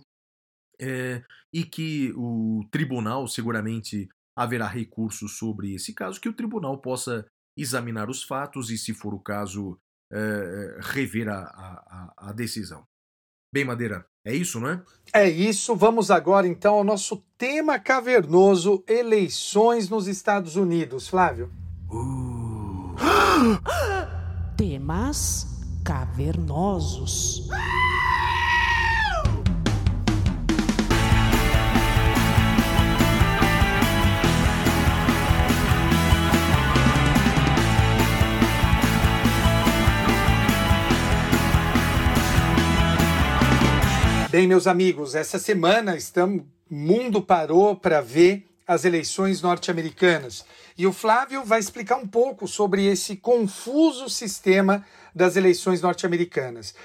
é, 0.79 1.23
e 1.53 1.63
que 1.63 2.13
o 2.15 2.65
tribunal 2.69 3.27
seguramente 3.27 4.09
haverá 4.35 4.67
recursos 4.67 5.37
sobre 5.37 5.73
esse 5.73 5.93
caso, 5.93 6.19
que 6.19 6.29
o 6.29 6.33
tribunal 6.33 6.77
possa 6.77 7.25
examinar 7.57 8.09
os 8.09 8.23
fatos 8.23 8.69
e, 8.69 8.77
se 8.77 8.93
for 8.93 9.13
o 9.13 9.19
caso, 9.19 9.77
rever 10.81 11.29
a, 11.29 11.39
a, 11.39 12.29
a 12.29 12.33
decisão. 12.33 12.85
Bem, 13.53 13.65
Madeira, 13.65 14.05
é 14.25 14.33
isso, 14.33 14.59
não 14.59 14.69
é? 14.69 14.83
É 15.13 15.29
isso. 15.29 15.75
Vamos 15.75 16.11
agora 16.11 16.47
então 16.47 16.75
ao 16.75 16.83
nosso 16.83 17.23
tema 17.37 17.79
cavernoso: 17.79 18.83
eleições 18.87 19.89
nos 19.89 20.07
Estados 20.07 20.55
Unidos. 20.55 21.07
Flávio. 21.07 21.51
Uh. 21.89 22.95
Temas 24.55 25.58
cavernosos. 25.89 27.49
Bem, 44.29 44.47
meus 44.47 44.67
amigos, 44.67 45.15
essa 45.15 45.39
semana 45.39 45.95
estamos, 45.95 46.43
mundo 46.69 47.19
parou 47.19 47.75
para 47.75 47.99
ver 47.99 48.48
as 48.69 48.85
eleições 48.85 49.41
norte-americanas. 49.41 50.45
E 50.77 50.85
o 50.85 50.93
Flávio 50.93 51.43
vai 51.43 51.59
explicar 51.59 51.97
um 51.97 52.05
pouco 52.05 52.47
sobre 52.47 52.85
esse 52.85 53.15
confuso 53.15 54.07
sistema 54.07 54.85
das 55.13 55.35
eleições 55.35 55.81
norte-americanas. 55.81 56.75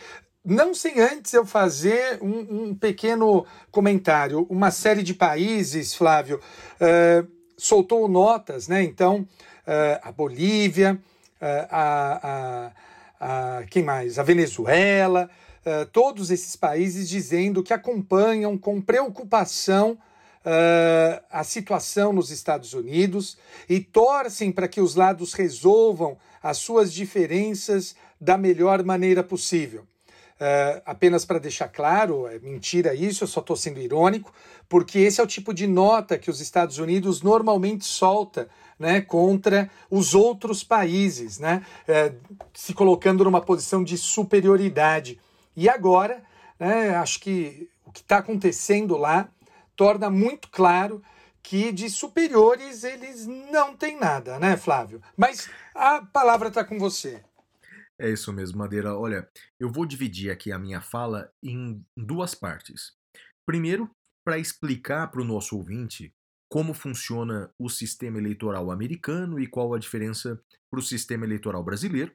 Não 0.43 0.73
sem 0.73 0.99
antes 0.99 1.35
eu 1.35 1.45
fazer 1.45 2.19
um, 2.23 2.69
um, 2.69 2.75
pequeno 2.75 3.45
comentário. 3.71 4.47
Uma 4.49 4.71
série 4.71 5.03
de 5.03 5.13
países, 5.13 5.95
Flávio, 5.95 6.41
uh, 6.81 7.31
soltou 7.55 8.09
notas, 8.09 8.67
né? 8.67 8.83
Então, 8.83 9.29
uh, 9.67 10.01
a 10.03 10.11
Bolívia, 10.11 10.99
uh, 11.39 11.67
a, 11.71 12.73
a, 13.21 13.59
a, 13.59 13.63
quem 13.65 13.83
mais? 13.83 14.19
A 14.19 14.23
Venezuela, 14.23 15.29
todos 15.93 16.31
esses 16.31 16.57
países 16.57 17.09
dizendo 17.09 17.63
que 17.63 17.73
acompanham 17.73 18.57
com 18.57 18.83
preocupação 18.83 19.99
uh, 20.45 21.25
a 21.31 21.43
situação 21.43 22.13
nos 22.13 22.31
Estados 22.31 22.75
Unidos 22.75 23.37
e 23.69 23.81
torcem 23.81 24.53
para 24.53 24.69
que 24.69 24.81
os 24.81 24.95
lados 24.95 25.33
resolvam 25.33 26.17
as 26.43 26.59
suas 26.59 26.93
diferenças 26.93 27.97
da 28.21 28.37
melhor 28.37 28.83
maneira 28.85 29.23
possível. 29.23 29.87
Uh, 30.35 30.83
apenas 30.85 31.25
para 31.25 31.39
deixar 31.39 31.69
claro, 31.69 32.27
é 32.27 32.39
mentira 32.41 32.95
isso, 32.95 33.23
eu 33.23 33.29
só 33.29 33.41
estou 33.41 33.57
sendo 33.57 33.81
irônico, 33.81 34.33
porque 34.69 34.99
esse 34.99 35.21
é 35.21 35.25
o 35.25 35.29
tipo 35.29 35.55
de 35.55 35.67
nota 35.67 36.19
que 36.19 36.29
os 36.29 36.41
Estados 36.41 36.79
Unidos 36.79 37.23
normalmente 37.23 37.85
solta 37.85 38.49
né, 38.79 39.01
contra 39.01 39.71
os 39.89 40.13
outros 40.15 40.65
países, 40.65 41.39
né, 41.39 41.65
uh, 41.89 42.37
se 42.53 42.75
colocando 42.75 43.25
numa 43.25 43.41
posição 43.41 43.85
de 43.85 43.97
superioridade. 43.97 45.21
E 45.57 45.69
agora, 45.69 46.23
né, 46.59 46.97
acho 46.97 47.21
que 47.21 47.69
o 47.87 47.93
que 47.93 48.01
está 48.01 48.19
acontecendo 48.19 48.97
lá 48.97 49.29
torna 49.77 50.11
muito 50.11 50.49
claro 50.51 51.03
que 51.43 51.71
de 51.71 51.91
superiores 51.91 52.85
eles 52.85 53.27
não 53.27 53.77
têm 53.77 53.99
nada, 53.99 54.39
né, 54.39 54.57
Flávio? 54.57 55.03
Mas 55.17 55.51
a 55.75 56.01
palavra 56.01 56.49
está 56.49 56.65
com 56.65 56.79
você. 56.79 57.23
É 57.99 58.11
isso 58.11 58.33
mesmo, 58.33 58.59
Madeira. 58.59 58.97
Olha, 58.97 59.29
eu 59.61 59.71
vou 59.71 59.87
dividir 59.87 60.31
aqui 60.31 60.51
a 60.51 60.59
minha 60.59 60.81
fala 60.81 61.31
em 61.43 61.85
duas 61.97 62.35
partes. 62.35 62.93
Primeiro, 63.47 63.91
para 64.25 64.39
explicar 64.39 65.11
para 65.11 65.21
o 65.21 65.25
nosso 65.25 65.57
ouvinte 65.57 66.13
como 66.51 66.73
funciona 66.73 67.53
o 67.59 67.69
sistema 67.69 68.19
eleitoral 68.19 68.71
americano 68.71 69.39
e 69.39 69.47
qual 69.47 69.75
a 69.75 69.79
diferença 69.79 70.41
para 70.71 70.81
o 70.81 70.83
sistema 70.83 71.25
eleitoral 71.25 71.63
brasileiro. 71.63 72.13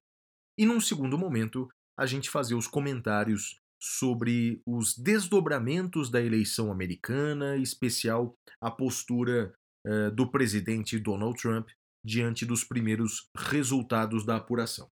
E 0.58 0.66
num 0.66 0.82
segundo 0.82 1.18
momento, 1.18 1.70
a 1.98 2.06
gente 2.06 2.30
fazer 2.30 2.56
os 2.56 2.68
comentários 2.68 3.60
sobre 3.80 4.62
os 4.66 4.98
desdobramentos 4.98 6.10
da 6.10 6.22
eleição 6.22 6.72
americana, 6.72 7.58
em 7.58 7.62
especial 7.62 8.36
a 8.62 8.70
postura 8.70 9.54
uh, 9.88 10.12
do 10.12 10.30
presidente 10.30 11.00
Donald 11.00 11.40
Trump 11.40 11.70
diante 12.04 12.46
dos 12.46 12.64
primeiros 12.64 13.30
resultados 13.36 14.26
da 14.26 14.36
apuração. 14.36 14.90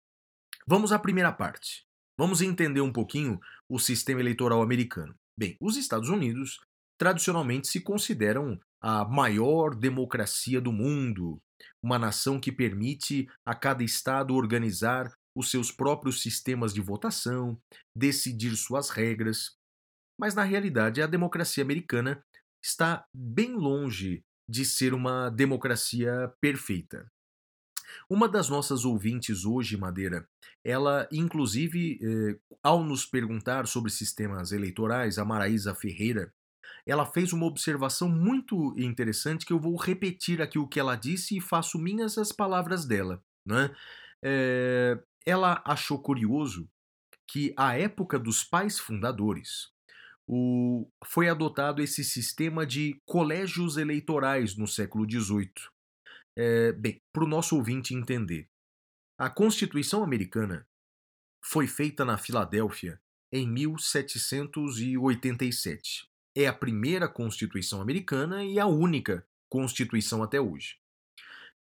Vamos 0.66 0.92
à 0.92 0.98
primeira 0.98 1.32
parte. 1.32 1.84
Vamos 2.18 2.40
entender 2.40 2.80
um 2.80 2.92
pouquinho 2.92 3.40
o 3.68 3.78
sistema 3.78 4.20
eleitoral 4.20 4.62
americano. 4.62 5.14
Bem, 5.36 5.56
os 5.60 5.76
Estados 5.76 6.08
Unidos 6.08 6.60
tradicionalmente 6.98 7.68
se 7.68 7.80
consideram 7.80 8.60
a 8.80 9.04
maior 9.04 9.74
democracia 9.74 10.60
do 10.60 10.72
mundo, 10.72 11.40
uma 11.82 11.98
nação 11.98 12.38
que 12.38 12.52
permite 12.52 13.28
a 13.44 13.54
cada 13.54 13.82
estado 13.82 14.34
organizar 14.34 15.12
os 15.34 15.50
seus 15.50 15.70
próprios 15.70 16.22
sistemas 16.22 16.72
de 16.72 16.80
votação, 16.80 17.58
decidir 17.94 18.56
suas 18.56 18.90
regras. 18.90 19.56
Mas 20.18 20.34
na 20.34 20.42
realidade, 20.42 21.02
a 21.02 21.06
democracia 21.06 21.64
americana 21.64 22.22
está 22.62 23.04
bem 23.14 23.54
longe 23.54 24.24
de 24.48 24.64
ser 24.64 24.94
uma 24.94 25.30
democracia 25.30 26.32
perfeita. 26.40 27.10
Uma 28.08 28.28
das 28.28 28.48
nossas 28.48 28.84
ouvintes 28.84 29.44
hoje, 29.44 29.76
Madeira, 29.76 30.28
ela, 30.64 31.08
inclusive, 31.12 31.98
eh, 32.02 32.38
ao 32.62 32.82
nos 32.82 33.04
perguntar 33.04 33.66
sobre 33.66 33.90
sistemas 33.90 34.52
eleitorais, 34.52 35.18
a 35.18 35.24
Maraísa 35.24 35.74
Ferreira, 35.74 36.32
ela 36.86 37.06
fez 37.06 37.32
uma 37.32 37.46
observação 37.46 38.08
muito 38.08 38.74
interessante 38.76 39.46
que 39.46 39.52
eu 39.52 39.60
vou 39.60 39.76
repetir 39.76 40.40
aqui 40.40 40.58
o 40.58 40.66
que 40.66 40.80
ela 40.80 40.96
disse 40.96 41.36
e 41.36 41.40
faço 41.40 41.78
minhas 41.78 42.18
as 42.18 42.32
palavras 42.32 42.84
dela. 42.84 43.22
Né? 43.46 43.74
É, 44.22 44.98
ela 45.24 45.62
achou 45.64 46.00
curioso 46.00 46.68
que, 47.26 47.54
à 47.56 47.78
época 47.78 48.18
dos 48.18 48.44
pais 48.44 48.78
fundadores, 48.78 49.72
o, 50.26 50.88
foi 51.04 51.28
adotado 51.28 51.82
esse 51.82 52.04
sistema 52.04 52.66
de 52.66 53.00
colégios 53.04 53.76
eleitorais 53.76 54.56
no 54.56 54.66
século 54.66 55.06
XVIII. 55.08 55.52
É, 56.36 56.72
bem, 56.72 57.00
para 57.12 57.24
o 57.24 57.28
nosso 57.28 57.56
ouvinte 57.56 57.94
entender, 57.94 58.48
a 59.18 59.28
Constituição 59.28 60.02
Americana 60.02 60.66
foi 61.44 61.66
feita 61.66 62.04
na 62.04 62.16
Filadélfia 62.16 63.00
em 63.30 63.46
1787. 63.48 66.08
É 66.34 66.46
a 66.46 66.52
primeira 66.52 67.08
Constituição 67.08 67.80
americana 67.80 68.44
e 68.44 68.58
a 68.58 68.66
única 68.66 69.24
Constituição 69.50 70.22
até 70.22 70.40
hoje. 70.40 70.76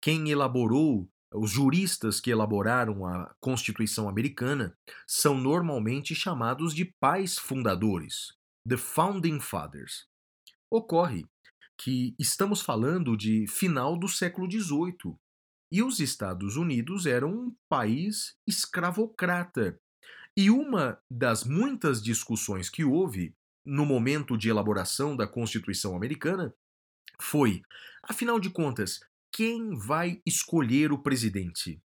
Quem 0.01 0.29
elaborou 0.29 1.09
os 1.33 1.51
juristas 1.51 2.19
que 2.19 2.29
elaboraram 2.29 3.05
a 3.05 3.33
Constituição 3.39 4.09
americana 4.09 4.75
são 5.07 5.35
normalmente 5.35 6.13
chamados 6.13 6.73
de 6.73 6.85
pais 6.99 7.37
fundadores, 7.37 8.33
the 8.67 8.77
Founding 8.77 9.39
Fathers. 9.39 10.07
Ocorre 10.69 11.25
que 11.77 12.13
estamos 12.19 12.61
falando 12.61 13.15
de 13.15 13.47
final 13.47 13.97
do 13.97 14.07
século 14.07 14.49
XVIII 14.49 15.15
e 15.71 15.81
os 15.81 15.99
Estados 15.99 16.57
Unidos 16.57 17.05
eram 17.05 17.29
um 17.29 17.55
país 17.69 18.35
escravocrata. 18.45 19.79
E 20.35 20.49
uma 20.49 20.99
das 21.09 21.43
muitas 21.43 22.01
discussões 22.01 22.69
que 22.69 22.83
houve 22.83 23.33
no 23.65 23.85
momento 23.85 24.37
de 24.37 24.49
elaboração 24.49 25.15
da 25.15 25.27
Constituição 25.27 25.95
americana 25.95 26.53
foi, 27.21 27.61
afinal 28.03 28.39
de 28.39 28.49
contas, 28.49 28.99
quem 29.31 29.77
vai 29.77 30.21
escolher 30.25 30.91
o 30.91 31.01
presidente? 31.01 31.81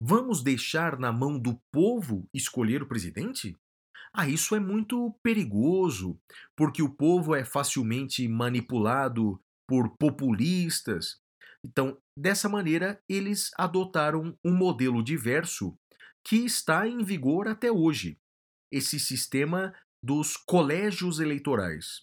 Vamos 0.00 0.42
deixar 0.42 0.98
na 0.98 1.12
mão 1.12 1.38
do 1.38 1.60
povo 1.72 2.28
escolher 2.34 2.82
o 2.82 2.88
presidente? 2.88 3.56
Ah, 4.12 4.28
isso 4.28 4.54
é 4.54 4.60
muito 4.60 5.16
perigoso, 5.22 6.20
porque 6.56 6.82
o 6.82 6.92
povo 6.92 7.34
é 7.34 7.44
facilmente 7.44 8.28
manipulado 8.28 9.40
por 9.66 9.96
populistas. 9.96 11.18
Então, 11.64 11.96
dessa 12.18 12.48
maneira, 12.48 13.00
eles 13.08 13.50
adotaram 13.56 14.36
um 14.44 14.54
modelo 14.54 15.02
diverso 15.02 15.74
que 16.24 16.36
está 16.36 16.86
em 16.86 17.02
vigor 17.02 17.48
até 17.48 17.70
hoje. 17.70 18.18
Esse 18.70 18.98
sistema 19.00 19.74
dos 20.04 20.36
colégios 20.36 21.20
eleitorais. 21.20 22.02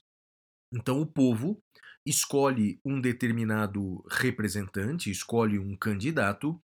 Então, 0.74 1.02
o 1.02 1.06
povo 1.06 1.62
escolhe 2.10 2.80
um 2.84 3.00
determinado 3.00 4.04
representante, 4.10 5.12
escolhe 5.12 5.60
um 5.60 5.76
candidato 5.76 6.60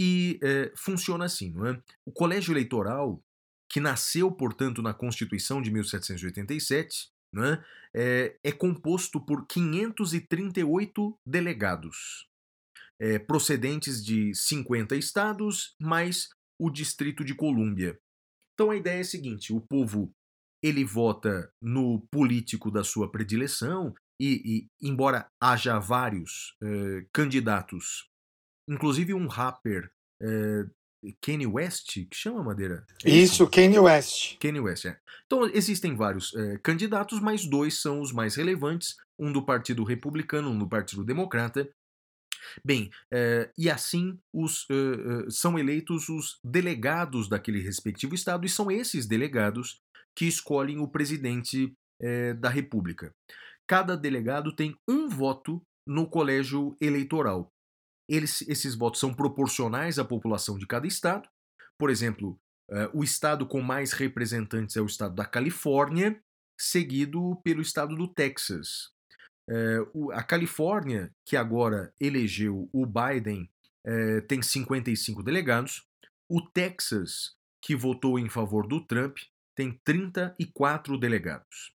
e 0.00 0.38
é, 0.42 0.72
funciona 0.76 1.24
assim, 1.24 1.52
não 1.52 1.66
é? 1.66 1.82
O 2.04 2.12
colégio 2.12 2.52
eleitoral, 2.52 3.22
que 3.70 3.80
nasceu, 3.80 4.30
portanto, 4.30 4.82
na 4.82 4.92
Constituição 4.92 5.62
de 5.62 5.70
1787, 5.70 7.10
não 7.32 7.44
é? 7.44 7.64
É, 7.94 8.36
é 8.44 8.52
composto 8.52 9.20
por 9.20 9.46
538 9.46 11.18
delegados, 11.26 12.28
é, 13.00 13.18
procedentes 13.18 14.04
de 14.04 14.34
50 14.34 14.94
estados, 14.96 15.74
mais 15.80 16.28
o 16.60 16.70
Distrito 16.70 17.24
de 17.24 17.34
Colômbia. 17.34 17.98
Então 18.54 18.70
a 18.70 18.76
ideia 18.76 18.98
é 18.98 19.00
a 19.00 19.04
seguinte: 19.04 19.52
o 19.52 19.60
povo 19.60 20.12
ele 20.62 20.84
vota 20.84 21.50
no 21.60 22.00
político 22.10 22.70
da 22.70 22.84
sua 22.84 23.10
predileção, 23.10 23.94
e, 24.20 24.68
e 24.80 24.88
embora 24.88 25.26
haja 25.40 25.78
vários 25.78 26.56
eh, 26.62 27.04
candidatos, 27.12 28.08
inclusive 28.68 29.14
um 29.14 29.26
rapper, 29.26 29.90
eh, 30.22 30.64
Kanye 31.20 31.46
West, 31.46 31.94
que 32.08 32.16
chama 32.16 32.44
Madeira? 32.44 32.86
É 33.04 33.10
isso, 33.10 33.48
Kanye 33.48 33.80
West. 33.80 34.38
Kanye 34.38 34.60
West, 34.60 34.84
é. 34.84 34.96
Então 35.26 35.44
existem 35.46 35.96
vários 35.96 36.34
eh, 36.34 36.58
candidatos, 36.62 37.20
mas 37.20 37.44
dois 37.44 37.80
são 37.80 38.00
os 38.00 38.12
mais 38.12 38.36
relevantes, 38.36 38.96
um 39.18 39.32
do 39.32 39.44
Partido 39.44 39.82
Republicano, 39.82 40.50
um 40.50 40.58
do 40.58 40.68
Partido 40.68 41.04
Democrata. 41.04 41.68
Bem, 42.64 42.90
e 43.56 43.70
assim 43.70 44.18
os, 44.32 44.66
são 45.30 45.56
eleitos 45.56 46.08
os 46.08 46.40
delegados 46.42 47.28
daquele 47.28 47.60
respectivo 47.60 48.16
estado, 48.16 48.44
e 48.44 48.48
são 48.48 48.68
esses 48.68 49.06
delegados 49.06 49.80
que 50.12 50.26
escolhem 50.26 50.80
o 50.80 50.88
presidente 50.88 51.72
da 52.40 52.48
República 52.48 53.14
cada 53.72 53.96
delegado 53.96 54.54
tem 54.54 54.76
um 54.86 55.08
voto 55.08 55.58
no 55.86 56.06
colégio 56.06 56.76
eleitoral. 56.78 57.50
Eles, 58.06 58.42
esses 58.42 58.74
votos 58.74 59.00
são 59.00 59.14
proporcionais 59.14 59.98
à 59.98 60.04
população 60.04 60.58
de 60.58 60.66
cada 60.66 60.86
estado. 60.86 61.26
Por 61.78 61.88
exemplo, 61.88 62.38
uh, 62.70 62.90
o 62.92 63.02
estado 63.02 63.46
com 63.46 63.62
mais 63.62 63.92
representantes 63.92 64.76
é 64.76 64.82
o 64.82 64.84
estado 64.84 65.14
da 65.14 65.24
Califórnia, 65.24 66.22
seguido 66.60 67.40
pelo 67.42 67.62
estado 67.62 67.96
do 67.96 68.06
Texas. 68.06 68.90
O, 69.94 70.12
a 70.12 70.22
Califórnia, 70.22 71.10
que 71.26 71.34
agora 71.34 71.94
elegeu 71.98 72.68
o 72.74 72.84
Biden, 72.84 73.50
uh, 73.86 74.20
tem 74.28 74.42
55 74.42 75.22
delegados. 75.22 75.82
O 76.28 76.42
Texas, 76.42 77.36
que 77.64 77.74
votou 77.74 78.18
em 78.18 78.28
favor 78.28 78.66
do 78.68 78.84
Trump, 78.84 79.16
tem 79.56 79.80
34 79.82 80.98
delegados 80.98 81.72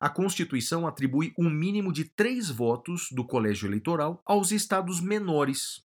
a 0.00 0.08
Constituição 0.08 0.86
atribui 0.86 1.34
um 1.38 1.50
mínimo 1.50 1.92
de 1.92 2.04
três 2.04 2.48
votos 2.48 3.08
do 3.12 3.22
colégio 3.22 3.68
eleitoral 3.68 4.22
aos 4.24 4.50
estados 4.50 4.98
menores. 4.98 5.84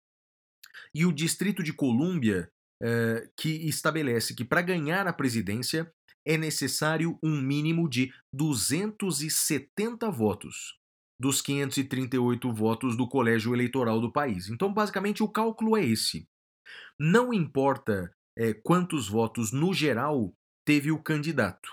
E 0.94 1.06
o 1.06 1.12
Distrito 1.12 1.62
de 1.62 1.74
Colômbia, 1.74 2.50
eh, 2.82 3.30
que 3.36 3.50
estabelece 3.68 4.34
que 4.34 4.46
para 4.46 4.62
ganhar 4.62 5.06
a 5.06 5.14
presidência 5.14 5.92
é 6.26 6.38
necessário 6.38 7.20
um 7.22 7.42
mínimo 7.42 7.90
de 7.90 8.12
270 8.34 10.10
votos 10.10 10.80
dos 11.20 11.42
538 11.42 12.52
votos 12.54 12.98
do 12.98 13.08
colégio 13.08 13.54
eleitoral 13.54 14.00
do 14.00 14.12
país. 14.12 14.50
Então, 14.50 14.74
basicamente, 14.74 15.24
o 15.24 15.30
cálculo 15.30 15.78
é 15.78 15.84
esse. 15.84 16.28
Não 17.00 17.34
importa 17.34 18.14
eh, 18.38 18.54
quantos 18.54 19.10
votos 19.10 19.52
no 19.52 19.74
geral 19.74 20.34
teve 20.66 20.92
o 20.92 21.02
candidato, 21.02 21.70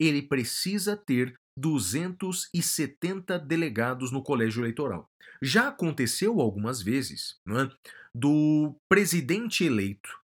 ele 0.00 0.22
precisa 0.22 0.96
ter 0.96 1.38
270 1.56 3.38
delegados 3.38 4.10
no 4.10 4.22
colégio 4.22 4.62
eleitoral. 4.62 5.08
Já 5.40 5.68
aconteceu 5.68 6.40
algumas 6.40 6.82
vezes 6.82 7.36
é, 7.48 7.70
do 8.14 8.74
presidente 8.88 9.64
eleito 9.64 10.22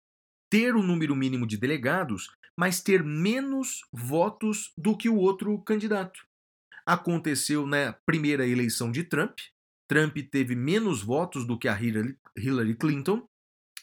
ter 0.53 0.75
o 0.75 0.83
número 0.83 1.15
mínimo 1.15 1.47
de 1.47 1.57
delegados, 1.57 2.29
mas 2.55 2.79
ter 2.79 3.03
menos 3.03 3.81
votos 3.91 4.71
do 4.77 4.95
que 4.95 5.09
o 5.09 5.15
outro 5.15 5.57
candidato. 5.63 6.23
Aconteceu 6.85 7.65
na 7.65 7.93
primeira 8.05 8.45
eleição 8.45 8.91
de 8.91 9.03
Trump. 9.03 9.39
Trump 9.89 10.15
teve 10.29 10.55
menos 10.55 11.01
votos 11.01 11.43
do 11.47 11.57
que 11.57 11.67
a 11.67 11.75
Hillary 11.81 12.75
Clinton. 12.75 13.27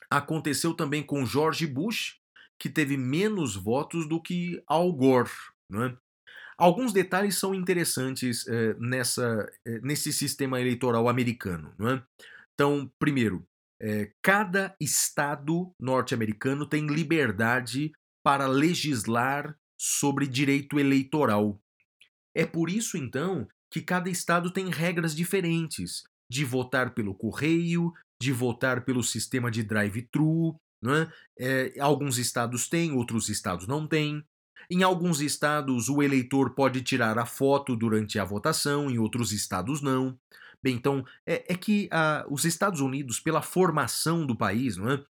Aconteceu 0.09 0.73
também 0.73 1.03
com 1.03 1.27
George 1.27 1.67
Bush, 1.67 2.21
que 2.57 2.69
teve 2.69 2.97
menos 2.97 3.57
votos 3.57 4.09
do 4.09 4.23
que 4.23 4.62
Al 4.69 4.93
Gore. 4.93 5.31
É? 5.73 5.97
Alguns 6.61 6.93
detalhes 6.93 7.37
são 7.37 7.55
interessantes 7.55 8.47
eh, 8.47 8.77
nessa, 8.78 9.51
eh, 9.66 9.81
nesse 9.82 10.12
sistema 10.12 10.61
eleitoral 10.61 11.09
americano. 11.09 11.74
Não 11.78 11.89
é? 11.89 12.03
Então, 12.53 12.93
primeiro, 12.99 13.47
eh, 13.81 14.12
cada 14.23 14.77
estado 14.78 15.73
norte-americano 15.81 16.66
tem 16.66 16.87
liberdade 16.87 17.91
para 18.23 18.47
legislar 18.47 19.57
sobre 19.81 20.27
direito 20.27 20.78
eleitoral. 20.78 21.59
É 22.37 22.45
por 22.45 22.69
isso, 22.69 22.99
então, 22.99 23.49
que 23.73 23.81
cada 23.81 24.11
estado 24.11 24.51
tem 24.51 24.69
regras 24.69 25.16
diferentes 25.16 26.03
de 26.31 26.45
votar 26.45 26.93
pelo 26.93 27.15
correio, 27.15 27.91
de 28.20 28.32
votar 28.32 28.85
pelo 28.85 29.03
sistema 29.03 29.51
de 29.51 29.62
drive-thru. 29.62 30.55
É? 30.85 31.73
É, 31.74 31.81
alguns 31.81 32.19
estados 32.19 32.69
têm, 32.69 32.93
outros 32.93 33.31
estados 33.31 33.66
não 33.66 33.87
têm. 33.87 34.23
Em 34.71 34.83
alguns 34.85 35.21
estados, 35.21 35.89
o 35.89 36.01
eleitor 36.01 36.55
pode 36.55 36.81
tirar 36.83 37.19
a 37.19 37.27
foto 37.27 37.75
durante 37.75 38.19
a 38.19 38.25
votação, 38.25 38.89
em 38.89 38.99
outros 38.99 39.33
estados, 39.33 39.83
não. 39.83 40.17
Bem, 40.63 40.77
então, 40.77 41.05
é, 41.27 41.53
é 41.53 41.57
que 41.57 41.89
uh, 41.93 42.33
os 42.33 42.45
Estados 42.45 42.81
Unidos, 42.81 43.19
pela 43.19 43.43
formação 43.43 44.25
do 44.25 44.37
país, 44.37 44.77
não 44.77 44.91
é? 44.91 45.05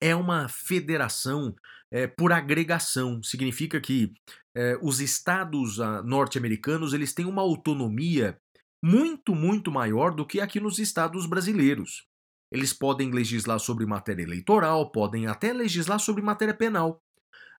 é 0.00 0.14
uma 0.16 0.48
federação 0.48 1.54
é, 1.90 2.06
por 2.06 2.32
agregação. 2.32 3.22
Significa 3.22 3.80
que 3.80 4.12
é, 4.54 4.76
os 4.82 5.00
estados 5.00 5.78
uh, 5.78 6.02
norte-americanos 6.04 6.92
eles 6.92 7.14
têm 7.14 7.24
uma 7.24 7.42
autonomia 7.42 8.36
muito, 8.84 9.34
muito 9.34 9.70
maior 9.70 10.12
do 10.14 10.26
que 10.26 10.40
aqui 10.40 10.58
nos 10.58 10.78
estados 10.78 11.24
brasileiros. 11.24 12.06
Eles 12.50 12.72
podem 12.72 13.10
legislar 13.10 13.58
sobre 13.60 13.86
matéria 13.86 14.22
eleitoral, 14.22 14.90
podem 14.90 15.26
até 15.26 15.52
legislar 15.52 16.00
sobre 16.00 16.20
matéria 16.20 16.52
penal. 16.52 17.01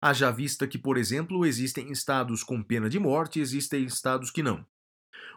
Haja 0.04 0.32
vista 0.32 0.66
que, 0.66 0.76
por 0.76 0.98
exemplo, 0.98 1.46
existem 1.46 1.92
estados 1.92 2.42
com 2.42 2.60
pena 2.60 2.90
de 2.90 2.98
morte 2.98 3.38
e 3.38 3.42
existem 3.42 3.84
estados 3.84 4.32
que 4.32 4.42
não. 4.42 4.66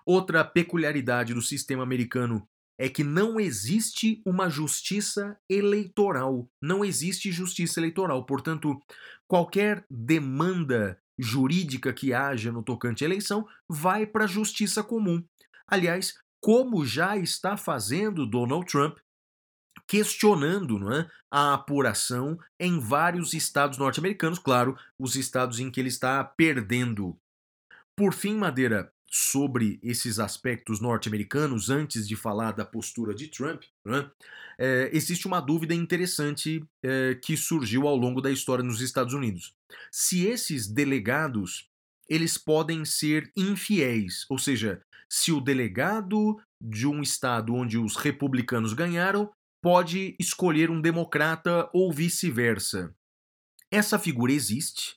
Outra 0.03 0.43
peculiaridade 0.43 1.35
do 1.35 1.41
sistema 1.41 1.83
americano 1.83 2.47
é 2.77 2.89
que 2.89 3.03
não 3.03 3.39
existe 3.39 4.23
uma 4.25 4.49
justiça 4.49 5.37
eleitoral. 5.47 6.49
Não 6.59 6.83
existe 6.83 7.31
justiça 7.31 7.79
eleitoral. 7.79 8.25
Portanto, 8.25 8.81
qualquer 9.27 9.85
demanda 9.89 10.99
jurídica 11.17 11.93
que 11.93 12.11
haja 12.11 12.51
no 12.51 12.63
tocante 12.63 13.03
à 13.03 13.07
eleição 13.07 13.47
vai 13.69 14.05
para 14.05 14.25
a 14.25 14.27
justiça 14.27 14.83
comum. 14.83 15.23
Aliás, 15.67 16.15
como 16.41 16.85
já 16.85 17.15
está 17.17 17.55
fazendo 17.55 18.25
Donald 18.25 18.65
Trump, 18.65 18.97
questionando 19.87 20.79
não 20.79 20.91
é, 20.91 21.09
a 21.31 21.53
apuração 21.53 22.39
em 22.59 22.79
vários 22.79 23.33
estados 23.33 23.77
norte-americanos, 23.77 24.39
claro, 24.39 24.77
os 24.99 25.15
estados 25.15 25.59
em 25.59 25.69
que 25.69 25.79
ele 25.79 25.89
está 25.89 26.23
perdendo. 26.23 27.17
Por 27.95 28.13
fim, 28.13 28.35
Madeira, 28.35 28.91
sobre 29.09 29.79
esses 29.81 30.19
aspectos 30.19 30.81
norte-americanos, 30.81 31.69
antes 31.69 32.07
de 32.07 32.15
falar 32.15 32.51
da 32.51 32.65
postura 32.65 33.13
de 33.13 33.27
Trump, 33.27 33.63
né, 33.85 34.09
é, 34.57 34.89
existe 34.91 35.27
uma 35.27 35.39
dúvida 35.39 35.73
interessante 35.73 36.65
é, 36.83 37.15
que 37.15 37.37
surgiu 37.37 37.87
ao 37.87 37.95
longo 37.95 38.21
da 38.21 38.31
história 38.31 38.63
nos 38.63 38.81
Estados 38.81 39.13
Unidos. 39.13 39.53
Se 39.91 40.25
esses 40.25 40.67
delegados 40.67 41.69
eles 42.07 42.37
podem 42.37 42.85
ser 42.85 43.31
infiéis, 43.35 44.25
ou 44.29 44.37
seja, 44.37 44.81
se 45.09 45.31
o 45.31 45.41
delegado 45.41 46.39
de 46.61 46.87
um 46.87 47.01
estado 47.01 47.53
onde 47.53 47.77
os 47.77 47.95
republicanos 47.95 48.73
ganharam 48.73 49.31
pode 49.65 50.15
escolher 50.19 50.69
um 50.69 50.79
democrata 50.79 51.67
ou 51.73 51.91
vice-versa. 51.91 52.95
Essa 53.71 53.97
figura 53.97 54.31
existe, 54.31 54.95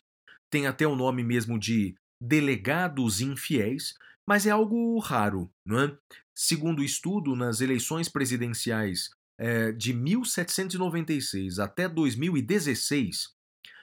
tem 0.50 0.66
até 0.66 0.86
o 0.86 0.94
nome 0.94 1.24
mesmo 1.24 1.58
de 1.58 1.96
delegados 2.20 3.22
infiéis, 3.22 3.94
mas 4.28 4.44
é 4.44 4.50
algo 4.50 4.98
raro, 4.98 5.50
não 5.64 5.80
é? 5.80 5.98
Segundo 6.34 6.80
o 6.80 6.84
estudo, 6.84 7.34
nas 7.34 7.62
eleições 7.62 8.10
presidenciais 8.10 9.08
é, 9.38 9.72
de 9.72 9.94
1796 9.94 11.58
até 11.58 11.88
2016, 11.88 13.30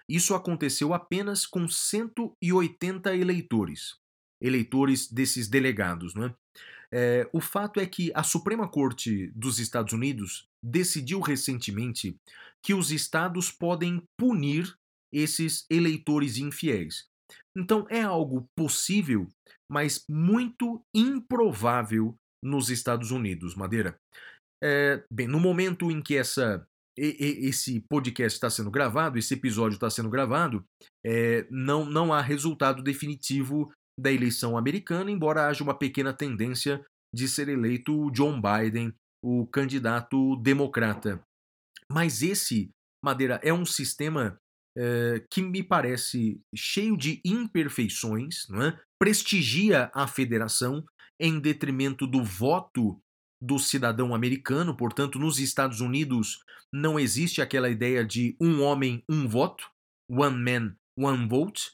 isso 0.08 0.36
aconteceu 0.36 0.94
apenas 0.94 1.48
com 1.48 1.68
180 1.68 3.16
eleitores, 3.16 3.96
eleitores 4.40 5.12
desses 5.12 5.48
delegados, 5.48 6.14
não 6.14 6.26
é? 6.26 6.36
É, 6.92 7.28
o 7.34 7.42
fato 7.42 7.80
é 7.80 7.86
que 7.88 8.12
a 8.14 8.22
Suprema 8.22 8.68
Corte 8.68 9.32
dos 9.36 9.58
Estados 9.58 9.92
Unidos 9.92 10.48
decidiu 10.66 11.20
recentemente 11.20 12.18
que 12.64 12.74
os 12.74 12.92
estados 12.92 13.52
podem 13.52 14.02
punir 14.20 14.76
esses 15.14 15.66
eleitores 15.70 16.38
infiéis. 16.38 17.06
Então 17.56 17.86
é 17.90 18.02
algo 18.02 18.50
possível, 18.58 19.28
mas 19.72 20.04
muito 20.10 20.82
improvável 20.94 22.16
nos 22.44 22.70
Estados 22.70 23.12
Unidos, 23.12 23.56
Madeira. 23.56 23.98
É, 24.64 25.04
bem, 25.12 25.28
no 25.28 25.40
momento 25.40 25.92
em 25.92 26.02
que 26.02 26.16
essa, 26.16 26.68
esse 26.98 27.82
podcast 27.90 28.36
está 28.36 28.50
sendo 28.50 28.72
gravado, 28.72 29.18
esse 29.18 29.34
episódio 29.34 29.76
está 29.76 29.90
sendo 29.90 30.10
gravado, 30.10 30.66
é, 31.06 31.46
não, 31.50 31.86
não 31.86 32.12
há 32.12 32.22
resultado 32.22 32.82
definitivo 32.82 33.72
da 34.00 34.12
eleição 34.12 34.58
americana, 34.58 35.10
embora 35.12 35.48
haja 35.48 35.64
uma 35.64 35.78
pequena 35.78 36.14
tendência 36.14 36.84
de 37.14 37.28
ser 37.28 37.48
eleito 37.48 38.12
John 38.12 38.42
Biden, 38.42 38.94
o 39.26 39.48
candidato 39.48 40.36
democrata. 40.36 41.20
Mas 41.92 42.22
esse, 42.22 42.70
Madeira, 43.04 43.40
é 43.44 43.52
um 43.52 43.66
sistema 43.66 44.40
é, 44.78 45.26
que 45.32 45.42
me 45.42 45.64
parece 45.64 46.40
cheio 46.56 46.96
de 46.96 47.22
imperfeições, 47.26 48.48
não 48.48 48.62
é? 48.62 48.80
prestigia 49.02 49.90
a 49.96 50.08
federação 50.08 50.86
em 51.20 51.40
detrimento 51.40 52.06
do 52.06 52.24
voto 52.24 53.02
do 53.42 53.58
cidadão 53.58 54.14
americano, 54.14 54.78
portanto, 54.78 55.18
nos 55.18 55.40
Estados 55.40 55.82
Unidos 55.82 56.44
não 56.72 57.00
existe 57.00 57.42
aquela 57.42 57.70
ideia 57.70 58.06
de 58.06 58.36
um 58.40 58.62
homem, 58.62 59.04
um 59.10 59.28
voto, 59.28 59.70
one 60.10 60.38
man, 60.38 60.76
one 60.98 61.28
vote, 61.28 61.72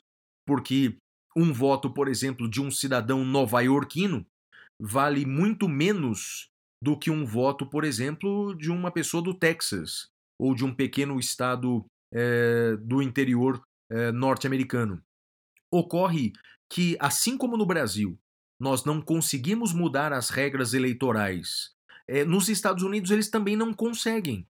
porque 0.47 0.97
um 1.35 1.51
voto, 1.51 1.93
por 1.93 2.07
exemplo, 2.07 2.49
de 2.49 2.61
um 2.61 2.71
cidadão 2.71 3.25
nova-iorquino 3.25 4.25
vale 4.79 5.25
muito 5.25 5.67
menos 5.67 6.50
do 6.81 6.97
que 6.97 7.11
um 7.11 7.25
voto, 7.25 7.65
por 7.65 7.83
exemplo, 7.83 8.55
de 8.55 8.71
uma 8.71 8.91
pessoa 8.91 9.21
do 9.21 9.33
Texas 9.33 10.09
ou 10.39 10.55
de 10.55 10.65
um 10.65 10.73
pequeno 10.73 11.19
estado 11.19 11.85
é, 12.11 12.75
do 12.77 13.01
interior 13.01 13.61
é, 13.91 14.11
norte-americano. 14.11 15.01
Ocorre 15.71 16.33
que, 16.71 16.97
assim 16.99 17.37
como 17.37 17.55
no 17.55 17.65
Brasil, 17.65 18.17
nós 18.59 18.83
não 18.83 19.01
conseguimos 19.01 19.73
mudar 19.73 20.11
as 20.11 20.29
regras 20.29 20.73
eleitorais, 20.73 21.71
é, 22.07 22.25
nos 22.25 22.49
Estados 22.49 22.83
Unidos 22.83 23.11
eles 23.11 23.29
também 23.29 23.55
não 23.55 23.73
conseguem. 23.73 24.47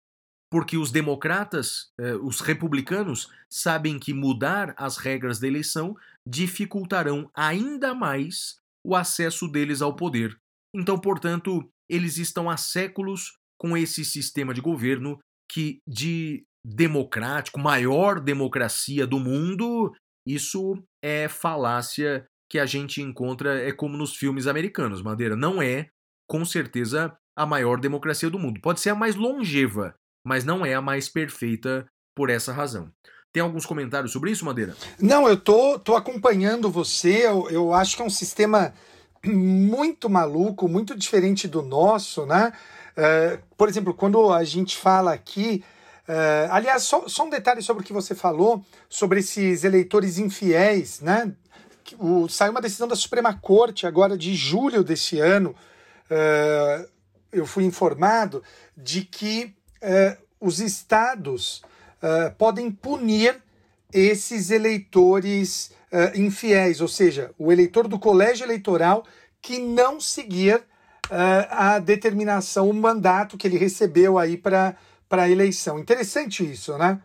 Porque 0.49 0.77
os 0.77 0.91
democratas, 0.91 1.91
os 2.23 2.39
republicanos, 2.39 3.29
sabem 3.49 3.99
que 3.99 4.13
mudar 4.13 4.73
as 4.77 4.95
regras 4.95 5.39
da 5.39 5.47
eleição 5.47 5.93
dificultarão 6.25 7.29
ainda 7.33 7.93
mais 7.93 8.57
o 8.81 8.95
acesso 8.95 9.45
deles 9.49 9.81
ao 9.81 9.93
poder. 9.93 10.39
Então, 10.73 10.97
portanto, 10.97 11.69
eles 11.89 12.17
estão 12.17 12.49
há 12.49 12.57
séculos 12.57 13.33
com 13.57 13.75
esse 13.75 14.05
sistema 14.05 14.53
de 14.53 14.61
governo 14.61 15.17
que 15.49 15.79
de 15.87 16.43
democrático, 16.63 17.59
maior 17.59 18.19
democracia 18.19 19.07
do 19.07 19.19
mundo, 19.19 19.93
isso 20.25 20.83
é 21.01 21.27
falácia 21.27 22.25
que 22.49 22.59
a 22.59 22.65
gente 22.65 23.01
encontra 23.01 23.61
é 23.61 23.71
como 23.71 23.97
nos 23.97 24.15
filmes 24.15 24.47
americanos. 24.47 25.01
Madeira 25.01 25.35
não 25.35 25.61
é, 25.61 25.87
com 26.27 26.43
certeza, 26.43 27.15
a 27.35 27.45
maior 27.45 27.79
democracia 27.79 28.29
do 28.29 28.39
mundo. 28.39 28.59
Pode 28.61 28.79
ser 28.79 28.89
a 28.89 28.95
mais 28.95 29.15
longeva, 29.15 29.95
mas 30.25 30.43
não 30.43 30.65
é 30.65 30.73
a 30.73 30.81
mais 30.81 31.07
perfeita 31.07 31.85
por 32.15 32.29
essa 32.29 32.51
razão. 32.51 32.91
Tem 33.33 33.43
alguns 33.43 33.65
comentários 33.65 34.11
sobre 34.11 34.31
isso, 34.31 34.45
Madeira? 34.45 34.75
Não, 34.99 35.27
eu 35.27 35.37
tô, 35.37 35.77
tô 35.77 35.95
acompanhando 35.95 36.71
você. 36.71 37.27
Eu, 37.27 37.49
eu 37.49 37.73
acho 37.73 37.95
que 37.95 38.01
é 38.01 38.05
um 38.05 38.09
sistema 38.09 38.73
muito 39.25 40.09
maluco, 40.09 40.67
muito 40.67 40.95
diferente 40.95 41.47
do 41.47 41.61
nosso, 41.61 42.25
né? 42.25 42.53
Uh, 42.97 43.39
por 43.55 43.69
exemplo, 43.69 43.93
quando 43.93 44.31
a 44.31 44.43
gente 44.43 44.75
fala 44.77 45.13
aqui 45.13 45.63
Uh, 46.07 46.47
aliás, 46.51 46.83
só, 46.83 47.05
só, 47.09 47.25
um 47.25 47.29
detalhe 47.29 47.61
sobre 47.61 47.83
o 47.83 47.85
que 47.85 47.91
você 47.91 48.15
falou, 48.15 48.63
sobre 48.87 49.19
esses 49.19 49.65
eleitores 49.65 50.17
infiéis, 50.17 51.01
né? 51.01 51.33
O, 51.99 52.29
saiu 52.29 52.51
uma 52.51 52.61
decisão 52.61 52.87
da 52.87 52.95
Suprema 52.95 53.33
Corte 53.33 53.85
agora 53.85 54.17
de 54.17 54.33
julho 54.33 54.85
desse 54.85 55.19
ano. 55.19 55.53
Uh, 56.09 56.87
eu 57.29 57.45
fui 57.45 57.65
informado 57.65 58.41
de 58.75 59.01
que 59.01 59.53
uh, 59.83 60.17
os 60.39 60.61
estados 60.61 61.61
podem 62.37 62.69
punir 62.69 63.41
esses 63.97 64.51
eleitores 64.51 65.71
infiéis, 66.15 66.81
ou 66.81 66.87
seja, 66.87 67.33
o 67.37 67.51
eleitor 67.51 67.87
do 67.87 67.97
colégio 67.97 68.45
eleitoral 68.45 69.05
que 69.41 69.57
não 69.57 69.99
seguir 69.99 70.63
a 71.49 71.79
determinação, 71.79 72.69
o 72.69 72.73
mandato 72.73 73.37
que 73.37 73.47
ele 73.47 73.57
recebeu 73.57 74.17
aí 74.17 74.37
para 74.37 74.77
a 75.09 75.29
eleição. 75.29 75.79
Interessante 75.79 76.49
isso, 76.49 76.77
né? 76.77 77.01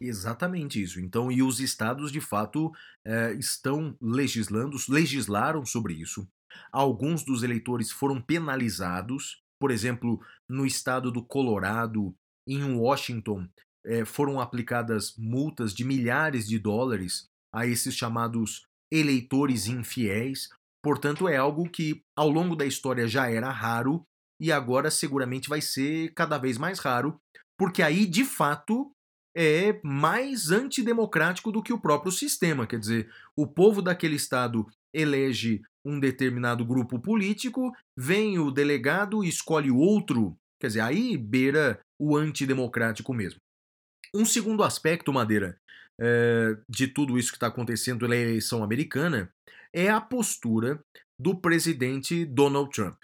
Exatamente 0.00 0.82
isso. 0.82 1.00
Então, 1.00 1.30
e 1.30 1.42
os 1.42 1.60
estados 1.60 2.10
de 2.10 2.20
fato 2.20 2.72
é, 3.06 3.32
estão 3.34 3.96
legislando, 4.00 4.76
legislaram 4.88 5.64
sobre 5.64 5.94
isso. 5.94 6.26
Alguns 6.72 7.24
dos 7.24 7.42
eleitores 7.42 7.90
foram 7.92 8.20
penalizados. 8.20 9.42
Por 9.58 9.70
exemplo, 9.70 10.20
no 10.48 10.66
estado 10.66 11.12
do 11.12 11.24
Colorado, 11.24 12.14
em 12.46 12.74
Washington, 12.74 13.48
é, 13.84 14.04
foram 14.04 14.40
aplicadas 14.40 15.14
multas 15.16 15.74
de 15.74 15.84
milhares 15.84 16.46
de 16.46 16.58
dólares 16.58 17.26
a 17.52 17.66
esses 17.66 17.94
chamados 17.94 18.66
eleitores 18.92 19.66
infiéis. 19.66 20.48
Portanto, 20.82 21.28
é 21.28 21.36
algo 21.36 21.68
que 21.68 22.02
ao 22.16 22.28
longo 22.28 22.56
da 22.56 22.66
história 22.66 23.06
já 23.06 23.30
era 23.30 23.50
raro 23.50 24.04
e 24.40 24.50
agora 24.52 24.90
seguramente 24.90 25.48
vai 25.48 25.60
ser 25.60 26.12
cada 26.14 26.38
vez 26.38 26.58
mais 26.58 26.78
raro, 26.78 27.18
porque 27.58 27.82
aí, 27.82 28.04
de 28.06 28.24
fato, 28.24 28.90
é 29.36 29.80
mais 29.82 30.50
antidemocrático 30.50 31.50
do 31.50 31.62
que 31.62 31.72
o 31.72 31.80
próprio 31.80 32.12
sistema. 32.12 32.66
Quer 32.66 32.78
dizer, 32.78 33.10
o 33.36 33.46
povo 33.46 33.80
daquele 33.82 34.16
estado 34.16 34.66
elege 34.92 35.62
um 35.84 35.98
determinado 35.98 36.64
grupo 36.64 36.98
político, 36.98 37.72
vem 37.96 38.38
o 38.38 38.50
delegado 38.50 39.24
e 39.24 39.28
escolhe 39.28 39.70
outro. 39.70 40.36
Quer 40.60 40.68
dizer, 40.68 40.80
aí 40.80 41.16
beira 41.16 41.80
o 42.00 42.16
antidemocrático 42.16 43.12
mesmo. 43.12 43.38
Um 44.14 44.24
segundo 44.24 44.62
aspecto, 44.62 45.12
Madeira, 45.12 45.58
é, 46.00 46.56
de 46.68 46.86
tudo 46.86 47.18
isso 47.18 47.32
que 47.32 47.36
está 47.36 47.48
acontecendo 47.48 48.06
na 48.06 48.14
eleição 48.14 48.62
americana 48.62 49.28
é 49.72 49.90
a 49.90 50.00
postura 50.00 50.80
do 51.20 51.36
presidente 51.36 52.24
Donald 52.24 52.70
Trump. 52.70 52.96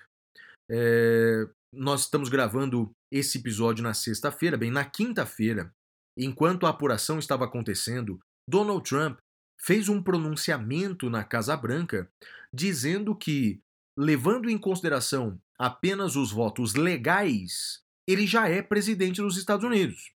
É, 0.70 1.48
nós 1.74 2.02
estamos 2.02 2.28
gravando 2.28 2.92
esse 3.12 3.38
episódio 3.38 3.82
na 3.82 3.92
sexta-feira, 3.92 4.56
bem, 4.56 4.70
na 4.70 4.84
quinta-feira, 4.84 5.72
enquanto 6.16 6.64
a 6.64 6.70
apuração 6.70 7.18
estava 7.18 7.44
acontecendo, 7.44 8.20
Donald 8.48 8.88
Trump 8.88 9.18
fez 9.60 9.88
um 9.88 10.00
pronunciamento 10.00 11.10
na 11.10 11.24
Casa 11.24 11.56
Branca 11.56 12.08
dizendo 12.54 13.16
que, 13.16 13.58
levando 13.98 14.48
em 14.48 14.56
consideração 14.56 15.40
apenas 15.58 16.14
os 16.14 16.30
votos 16.30 16.74
legais, 16.74 17.80
ele 18.08 18.28
já 18.28 18.48
é 18.48 18.62
presidente 18.62 19.20
dos 19.20 19.36
Estados 19.36 19.64
Unidos. 19.64 20.12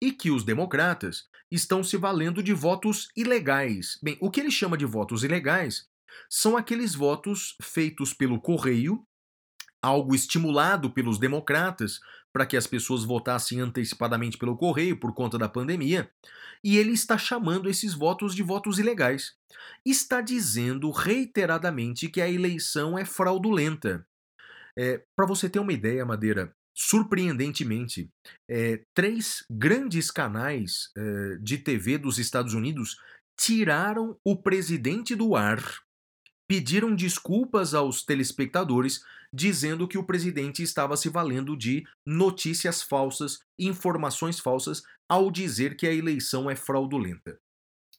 E 0.00 0.12
que 0.12 0.30
os 0.30 0.44
democratas 0.44 1.28
estão 1.50 1.82
se 1.82 1.96
valendo 1.96 2.42
de 2.42 2.52
votos 2.52 3.08
ilegais. 3.16 3.98
Bem, 4.02 4.16
o 4.20 4.30
que 4.30 4.40
ele 4.40 4.50
chama 4.50 4.76
de 4.76 4.84
votos 4.84 5.24
ilegais 5.24 5.88
são 6.28 6.56
aqueles 6.56 6.94
votos 6.94 7.56
feitos 7.62 8.12
pelo 8.12 8.40
correio, 8.40 9.04
algo 9.82 10.14
estimulado 10.14 10.90
pelos 10.90 11.18
democratas 11.18 12.00
para 12.32 12.46
que 12.46 12.56
as 12.56 12.66
pessoas 12.66 13.04
votassem 13.04 13.60
antecipadamente 13.60 14.36
pelo 14.36 14.56
correio 14.56 14.98
por 14.98 15.14
conta 15.14 15.38
da 15.38 15.48
pandemia, 15.48 16.10
e 16.62 16.76
ele 16.76 16.92
está 16.92 17.16
chamando 17.16 17.68
esses 17.68 17.94
votos 17.94 18.34
de 18.34 18.42
votos 18.42 18.78
ilegais. 18.78 19.34
Está 19.84 20.20
dizendo 20.20 20.90
reiteradamente 20.90 22.08
que 22.08 22.20
a 22.20 22.28
eleição 22.28 22.98
é 22.98 23.04
fraudulenta. 23.04 24.06
É, 24.76 25.02
para 25.16 25.26
você 25.26 25.48
ter 25.48 25.58
uma 25.58 25.72
ideia, 25.72 26.04
Madeira, 26.04 26.54
surpreendentemente, 26.78 28.08
é, 28.48 28.84
três 28.94 29.44
grandes 29.50 30.10
canais 30.10 30.90
é, 30.96 31.36
de 31.40 31.58
TV 31.58 31.98
dos 31.98 32.18
Estados 32.18 32.54
Unidos 32.54 32.96
tiraram 33.36 34.16
o 34.24 34.36
presidente 34.36 35.16
do 35.16 35.34
ar 35.34 35.60
pediram 36.48 36.94
desculpas 36.94 37.74
aos 37.74 38.02
telespectadores, 38.02 39.04
dizendo 39.32 39.86
que 39.86 39.98
o 39.98 40.04
presidente 40.04 40.62
estava 40.62 40.96
se 40.96 41.10
valendo 41.10 41.54
de 41.54 41.86
notícias 42.06 42.82
falsas, 42.82 43.40
informações 43.58 44.40
falsas, 44.40 44.82
ao 45.06 45.30
dizer 45.30 45.76
que 45.76 45.86
a 45.86 45.92
eleição 45.92 46.50
é 46.50 46.56
fraudulenta. 46.56 47.38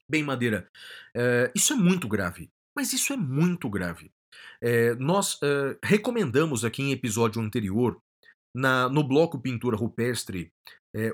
Bem, 0.10 0.24
Madeira, 0.24 0.68
uh, 1.16 1.52
isso 1.56 1.74
é 1.74 1.76
muito 1.76 2.08
grave, 2.08 2.50
mas 2.76 2.92
isso 2.92 3.14
é 3.14 3.18
muito 3.18 3.70
grave. 3.70 4.12
Uh, 4.64 4.96
nós 5.00 5.36
uh, 5.36 5.78
recomendamos 5.84 6.66
aqui 6.66 6.82
em 6.82 6.92
episódio 6.92 7.40
anterior, 7.40 8.02
na, 8.54 8.90
no 8.90 9.04
bloco 9.04 9.40
Pintura 9.40 9.78
Rupestre, 9.78 10.52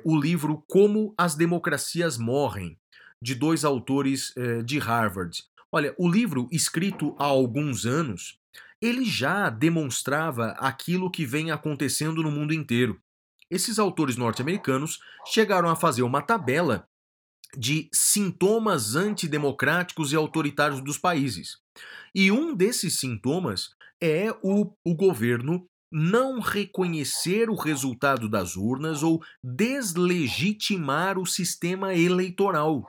o 0.05 0.17
livro 0.17 0.63
Como 0.69 1.13
as 1.17 1.35
Democracias 1.35 2.17
Morrem, 2.17 2.77
de 3.21 3.35
dois 3.35 3.65
autores 3.65 4.33
de 4.65 4.79
Harvard, 4.79 5.43
Olha, 5.75 5.93
o 5.97 6.09
livro, 6.09 6.47
escrito 6.53 7.13
há 7.19 7.25
alguns 7.25 7.85
anos, 7.85 8.39
ele 8.81 9.03
já 9.03 9.49
demonstrava 9.49 10.51
aquilo 10.51 11.11
que 11.11 11.25
vem 11.25 11.51
acontecendo 11.51 12.23
no 12.23 12.31
mundo 12.31 12.53
inteiro. 12.53 12.97
Esses 13.51 13.77
autores 13.77 14.15
norte-americanos 14.15 15.01
chegaram 15.25 15.67
a 15.69 15.75
fazer 15.75 16.03
uma 16.03 16.21
tabela 16.21 16.87
de 17.57 17.89
sintomas 17.91 18.95
antidemocráticos 18.95 20.13
e 20.13 20.15
autoritários 20.15 20.79
dos 20.79 20.97
países. 20.97 21.57
E 22.15 22.31
um 22.31 22.55
desses 22.55 22.97
sintomas 22.97 23.75
é 24.01 24.31
o, 24.41 24.71
o 24.81 24.95
governo 24.95 25.67
não 25.91 26.39
reconhecer 26.39 27.49
o 27.49 27.55
resultado 27.55 28.27
das 28.29 28.55
urnas 28.55 29.03
ou 29.03 29.23
deslegitimar 29.43 31.17
o 31.17 31.25
sistema 31.25 31.93
eleitoral. 31.93 32.85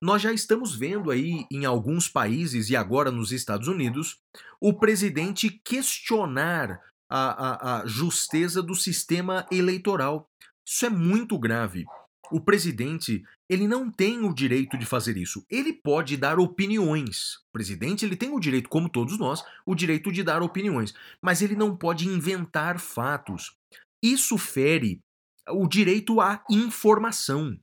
Nós 0.00 0.20
já 0.20 0.32
estamos 0.32 0.74
vendo 0.74 1.10
aí 1.10 1.46
em 1.50 1.64
alguns 1.64 2.08
países 2.08 2.68
e 2.68 2.76
agora 2.76 3.10
nos 3.10 3.32
Estados 3.32 3.68
Unidos 3.68 4.18
o 4.60 4.72
presidente 4.72 5.48
questionar 5.50 6.80
a, 7.08 7.18
a, 7.18 7.80
a 7.80 7.86
justeza 7.86 8.62
do 8.62 8.74
sistema 8.74 9.46
eleitoral. 9.50 10.28
Isso 10.66 10.86
é 10.86 10.90
muito 10.90 11.38
grave. 11.38 11.84
O 12.30 12.40
presidente, 12.40 13.22
ele 13.48 13.68
não 13.68 13.90
tem 13.90 14.24
o 14.24 14.34
direito 14.34 14.78
de 14.78 14.86
fazer 14.86 15.16
isso. 15.16 15.44
Ele 15.50 15.72
pode 15.72 16.16
dar 16.16 16.38
opiniões. 16.38 17.36
O 17.48 17.52
presidente, 17.52 18.04
ele 18.04 18.16
tem 18.16 18.30
o 18.30 18.40
direito, 18.40 18.68
como 18.68 18.88
todos 18.88 19.18
nós, 19.18 19.44
o 19.66 19.74
direito 19.74 20.10
de 20.10 20.22
dar 20.22 20.42
opiniões, 20.42 20.94
mas 21.22 21.42
ele 21.42 21.54
não 21.54 21.76
pode 21.76 22.08
inventar 22.08 22.78
fatos. 22.78 23.54
Isso 24.02 24.38
fere 24.38 25.00
o 25.48 25.68
direito 25.68 26.20
à 26.20 26.42
informação 26.50 27.58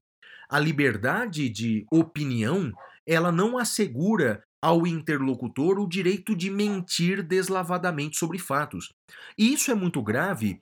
a 0.51 0.59
liberdade 0.59 1.47
de 1.47 1.85
opinião, 1.89 2.73
ela 3.07 3.31
não 3.31 3.57
assegura 3.57 4.43
ao 4.61 4.85
interlocutor 4.85 5.79
o 5.79 5.87
direito 5.87 6.35
de 6.35 6.49
mentir 6.49 7.23
deslavadamente 7.23 8.17
sobre 8.17 8.37
fatos. 8.37 8.91
E 9.37 9.53
isso 9.53 9.71
é 9.71 9.73
muito 9.73 10.03
grave 10.03 10.59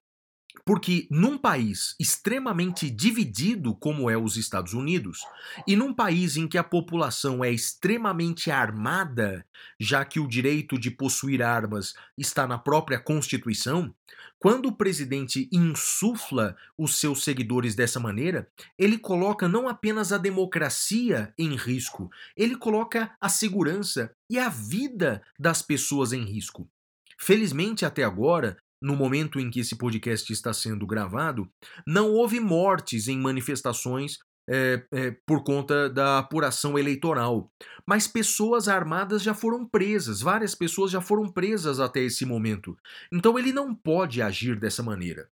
porque 0.66 1.08
num 1.10 1.38
país 1.38 1.96
extremamente 2.00 2.90
dividido 2.90 3.74
como 3.74 4.10
é 4.10 4.18
os 4.18 4.38
Estados 4.38 4.74
Unidos, 4.74 5.20
e 5.68 5.76
num 5.76 5.94
país 5.94 6.38
em 6.38 6.48
que 6.48 6.58
a 6.58 6.64
população 6.64 7.44
é 7.44 7.52
extremamente 7.52 8.52
armada, 8.52 9.46
já 9.80 10.06
que 10.06 10.20
o 10.20 10.28
direito 10.28 10.78
de 10.78 10.92
possuir 10.92 11.42
armas 11.42 11.94
está 12.18 12.46
na 12.46 12.58
própria 12.58 13.00
Constituição, 13.00 13.94
quando 14.38 14.68
o 14.68 14.72
presidente 14.72 15.50
insufla 15.52 16.56
os 16.78 16.96
seus 16.96 17.24
seguidores 17.24 17.76
dessa 17.76 18.00
maneira, 18.00 18.48
ele 18.78 18.98
coloca 18.98 19.50
não 19.50 19.68
apenas 19.68 20.14
a 20.14 20.18
democracia 20.18 21.34
em 21.38 21.56
risco, 21.56 22.10
ele 22.38 22.56
coloca 22.56 23.12
a 23.20 23.28
segurança 23.28 24.14
e 24.30 24.40
a 24.40 24.48
vida 24.48 25.22
das 25.38 25.62
pessoas 25.62 26.14
em 26.14 26.24
risco. 26.24 26.70
Felizmente, 27.18 27.84
até 27.86 28.04
agora, 28.04 28.58
no 28.82 28.96
momento 28.96 29.40
em 29.40 29.50
que 29.50 29.60
esse 29.60 29.76
podcast 29.76 30.32
está 30.32 30.54
sendo 30.54 30.88
gravado, 30.88 31.50
não 31.86 32.12
houve 32.12 32.40
mortes 32.40 33.08
em 33.08 33.18
manifestações 33.18 34.20
é, 34.50 34.84
é, 34.92 35.12
por 35.26 35.44
conta 35.44 35.90
da 35.90 36.18
apuração 36.18 36.78
eleitoral. 36.78 37.52
Mas 37.86 38.08
pessoas 38.08 38.68
armadas 38.68 39.22
já 39.22 39.34
foram 39.34 39.66
presas, 39.66 40.22
várias 40.22 40.56
pessoas 40.56 40.92
já 40.92 41.00
foram 41.00 41.32
presas 41.32 41.80
até 41.80 42.02
esse 42.02 42.26
momento. 42.26 42.76
Então 43.12 43.38
ele 43.38 43.54
não 43.54 43.76
pode 43.76 44.22
agir 44.22 44.60
dessa 44.60 44.82
maneira. 44.82 45.30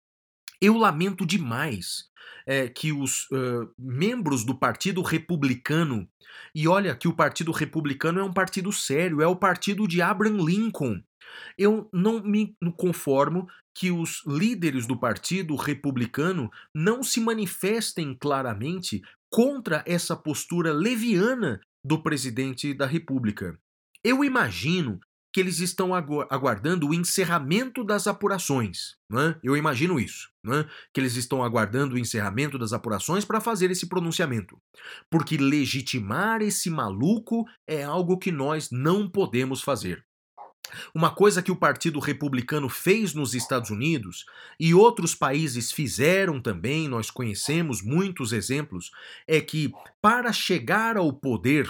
Eu 0.62 0.78
lamento 0.78 1.26
demais 1.26 2.10
é, 2.46 2.68
que 2.68 2.92
os 2.92 3.30
uh, 3.32 3.70
membros 3.78 4.46
do 4.46 4.56
Partido 4.56 5.02
Republicano, 5.02 6.08
e 6.54 6.68
olha 6.68 6.96
que 6.96 7.08
o 7.08 7.14
Partido 7.14 7.52
Republicano 7.52 8.20
é 8.20 8.24
um 8.24 8.34
partido 8.34 8.72
sério, 8.72 9.22
é 9.22 9.28
o 9.28 9.36
partido 9.36 9.88
de 9.88 10.02
Abraham 10.02 10.38
Lincoln. 10.44 11.02
Eu 11.58 11.90
não 11.94 12.22
me 12.22 12.56
conformo 12.78 13.48
que 13.76 13.92
os 13.92 14.24
líderes 14.26 14.86
do 14.86 15.00
Partido 15.00 15.56
Republicano 15.56 16.52
não 16.76 17.04
se 17.04 17.20
manifestem 17.20 18.16
claramente 18.20 19.02
contra 19.30 19.84
essa 19.88 20.16
postura 20.16 20.74
leviana 20.74 21.62
do 21.84 22.02
presidente 22.02 22.74
da 22.74 22.86
República. 22.86 23.58
Eu 24.04 24.24
imagino 24.24 25.00
que 25.34 25.40
eles 25.40 25.60
estão 25.60 25.94
aguardando 25.96 26.90
o 26.90 26.94
encerramento 26.94 27.84
das 27.84 28.06
apurações. 28.06 28.98
Né? 29.10 29.40
Eu 29.42 29.56
imagino 29.56 30.00
isso. 30.00 30.30
Né? 30.44 30.68
Que 30.94 31.00
eles 31.00 31.16
estão 31.16 31.42
aguardando 31.44 31.96
o 31.96 32.00
encerramento 32.00 32.60
das 32.60 32.74
apurações 32.74 33.24
para 33.24 33.40
fazer 33.40 33.72
esse 33.72 33.88
pronunciamento. 33.88 34.58
Porque 35.10 35.38
legitimar 35.38 36.42
esse 36.42 36.70
maluco 36.70 37.46
é 37.66 37.84
algo 37.84 38.18
que 38.18 38.32
nós 38.32 38.70
não 38.72 39.10
podemos 39.10 39.62
fazer. 39.62 40.06
Uma 40.94 41.14
coisa 41.14 41.42
que 41.42 41.52
o 41.52 41.56
Partido 41.56 42.00
Republicano 42.00 42.70
fez 42.70 43.14
nos 43.14 43.34
Estados 43.34 43.70
Unidos 43.70 44.26
e 44.60 44.74
outros 44.74 45.16
países 45.16 45.72
fizeram 45.72 46.42
também, 46.42 46.88
nós 46.88 47.10
conhecemos 47.10 47.82
muitos 47.82 48.32
exemplos, 48.32 48.92
é 49.28 49.42
que, 49.42 49.72
para 50.02 50.32
chegar 50.32 50.98
ao 50.98 51.12
poder, 51.12 51.70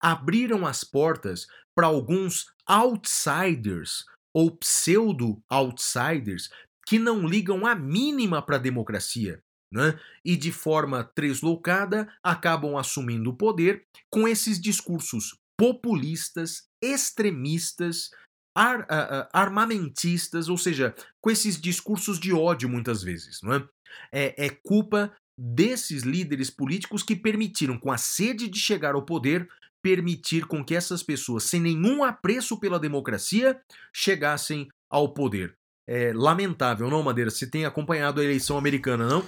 abriram 0.00 0.66
as 0.66 0.84
portas 0.84 1.46
para 1.74 1.86
alguns 1.86 2.46
outsiders 2.66 4.04
ou 4.32 4.56
pseudo-outsiders 4.56 6.50
que 6.86 6.98
não 6.98 7.26
ligam 7.26 7.66
a 7.66 7.74
mínima 7.74 8.42
para 8.42 8.56
a 8.56 8.60
democracia. 8.60 9.42
Né? 9.72 9.98
E 10.24 10.36
de 10.36 10.52
forma 10.52 11.02
tresloucada 11.02 12.08
acabam 12.22 12.76
assumindo 12.76 13.30
o 13.30 13.36
poder 13.36 13.84
com 14.08 14.28
esses 14.28 14.60
discursos 14.60 15.36
populistas, 15.58 16.64
extremistas, 16.82 18.10
ar, 18.56 18.80
uh, 18.80 19.28
armamentistas, 19.32 20.48
ou 20.48 20.56
seja, 20.56 20.94
com 21.20 21.30
esses 21.30 21.60
discursos 21.60 22.18
de 22.18 22.32
ódio 22.32 22.68
muitas 22.68 23.02
vezes. 23.02 23.40
Não 23.42 23.54
é? 23.54 23.68
É, 24.12 24.46
é 24.46 24.50
culpa 24.50 25.12
desses 25.38 26.02
líderes 26.02 26.50
políticos 26.50 27.02
que 27.02 27.16
permitiram, 27.16 27.78
com 27.78 27.90
a 27.90 27.98
sede 27.98 28.48
de 28.48 28.58
chegar 28.58 28.94
ao 28.94 29.04
poder, 29.04 29.48
permitir 29.82 30.46
com 30.46 30.64
que 30.64 30.74
essas 30.74 31.02
pessoas, 31.02 31.44
sem 31.44 31.60
nenhum 31.60 32.02
apreço 32.02 32.58
pela 32.58 32.78
democracia, 32.78 33.60
chegassem 33.92 34.68
ao 34.90 35.12
poder. 35.12 35.54
É 35.86 36.12
lamentável, 36.14 36.88
não, 36.88 37.02
Madeira? 37.02 37.30
Você 37.30 37.46
tem 37.46 37.66
acompanhado 37.66 38.20
a 38.20 38.24
eleição 38.24 38.56
americana, 38.56 39.06
não? 39.06 39.22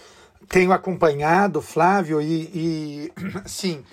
Tenho 0.49 0.73
acompanhado, 0.73 1.61
Flávio, 1.61 2.21
e, 2.23 2.51
e 2.55 3.13
sim, 3.45 3.85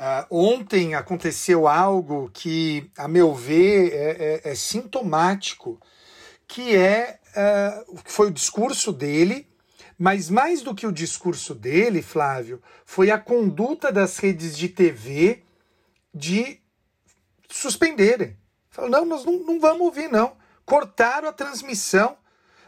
Uh, 0.00 0.24
ontem 0.30 0.94
aconteceu 0.94 1.68
algo 1.68 2.30
que, 2.32 2.90
a 2.96 3.06
meu 3.06 3.34
ver, 3.34 3.92
é, 3.92 4.40
é, 4.46 4.50
é 4.52 4.54
sintomático, 4.54 5.78
que 6.48 6.74
é 6.74 7.20
uh, 7.36 8.00
foi 8.06 8.28
o 8.28 8.32
discurso 8.32 8.94
dele 8.94 9.46
Mas 9.98 10.30
mais 10.30 10.62
do 10.62 10.74
que 10.74 10.86
o 10.86 10.92
discurso 10.92 11.54
dele, 11.54 12.00
Flávio, 12.00 12.62
foi 12.86 13.10
a 13.10 13.18
conduta 13.18 13.92
das 13.92 14.16
redes 14.16 14.56
de 14.56 14.70
TV 14.70 15.42
de 16.14 16.58
suspenderem. 17.50 18.38
Falaram, 18.70 19.00
não, 19.00 19.04
nós 19.04 19.24
não, 19.26 19.38
não 19.40 19.60
vamos 19.60 19.82
ouvir, 19.82 20.10
não. 20.10 20.32
Cortaram 20.64 21.28
a 21.28 21.32
transmissão 21.32 22.16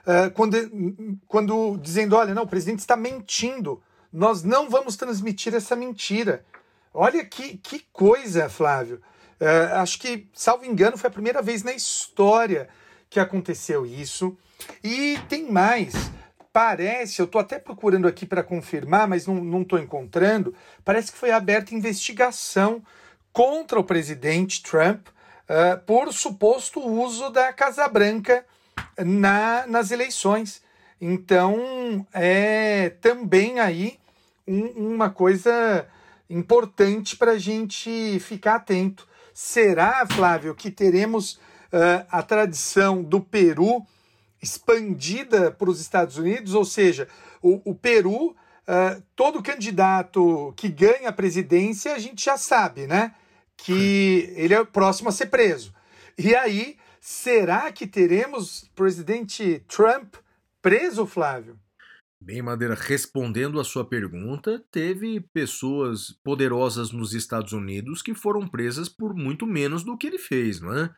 uh, 0.06 0.30
quando, 0.32 1.18
quando 1.26 1.78
dizendo, 1.78 2.14
olha, 2.14 2.34
não, 2.34 2.42
o 2.42 2.48
presidente 2.48 2.80
está 2.80 2.94
mentindo. 2.94 3.82
Nós 4.12 4.42
não 4.42 4.68
vamos 4.68 4.96
transmitir 4.96 5.54
essa 5.54 5.74
mentira. 5.74 6.44
Olha 6.94 7.24
que, 7.24 7.56
que 7.58 7.84
coisa, 7.92 8.48
Flávio. 8.48 9.00
Uh, 9.40 9.74
acho 9.76 9.98
que, 9.98 10.28
salvo 10.34 10.64
engano, 10.64 10.96
foi 10.96 11.08
a 11.08 11.12
primeira 11.12 11.42
vez 11.42 11.62
na 11.62 11.72
história 11.72 12.68
que 13.08 13.18
aconteceu 13.18 13.84
isso. 13.84 14.36
E 14.82 15.18
tem 15.28 15.50
mais. 15.50 15.94
Parece, 16.52 17.20
eu 17.20 17.24
estou 17.24 17.40
até 17.40 17.58
procurando 17.58 18.06
aqui 18.06 18.26
para 18.26 18.42
confirmar, 18.42 19.08
mas 19.08 19.26
não 19.26 19.62
estou 19.62 19.78
encontrando. 19.78 20.54
Parece 20.84 21.10
que 21.10 21.18
foi 21.18 21.30
aberta 21.30 21.74
investigação 21.74 22.82
contra 23.32 23.80
o 23.80 23.84
presidente 23.84 24.62
Trump 24.62 25.08
uh, 25.08 25.80
por 25.86 26.12
suposto 26.12 26.80
uso 26.80 27.30
da 27.30 27.52
Casa 27.52 27.88
Branca 27.88 28.44
na, 28.98 29.66
nas 29.66 29.90
eleições. 29.90 30.62
Então, 31.00 32.06
é 32.12 32.90
também 33.00 33.58
aí 33.58 33.98
um, 34.46 34.94
uma 34.94 35.10
coisa 35.10 35.86
importante 36.28 37.16
para 37.16 37.32
a 37.32 37.38
gente 37.38 38.18
ficar 38.20 38.56
atento. 38.56 39.06
Será, 39.34 40.06
Flávio, 40.06 40.54
que 40.54 40.70
teremos 40.70 41.34
uh, 41.34 42.06
a 42.10 42.22
tradição 42.22 43.02
do 43.02 43.20
Peru 43.20 43.84
expandida 44.42 45.50
para 45.50 45.70
os 45.70 45.80
Estados 45.80 46.18
Unidos? 46.18 46.54
Ou 46.54 46.64
seja, 46.64 47.08
o, 47.40 47.70
o 47.70 47.74
Peru, 47.74 48.30
uh, 48.30 49.02
todo 49.14 49.42
candidato 49.42 50.52
que 50.56 50.68
ganha 50.68 51.08
a 51.08 51.12
presidência, 51.12 51.94
a 51.94 51.98
gente 51.98 52.24
já 52.24 52.36
sabe, 52.36 52.86
né? 52.86 53.14
Que 53.56 54.32
ele 54.36 54.54
é 54.54 54.60
o 54.60 54.66
próximo 54.66 55.08
a 55.08 55.12
ser 55.12 55.26
preso. 55.26 55.72
E 56.18 56.34
aí, 56.34 56.76
será 57.00 57.70
que 57.72 57.86
teremos 57.86 58.70
presidente 58.74 59.64
Trump 59.68 60.14
preso, 60.60 61.06
Flávio? 61.06 61.58
Bem, 62.24 62.40
Madeira, 62.40 62.76
respondendo 62.76 63.58
a 63.58 63.64
sua 63.64 63.84
pergunta, 63.84 64.64
teve 64.70 65.18
pessoas 65.34 66.12
poderosas 66.22 66.92
nos 66.92 67.14
Estados 67.14 67.52
Unidos 67.52 68.00
que 68.00 68.14
foram 68.14 68.46
presas 68.46 68.88
por 68.88 69.12
muito 69.12 69.44
menos 69.44 69.82
do 69.82 69.98
que 69.98 70.06
ele 70.06 70.18
fez, 70.18 70.60
não 70.60 70.72
é? 70.72 70.94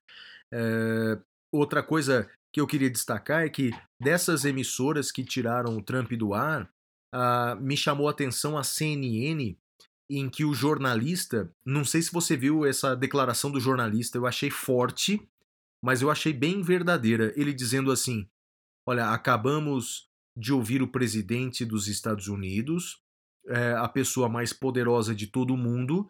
é 0.53 1.19
outra 1.51 1.83
coisa 1.83 2.31
que 2.53 2.61
eu 2.61 2.67
queria 2.67 2.91
destacar 2.91 3.43
é 3.43 3.49
que 3.49 3.71
dessas 3.99 4.45
emissoras 4.45 5.11
que 5.11 5.25
tiraram 5.25 5.79
o 5.79 5.83
Trump 5.83 6.13
do 6.13 6.35
ar, 6.35 6.71
me 7.59 7.75
chamou 7.75 8.07
a 8.07 8.11
atenção 8.11 8.59
a 8.59 8.63
CNN, 8.63 9.57
em 10.11 10.29
que 10.29 10.45
o 10.45 10.53
jornalista, 10.53 11.51
não 11.65 11.87
sei 11.87 12.03
se 12.03 12.13
você 12.13 12.37
viu 12.37 12.67
essa 12.67 12.95
declaração 12.95 13.51
do 13.51 13.59
jornalista, 13.59 14.19
eu 14.19 14.27
achei 14.27 14.51
forte, 14.51 15.27
mas 15.83 16.03
eu 16.03 16.11
achei 16.11 16.35
bem 16.35 16.61
verdadeira. 16.61 17.33
Ele 17.35 17.55
dizendo 17.55 17.91
assim: 17.91 18.29
Olha, 18.87 19.09
acabamos 19.09 20.07
de 20.37 20.53
ouvir 20.53 20.83
o 20.83 20.89
presidente 20.89 21.65
dos 21.65 21.89
Estados 21.89 22.29
Unidos, 22.29 23.01
é, 23.47 23.73
a 23.73 23.89
pessoa 23.89 24.29
mais 24.29 24.53
poderosa 24.53 25.15
de 25.15 25.27
todo 25.27 25.55
o 25.55 25.57
mundo, 25.57 26.09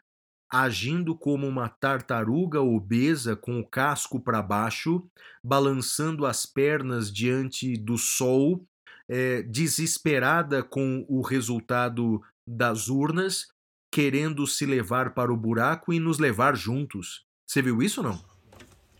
agindo 0.50 1.16
como 1.16 1.46
uma 1.46 1.68
tartaruga 1.68 2.60
obesa 2.60 3.34
com 3.34 3.58
o 3.58 3.66
casco 3.66 4.20
para 4.20 4.40
baixo, 4.40 5.04
balançando 5.42 6.26
as 6.26 6.46
pernas 6.46 7.12
diante 7.12 7.76
do 7.76 7.98
sol, 7.98 8.64
é, 9.08 9.42
desesperada 9.42 10.62
com 10.62 11.04
o 11.08 11.20
resultado 11.22 12.22
das 12.46 12.88
urnas, 12.88 13.48
querendo 13.92 14.46
se 14.46 14.64
levar 14.64 15.14
para 15.14 15.32
o 15.32 15.36
buraco 15.36 15.92
e 15.92 16.00
nos 16.00 16.18
levar 16.18 16.56
juntos. 16.56 17.24
Você 17.46 17.60
viu 17.60 17.82
isso 17.82 18.02
não? 18.02 18.33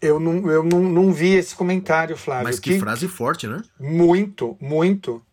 Eu 0.05 0.21
não, 0.21 0.51
eu 0.51 0.63
não, 0.63 0.83
não 0.83 1.13
vi 1.13 1.35
esse 1.35 1.55
comentário, 1.55 2.17
Flávio. 2.17 2.45
Mas 2.45 2.61
que, 2.61 2.75
que 2.75 2.79
frase 2.79 3.09
forte, 3.09 3.47
né? 3.47 3.63
Muito, 3.81 4.57
muito. 4.61 5.25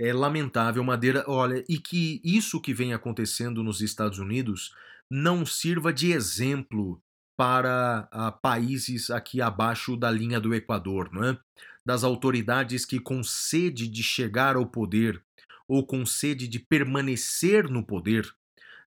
É 0.00 0.12
lamentável, 0.12 0.82
Madeira. 0.82 1.24
Olha, 1.26 1.64
e 1.68 1.78
que 1.78 2.20
isso 2.24 2.60
que 2.60 2.72
vem 2.72 2.94
acontecendo 2.94 3.62
nos 3.62 3.80
Estados 3.80 4.18
Unidos 4.18 4.74
não 5.10 5.44
sirva 5.44 5.92
de 5.92 6.12
exemplo 6.12 7.00
para 7.36 8.08
uh, 8.12 8.40
países 8.40 9.10
aqui 9.10 9.40
abaixo 9.40 9.96
da 9.96 10.10
linha 10.10 10.40
do 10.40 10.54
Equador, 10.54 11.10
não 11.12 11.24
é? 11.24 11.38
Das 11.84 12.04
autoridades 12.04 12.84
que, 12.84 12.98
com 12.98 13.22
sede 13.22 13.88
de 13.88 14.02
chegar 14.02 14.56
ao 14.56 14.66
poder 14.66 15.22
ou 15.66 15.86
com 15.86 16.04
sede 16.06 16.48
de 16.48 16.58
permanecer 16.58 17.68
no 17.68 17.84
poder, 17.84 18.28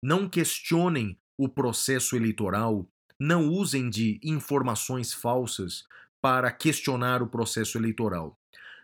não 0.03 0.29
questionem 0.29 1.19
o 1.39 1.49
processo 1.49 2.17
eleitoral 2.17 2.89
não 3.21 3.49
usem 3.49 3.91
de 3.91 4.19
informações 4.25 5.13
falsas 5.13 5.85
para 6.23 6.51
questionar 6.51 7.23
o 7.23 7.29
processo 7.29 7.77
eleitoral. 7.77 8.39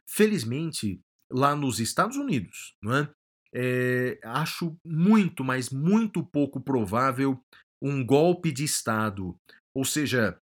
Felizmente, 0.07 1.01
lá 1.31 1.57
nos 1.57 1.81
Estados 1.81 2.17
Unidos, 2.17 2.77
não 2.83 2.95
é? 2.95 3.09
é 3.55 4.19
acho 4.23 4.77
muito, 4.85 5.43
mas 5.43 5.71
muito 5.71 6.23
pouco 6.23 6.61
provável 6.61 7.41
um 7.81 8.05
golpe 8.05 8.53
de 8.53 8.65
Estado. 8.65 9.35
Ou 9.75 9.85
seja, 9.85 10.39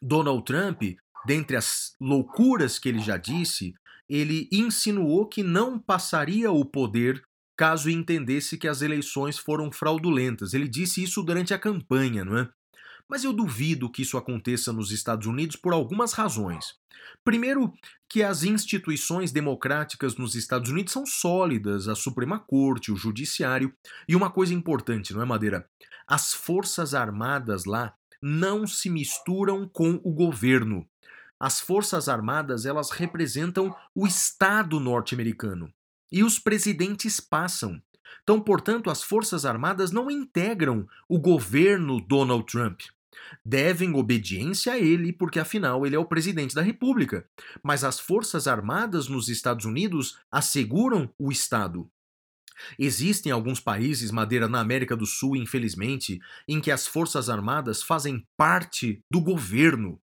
Donald 0.00 0.44
Trump, 0.44 0.82
dentre 1.26 1.56
as 1.56 1.94
loucuras 2.00 2.78
que 2.78 2.88
ele 2.88 3.00
já 3.00 3.16
disse, 3.16 3.74
ele 4.08 4.48
insinuou 4.52 5.26
que 5.26 5.42
não 5.42 5.78
passaria 5.78 6.50
o 6.50 6.64
poder 6.64 7.22
caso 7.56 7.88
entendesse 7.90 8.58
que 8.58 8.68
as 8.68 8.82
eleições 8.82 9.38
foram 9.38 9.72
fraudulentas. 9.72 10.52
Ele 10.52 10.68
disse 10.68 11.02
isso 11.02 11.22
durante 11.22 11.54
a 11.54 11.58
campanha, 11.58 12.24
não 12.24 12.36
é? 12.36 12.48
Mas 13.08 13.22
eu 13.22 13.32
duvido 13.32 13.90
que 13.90 14.02
isso 14.02 14.16
aconteça 14.16 14.72
nos 14.72 14.90
Estados 14.90 15.26
Unidos 15.26 15.56
por 15.56 15.72
algumas 15.72 16.12
razões. 16.12 16.74
Primeiro, 17.24 17.72
que 18.08 18.22
as 18.22 18.42
instituições 18.42 19.32
democráticas 19.32 20.16
nos 20.16 20.34
Estados 20.34 20.70
Unidos 20.70 20.92
são 20.92 21.06
sólidas, 21.06 21.88
a 21.88 21.94
Suprema 21.94 22.38
Corte, 22.38 22.92
o 22.92 22.96
Judiciário. 22.96 23.72
E 24.08 24.16
uma 24.16 24.30
coisa 24.30 24.54
importante, 24.54 25.12
não 25.12 25.22
é, 25.22 25.24
Madeira? 25.24 25.68
As 26.06 26.34
Forças 26.34 26.94
Armadas 26.94 27.64
lá 27.64 27.94
não 28.20 28.66
se 28.66 28.88
misturam 28.88 29.68
com 29.68 30.00
o 30.04 30.12
governo. 30.12 30.86
As 31.38 31.60
Forças 31.60 32.08
Armadas, 32.08 32.64
elas 32.64 32.90
representam 32.90 33.74
o 33.94 34.06
Estado 34.06 34.80
norte-americano. 34.80 35.72
E 36.10 36.24
os 36.24 36.38
presidentes 36.38 37.20
passam. 37.20 37.80
Então, 38.22 38.40
portanto, 38.40 38.90
as 38.90 39.02
Forças 39.02 39.44
Armadas 39.44 39.90
não 39.90 40.10
integram 40.10 40.86
o 41.08 41.18
governo 41.18 42.00
Donald 42.00 42.46
Trump 42.46 42.80
devem 43.44 43.94
obediência 43.94 44.72
a 44.72 44.78
ele, 44.78 45.12
porque 45.12 45.38
afinal 45.38 45.86
ele 45.86 45.96
é 45.96 45.98
o 45.98 46.04
presidente 46.04 46.54
da 46.54 46.62
República. 46.62 47.26
Mas 47.62 47.84
as 47.84 47.98
Forças 48.00 48.46
Armadas 48.46 49.08
nos 49.08 49.28
Estados 49.28 49.64
Unidos 49.64 50.18
asseguram 50.30 51.10
o 51.18 51.30
Estado. 51.30 51.88
Existem 52.78 53.30
alguns 53.30 53.60
países, 53.60 54.10
Madeira, 54.10 54.48
na 54.48 54.60
América 54.60 54.96
do 54.96 55.06
Sul, 55.06 55.36
infelizmente, 55.36 56.18
em 56.48 56.60
que 56.60 56.70
as 56.70 56.86
Forças 56.86 57.28
Armadas 57.28 57.82
fazem 57.82 58.26
parte 58.36 59.02
do 59.10 59.20
governo. 59.20 60.00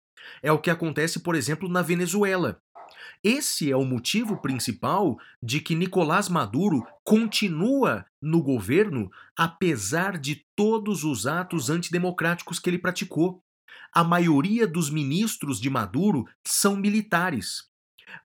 É 0.42 0.52
o 0.52 0.60
que 0.60 0.70
acontece, 0.70 1.20
por 1.20 1.36
exemplo, 1.36 1.70
na 1.70 1.82
Venezuela. 1.82 2.62
Esse 3.24 3.72
é 3.72 3.76
o 3.76 3.86
motivo 3.86 4.38
principal 4.38 5.18
de 5.42 5.60
que 5.60 5.76
Nicolás 5.76 6.30
Maduro 6.30 6.86
continua 7.04 8.06
no 8.22 8.42
governo 8.42 9.12
apesar 9.36 10.18
de 10.18 10.46
todos 10.56 11.04
os 11.04 11.28
atos 11.28 11.70
antidemocráticos 11.70 12.60
que 12.60 12.70
ele 12.70 12.80
praticou. 12.80 13.44
A 13.94 14.04
maioria 14.04 14.68
dos 14.68 14.90
ministros 14.90 15.60
de 15.60 15.70
Maduro 15.70 16.26
são 16.46 16.76
militares. 16.76 17.68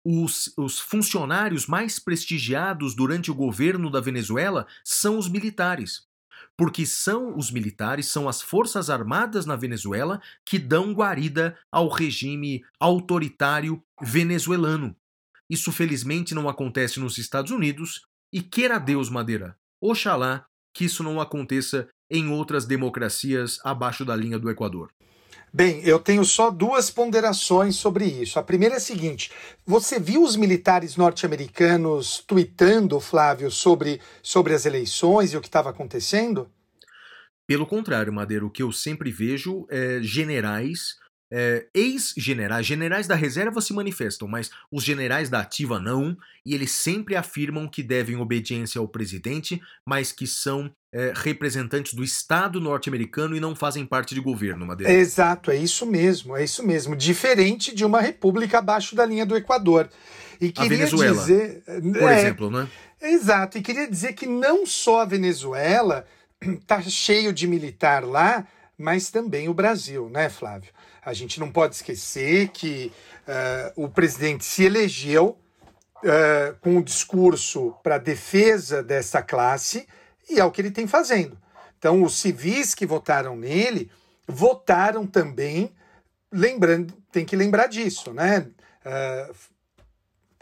Os, 0.04 0.52
os, 0.56 0.78
funcionários 0.78 1.66
mais 1.66 1.98
prestigiados 1.98 2.94
durante 2.94 3.30
o 3.30 3.34
governo 3.34 3.90
da 3.90 4.00
Venezuela 4.00 4.66
são 4.84 5.18
os 5.18 5.28
militares. 5.28 6.06
Porque 6.62 6.86
são 6.86 7.36
os 7.36 7.50
militares, 7.50 8.06
são 8.06 8.28
as 8.28 8.40
forças 8.40 8.88
armadas 8.88 9.44
na 9.44 9.56
Venezuela 9.56 10.22
que 10.44 10.60
dão 10.60 10.92
guarida 10.92 11.58
ao 11.72 11.88
regime 11.88 12.64
autoritário 12.78 13.82
venezuelano. 14.00 14.94
Isso 15.50 15.72
felizmente 15.72 16.36
não 16.36 16.48
acontece 16.48 17.00
nos 17.00 17.18
Estados 17.18 17.50
Unidos 17.50 18.06
e 18.32 18.40
queira 18.40 18.78
Deus, 18.78 19.10
Madeira, 19.10 19.58
oxalá 19.80 20.46
que 20.72 20.84
isso 20.84 21.02
não 21.02 21.20
aconteça 21.20 21.88
em 22.08 22.28
outras 22.28 22.64
democracias 22.64 23.58
abaixo 23.64 24.04
da 24.04 24.14
linha 24.14 24.38
do 24.38 24.48
Equador. 24.48 24.92
Bem, 25.54 25.82
eu 25.84 25.98
tenho 25.98 26.24
só 26.24 26.50
duas 26.50 26.90
ponderações 26.90 27.76
sobre 27.76 28.06
isso. 28.06 28.38
A 28.38 28.42
primeira 28.42 28.76
é 28.76 28.78
a 28.78 28.80
seguinte: 28.80 29.30
você 29.66 30.00
viu 30.00 30.22
os 30.22 30.34
militares 30.34 30.96
norte-americanos 30.96 32.24
tweetando, 32.26 32.98
Flávio, 32.98 33.50
sobre, 33.50 34.00
sobre 34.22 34.54
as 34.54 34.64
eleições 34.64 35.32
e 35.32 35.36
o 35.36 35.40
que 35.42 35.48
estava 35.48 35.68
acontecendo? 35.68 36.50
Pelo 37.46 37.66
contrário, 37.66 38.12
Madeira, 38.12 38.46
o 38.46 38.50
que 38.50 38.62
eu 38.62 38.72
sempre 38.72 39.10
vejo 39.10 39.66
é 39.68 40.00
generais 40.00 40.96
é, 41.34 41.66
ex-generais, 41.74 42.66
generais 42.66 43.06
da 43.06 43.14
reserva 43.14 43.62
se 43.62 43.72
manifestam, 43.72 44.28
mas 44.28 44.50
os 44.70 44.84
generais 44.84 45.30
da 45.30 45.40
ativa 45.40 45.80
não, 45.80 46.14
e 46.44 46.54
eles 46.54 46.70
sempre 46.72 47.16
afirmam 47.16 47.66
que 47.66 47.82
devem 47.82 48.16
obediência 48.16 48.78
ao 48.78 48.86
presidente, 48.86 49.60
mas 49.88 50.12
que 50.12 50.26
são 50.26 50.70
é, 50.92 51.12
representantes 51.16 51.94
do 51.94 52.04
Estado 52.04 52.60
norte-americano 52.60 53.34
e 53.34 53.40
não 53.40 53.56
fazem 53.56 53.86
parte 53.86 54.14
de 54.14 54.20
governo, 54.20 54.66
Madeira. 54.66 54.92
Exato, 54.92 55.50
é 55.50 55.56
isso 55.56 55.86
mesmo, 55.86 56.36
é 56.36 56.44
isso 56.44 56.62
mesmo. 56.62 56.94
Diferente 56.94 57.74
de 57.74 57.84
uma 57.84 58.00
república 58.00 58.58
abaixo 58.58 58.94
da 58.94 59.06
linha 59.06 59.24
do 59.24 59.36
Equador. 59.36 59.88
E 60.38 60.52
queria 60.52 60.84
a 60.84 60.88
Venezuela, 60.88 61.14
dizer, 61.14 61.62
por 61.64 62.10
é, 62.10 62.18
exemplo, 62.18 62.50
né? 62.50 62.68
Exato, 63.00 63.56
e 63.56 63.62
queria 63.62 63.88
dizer 63.88 64.12
que 64.12 64.26
não 64.26 64.66
só 64.66 65.00
a 65.00 65.04
Venezuela 65.04 66.04
está 66.40 66.82
cheio 66.84 67.32
de 67.32 67.46
militar 67.46 68.04
lá, 68.04 68.46
mas 68.76 69.10
também 69.10 69.48
o 69.48 69.54
Brasil, 69.54 70.10
né, 70.10 70.28
Flávio? 70.28 70.70
A 71.04 71.12
gente 71.14 71.40
não 71.40 71.50
pode 71.50 71.76
esquecer 71.76 72.48
que 72.48 72.92
uh, 73.26 73.84
o 73.84 73.88
presidente 73.88 74.44
se 74.44 74.64
elegeu 74.64 75.38
uh, 75.98 76.54
com 76.60 76.76
um 76.76 76.82
discurso 76.82 77.74
para 77.82 77.96
defesa 77.98 78.82
dessa 78.82 79.22
classe 79.22 79.86
e 80.28 80.38
é 80.38 80.44
o 80.44 80.50
que 80.50 80.60
ele 80.60 80.70
tem 80.70 80.86
fazendo. 80.86 81.38
Então, 81.78 82.02
os 82.02 82.14
civis 82.14 82.74
que 82.74 82.86
votaram 82.86 83.36
nele 83.36 83.90
votaram 84.26 85.06
também, 85.06 85.72
lembrando, 86.30 86.94
tem 87.10 87.24
que 87.24 87.36
lembrar 87.36 87.66
disso, 87.66 88.12
né? 88.12 88.48
Uh, 88.84 89.34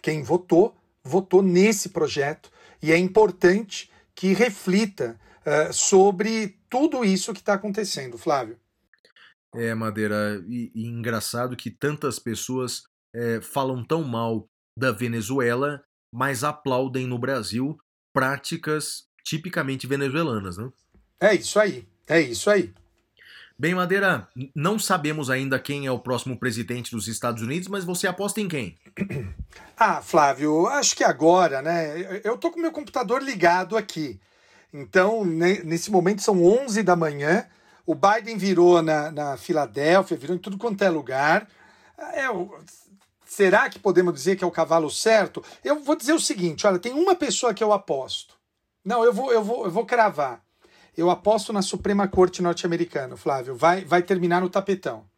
quem 0.02 0.22
votou, 0.22 0.76
votou 1.02 1.42
nesse 1.42 1.88
projeto 1.90 2.50
e 2.82 2.92
é 2.92 2.96
importante 2.98 3.90
que 4.14 4.32
reflita 4.32 5.18
uh, 5.40 5.72
sobre 5.72 6.58
tudo 6.68 7.04
isso 7.04 7.32
que 7.32 7.40
está 7.40 7.54
acontecendo, 7.54 8.18
Flávio. 8.18 8.58
É, 9.54 9.74
Madeira, 9.74 10.42
e, 10.46 10.70
e 10.74 10.86
engraçado 10.86 11.56
que 11.56 11.70
tantas 11.70 12.18
pessoas 12.18 12.84
é, 13.12 13.40
falam 13.40 13.84
tão 13.84 14.04
mal 14.04 14.46
da 14.78 14.92
Venezuela, 14.92 15.82
mas 16.12 16.44
aplaudem 16.44 17.06
no 17.06 17.18
Brasil 17.18 17.76
práticas 18.12 19.08
tipicamente 19.30 19.86
venezuelanas, 19.86 20.58
né? 20.58 20.68
É 21.20 21.34
isso 21.36 21.60
aí, 21.60 21.86
é 22.08 22.20
isso 22.20 22.50
aí. 22.50 22.74
Bem, 23.56 23.76
Madeira, 23.76 24.26
não 24.54 24.76
sabemos 24.76 25.30
ainda 25.30 25.56
quem 25.58 25.86
é 25.86 25.92
o 25.92 26.00
próximo 26.00 26.36
presidente 26.36 26.90
dos 26.90 27.06
Estados 27.06 27.40
Unidos, 27.40 27.68
mas 27.68 27.84
você 27.84 28.08
aposta 28.08 28.40
em 28.40 28.48
quem? 28.48 28.76
Ah, 29.82 30.02
Flávio, 30.02 30.66
acho 30.66 30.94
que 30.94 31.02
agora, 31.02 31.62
né? 31.62 32.20
Eu 32.22 32.36
tô 32.36 32.50
com 32.50 32.60
meu 32.60 32.70
computador 32.70 33.22
ligado 33.22 33.78
aqui. 33.78 34.20
Então, 34.74 35.24
nesse 35.24 35.90
momento 35.90 36.20
são 36.20 36.44
11 36.44 36.82
da 36.82 36.94
manhã. 36.94 37.46
O 37.86 37.94
Biden 37.94 38.36
virou 38.36 38.82
na, 38.82 39.10
na 39.10 39.36
Filadélfia, 39.38 40.18
virou 40.18 40.36
em 40.36 40.38
tudo 40.38 40.58
quanto 40.58 40.84
é 40.84 40.90
lugar. 40.90 41.48
É, 41.98 42.26
será 43.24 43.70
que 43.70 43.78
podemos 43.78 44.12
dizer 44.12 44.36
que 44.36 44.44
é 44.44 44.46
o 44.46 44.50
cavalo 44.50 44.90
certo? 44.90 45.42
Eu 45.64 45.82
vou 45.82 45.96
dizer 45.96 46.12
o 46.12 46.20
seguinte: 46.20 46.66
olha, 46.66 46.78
tem 46.78 46.92
uma 46.92 47.14
pessoa 47.14 47.54
que 47.54 47.64
eu 47.64 47.72
aposto. 47.72 48.39
Não, 48.84 49.04
eu 49.04 49.12
vou, 49.12 49.32
eu 49.32 49.42
vou, 49.42 49.64
eu 49.64 49.70
vou 49.70 49.84
cravar. 49.84 50.42
Eu 50.96 51.10
aposto 51.10 51.52
na 51.52 51.62
Suprema 51.62 52.08
Corte 52.08 52.42
norte-americana, 52.42 53.16
Flávio. 53.16 53.54
Vai, 53.54 53.84
vai 53.84 54.02
terminar 54.02 54.40
no 54.40 54.50
tapetão. 54.50 55.08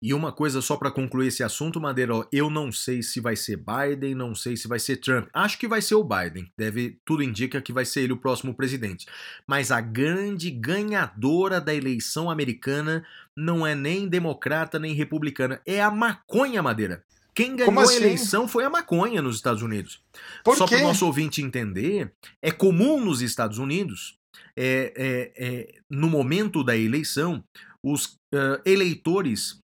E 0.00 0.14
uma 0.14 0.30
coisa 0.30 0.62
só 0.62 0.76
para 0.76 0.92
concluir 0.92 1.26
esse 1.26 1.42
assunto, 1.42 1.80
Madeira, 1.80 2.14
ó, 2.14 2.24
eu 2.30 2.48
não 2.48 2.70
sei 2.70 3.02
se 3.02 3.18
vai 3.18 3.34
ser 3.34 3.56
Biden, 3.56 4.14
não 4.14 4.32
sei 4.32 4.56
se 4.56 4.68
vai 4.68 4.78
ser 4.78 4.98
Trump. 4.98 5.28
Acho 5.32 5.58
que 5.58 5.66
vai 5.66 5.82
ser 5.82 5.96
o 5.96 6.04
Biden. 6.04 6.48
Deve, 6.56 7.00
tudo 7.04 7.20
indica 7.20 7.60
que 7.60 7.72
vai 7.72 7.84
ser 7.84 8.02
ele 8.02 8.12
o 8.12 8.16
próximo 8.20 8.54
presidente. 8.54 9.06
Mas 9.44 9.72
a 9.72 9.80
grande 9.80 10.52
ganhadora 10.52 11.60
da 11.60 11.74
eleição 11.74 12.30
americana 12.30 13.04
não 13.36 13.66
é 13.66 13.74
nem 13.74 14.08
democrata 14.08 14.78
nem 14.78 14.94
republicana, 14.94 15.60
é 15.66 15.82
a 15.82 15.90
maconha, 15.90 16.62
Madeira. 16.62 17.04
Quem 17.38 17.54
ganhou 17.54 17.78
assim? 17.78 17.94
a 17.94 17.96
eleição 17.98 18.48
foi 18.48 18.64
a 18.64 18.70
maconha 18.70 19.22
nos 19.22 19.36
Estados 19.36 19.62
Unidos. 19.62 20.00
Por 20.42 20.56
Só 20.56 20.66
para 20.66 20.78
o 20.78 20.82
nosso 20.82 21.06
ouvinte 21.06 21.40
entender, 21.40 22.12
é 22.42 22.50
comum 22.50 23.00
nos 23.04 23.22
Estados 23.22 23.58
Unidos, 23.58 24.16
é, 24.58 24.92
é, 24.96 25.32
é, 25.36 25.74
no 25.88 26.10
momento 26.10 26.64
da 26.64 26.76
eleição, 26.76 27.44
os 27.80 28.06
uh, 28.34 28.60
eleitores 28.66 29.60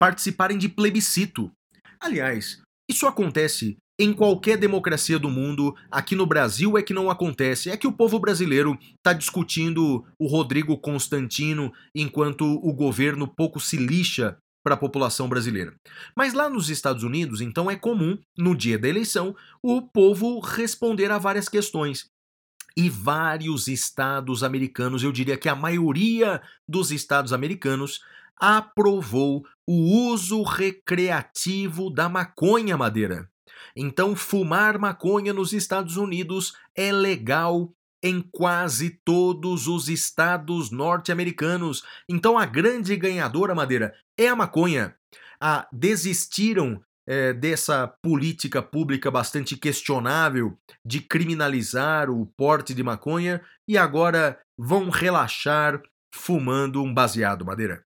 participarem 0.00 0.56
de 0.56 0.70
plebiscito. 0.70 1.52
Aliás, 2.00 2.62
isso 2.90 3.06
acontece 3.06 3.76
em 4.00 4.14
qualquer 4.14 4.56
democracia 4.56 5.18
do 5.18 5.28
mundo, 5.28 5.76
aqui 5.90 6.16
no 6.16 6.24
Brasil 6.24 6.78
é 6.78 6.82
que 6.82 6.94
não 6.94 7.10
acontece. 7.10 7.68
É 7.68 7.76
que 7.76 7.86
o 7.86 7.92
povo 7.92 8.18
brasileiro 8.18 8.78
está 8.96 9.12
discutindo 9.12 10.02
o 10.18 10.26
Rodrigo 10.26 10.78
Constantino 10.78 11.70
enquanto 11.94 12.44
o 12.44 12.72
governo 12.72 13.28
pouco 13.28 13.60
se 13.60 13.76
lixa 13.76 14.38
para 14.68 14.74
a 14.74 14.78
população 14.78 15.30
brasileira. 15.30 15.74
Mas 16.14 16.34
lá 16.34 16.50
nos 16.50 16.68
Estados 16.68 17.02
Unidos, 17.02 17.40
então 17.40 17.70
é 17.70 17.76
comum, 17.76 18.18
no 18.36 18.54
dia 18.54 18.78
da 18.78 18.86
eleição, 18.86 19.34
o 19.62 19.80
povo 19.80 20.40
responder 20.40 21.10
a 21.10 21.16
várias 21.16 21.48
questões. 21.48 22.10
E 22.76 22.90
vários 22.90 23.66
estados 23.66 24.44
americanos, 24.44 25.02
eu 25.02 25.10
diria 25.10 25.38
que 25.38 25.48
a 25.48 25.56
maioria 25.56 26.42
dos 26.68 26.92
estados 26.92 27.32
americanos, 27.32 28.00
aprovou 28.36 29.42
o 29.66 30.10
uso 30.10 30.42
recreativo 30.42 31.88
da 31.88 32.06
maconha 32.06 32.76
madeira. 32.76 33.26
Então, 33.74 34.14
fumar 34.14 34.78
maconha 34.78 35.32
nos 35.32 35.54
Estados 35.54 35.96
Unidos 35.96 36.52
é 36.76 36.92
legal 36.92 37.72
em 38.02 38.20
quase 38.20 39.00
todos 39.04 39.66
os 39.66 39.88
estados 39.88 40.70
norte-americanos. 40.70 41.82
Então, 42.08 42.38
a 42.38 42.46
grande 42.46 42.96
ganhadora 42.96 43.54
madeira 43.54 43.94
é 44.16 44.28
a 44.28 44.36
maconha. 44.36 44.94
Ah, 45.40 45.66
desistiram 45.72 46.82
é, 47.06 47.32
dessa 47.32 47.88
política 48.02 48.62
pública 48.62 49.10
bastante 49.10 49.56
questionável 49.56 50.58
de 50.84 51.00
criminalizar 51.00 52.10
o 52.10 52.26
porte 52.36 52.74
de 52.74 52.82
maconha 52.82 53.40
e 53.66 53.78
agora 53.78 54.38
vão 54.58 54.90
relaxar 54.90 55.80
fumando 56.14 56.82
um 56.82 56.92
baseado, 56.92 57.46
Madeira. 57.46 57.82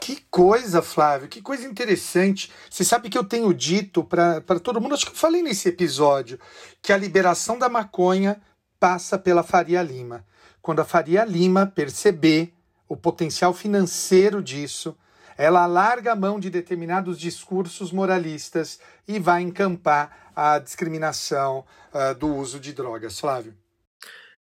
Que 0.00 0.24
coisa, 0.30 0.80
Flávio, 0.80 1.28
que 1.28 1.42
coisa 1.42 1.66
interessante. 1.66 2.50
Você 2.70 2.84
sabe 2.84 3.10
que 3.10 3.18
eu 3.18 3.24
tenho 3.24 3.52
dito 3.52 4.02
para 4.02 4.40
todo 4.62 4.80
mundo, 4.80 4.94
acho 4.94 5.06
que 5.06 5.12
eu 5.12 5.16
falei 5.16 5.42
nesse 5.42 5.68
episódio, 5.68 6.38
que 6.82 6.92
a 6.92 6.96
liberação 6.96 7.58
da 7.58 7.68
maconha 7.68 8.40
passa 8.80 9.18
pela 9.18 9.42
Faria 9.42 9.82
Lima. 9.82 10.24
Quando 10.62 10.80
a 10.80 10.84
Faria 10.84 11.24
Lima 11.24 11.66
perceber 11.66 12.52
o 12.88 12.96
potencial 12.96 13.52
financeiro 13.54 14.42
disso, 14.42 14.96
ela 15.36 15.66
larga 15.66 16.12
a 16.12 16.16
mão 16.16 16.40
de 16.40 16.50
determinados 16.50 17.18
discursos 17.18 17.92
moralistas 17.92 18.80
e 19.06 19.18
vai 19.18 19.42
encampar 19.42 20.32
a 20.34 20.58
discriminação 20.58 21.64
uh, 21.94 22.14
do 22.18 22.34
uso 22.34 22.58
de 22.58 22.72
drogas. 22.72 23.20
Flávio. 23.20 23.54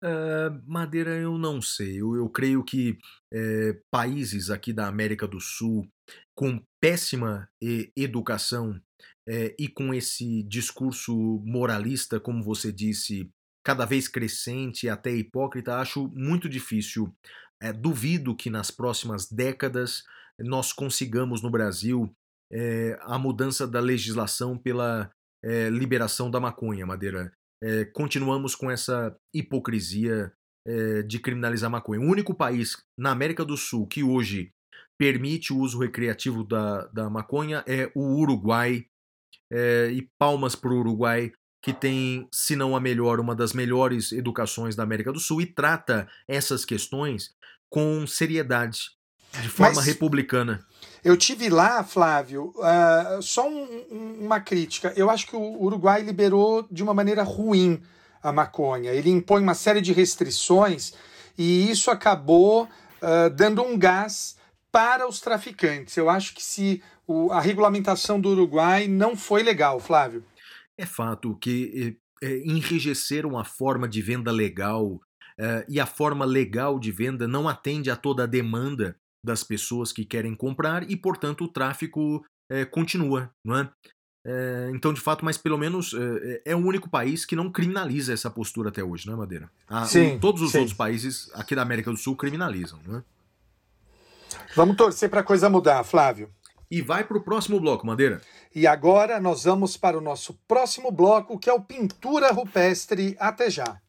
Uh, 0.02 0.62
Madeira, 0.66 1.10
eu 1.16 1.38
não 1.38 1.62
sei. 1.62 2.00
Eu, 2.00 2.14
eu 2.14 2.28
creio 2.28 2.62
que 2.62 2.98
é, 3.32 3.76
países 3.90 4.50
aqui 4.50 4.72
da 4.72 4.86
América 4.86 5.26
do 5.26 5.40
Sul 5.40 5.88
com 6.34 6.62
péssima 6.80 7.48
educação 7.96 8.80
é, 9.26 9.54
e 9.58 9.68
com 9.68 9.92
esse 9.92 10.42
discurso 10.44 11.42
moralista, 11.44 12.20
como 12.20 12.44
você 12.44 12.70
disse, 12.70 13.28
cada 13.66 13.84
vez 13.84 14.06
crescente 14.06 14.86
e 14.86 14.88
até 14.88 15.10
hipócrita, 15.10 15.80
acho 15.80 16.06
muito 16.14 16.48
difícil. 16.48 17.12
É, 17.60 17.72
duvido 17.72 18.36
que 18.36 18.48
nas 18.48 18.70
próximas 18.70 19.28
décadas 19.28 20.04
nós 20.38 20.72
consigamos 20.72 21.42
no 21.42 21.50
Brasil 21.50 22.14
é, 22.52 22.96
a 23.00 23.18
mudança 23.18 23.66
da 23.66 23.80
legislação 23.80 24.56
pela 24.56 25.10
é, 25.44 25.68
liberação 25.68 26.30
da 26.30 26.38
maconha, 26.38 26.86
Madeira. 26.86 27.32
Continuamos 27.94 28.54
com 28.54 28.70
essa 28.70 29.16
hipocrisia 29.34 30.30
de 31.08 31.18
criminalizar 31.18 31.70
maconha. 31.70 32.00
O 32.02 32.04
único 32.04 32.34
país 32.34 32.76
na 32.96 33.10
América 33.10 33.44
do 33.46 33.56
Sul 33.56 33.86
que 33.86 34.04
hoje 34.04 34.52
permite 34.98 35.54
o 35.54 35.58
uso 35.58 35.78
recreativo 35.78 36.44
da, 36.44 36.86
da 36.88 37.08
maconha 37.08 37.64
é 37.66 37.90
o 37.94 38.20
Uruguai. 38.20 38.86
É, 39.50 39.90
e 39.90 40.06
palmas 40.18 40.54
para 40.54 40.70
o 40.70 40.78
Uruguai, 40.78 41.32
que 41.66 41.72
tem, 41.72 42.28
se 42.30 42.54
não 42.54 42.76
a 42.76 42.80
melhor, 42.80 43.18
uma 43.18 43.34
das 43.34 43.52
melhores 43.52 44.12
educações 44.12 44.76
da 44.76 44.84
América 44.84 45.12
do 45.12 45.18
Sul 45.18 45.40
e 45.40 45.46
trata 45.46 46.06
essas 46.28 46.64
questões 46.64 47.32
com 47.68 48.06
seriedade, 48.06 48.82
de 49.42 49.48
forma 49.48 49.74
Mas 49.74 49.84
republicana. 49.84 50.64
Eu 51.02 51.16
tive 51.16 51.48
lá, 51.48 51.82
Flávio, 51.82 52.54
uh, 52.56 53.20
só 53.20 53.48
um- 53.48 53.84
um- 53.90 54.18
uma 54.26 54.38
crítica. 54.38 54.92
Eu 54.96 55.10
acho 55.10 55.26
que 55.26 55.34
o 55.34 55.60
Uruguai 55.60 56.02
liberou 56.02 56.64
de 56.70 56.84
uma 56.84 56.94
maneira 56.94 57.24
ruim 57.24 57.82
a 58.22 58.30
maconha. 58.30 58.92
Ele 58.92 59.10
impõe 59.10 59.42
uma 59.42 59.54
série 59.54 59.80
de 59.80 59.92
restrições 59.92 60.92
e 61.36 61.68
isso 61.68 61.90
acabou 61.90 62.68
uh, 63.02 63.28
dando 63.34 63.60
um 63.60 63.76
gás 63.76 64.36
para 64.70 65.08
os 65.08 65.18
traficantes. 65.20 65.96
Eu 65.96 66.08
acho 66.08 66.32
que 66.32 66.44
se 66.44 66.80
o- 67.08 67.32
a 67.32 67.40
regulamentação 67.40 68.20
do 68.20 68.28
Uruguai 68.28 68.86
não 68.86 69.16
foi 69.16 69.42
legal, 69.42 69.80
Flávio. 69.80 70.24
É 70.78 70.84
fato 70.86 71.36
que 71.36 71.98
eh, 72.22 72.42
enrijeceram 72.44 73.38
a 73.38 73.44
forma 73.44 73.88
de 73.88 74.00
venda 74.02 74.30
legal 74.30 75.00
eh, 75.38 75.66
e 75.68 75.80
a 75.80 75.86
forma 75.86 76.24
legal 76.24 76.78
de 76.78 76.90
venda 76.90 77.26
não 77.26 77.48
atende 77.48 77.90
a 77.90 77.96
toda 77.96 78.24
a 78.24 78.26
demanda 78.26 78.96
das 79.24 79.42
pessoas 79.42 79.92
que 79.92 80.04
querem 80.04 80.34
comprar 80.34 80.88
e, 80.88 80.96
portanto, 80.96 81.44
o 81.44 81.48
tráfico 81.48 82.24
é, 82.48 82.64
continua, 82.64 83.30
não 83.44 83.58
é? 83.58 83.70
É, 84.28 84.70
então, 84.72 84.92
de 84.92 85.00
fato, 85.00 85.24
mas 85.24 85.36
pelo 85.36 85.56
menos 85.56 85.94
é, 85.94 86.42
é, 86.46 86.56
o 86.56 86.58
único 86.58 86.90
país 86.90 87.24
que 87.24 87.36
não 87.36 87.50
criminaliza 87.50 88.12
essa 88.12 88.28
postura 88.28 88.70
até 88.70 88.82
hoje, 88.82 89.06
não 89.06 89.14
é, 89.14 89.16
Madeira? 89.16 89.50
Ah, 89.68 89.84
sim, 89.84 90.16
o, 90.16 90.20
todos 90.20 90.42
os 90.42 90.50
sim. 90.50 90.58
outros 90.58 90.76
países 90.76 91.30
aqui 91.34 91.54
da 91.54 91.62
América 91.62 91.90
do 91.90 91.96
Sul 91.96 92.16
criminalizam, 92.16 92.80
não 92.86 92.98
é? 92.98 93.02
Vamos 94.54 94.76
torcer 94.76 95.08
para 95.08 95.20
a 95.20 95.24
coisa 95.24 95.48
mudar, 95.48 95.84
Flávio. 95.84 96.28
E 96.70 96.82
vai 96.82 97.04
para 97.04 97.16
o 97.16 97.22
próximo 97.22 97.60
bloco, 97.60 97.86
Madeira. 97.86 98.20
E 98.54 98.66
agora 98.66 99.20
nós 99.20 99.44
vamos 99.44 99.76
para 99.76 99.96
o 99.96 100.00
nosso 100.00 100.34
próximo 100.48 100.90
bloco, 100.90 101.38
que 101.38 101.48
é 101.48 101.52
o 101.52 101.60
Pintura 101.60 102.32
Rupestre. 102.32 103.16
Até 103.18 103.50
já. 103.50 103.80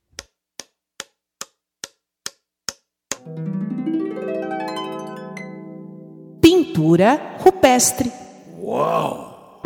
Pintura 6.40 7.38
rupestre. 7.40 8.12
Uau! 8.60 9.62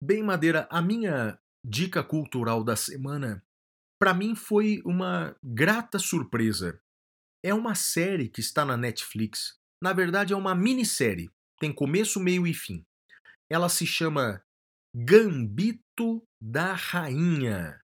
Bem, 0.00 0.22
Madeira, 0.22 0.66
a 0.68 0.82
minha 0.82 1.38
dica 1.64 2.02
cultural 2.02 2.64
da 2.64 2.76
semana, 2.76 3.44
para 3.98 4.12
mim 4.12 4.34
foi 4.34 4.82
uma 4.84 5.36
grata 5.42 5.98
surpresa. 5.98 6.80
É 7.44 7.54
uma 7.54 7.74
série 7.74 8.28
que 8.28 8.40
está 8.40 8.64
na 8.64 8.76
Netflix. 8.76 9.58
Na 9.82 9.92
verdade, 9.92 10.32
é 10.32 10.36
uma 10.36 10.54
minissérie. 10.54 11.30
Tem 11.58 11.72
começo, 11.72 12.20
meio 12.20 12.46
e 12.46 12.54
fim. 12.54 12.84
Ela 13.50 13.68
se 13.68 13.86
chama 13.86 14.42
Gambito 14.94 16.22
da 16.40 16.72
Rainha. 16.72 17.80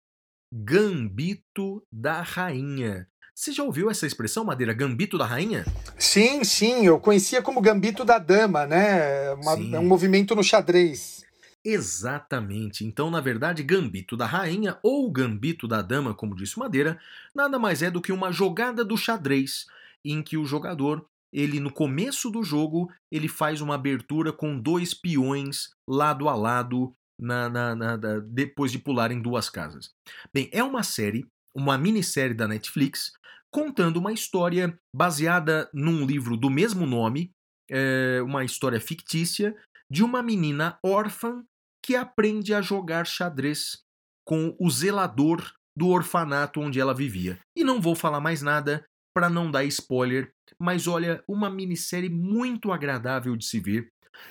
Gambito 0.53 1.85
da 1.93 2.23
Rainha. 2.23 3.09
Você 3.35 3.51
já 3.51 3.65
ouviu 3.65 3.91
essa 3.91 4.07
expressão, 4.07 4.45
Madeira? 4.45 4.73
Gambito 4.73 5.19
da 5.19 5.27
Rainha? 5.27 5.65
Sim, 5.99 6.45
sim, 6.45 6.87
eu 6.87 7.01
conhecia 7.01 7.43
como 7.43 7.61
Gambito 7.61 8.05
da 8.05 8.17
Dama, 8.21 8.65
né? 8.65 9.33
Uma, 9.33 9.77
é 9.77 9.81
um 9.81 9.87
movimento 9.87 10.37
no 10.37 10.45
xadrez. 10.45 11.24
Exatamente. 11.65 12.85
Então, 12.85 13.11
na 13.11 13.20
verdade, 13.20 13.62
Gambito 13.62 14.16
da 14.16 14.27
Rainha 14.27 14.78
ou 14.82 15.11
Gambito 15.11 15.66
da 15.66 15.81
Dama, 15.81 16.15
como 16.15 16.36
disse 16.36 16.59
Madeira, 16.59 17.01
nada 17.35 17.59
mais 17.59 17.82
é 17.82 17.91
do 17.91 18.03
que 18.03 18.12
uma 18.12 18.31
jogada 18.31 18.85
do 18.85 18.97
xadrez 18.97 19.66
em 20.05 20.23
que 20.23 20.36
o 20.36 20.45
jogador, 20.45 21.07
ele 21.32 21.59
no 21.61 21.73
começo 21.73 22.31
do 22.31 22.43
jogo, 22.43 22.93
ele 23.11 23.28
faz 23.28 23.62
uma 23.62 23.77
abertura 23.77 24.31
com 24.32 24.59
dois 24.59 24.93
peões 24.93 25.70
lado 25.89 26.28
a 26.28 26.35
lado 26.35 26.93
na, 27.19 27.49
na- 27.49 27.74
na- 27.74 27.97
depois 28.20 28.70
de 28.70 28.78
pularem 28.78 29.23
duas 29.23 29.49
casas. 29.49 29.91
Bem, 30.35 30.51
é 30.53 30.62
uma 30.62 30.82
série, 30.82 31.27
uma 31.57 31.78
minissérie 31.78 32.35
da 32.35 32.47
Netflix, 32.47 33.12
contando 33.51 33.97
uma 33.97 34.12
história 34.12 34.78
baseada 34.95 35.70
num 35.73 36.05
livro 36.05 36.36
do 36.36 36.51
mesmo 36.51 36.85
nome, 36.85 37.31
é, 37.70 38.20
uma 38.23 38.45
história 38.45 38.81
fictícia, 38.81 39.57
de 39.91 40.03
uma 40.03 40.23
menina 40.23 40.78
órfã 40.85 41.43
que 41.85 41.94
aprende 41.94 42.55
a 42.55 42.62
jogar 42.62 43.06
xadrez 43.06 43.82
com 44.27 44.56
o 44.59 44.70
zelador 44.70 45.52
do 45.77 45.89
orfanato 45.89 46.59
onde 46.59 46.81
ela 46.81 46.94
vivia. 46.94 47.39
E 47.55 47.62
não 47.62 47.78
vou 47.78 47.94
falar 47.94 48.20
mais 48.20 48.40
nada 48.40 48.82
para 49.15 49.28
não 49.28 49.51
dar 49.51 49.65
spoiler, 49.65 50.32
mas 50.59 50.86
olha, 50.86 51.23
uma 51.28 51.51
minissérie 51.51 52.09
muito 52.09 52.73
agradável 52.73 53.36
de 53.36 53.44
se 53.44 53.61
ver. 53.61 53.89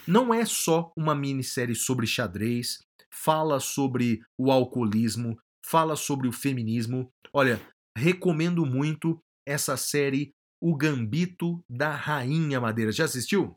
Não 0.08 0.34
é 0.34 0.46
só 0.46 0.92
uma 0.98 1.14
minissérie 1.14 1.76
sobre 1.76 2.08
xadrez, 2.08 2.80
fala 3.14 3.60
sobre 3.60 4.22
o 4.36 4.52
alcoolismo, 4.52 5.38
fala 5.64 5.96
sobre 5.96 6.28
o 6.28 6.32
feminismo. 6.32 7.08
Olha, 7.32 7.62
recomendo 7.96 8.66
muito 8.66 9.20
essa 9.48 9.78
série 9.78 10.32
O 10.60 10.76
Gambito 10.76 11.64
da 11.70 11.92
Rainha 11.96 12.60
Madeira. 12.60 12.92
Já 12.92 13.06
assistiu? 13.06 13.56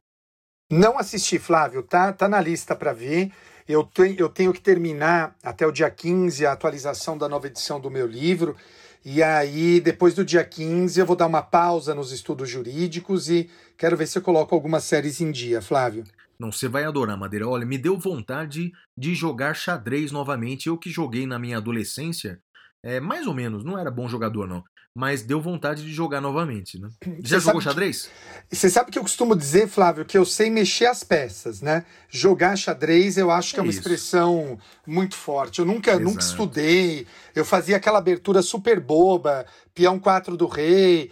Não 0.70 0.98
assisti, 0.98 1.39
Flávio, 1.39 1.82
tá, 1.82 2.12
tá 2.12 2.28
na 2.28 2.40
lista 2.40 2.74
para 2.74 2.93
ver. 2.93 3.32
Eu, 3.69 3.83
te, 3.85 4.15
eu 4.19 4.29
tenho 4.29 4.53
que 4.53 4.61
terminar 4.61 5.37
até 5.43 5.67
o 5.67 5.73
dia 5.73 5.91
15 5.91 6.47
a 6.47 6.53
atualização 6.53 7.19
da 7.19 7.29
nova 7.29 7.47
edição 7.47 7.81
do 7.81 7.91
meu 7.91 8.07
livro. 8.07 8.57
E 9.05 9.23
aí, 9.23 9.81
depois 9.81 10.15
do 10.15 10.25
dia 10.25 10.45
15, 10.45 10.99
eu 10.99 11.07
vou 11.07 11.17
dar 11.17 11.27
uma 11.27 11.43
pausa 11.43 11.95
nos 11.95 12.13
estudos 12.13 12.49
jurídicos 12.49 13.29
e 13.29 13.49
quero 13.77 13.97
ver 13.97 14.07
se 14.07 14.19
eu 14.19 14.23
coloco 14.23 14.55
algumas 14.55 14.85
séries 14.85 15.21
em 15.21 15.31
dia, 15.31 15.63
Flávio. 15.63 16.05
Não, 16.39 16.53
você 16.53 16.69
vai 16.69 16.85
adorar, 16.85 17.17
Madeira. 17.17 17.49
Olha, 17.49 17.65
me 17.65 17.79
deu 17.79 17.99
vontade 17.99 18.73
de 18.97 19.15
jogar 19.15 19.55
xadrez 19.55 20.13
novamente. 20.13 20.69
Eu 20.69 20.77
que 20.77 20.91
joguei 20.91 21.27
na 21.27 21.39
minha 21.39 21.57
adolescência, 21.57 22.41
é, 22.83 23.01
mais 23.01 23.27
ou 23.27 23.35
menos, 23.35 23.65
não 23.65 23.79
era 23.79 23.91
bom 23.91 24.09
jogador, 24.09 24.47
não. 24.47 24.63
Mas 24.98 25.20
deu 25.20 25.39
vontade 25.43 25.82
de 25.85 25.93
jogar 25.93 26.23
novamente, 26.23 26.78
né? 26.81 26.89
Já 27.20 27.39
Você 27.39 27.44
jogou 27.44 27.60
que- 27.60 27.64
xadrez? 27.66 28.09
E 28.51 28.56
você 28.56 28.70
sabe 28.70 28.90
que 28.90 28.98
eu 28.98 29.02
costumo 29.02 29.36
dizer, 29.36 29.68
Flávio, 29.68 30.06
que 30.06 30.16
eu 30.16 30.24
sei 30.24 30.48
mexer 30.48 30.86
as 30.86 31.05
peças, 31.05 31.60
né? 31.60 31.85
Jogar 32.09 32.56
xadrez 32.56 33.18
eu 33.18 33.31
acho 33.31 33.52
que 33.52 33.56
é, 33.56 33.60
É 33.60 33.62
uma 33.62 33.68
isso. 33.68 33.81
expressão 33.81 34.59
muito 34.86 35.14
forte. 35.14 35.59
Eu 35.59 35.66
nunca, 35.66 35.98
nunca 35.98 36.20
Exato. 36.23 36.31
estudei. 36.43 37.06
Eu 37.35 37.44
fazia 37.44 37.77
aquela 37.77 37.98
abertura 37.98 38.40
super 38.40 38.81
boba, 38.81 39.44
peão 39.74 39.98
4 39.98 40.35
do 40.35 40.47
rei, 40.47 41.10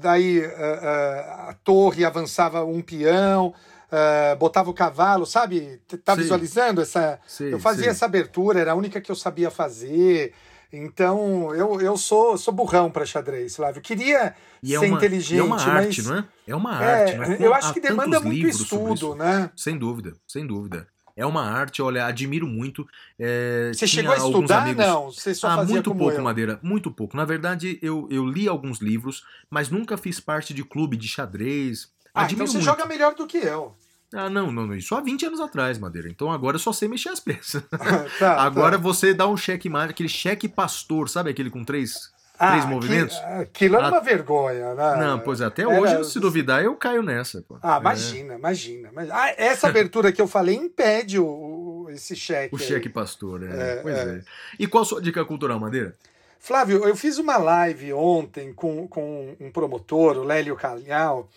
daí 0.00 0.44
ah, 0.44 0.80
ah, 0.82 1.50
a 1.50 1.54
torre 1.62 2.04
avançava 2.04 2.64
um 2.64 2.82
peão, 2.82 3.54
ah, 3.92 4.34
botava 4.34 4.70
o 4.70 4.74
cavalo, 4.74 5.24
sabe? 5.24 5.80
Tá 6.04 6.14
Sei. 6.14 6.24
visualizando 6.24 6.80
essa. 6.80 7.20
Sei, 7.28 7.54
eu 7.54 7.60
fazia 7.60 7.84
sei. 7.84 7.90
essa 7.92 8.06
abertura, 8.06 8.58
era 8.58 8.72
a 8.72 8.74
única 8.74 9.00
que 9.00 9.10
eu 9.12 9.14
sabia 9.16 9.52
fazer. 9.52 10.32
Então, 10.76 11.54
eu, 11.54 11.80
eu 11.80 11.96
sou, 11.96 12.36
sou 12.36 12.52
burrão 12.52 12.90
para 12.90 13.06
xadrez, 13.06 13.56
Flávio. 13.56 13.80
Queria 13.80 14.34
E 14.62 14.74
é 14.74 14.78
ser 14.78 14.86
uma, 14.86 14.96
inteligente, 14.96 15.36
e 15.36 15.40
é 15.40 15.42
uma 15.42 15.56
arte, 15.62 16.02
mas... 16.02 16.06
não 16.06 16.16
é? 16.18 16.24
É 16.48 16.56
uma 16.56 16.84
É, 16.84 17.18
arte, 17.18 17.32
é? 17.42 17.46
eu 17.46 17.54
acho 17.54 17.72
que 17.72 17.80
demanda 17.80 18.20
muito 18.20 18.46
estudo, 18.46 19.14
né? 19.14 19.50
Sem 19.56 19.78
dúvida, 19.78 20.14
sem 20.26 20.46
dúvida. 20.46 20.86
É 21.16 21.24
uma 21.24 21.42
arte, 21.42 21.80
olha, 21.80 22.06
admiro 22.06 22.44
muito. 22.46 22.84
É, 23.16 23.70
Você 23.72 23.86
chegou 23.86 24.12
a 24.12 24.16
estudar? 24.16 24.62
amigos- 24.62 24.84
Não, 24.84 25.12
você 25.12 25.32
só 25.32 25.46
ah, 25.48 25.56
fazia 25.56 25.74
muito 25.74 25.94
pouco, 25.94 26.16
eu. 26.16 26.22
Madeira, 26.24 26.58
muito 26.60 26.90
pouco. 26.90 27.16
Na 27.16 27.24
verdade, 27.24 27.78
eu, 27.80 28.08
eu 28.10 28.26
li 28.26 28.48
alguns 28.48 28.80
livros, 28.80 29.22
mas 29.48 29.70
nunca 29.70 29.96
fiz 29.96 30.18
parte 30.18 30.52
de 30.52 30.64
clube 30.64 30.96
de 30.96 31.06
xadrez. 31.06 31.88
Ah, 32.12 32.22
Admiro 32.22 32.42
então 32.44 32.46
você 32.48 32.58
muito. 32.58 32.64
joga 32.64 32.84
melhor 32.86 33.14
do 33.14 33.28
que 33.28 33.36
eu. 33.38 33.76
Ah, 34.14 34.30
não, 34.30 34.52
não, 34.52 34.66
não. 34.66 34.74
Isso 34.74 34.94
há 34.94 35.00
20 35.00 35.26
anos 35.26 35.40
atrás, 35.40 35.76
Madeira. 35.78 36.08
Então 36.08 36.30
agora 36.30 36.54
eu 36.56 36.60
só 36.60 36.72
sei 36.72 36.88
mexer 36.88 37.08
as 37.08 37.20
peças. 37.20 37.62
Tá, 38.18 38.40
agora 38.42 38.76
tá. 38.76 38.82
você 38.82 39.12
dá 39.12 39.26
um 39.28 39.36
cheque 39.36 39.68
mate, 39.68 39.90
aquele 39.90 40.08
cheque 40.08 40.48
pastor, 40.48 41.08
sabe 41.08 41.30
aquele 41.30 41.50
com 41.50 41.64
três, 41.64 42.12
Ah, 42.38 42.50
três 42.52 42.64
movimentos? 42.66 43.16
Aquilo 43.40 43.76
era 43.76 43.86
Ah, 43.86 43.90
uma 43.90 44.00
vergonha, 44.00 44.74
né? 44.74 44.96
Não, 44.98 45.18
pois 45.20 45.40
é, 45.40 45.46
até 45.46 45.62
Era- 45.62 45.80
hoje, 45.80 46.04
se 46.10 46.20
duvidar, 46.20 46.62
eu 46.62 46.74
caio 46.76 47.02
nessa. 47.02 47.42
Pô. 47.42 47.56
Ah, 47.62 47.76
É, 47.76 47.80
imagina, 47.80 48.34
imagina. 48.34 48.90
Mas, 48.94 49.10
ah, 49.10 49.34
essa 49.36 49.68
abertura 49.68 50.12
que 50.12 50.22
eu 50.22 50.28
falei 50.28 50.54
impede 50.54 51.18
o, 51.18 51.26
o- 51.26 51.90
esse 51.90 52.14
cheque. 52.14 52.54
o 52.54 52.58
aí. 52.58 52.64
cheque 52.64 52.88
pastor, 52.88 53.42
é. 53.42 53.72
É, 53.72 53.76
pois 53.82 53.96
é. 53.96 54.16
é. 54.18 54.20
E 54.58 54.66
qual 54.66 54.82
a 54.82 54.86
sua 54.86 55.02
dica 55.02 55.24
cultural, 55.24 55.58
Madeira? 55.58 55.94
Flávio, 56.38 56.84
eu 56.86 56.94
fiz 56.94 57.16
uma 57.18 57.36
live 57.38 57.92
ontem 57.94 58.52
com, 58.52 58.86
com 58.86 59.34
um 59.40 59.50
promotor, 59.50 60.18
o 60.18 60.24
Lélio 60.24 60.54
Calhau, 60.56 61.28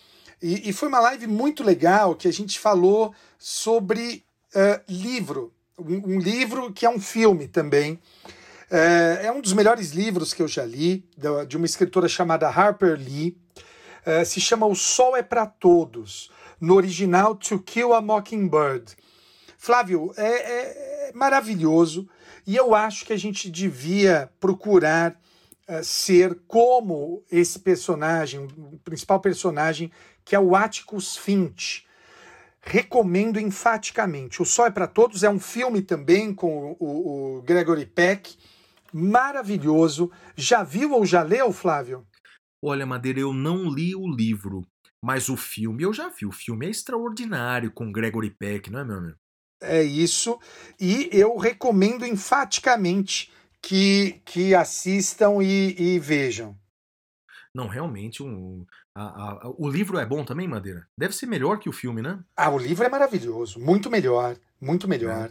e, 0.42 0.68
e 0.68 0.72
foi 0.72 0.88
uma 0.88 1.00
live 1.00 1.26
muito 1.26 1.62
legal 1.64 2.14
que 2.14 2.28
a 2.28 2.32
gente 2.32 2.58
falou 2.58 3.14
sobre 3.38 4.24
eh, 4.54 4.80
livro. 4.88 5.52
Um, 5.78 6.14
um 6.14 6.18
livro 6.18 6.72
que 6.72 6.86
é 6.86 6.90
um 6.90 7.00
filme 7.00 7.48
também. 7.48 7.98
Eh, 8.70 9.20
é 9.24 9.32
um 9.32 9.40
dos 9.40 9.52
melhores 9.52 9.90
livros 9.90 10.32
que 10.34 10.42
eu 10.42 10.48
já 10.48 10.64
li, 10.64 11.04
de 11.46 11.56
uma 11.56 11.66
escritora 11.66 12.08
chamada 12.08 12.48
Harper 12.48 12.98
Lee. 12.98 13.36
Eh, 14.06 14.24
se 14.24 14.40
chama 14.40 14.66
O 14.66 14.74
Sol 14.74 15.16
é 15.16 15.22
para 15.22 15.46
Todos, 15.46 16.30
no 16.60 16.74
original 16.74 17.34
To 17.34 17.58
Kill 17.58 17.92
a 17.94 18.00
Mockingbird. 18.00 18.96
Flávio, 19.56 20.12
é, 20.16 20.26
é- 20.26 21.08
é 21.08 21.12
maravilhoso 21.14 22.08
e 22.46 22.54
eu 22.56 22.74
acho 22.74 23.04
que 23.04 23.12
a 23.12 23.16
gente 23.18 23.50
devia 23.50 24.30
procurar 24.38 25.18
ser 25.82 26.34
como 26.46 27.22
esse 27.30 27.58
personagem, 27.58 28.40
o 28.40 28.78
principal 28.82 29.20
personagem, 29.20 29.92
que 30.28 30.36
é 30.36 30.38
o 30.38 30.54
Atticus 30.54 31.16
Finch. 31.16 31.86
Recomendo 32.60 33.40
enfaticamente. 33.40 34.42
O 34.42 34.44
Sol 34.44 34.66
é 34.66 34.70
para 34.70 34.86
Todos 34.86 35.22
é 35.22 35.30
um 35.30 35.40
filme 35.40 35.80
também 35.80 36.34
com 36.34 36.76
o, 36.78 37.38
o 37.38 37.42
Gregory 37.42 37.86
Peck, 37.86 38.36
maravilhoso. 38.92 40.12
Já 40.36 40.62
viu 40.62 40.92
ou 40.92 41.06
já 41.06 41.22
leu, 41.22 41.50
Flávio? 41.50 42.06
Olha, 42.62 42.84
Madeira, 42.84 43.20
eu 43.20 43.32
não 43.32 43.70
li 43.70 43.96
o 43.96 44.06
livro, 44.06 44.66
mas 45.02 45.30
o 45.30 45.36
filme 45.36 45.82
eu 45.82 45.94
já 45.94 46.10
vi. 46.10 46.26
O 46.26 46.32
filme 46.32 46.66
é 46.66 46.70
extraordinário 46.70 47.72
com 47.72 47.90
Gregory 47.90 48.30
Peck, 48.38 48.70
não 48.70 48.80
é, 48.80 48.84
meu 48.84 48.98
amigo? 48.98 49.16
É 49.62 49.82
isso. 49.82 50.38
E 50.78 51.08
eu 51.10 51.38
recomendo 51.38 52.04
enfaticamente 52.04 53.32
que, 53.62 54.20
que 54.26 54.54
assistam 54.54 55.42
e, 55.42 55.94
e 55.94 55.98
vejam. 55.98 56.54
Não, 57.54 57.66
realmente, 57.66 58.22
um, 58.22 58.66
a- 59.02 59.46
a- 59.46 59.54
o 59.56 59.68
livro 59.68 59.98
é 59.98 60.06
bom 60.06 60.24
também, 60.24 60.48
Madeira? 60.48 60.86
Deve 60.96 61.14
ser 61.14 61.26
melhor 61.26 61.58
que 61.58 61.68
o 61.68 61.72
filme, 61.72 62.02
né? 62.02 62.22
Ah, 62.36 62.50
o 62.50 62.58
livro 62.58 62.84
é 62.84 62.88
maravilhoso, 62.88 63.60
muito 63.60 63.90
melhor, 63.90 64.36
muito 64.60 64.88
melhor. 64.88 65.30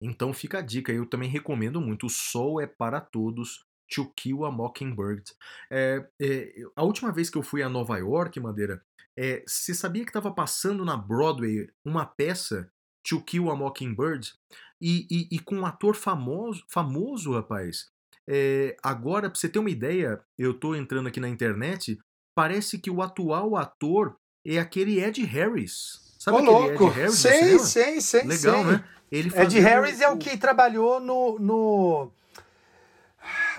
Então 0.00 0.32
fica 0.32 0.58
a 0.58 0.62
dica, 0.62 0.92
eu 0.92 1.06
também 1.06 1.28
recomendo 1.28 1.80
muito. 1.80 2.06
O 2.06 2.10
Sol 2.10 2.60
é 2.60 2.66
para 2.66 3.00
todos. 3.00 3.64
To 3.94 4.10
Kill 4.16 4.44
a 4.46 4.50
Mockingbird. 4.50 5.22
É, 5.70 6.06
é, 6.20 6.54
a 6.74 6.82
última 6.82 7.12
vez 7.12 7.28
que 7.28 7.36
eu 7.36 7.42
fui 7.42 7.62
a 7.62 7.68
Nova 7.68 7.98
York, 7.98 8.40
Madeira, 8.40 8.82
é, 9.16 9.44
você 9.46 9.74
sabia 9.74 10.02
que 10.02 10.08
estava 10.08 10.32
passando 10.32 10.82
na 10.82 10.96
Broadway 10.96 11.68
uma 11.84 12.06
peça, 12.06 12.70
To 13.06 13.20
Kill 13.20 13.50
a 13.50 13.56
Mockingbird, 13.56 14.32
e, 14.80 15.06
e, 15.10 15.36
e 15.36 15.38
com 15.38 15.56
um 15.56 15.66
ator 15.66 15.94
famoso, 15.94 16.64
famoso 16.68 17.32
rapaz. 17.34 17.90
É, 18.26 18.74
agora, 18.82 19.28
pra 19.28 19.38
você 19.38 19.48
ter 19.48 19.58
uma 19.58 19.70
ideia, 19.70 20.24
eu 20.38 20.54
tô 20.54 20.74
entrando 20.74 21.08
aqui 21.08 21.20
na 21.20 21.28
internet, 21.28 21.98
parece 22.34 22.78
que 22.78 22.90
o 22.90 23.02
atual 23.02 23.56
ator 23.56 24.16
é 24.46 24.58
aquele 24.58 25.00
Ed 25.02 25.22
Harris. 25.24 26.00
Sabe 26.18 26.36
Ô, 26.38 26.40
aquele 26.40 26.56
louco! 26.78 26.84
Ed 26.84 26.94
Harris? 26.98 27.18
cinema? 27.18 27.58
sei, 27.58 28.00
sei, 28.00 28.24
Legal, 28.26 28.62
sei. 28.62 28.64
né? 28.64 28.84
Ele 29.10 29.30
Ed 29.34 29.60
Harris 29.60 30.00
é 30.00 30.08
o 30.08 30.16
que 30.16 30.36
trabalhou 30.36 30.98
no, 31.00 31.38
no, 31.38 32.10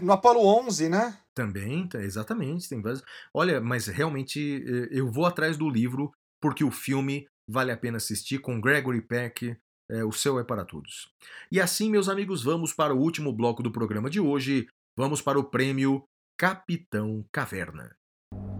no 0.01 0.11
Apollo 0.13 0.45
11, 0.65 0.89
né? 0.89 1.17
Também, 1.35 1.87
tá, 1.87 1.99
exatamente. 2.01 2.69
Tem 2.69 2.81
vários. 2.81 3.03
Olha, 3.33 3.59
mas 3.61 3.87
realmente 3.87 4.63
eh, 4.67 4.87
eu 4.91 5.11
vou 5.11 5.25
atrás 5.25 5.57
do 5.57 5.69
livro 5.69 6.11
porque 6.41 6.63
o 6.63 6.71
filme 6.71 7.25
vale 7.49 7.71
a 7.71 7.77
pena 7.77 7.97
assistir 7.97 8.39
com 8.39 8.59
Gregory 8.61 9.01
Peck. 9.01 9.55
eh, 9.91 10.03
o 10.03 10.11
céu 10.11 10.39
é 10.39 10.43
para 10.43 10.65
todos. 10.65 11.09
E 11.51 11.59
assim, 11.59 11.89
meus 11.89 12.07
amigos, 12.09 12.43
vamos 12.43 12.73
para 12.73 12.93
o 12.93 12.99
último 12.99 13.31
bloco 13.33 13.61
do 13.63 13.71
programa 13.71 14.09
de 14.09 14.19
hoje. 14.19 14.67
Vamos 14.97 15.21
para 15.21 15.39
o 15.39 15.43
prêmio 15.43 16.03
Capitão 16.37 17.25
Caverna. 17.31 17.95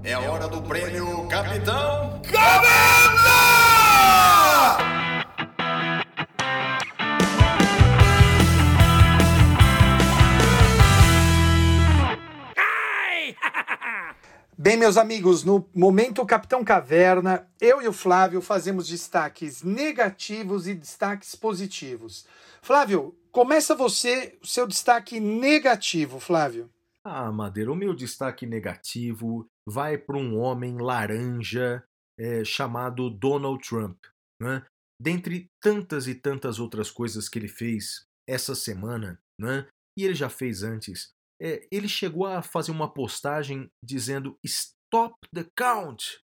É 0.05 0.17
hora 0.17 0.49
do 0.49 0.61
prêmio 0.61 1.25
Capitão 1.29 2.21
Bem, 14.57 14.75
meus 14.75 14.97
amigos, 14.97 15.45
no 15.45 15.65
momento 15.73 16.25
Capitão 16.25 16.65
Caverna, 16.65 17.47
eu 17.61 17.81
e 17.81 17.87
o 17.87 17.93
Flávio 17.93 18.41
fazemos 18.41 18.89
destaques 18.89 19.63
negativos 19.63 20.67
e 20.67 20.73
destaques 20.73 21.33
positivos. 21.33 22.25
Flávio, 22.61 23.15
começa 23.31 23.73
você 23.73 24.37
o 24.43 24.47
seu 24.47 24.67
destaque 24.67 25.21
negativo, 25.21 26.19
Flávio. 26.19 26.69
Ah, 27.05 27.31
Madeira, 27.33 27.69
o 27.69 27.75
meu 27.75 27.93
destaque 27.93 28.45
negativo 28.45 29.45
vai 29.67 29.97
para 29.97 30.17
um 30.17 30.39
homem 30.39 30.77
laranja 30.77 31.83
eh, 32.17 32.45
chamado 32.45 33.09
Donald 33.09 33.61
Trump. 33.67 33.97
Né? 34.41 34.65
Dentre 35.01 35.49
tantas 35.61 36.07
e 36.07 36.15
tantas 36.15 36.59
outras 36.59 36.89
coisas 36.89 37.27
que 37.27 37.37
ele 37.37 37.49
fez 37.49 38.05
essa 38.27 38.55
semana, 38.55 39.19
né? 39.39 39.67
e 39.99 40.05
ele 40.05 40.15
já 40.15 40.29
fez 40.29 40.63
antes, 40.63 41.11
eh, 41.41 41.67
ele 41.69 41.89
chegou 41.89 42.25
a 42.25 42.41
fazer 42.41 42.71
uma 42.71 42.91
postagem 42.91 43.69
dizendo 43.83 44.37
Stop 44.41 45.15
the 45.33 45.45
count! 45.57 46.21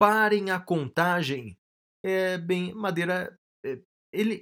Parem 0.00 0.50
a 0.50 0.58
contagem! 0.58 1.58
É, 2.02 2.38
bem, 2.38 2.72
Madeira, 2.74 3.36
eh, 3.66 3.82
ele, 4.14 4.40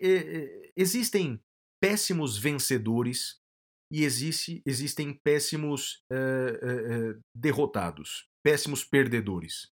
existem 0.76 1.40
péssimos 1.82 2.38
vencedores 2.38 3.40
e 3.92 4.04
existe, 4.04 4.62
existem 4.66 5.18
péssimos 5.24 6.02
eh, 6.12 6.60
eh, 6.62 7.18
derrotados, 7.36 8.26
péssimos 8.44 8.84
perdedores. 8.84 9.68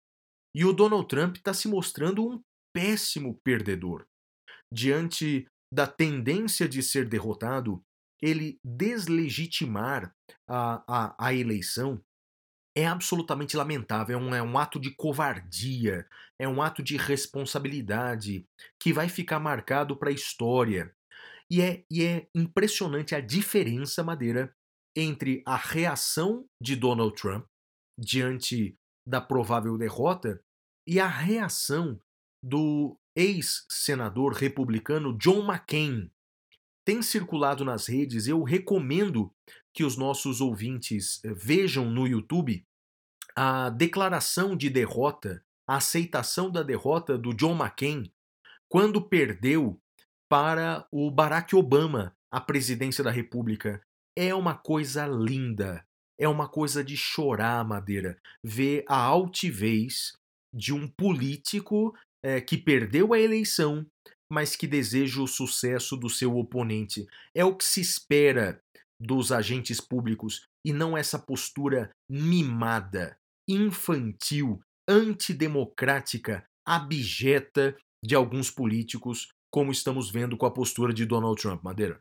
E 0.55 0.65
o 0.65 0.73
Donald 0.73 1.07
Trump 1.09 1.37
está 1.37 1.55
se 1.55 1.69
mostrando 1.69 2.27
um 2.27 2.41
péssimo 2.75 3.39
perdedor. 3.45 4.07
Diante 4.73 5.47
da 5.73 5.87
tendência 5.87 6.69
de 6.69 6.83
ser 6.83 7.09
derrotado, 7.09 7.83
ele 8.23 8.59
deslegitimar 8.65 10.13
a, 10.49 10.83
a, 10.87 11.29
a 11.29 11.35
eleição 11.35 12.01
é 12.77 12.87
absolutamente 12.87 13.57
lamentável. 13.57 14.19
É 14.19 14.23
um, 14.23 14.35
é 14.35 14.43
um 14.43 14.59
ato 14.59 14.79
de 14.79 14.95
covardia, 14.95 16.07
é 16.39 16.49
um 16.49 16.63
ato 16.63 16.83
de 16.83 16.97
responsabilidade 16.97 18.45
que 18.81 18.93
vai 18.93 19.09
ficar 19.09 19.41
marcado 19.41 19.97
para 19.97 20.11
a 20.11 20.15
história. 20.15 20.95
E 21.51 21.61
é, 21.61 21.85
e 21.91 22.05
é 22.05 22.29
impressionante 22.35 23.15
a 23.15 23.21
diferença, 23.21 24.05
Madeira, 24.05 24.55
entre 24.97 25.43
a 25.45 25.57
reação 25.57 26.47
de 26.63 26.77
Donald 26.77 27.15
Trump 27.17 27.45
diante 27.99 28.77
da 29.07 29.21
provável 29.21 29.77
derrota 29.77 30.41
e 30.87 31.01
a 31.01 31.09
reação 31.09 32.01
do 32.43 32.97
ex-senador 33.17 34.33
republicano 34.33 35.17
John 35.19 35.45
McCain. 35.45 36.11
Tem 36.87 37.03
circulado 37.03 37.65
nas 37.65 37.87
redes, 37.87 38.27
eu 38.27 38.43
recomendo 38.43 39.33
que 39.75 39.85
os 39.85 39.97
nossos 39.97 40.41
ouvintes 40.41 41.23
eh, 41.25 41.33
vejam 41.35 41.91
no 41.91 42.07
YouTube 42.07 42.65
a 43.37 43.71
declaração 43.71 44.57
de 44.57 44.71
derrota, 44.71 45.45
a 45.69 45.77
aceitação 45.77 46.51
da 46.51 46.63
derrota 46.63 47.17
do 47.19 47.35
John 47.35 47.57
McCain 47.57 48.11
quando 48.69 49.03
perdeu 49.03 49.80
para 50.31 50.87
o 50.93 51.11
Barack 51.11 51.57
Obama 51.57 52.15
a 52.33 52.41
presidência 52.41 53.03
da 53.03 53.11
República. 53.11 53.83
É 54.17 54.33
uma 54.33 54.57
coisa 54.57 55.07
linda, 55.07 55.85
é 56.19 56.29
uma 56.29 56.49
coisa 56.49 56.85
de 56.85 56.97
chorar, 56.97 57.65
Madeira, 57.65 58.17
ver 58.45 58.85
a 58.89 58.97
altivez 58.97 60.13
de 60.55 60.73
um 60.73 60.87
político 60.87 61.97
eh, 62.25 62.41
que 62.41 62.57
perdeu 62.57 63.13
a 63.13 63.19
eleição, 63.19 63.85
mas 64.31 64.55
que 64.55 64.69
deseja 64.69 65.21
o 65.21 65.27
sucesso 65.27 65.97
do 65.97 66.09
seu 66.09 66.37
oponente. 66.37 67.07
É 67.35 67.45
o 67.45 67.57
que 67.57 67.65
se 67.65 67.81
espera 67.81 68.61
dos 69.01 69.33
agentes 69.33 69.81
públicos 69.81 70.43
e 70.65 70.73
não 70.73 70.97
essa 70.97 71.19
postura 71.19 71.91
mimada, 72.09 73.17
infantil, 73.49 74.61
antidemocrática, 74.89 76.45
abjeta 76.67 77.77
de 78.05 78.15
alguns 78.15 78.51
políticos, 78.51 79.29
como 79.51 79.73
estamos 79.73 80.11
vendo 80.11 80.37
com 80.37 80.47
a 80.47 80.51
postura 80.51 80.93
de 80.93 81.05
Donald 81.05 81.41
Trump, 81.41 81.63
Madeira. 81.63 81.99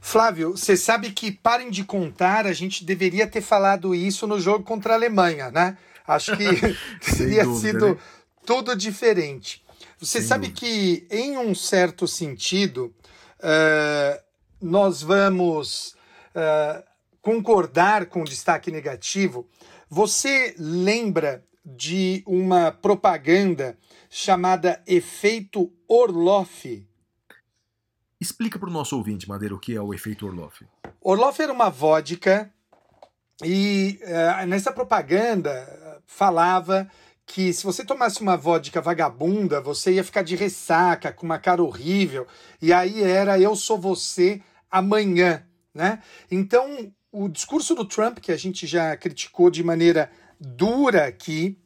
Flávio, 0.00 0.52
você 0.52 0.76
sabe 0.76 1.12
que 1.12 1.30
parem 1.30 1.70
de 1.70 1.84
contar, 1.84 2.46
a 2.46 2.52
gente 2.52 2.84
deveria 2.84 3.26
ter 3.26 3.42
falado 3.42 3.94
isso 3.94 4.26
no 4.26 4.40
jogo 4.40 4.64
contra 4.64 4.94
a 4.94 4.96
Alemanha, 4.96 5.50
né? 5.50 5.76
Acho 6.06 6.36
que 6.36 6.44
teria 7.16 7.44
dúvida, 7.44 7.60
sido 7.60 7.88
né? 7.90 7.98
tudo 8.46 8.74
diferente. 8.74 9.62
Você 9.98 10.20
Sem 10.20 10.28
sabe 10.28 10.48
dúvida. 10.48 10.60
que, 10.60 11.06
em 11.10 11.36
um 11.36 11.54
certo 11.54 12.08
sentido, 12.08 12.94
eh, 13.42 14.22
nós 14.60 15.02
vamos 15.02 15.94
eh, 16.34 16.84
concordar 17.20 18.06
com 18.06 18.22
o 18.22 18.24
destaque 18.24 18.70
negativo. 18.70 19.46
Você 19.90 20.54
lembra 20.58 21.44
de 21.64 22.22
uma 22.26 22.72
propaganda 22.72 23.76
chamada 24.10 24.82
Efeito 24.86 25.72
Orloff? 25.86 26.84
Explica 28.20 28.58
para 28.58 28.68
o 28.68 28.72
nosso 28.72 28.96
ouvinte, 28.96 29.28
Madeira, 29.28 29.54
o 29.54 29.58
que 29.58 29.74
é 29.74 29.80
o 29.80 29.94
efeito 29.94 30.26
Orloff. 30.26 30.66
Orloff 31.00 31.40
era 31.40 31.52
uma 31.52 31.70
vodka 31.70 32.52
e 33.42 33.98
eh, 34.02 34.46
nessa 34.46 34.72
propaganda 34.72 36.02
falava 36.04 36.90
que 37.24 37.52
se 37.52 37.64
você 37.64 37.84
tomasse 37.84 38.20
uma 38.20 38.36
vodka 38.36 38.80
vagabunda, 38.80 39.60
você 39.60 39.92
ia 39.92 40.04
ficar 40.04 40.22
de 40.22 40.34
ressaca, 40.34 41.12
com 41.12 41.24
uma 41.24 41.38
cara 41.38 41.62
horrível, 41.62 42.26
e 42.60 42.72
aí 42.72 43.02
era 43.02 43.38
eu 43.38 43.54
sou 43.54 43.78
você 43.78 44.42
amanhã, 44.68 45.46
né? 45.72 46.02
Então, 46.28 46.92
o 47.12 47.28
discurso 47.28 47.74
do 47.74 47.84
Trump, 47.84 48.18
que 48.18 48.32
a 48.32 48.36
gente 48.36 48.66
já 48.66 48.96
criticou 48.96 49.48
de 49.48 49.62
maneira 49.62 50.10
dura 50.40 51.06
aqui, 51.06 51.56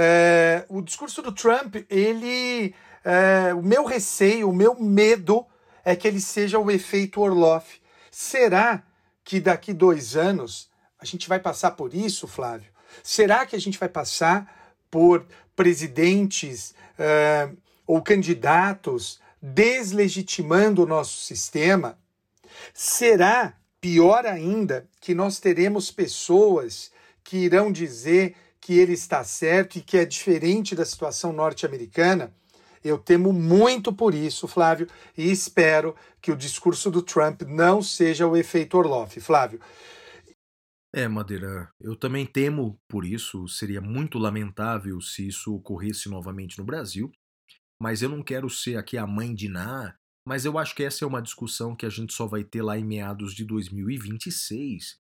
eh, 0.00 0.64
o 0.68 0.80
discurso 0.80 1.20
do 1.20 1.32
Trump, 1.32 1.74
ele, 1.90 2.72
eh, 3.04 3.52
o 3.52 3.60
meu 3.60 3.84
receio, 3.84 4.48
o 4.48 4.54
meu 4.54 4.80
medo 4.80 5.44
é 5.84 5.96
que 5.96 6.06
ele 6.06 6.20
seja 6.20 6.56
o 6.56 6.70
efeito 6.70 7.20
Orloff. 7.20 7.80
Será 8.08 8.84
que 9.24 9.40
daqui 9.40 9.72
dois 9.72 10.14
anos 10.14 10.70
a 11.00 11.04
gente 11.04 11.28
vai 11.28 11.40
passar 11.40 11.72
por 11.72 11.92
isso, 11.92 12.28
Flávio? 12.28 12.70
Será 13.02 13.44
que 13.44 13.56
a 13.56 13.60
gente 13.60 13.76
vai 13.76 13.88
passar 13.88 14.72
por 14.88 15.26
presidentes 15.56 16.76
eh, 16.96 17.50
ou 17.84 18.00
candidatos 18.00 19.20
deslegitimando 19.42 20.84
o 20.84 20.86
nosso 20.86 21.24
sistema? 21.24 21.98
Será, 22.72 23.54
pior 23.80 24.26
ainda, 24.26 24.88
que 25.00 25.12
nós 25.12 25.40
teremos 25.40 25.90
pessoas 25.90 26.92
que 27.24 27.38
irão 27.38 27.72
dizer 27.72 28.36
que 28.68 28.78
ele 28.78 28.92
está 28.92 29.24
certo 29.24 29.78
e 29.78 29.80
que 29.80 29.96
é 29.96 30.04
diferente 30.04 30.76
da 30.76 30.84
situação 30.84 31.32
norte-americana? 31.32 32.34
Eu 32.84 32.98
temo 32.98 33.32
muito 33.32 33.90
por 33.94 34.14
isso, 34.14 34.46
Flávio, 34.46 34.86
e 35.16 35.30
espero 35.30 35.96
que 36.20 36.30
o 36.30 36.36
discurso 36.36 36.90
do 36.90 37.00
Trump 37.00 37.40
não 37.48 37.80
seja 37.80 38.26
o 38.26 38.36
efeito 38.36 38.76
Orloff. 38.76 39.18
Flávio, 39.22 39.58
É, 40.94 41.08
Madeira, 41.08 41.72
eu 41.80 41.96
também 41.96 42.26
temo 42.26 42.78
por 42.86 43.06
isso. 43.06 43.48
Seria 43.48 43.80
muito 43.80 44.18
lamentável 44.18 45.00
se 45.00 45.26
isso 45.26 45.54
ocorresse 45.54 46.10
novamente 46.10 46.58
no 46.58 46.64
Brasil. 46.66 47.10
Mas 47.80 48.02
eu 48.02 48.10
não 48.10 48.22
quero 48.22 48.50
ser 48.50 48.76
aqui 48.76 48.98
a 48.98 49.06
mãe 49.06 49.34
de 49.34 49.48
Ná, 49.48 49.96
mas 50.26 50.44
eu 50.44 50.58
acho 50.58 50.74
que 50.74 50.82
essa 50.82 51.06
é 51.06 51.08
uma 51.08 51.22
discussão 51.22 51.74
que 51.74 51.86
a 51.86 51.90
gente 51.90 52.12
só 52.12 52.26
vai 52.26 52.44
ter 52.44 52.60
lá 52.60 52.76
em 52.78 52.84
meados 52.84 53.32
de 53.32 53.46
2026, 53.46 54.98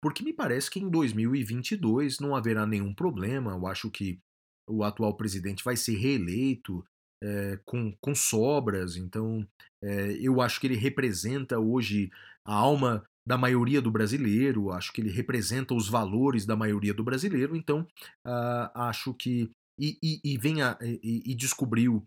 porque 0.00 0.22
me 0.22 0.32
parece 0.32 0.70
que 0.70 0.80
em 0.80 0.88
2022 0.88 2.20
não 2.20 2.34
haverá 2.36 2.66
nenhum 2.66 2.94
problema. 2.94 3.52
Eu 3.52 3.66
acho 3.66 3.90
que 3.90 4.18
o 4.68 4.84
atual 4.84 5.16
presidente 5.16 5.64
vai 5.64 5.76
ser 5.76 5.96
reeleito 5.96 6.84
é, 7.22 7.58
com, 7.64 7.92
com 8.00 8.14
sobras, 8.14 8.96
então 8.96 9.46
é, 9.82 10.12
eu 10.20 10.40
acho 10.40 10.60
que 10.60 10.66
ele 10.66 10.76
representa 10.76 11.58
hoje 11.58 12.10
a 12.44 12.54
alma 12.54 13.04
da 13.26 13.36
maioria 13.36 13.82
do 13.82 13.90
brasileiro, 13.90 14.72
acho 14.72 14.90
que 14.90 15.02
ele 15.02 15.10
representa 15.10 15.74
os 15.74 15.88
valores 15.88 16.46
da 16.46 16.56
maioria 16.56 16.94
do 16.94 17.04
brasileiro, 17.04 17.54
então 17.54 17.86
uh, 18.26 18.70
acho 18.74 19.12
que. 19.12 19.50
E, 19.78 19.96
e, 20.02 20.20
e, 20.24 20.38
e, 20.82 21.32
e 21.32 21.34
descobriu 21.36 22.04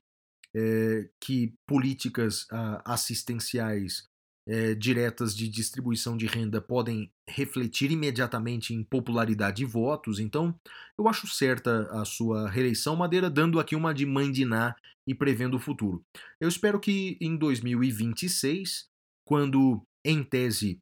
é, 0.54 1.08
que 1.22 1.54
políticas 1.66 2.44
uh, 2.46 2.82
assistenciais 2.84 4.10
é, 4.48 4.74
diretas 4.74 5.36
de 5.36 5.48
distribuição 5.48 6.18
de 6.18 6.26
renda 6.26 6.62
podem 6.62 7.12
refletir 7.28 7.92
imediatamente 7.92 8.74
em 8.74 8.84
popularidade 8.84 9.64
e 9.64 9.66
votos, 9.66 10.20
então 10.20 10.56
eu 10.98 11.08
acho 11.08 11.28
certa 11.28 11.88
a 11.92 12.06
sua 12.06 12.50
reeleição, 12.50 12.96
Madeira, 12.96 13.30
dando 13.30 13.60
aqui 13.60 13.76
uma 13.76 13.94
de 13.94 14.06
Ná 14.46 14.76
e 15.08 15.16
prevendo 15.16 15.56
o 15.56 15.60
futuro. 15.60 16.04
Eu 16.40 16.48
espero 16.48 16.80
que 16.80 17.18
em 17.22 17.38
2026, 17.38 18.88
quando 19.26 19.82
em 20.04 20.24
tese 20.24 20.80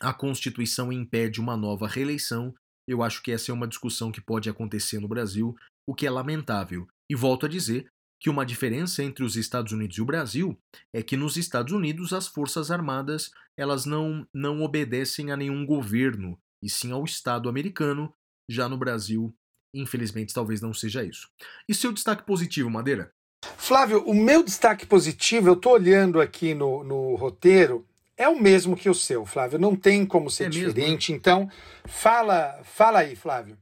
a 0.00 0.12
Constituição 0.12 0.92
impede 0.92 1.40
uma 1.40 1.56
nova 1.56 1.88
reeleição, 1.88 2.54
eu 2.86 3.02
acho 3.02 3.22
que 3.22 3.32
essa 3.32 3.50
é 3.50 3.54
uma 3.54 3.68
discussão 3.68 4.10
que 4.10 4.20
pode 4.20 4.48
acontecer 4.48 5.00
no 5.00 5.08
Brasil, 5.08 5.54
o 5.86 5.94
que 5.94 6.06
é 6.06 6.10
lamentável. 6.10 6.86
E 7.10 7.14
volto 7.14 7.46
a 7.46 7.48
dizer 7.48 7.90
que 8.20 8.28
uma 8.28 8.44
diferença 8.44 9.02
entre 9.02 9.24
os 9.24 9.36
Estados 9.36 9.72
Unidos 9.72 9.96
e 9.96 10.02
o 10.02 10.06
Brasil 10.06 10.58
é 10.92 11.02
que 11.02 11.16
nos 11.16 11.36
Estados 11.36 11.72
Unidos 11.72 12.12
as 12.12 12.26
forças 12.26 12.70
armadas 12.70 13.30
elas 13.56 13.84
não, 13.84 14.26
não 14.32 14.62
obedecem 14.62 15.30
a 15.30 15.36
nenhum 15.36 15.66
governo, 15.66 16.38
e 16.62 16.68
sim 16.70 16.92
ao 16.92 17.04
Estado 17.04 17.48
americano. 17.48 18.12
Já 18.48 18.68
no 18.68 18.78
Brasil, 18.78 19.34
infelizmente, 19.74 20.32
talvez 20.32 20.60
não 20.60 20.72
seja 20.72 21.04
isso. 21.04 21.28
E 21.68 21.74
seu 21.74 21.92
destaque 21.92 22.24
positivo, 22.24 22.70
Madeira? 22.70 23.12
Flávio, 23.56 24.02
o 24.04 24.14
meu 24.14 24.42
destaque 24.42 24.86
positivo, 24.86 25.48
eu 25.48 25.54
estou 25.54 25.72
olhando 25.72 26.20
aqui 26.20 26.54
no, 26.54 26.82
no 26.82 27.14
roteiro, 27.14 27.86
é 28.16 28.28
o 28.28 28.40
mesmo 28.40 28.76
que 28.76 28.88
o 28.88 28.94
seu, 28.94 29.24
Flávio. 29.24 29.58
Não 29.58 29.76
tem 29.76 30.04
como 30.04 30.30
ser 30.30 30.44
é 30.44 30.48
diferente. 30.48 31.12
Mesmo? 31.12 31.16
Então, 31.16 31.50
fala, 31.84 32.60
fala 32.64 33.00
aí, 33.00 33.14
Flávio. 33.14 33.56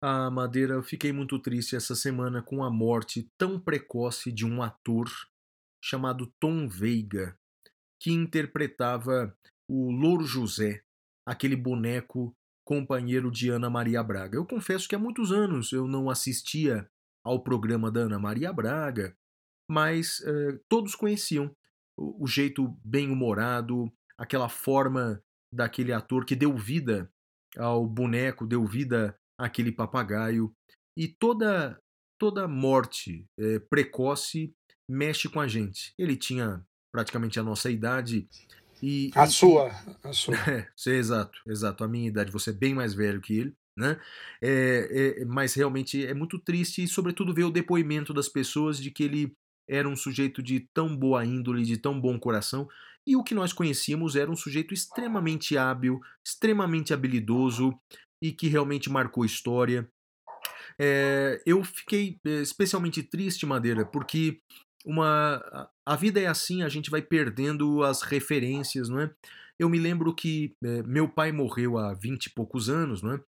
Ah, 0.00 0.30
Madeira, 0.30 0.74
eu 0.74 0.82
fiquei 0.82 1.10
muito 1.10 1.38
triste 1.38 1.74
essa 1.74 1.94
semana 1.94 2.42
com 2.42 2.62
a 2.62 2.70
morte 2.70 3.30
tão 3.38 3.58
precoce 3.58 4.30
de 4.30 4.44
um 4.44 4.62
ator 4.62 5.08
chamado 5.82 6.26
Tom 6.38 6.68
Veiga, 6.68 7.38
que 7.98 8.12
interpretava 8.12 9.34
o 9.68 9.90
Louro 9.90 10.24
José, 10.24 10.82
aquele 11.26 11.56
boneco 11.56 12.36
companheiro 12.64 13.30
de 13.30 13.48
Ana 13.48 13.70
Maria 13.70 14.02
Braga. 14.02 14.36
Eu 14.36 14.44
confesso 14.44 14.86
que 14.88 14.94
há 14.94 14.98
muitos 14.98 15.32
anos 15.32 15.72
eu 15.72 15.88
não 15.88 16.10
assistia 16.10 16.90
ao 17.24 17.42
programa 17.42 17.90
da 17.90 18.00
Ana 18.00 18.18
Maria 18.18 18.52
Braga, 18.52 19.16
mas 19.70 20.20
eh, 20.26 20.60
todos 20.68 20.94
conheciam 20.94 21.54
o, 21.96 22.24
o 22.24 22.26
jeito 22.26 22.68
bem-humorado, 22.84 23.90
aquela 24.18 24.48
forma 24.48 25.22
daquele 25.50 25.92
ator 25.92 26.24
que 26.26 26.36
deu 26.36 26.56
vida 26.56 27.10
ao 27.56 27.86
boneco, 27.86 28.46
deu 28.46 28.64
vida 28.66 29.18
àquele 29.38 29.72
papagaio. 29.72 30.52
E 30.96 31.08
toda 31.08 31.78
toda 32.18 32.48
morte 32.48 33.26
é, 33.38 33.58
precoce 33.58 34.52
mexe 34.88 35.28
com 35.28 35.40
a 35.40 35.48
gente. 35.48 35.92
Ele 35.98 36.16
tinha 36.16 36.64
praticamente 36.92 37.38
a 37.38 37.42
nossa 37.42 37.70
idade 37.70 38.26
e 38.82 39.10
a 39.14 39.24
e, 39.24 39.30
sua, 39.30 39.70
a 40.02 40.12
sua. 40.12 40.34
É, 40.48 40.90
exato, 40.90 41.38
exato. 41.46 41.84
A 41.84 41.88
minha 41.88 42.08
idade, 42.08 42.32
você 42.32 42.50
é 42.50 42.54
bem 42.54 42.74
mais 42.74 42.94
velho 42.94 43.20
que 43.20 43.38
ele, 43.38 43.54
né? 43.76 44.00
É, 44.42 45.18
é, 45.20 45.24
mas 45.24 45.54
realmente 45.54 46.04
é 46.04 46.14
muito 46.14 46.38
triste 46.38 46.82
e 46.82 46.88
sobretudo 46.88 47.34
ver 47.34 47.44
o 47.44 47.50
depoimento 47.50 48.14
das 48.14 48.28
pessoas 48.28 48.78
de 48.78 48.90
que 48.90 49.04
ele 49.04 49.32
era 49.68 49.88
um 49.88 49.96
sujeito 49.96 50.42
de 50.42 50.60
tão 50.72 50.96
boa 50.96 51.24
índole, 51.24 51.64
de 51.64 51.76
tão 51.76 52.00
bom 52.00 52.18
coração, 52.18 52.68
e 53.06 53.16
o 53.16 53.22
que 53.22 53.34
nós 53.34 53.52
conhecíamos 53.52 54.16
era 54.16 54.30
um 54.30 54.36
sujeito 54.36 54.74
extremamente 54.74 55.56
hábil, 55.56 56.00
extremamente 56.24 56.92
habilidoso 56.92 57.78
e 58.22 58.32
que 58.32 58.48
realmente 58.48 58.90
marcou 58.90 59.24
história. 59.24 59.88
É, 60.78 61.42
eu 61.46 61.62
fiquei 61.64 62.18
eh, 62.26 62.42
especialmente 62.42 63.02
triste, 63.02 63.46
Madeira, 63.46 63.84
porque 63.84 64.40
uma 64.84 65.70
a 65.86 65.96
vida 65.96 66.20
é 66.20 66.26
assim, 66.26 66.62
a 66.62 66.68
gente 66.68 66.90
vai 66.90 67.00
perdendo 67.00 67.82
as 67.82 68.02
referências, 68.02 68.88
não 68.88 69.00
é? 69.00 69.14
Eu 69.58 69.70
me 69.70 69.78
lembro 69.78 70.14
que 70.14 70.54
é, 70.62 70.82
meu 70.82 71.08
pai 71.08 71.32
morreu 71.32 71.78
há 71.78 71.94
vinte 71.94 72.26
e 72.26 72.30
poucos 72.30 72.68
anos, 72.68 73.02
não 73.02 73.14
é? 73.14 73.20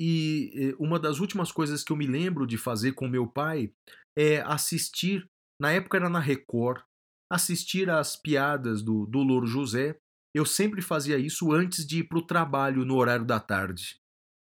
E 0.00 0.52
é, 0.54 0.82
uma 0.82 0.98
das 0.98 1.20
últimas 1.20 1.52
coisas 1.52 1.84
que 1.84 1.92
eu 1.92 1.96
me 1.96 2.06
lembro 2.06 2.46
de 2.46 2.58
fazer 2.58 2.92
com 2.92 3.08
meu 3.08 3.26
pai 3.26 3.72
é 4.18 4.40
assistir 4.40 5.28
na 5.60 5.72
época 5.72 5.96
era 5.96 6.08
na 6.08 6.20
Record, 6.20 6.82
assistir 7.30 7.90
às 7.90 8.16
piadas 8.16 8.82
do, 8.82 9.06
do 9.06 9.18
Louro 9.18 9.46
José. 9.46 9.98
Eu 10.34 10.44
sempre 10.46 10.80
fazia 10.80 11.18
isso 11.18 11.52
antes 11.52 11.86
de 11.86 12.00
ir 12.00 12.04
para 12.04 12.18
o 12.18 12.26
trabalho 12.26 12.84
no 12.84 12.96
horário 12.96 13.24
da 13.24 13.40
tarde. 13.40 13.98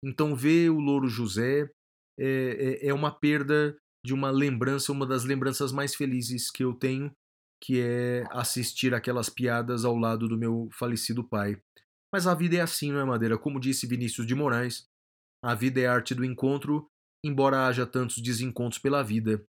Então, 0.04 0.34
ver 0.34 0.70
o 0.70 0.80
Louro 0.80 1.08
José 1.08 1.70
é, 2.18 2.80
é, 2.84 2.88
é 2.88 2.94
uma 2.94 3.10
perda 3.10 3.76
de 4.04 4.12
uma 4.12 4.30
lembrança, 4.30 4.92
uma 4.92 5.06
das 5.06 5.24
lembranças 5.24 5.72
mais 5.72 5.94
felizes 5.94 6.50
que 6.50 6.64
eu 6.64 6.74
tenho, 6.74 7.12
que 7.62 7.80
é 7.80 8.24
assistir 8.30 8.92
aquelas 8.92 9.28
piadas 9.28 9.84
ao 9.84 9.96
lado 9.96 10.26
do 10.26 10.36
meu 10.36 10.68
falecido 10.72 11.22
pai. 11.22 11.60
Mas 12.12 12.26
a 12.26 12.34
vida 12.34 12.56
é 12.56 12.60
assim, 12.60 12.90
não 12.90 13.00
é, 13.00 13.04
Madeira? 13.04 13.38
Como 13.38 13.60
disse 13.60 13.86
Vinícius 13.86 14.26
de 14.26 14.34
Moraes, 14.34 14.84
a 15.44 15.54
vida 15.54 15.80
é 15.80 15.86
arte 15.86 16.14
do 16.14 16.24
encontro, 16.24 16.88
embora 17.24 17.66
haja 17.66 17.86
tantos 17.86 18.18
desencontros 18.18 18.80
pela 18.80 19.02
vida 19.02 19.44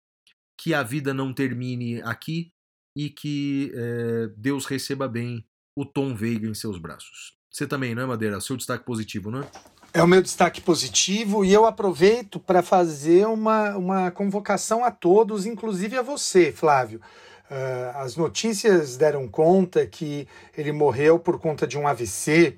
que 0.59 0.73
a 0.73 0.83
vida 0.83 1.13
não 1.13 1.33
termine 1.33 2.01
aqui 2.01 2.51
e 2.97 3.09
que 3.09 3.71
é, 3.73 4.27
Deus 4.35 4.65
receba 4.65 5.07
bem 5.07 5.45
o 5.77 5.85
Tom 5.85 6.13
Veiga 6.13 6.47
em 6.47 6.53
seus 6.53 6.77
braços. 6.77 7.37
Você 7.49 7.65
também, 7.65 7.95
não 7.95 8.03
é, 8.03 8.05
Madeira? 8.05 8.41
Seu 8.41 8.57
destaque 8.57 8.83
positivo, 8.83 9.31
não 9.31 9.41
é? 9.41 9.51
É 9.91 10.03
o 10.03 10.07
meu 10.07 10.21
destaque 10.21 10.61
positivo 10.61 11.43
e 11.43 11.51
eu 11.51 11.65
aproveito 11.65 12.39
para 12.39 12.61
fazer 12.61 13.25
uma, 13.25 13.75
uma 13.75 14.11
convocação 14.11 14.85
a 14.85 14.91
todos, 14.91 15.47
inclusive 15.47 15.97
a 15.97 16.03
você, 16.03 16.51
Flávio. 16.51 17.01
Uh, 17.49 17.97
as 17.97 18.15
notícias 18.15 18.95
deram 18.97 19.27
conta 19.27 19.83
que 19.87 20.27
ele 20.55 20.71
morreu 20.71 21.17
por 21.17 21.39
conta 21.39 21.65
de 21.65 21.75
um 21.75 21.87
AVC 21.87 22.55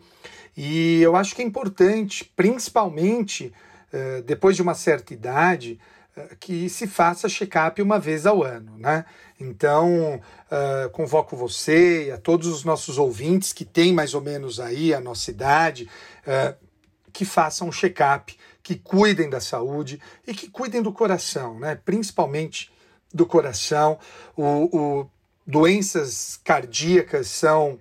e 0.58 1.02
eu 1.02 1.16
acho 1.16 1.34
que 1.34 1.42
é 1.42 1.46
importante, 1.46 2.30
principalmente 2.36 3.54
uh, 3.94 4.22
depois 4.24 4.58
de 4.58 4.62
uma 4.62 4.74
certa 4.74 5.14
idade, 5.14 5.80
que 6.42 6.68
se 6.68 6.88
faça 6.88 7.30
check-up 7.30 7.82
uma 7.82 7.98
vez 7.98 8.26
ao 8.26 8.44
ano, 8.44 8.78
né? 8.78 9.06
Então, 9.40 10.20
uh, 10.52 10.90
convoco 10.92 11.38
você 11.38 12.08
e 12.08 12.12
a 12.12 12.18
todos 12.18 12.48
os 12.48 12.66
nossos 12.66 12.98
ouvintes 12.98 13.54
que 13.54 13.64
têm 13.64 13.94
mais 13.94 14.14
ou 14.14 14.22
menos 14.22 14.60
aí 14.60 14.94
a 14.94 15.00
nossa 15.00 15.32
idade, 15.32 15.90
uh, 16.28 16.54
que 17.14 17.26
façam 17.26 17.68
um 17.68 17.72
check-up, 17.72 18.38
que 18.64 18.76
cuidem 18.76 19.30
da 19.30 19.40
saúde 19.40 20.02
e 20.26 20.34
que 20.34 20.50
cuidem 20.50 20.82
do 20.82 20.92
coração, 20.92 21.60
né? 21.60 21.76
Principalmente 21.76 22.72
do 23.14 23.26
coração. 23.26 24.00
O, 24.36 24.78
o 24.78 25.10
doenças 25.46 26.40
cardíacas 26.44 27.28
são 27.28 27.80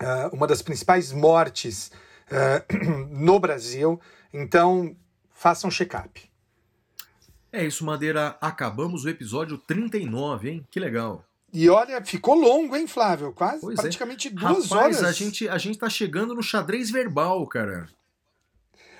uh, 0.00 0.34
uma 0.34 0.46
das 0.46 0.62
principais 0.62 1.12
mortes 1.12 1.90
no 3.10 3.38
Brasil, 3.38 4.00
então 4.32 4.96
façam 5.32 5.68
um 5.68 5.70
check-up. 5.70 6.30
É 7.52 7.64
isso, 7.64 7.84
Madeira. 7.84 8.36
Acabamos 8.40 9.04
o 9.04 9.08
episódio 9.08 9.56
39, 9.56 10.50
hein? 10.50 10.66
Que 10.70 10.78
legal. 10.78 11.24
E 11.52 11.70
olha, 11.70 12.04
ficou 12.04 12.34
longo, 12.34 12.76
hein, 12.76 12.86
Flávio? 12.86 13.32
Quase 13.32 13.60
pois 13.60 13.78
é. 13.78 13.82
praticamente 13.82 14.28
é. 14.28 14.30
duas 14.30 14.68
Rapaz, 14.68 14.96
horas. 14.96 15.04
A 15.04 15.12
gente, 15.12 15.48
a 15.48 15.56
gente 15.56 15.78
tá 15.78 15.88
chegando 15.88 16.34
no 16.34 16.42
xadrez 16.42 16.90
verbal, 16.90 17.46
cara. 17.46 17.88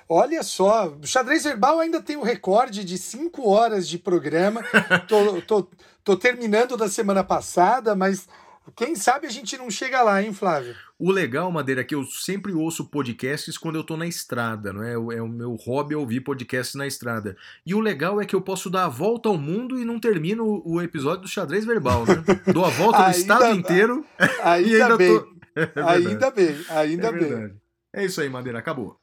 Olha 0.08 0.42
só, 0.42 0.88
o 0.88 1.06
xadrez 1.06 1.44
verbal 1.44 1.80
ainda 1.80 2.00
tem 2.00 2.16
o 2.16 2.22
recorde 2.22 2.84
de 2.84 2.96
cinco 2.96 3.48
horas 3.48 3.88
de 3.88 3.98
programa. 3.98 4.62
tô, 5.08 5.42
tô, 5.42 5.68
tô 6.04 6.16
terminando 6.16 6.76
da 6.76 6.88
semana 6.88 7.24
passada, 7.24 7.94
mas 7.96 8.28
quem 8.74 8.94
sabe 8.94 9.26
a 9.26 9.30
gente 9.30 9.56
não 9.56 9.70
chega 9.70 10.02
lá, 10.02 10.22
hein, 10.22 10.32
Flávio? 10.32 10.74
O 10.98 11.10
legal, 11.10 11.50
Madeira, 11.52 11.82
é 11.82 11.84
que 11.84 11.94
eu 11.94 12.04
sempre 12.04 12.52
ouço 12.52 12.86
podcasts 12.86 13.58
quando 13.58 13.76
eu 13.76 13.84
tô 13.84 13.96
na 13.96 14.06
estrada, 14.06 14.72
não 14.72 14.82
é? 14.82 14.92
É 14.92 15.22
o 15.22 15.28
meu 15.28 15.54
hobby 15.54 15.94
ouvir 15.94 16.20
podcasts 16.20 16.74
na 16.74 16.86
estrada. 16.86 17.36
E 17.66 17.74
o 17.74 17.80
legal 17.80 18.20
é 18.20 18.24
que 18.24 18.34
eu 18.34 18.40
posso 18.40 18.70
dar 18.70 18.86
a 18.86 18.88
volta 18.88 19.28
ao 19.28 19.36
mundo 19.36 19.78
e 19.78 19.84
não 19.84 20.00
termino 20.00 20.62
o 20.64 20.80
episódio 20.80 21.22
do 21.22 21.28
xadrez 21.28 21.64
verbal, 21.64 22.04
né? 22.06 22.24
Dou 22.52 22.64
a 22.64 22.70
volta 22.70 23.04
no 23.04 23.10
estado 23.10 23.54
inteiro 23.54 24.04
ainda 24.42 24.84
ainda 24.84 24.96
bem. 24.96 25.18
Tô... 25.18 25.36
É 25.56 25.82
ainda 25.82 26.30
bem, 26.30 26.64
ainda 26.70 27.08
é 27.08 27.12
bem. 27.12 27.60
É 27.92 28.04
isso 28.04 28.20
aí, 28.20 28.28
Madeira, 28.28 28.58
acabou. 28.58 28.98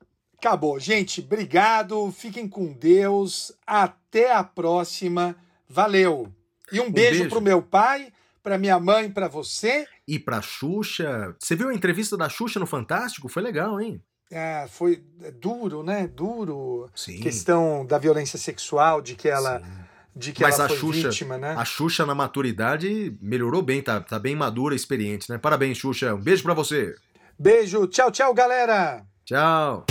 Acabou. 0.45 0.78
Gente, 0.78 1.22
obrigado. 1.22 2.11
Fiquem 2.11 2.49
com 2.49 2.74
Deus. 2.74 3.53
Até 3.65 4.34
a 4.34 4.44
próxima. 4.44 5.38
Valeu. 5.70 6.28
E 6.70 6.82
um, 6.82 6.88
um 6.88 6.91
beijo, 6.91 7.11
beijo 7.20 7.30
pro 7.30 7.40
meu 7.40 7.61
pai 7.61 8.11
para 8.44 8.57
minha 8.57 8.78
mãe, 8.78 9.10
para 9.10 9.30
você. 9.30 9.88
E 10.06 10.20
pra 10.20 10.41
Xuxa. 10.41 11.34
Você 11.40 11.56
viu 11.56 11.70
a 11.70 11.74
entrevista 11.74 12.18
da 12.18 12.28
Xuxa 12.28 12.60
no 12.60 12.65
Fantástico? 12.65 13.30
Foi 13.30 13.41
legal, 13.41 13.80
hein? 13.80 14.02
É, 14.30 14.68
foi 14.68 15.02
duro, 15.40 15.82
né? 15.82 16.07
Duro. 16.07 16.90
Sim. 16.94 17.22
Questão 17.22 17.86
da 17.86 17.98
violência 17.98 18.38
sexual, 18.38 19.02
de 19.02 19.15
que 19.15 19.30
ela, 19.30 19.60
Sim. 19.60 19.65
de 20.14 20.34
que 20.34 20.44
Mas 20.44 20.56
ela 20.56 20.65
a 20.65 20.68
foi 20.68 20.78
Xuxa- 20.78 21.10
vítima, 21.10 21.38
né? 21.38 21.56
A 21.57 21.64
Xuxa 21.64 22.06
na 22.06 22.14
maturidade 22.14 23.18
melhorou 23.22 23.61
bem, 23.61 23.82
tá, 23.82 24.02
tá 24.02 24.20
bem 24.20 24.36
madura, 24.36 24.76
experiente, 24.76 25.30
né? 25.30 25.38
Parabéns, 25.38 25.78
Xuxa. 25.78 26.14
Um 26.14 26.20
beijo 26.22 26.44
pra 26.44 26.53
você. 26.53 26.94
Beijo, 27.40 27.88
tchau, 27.88 28.11
tchau, 28.11 28.34
galera! 28.34 29.06
Tchau. 29.24 29.86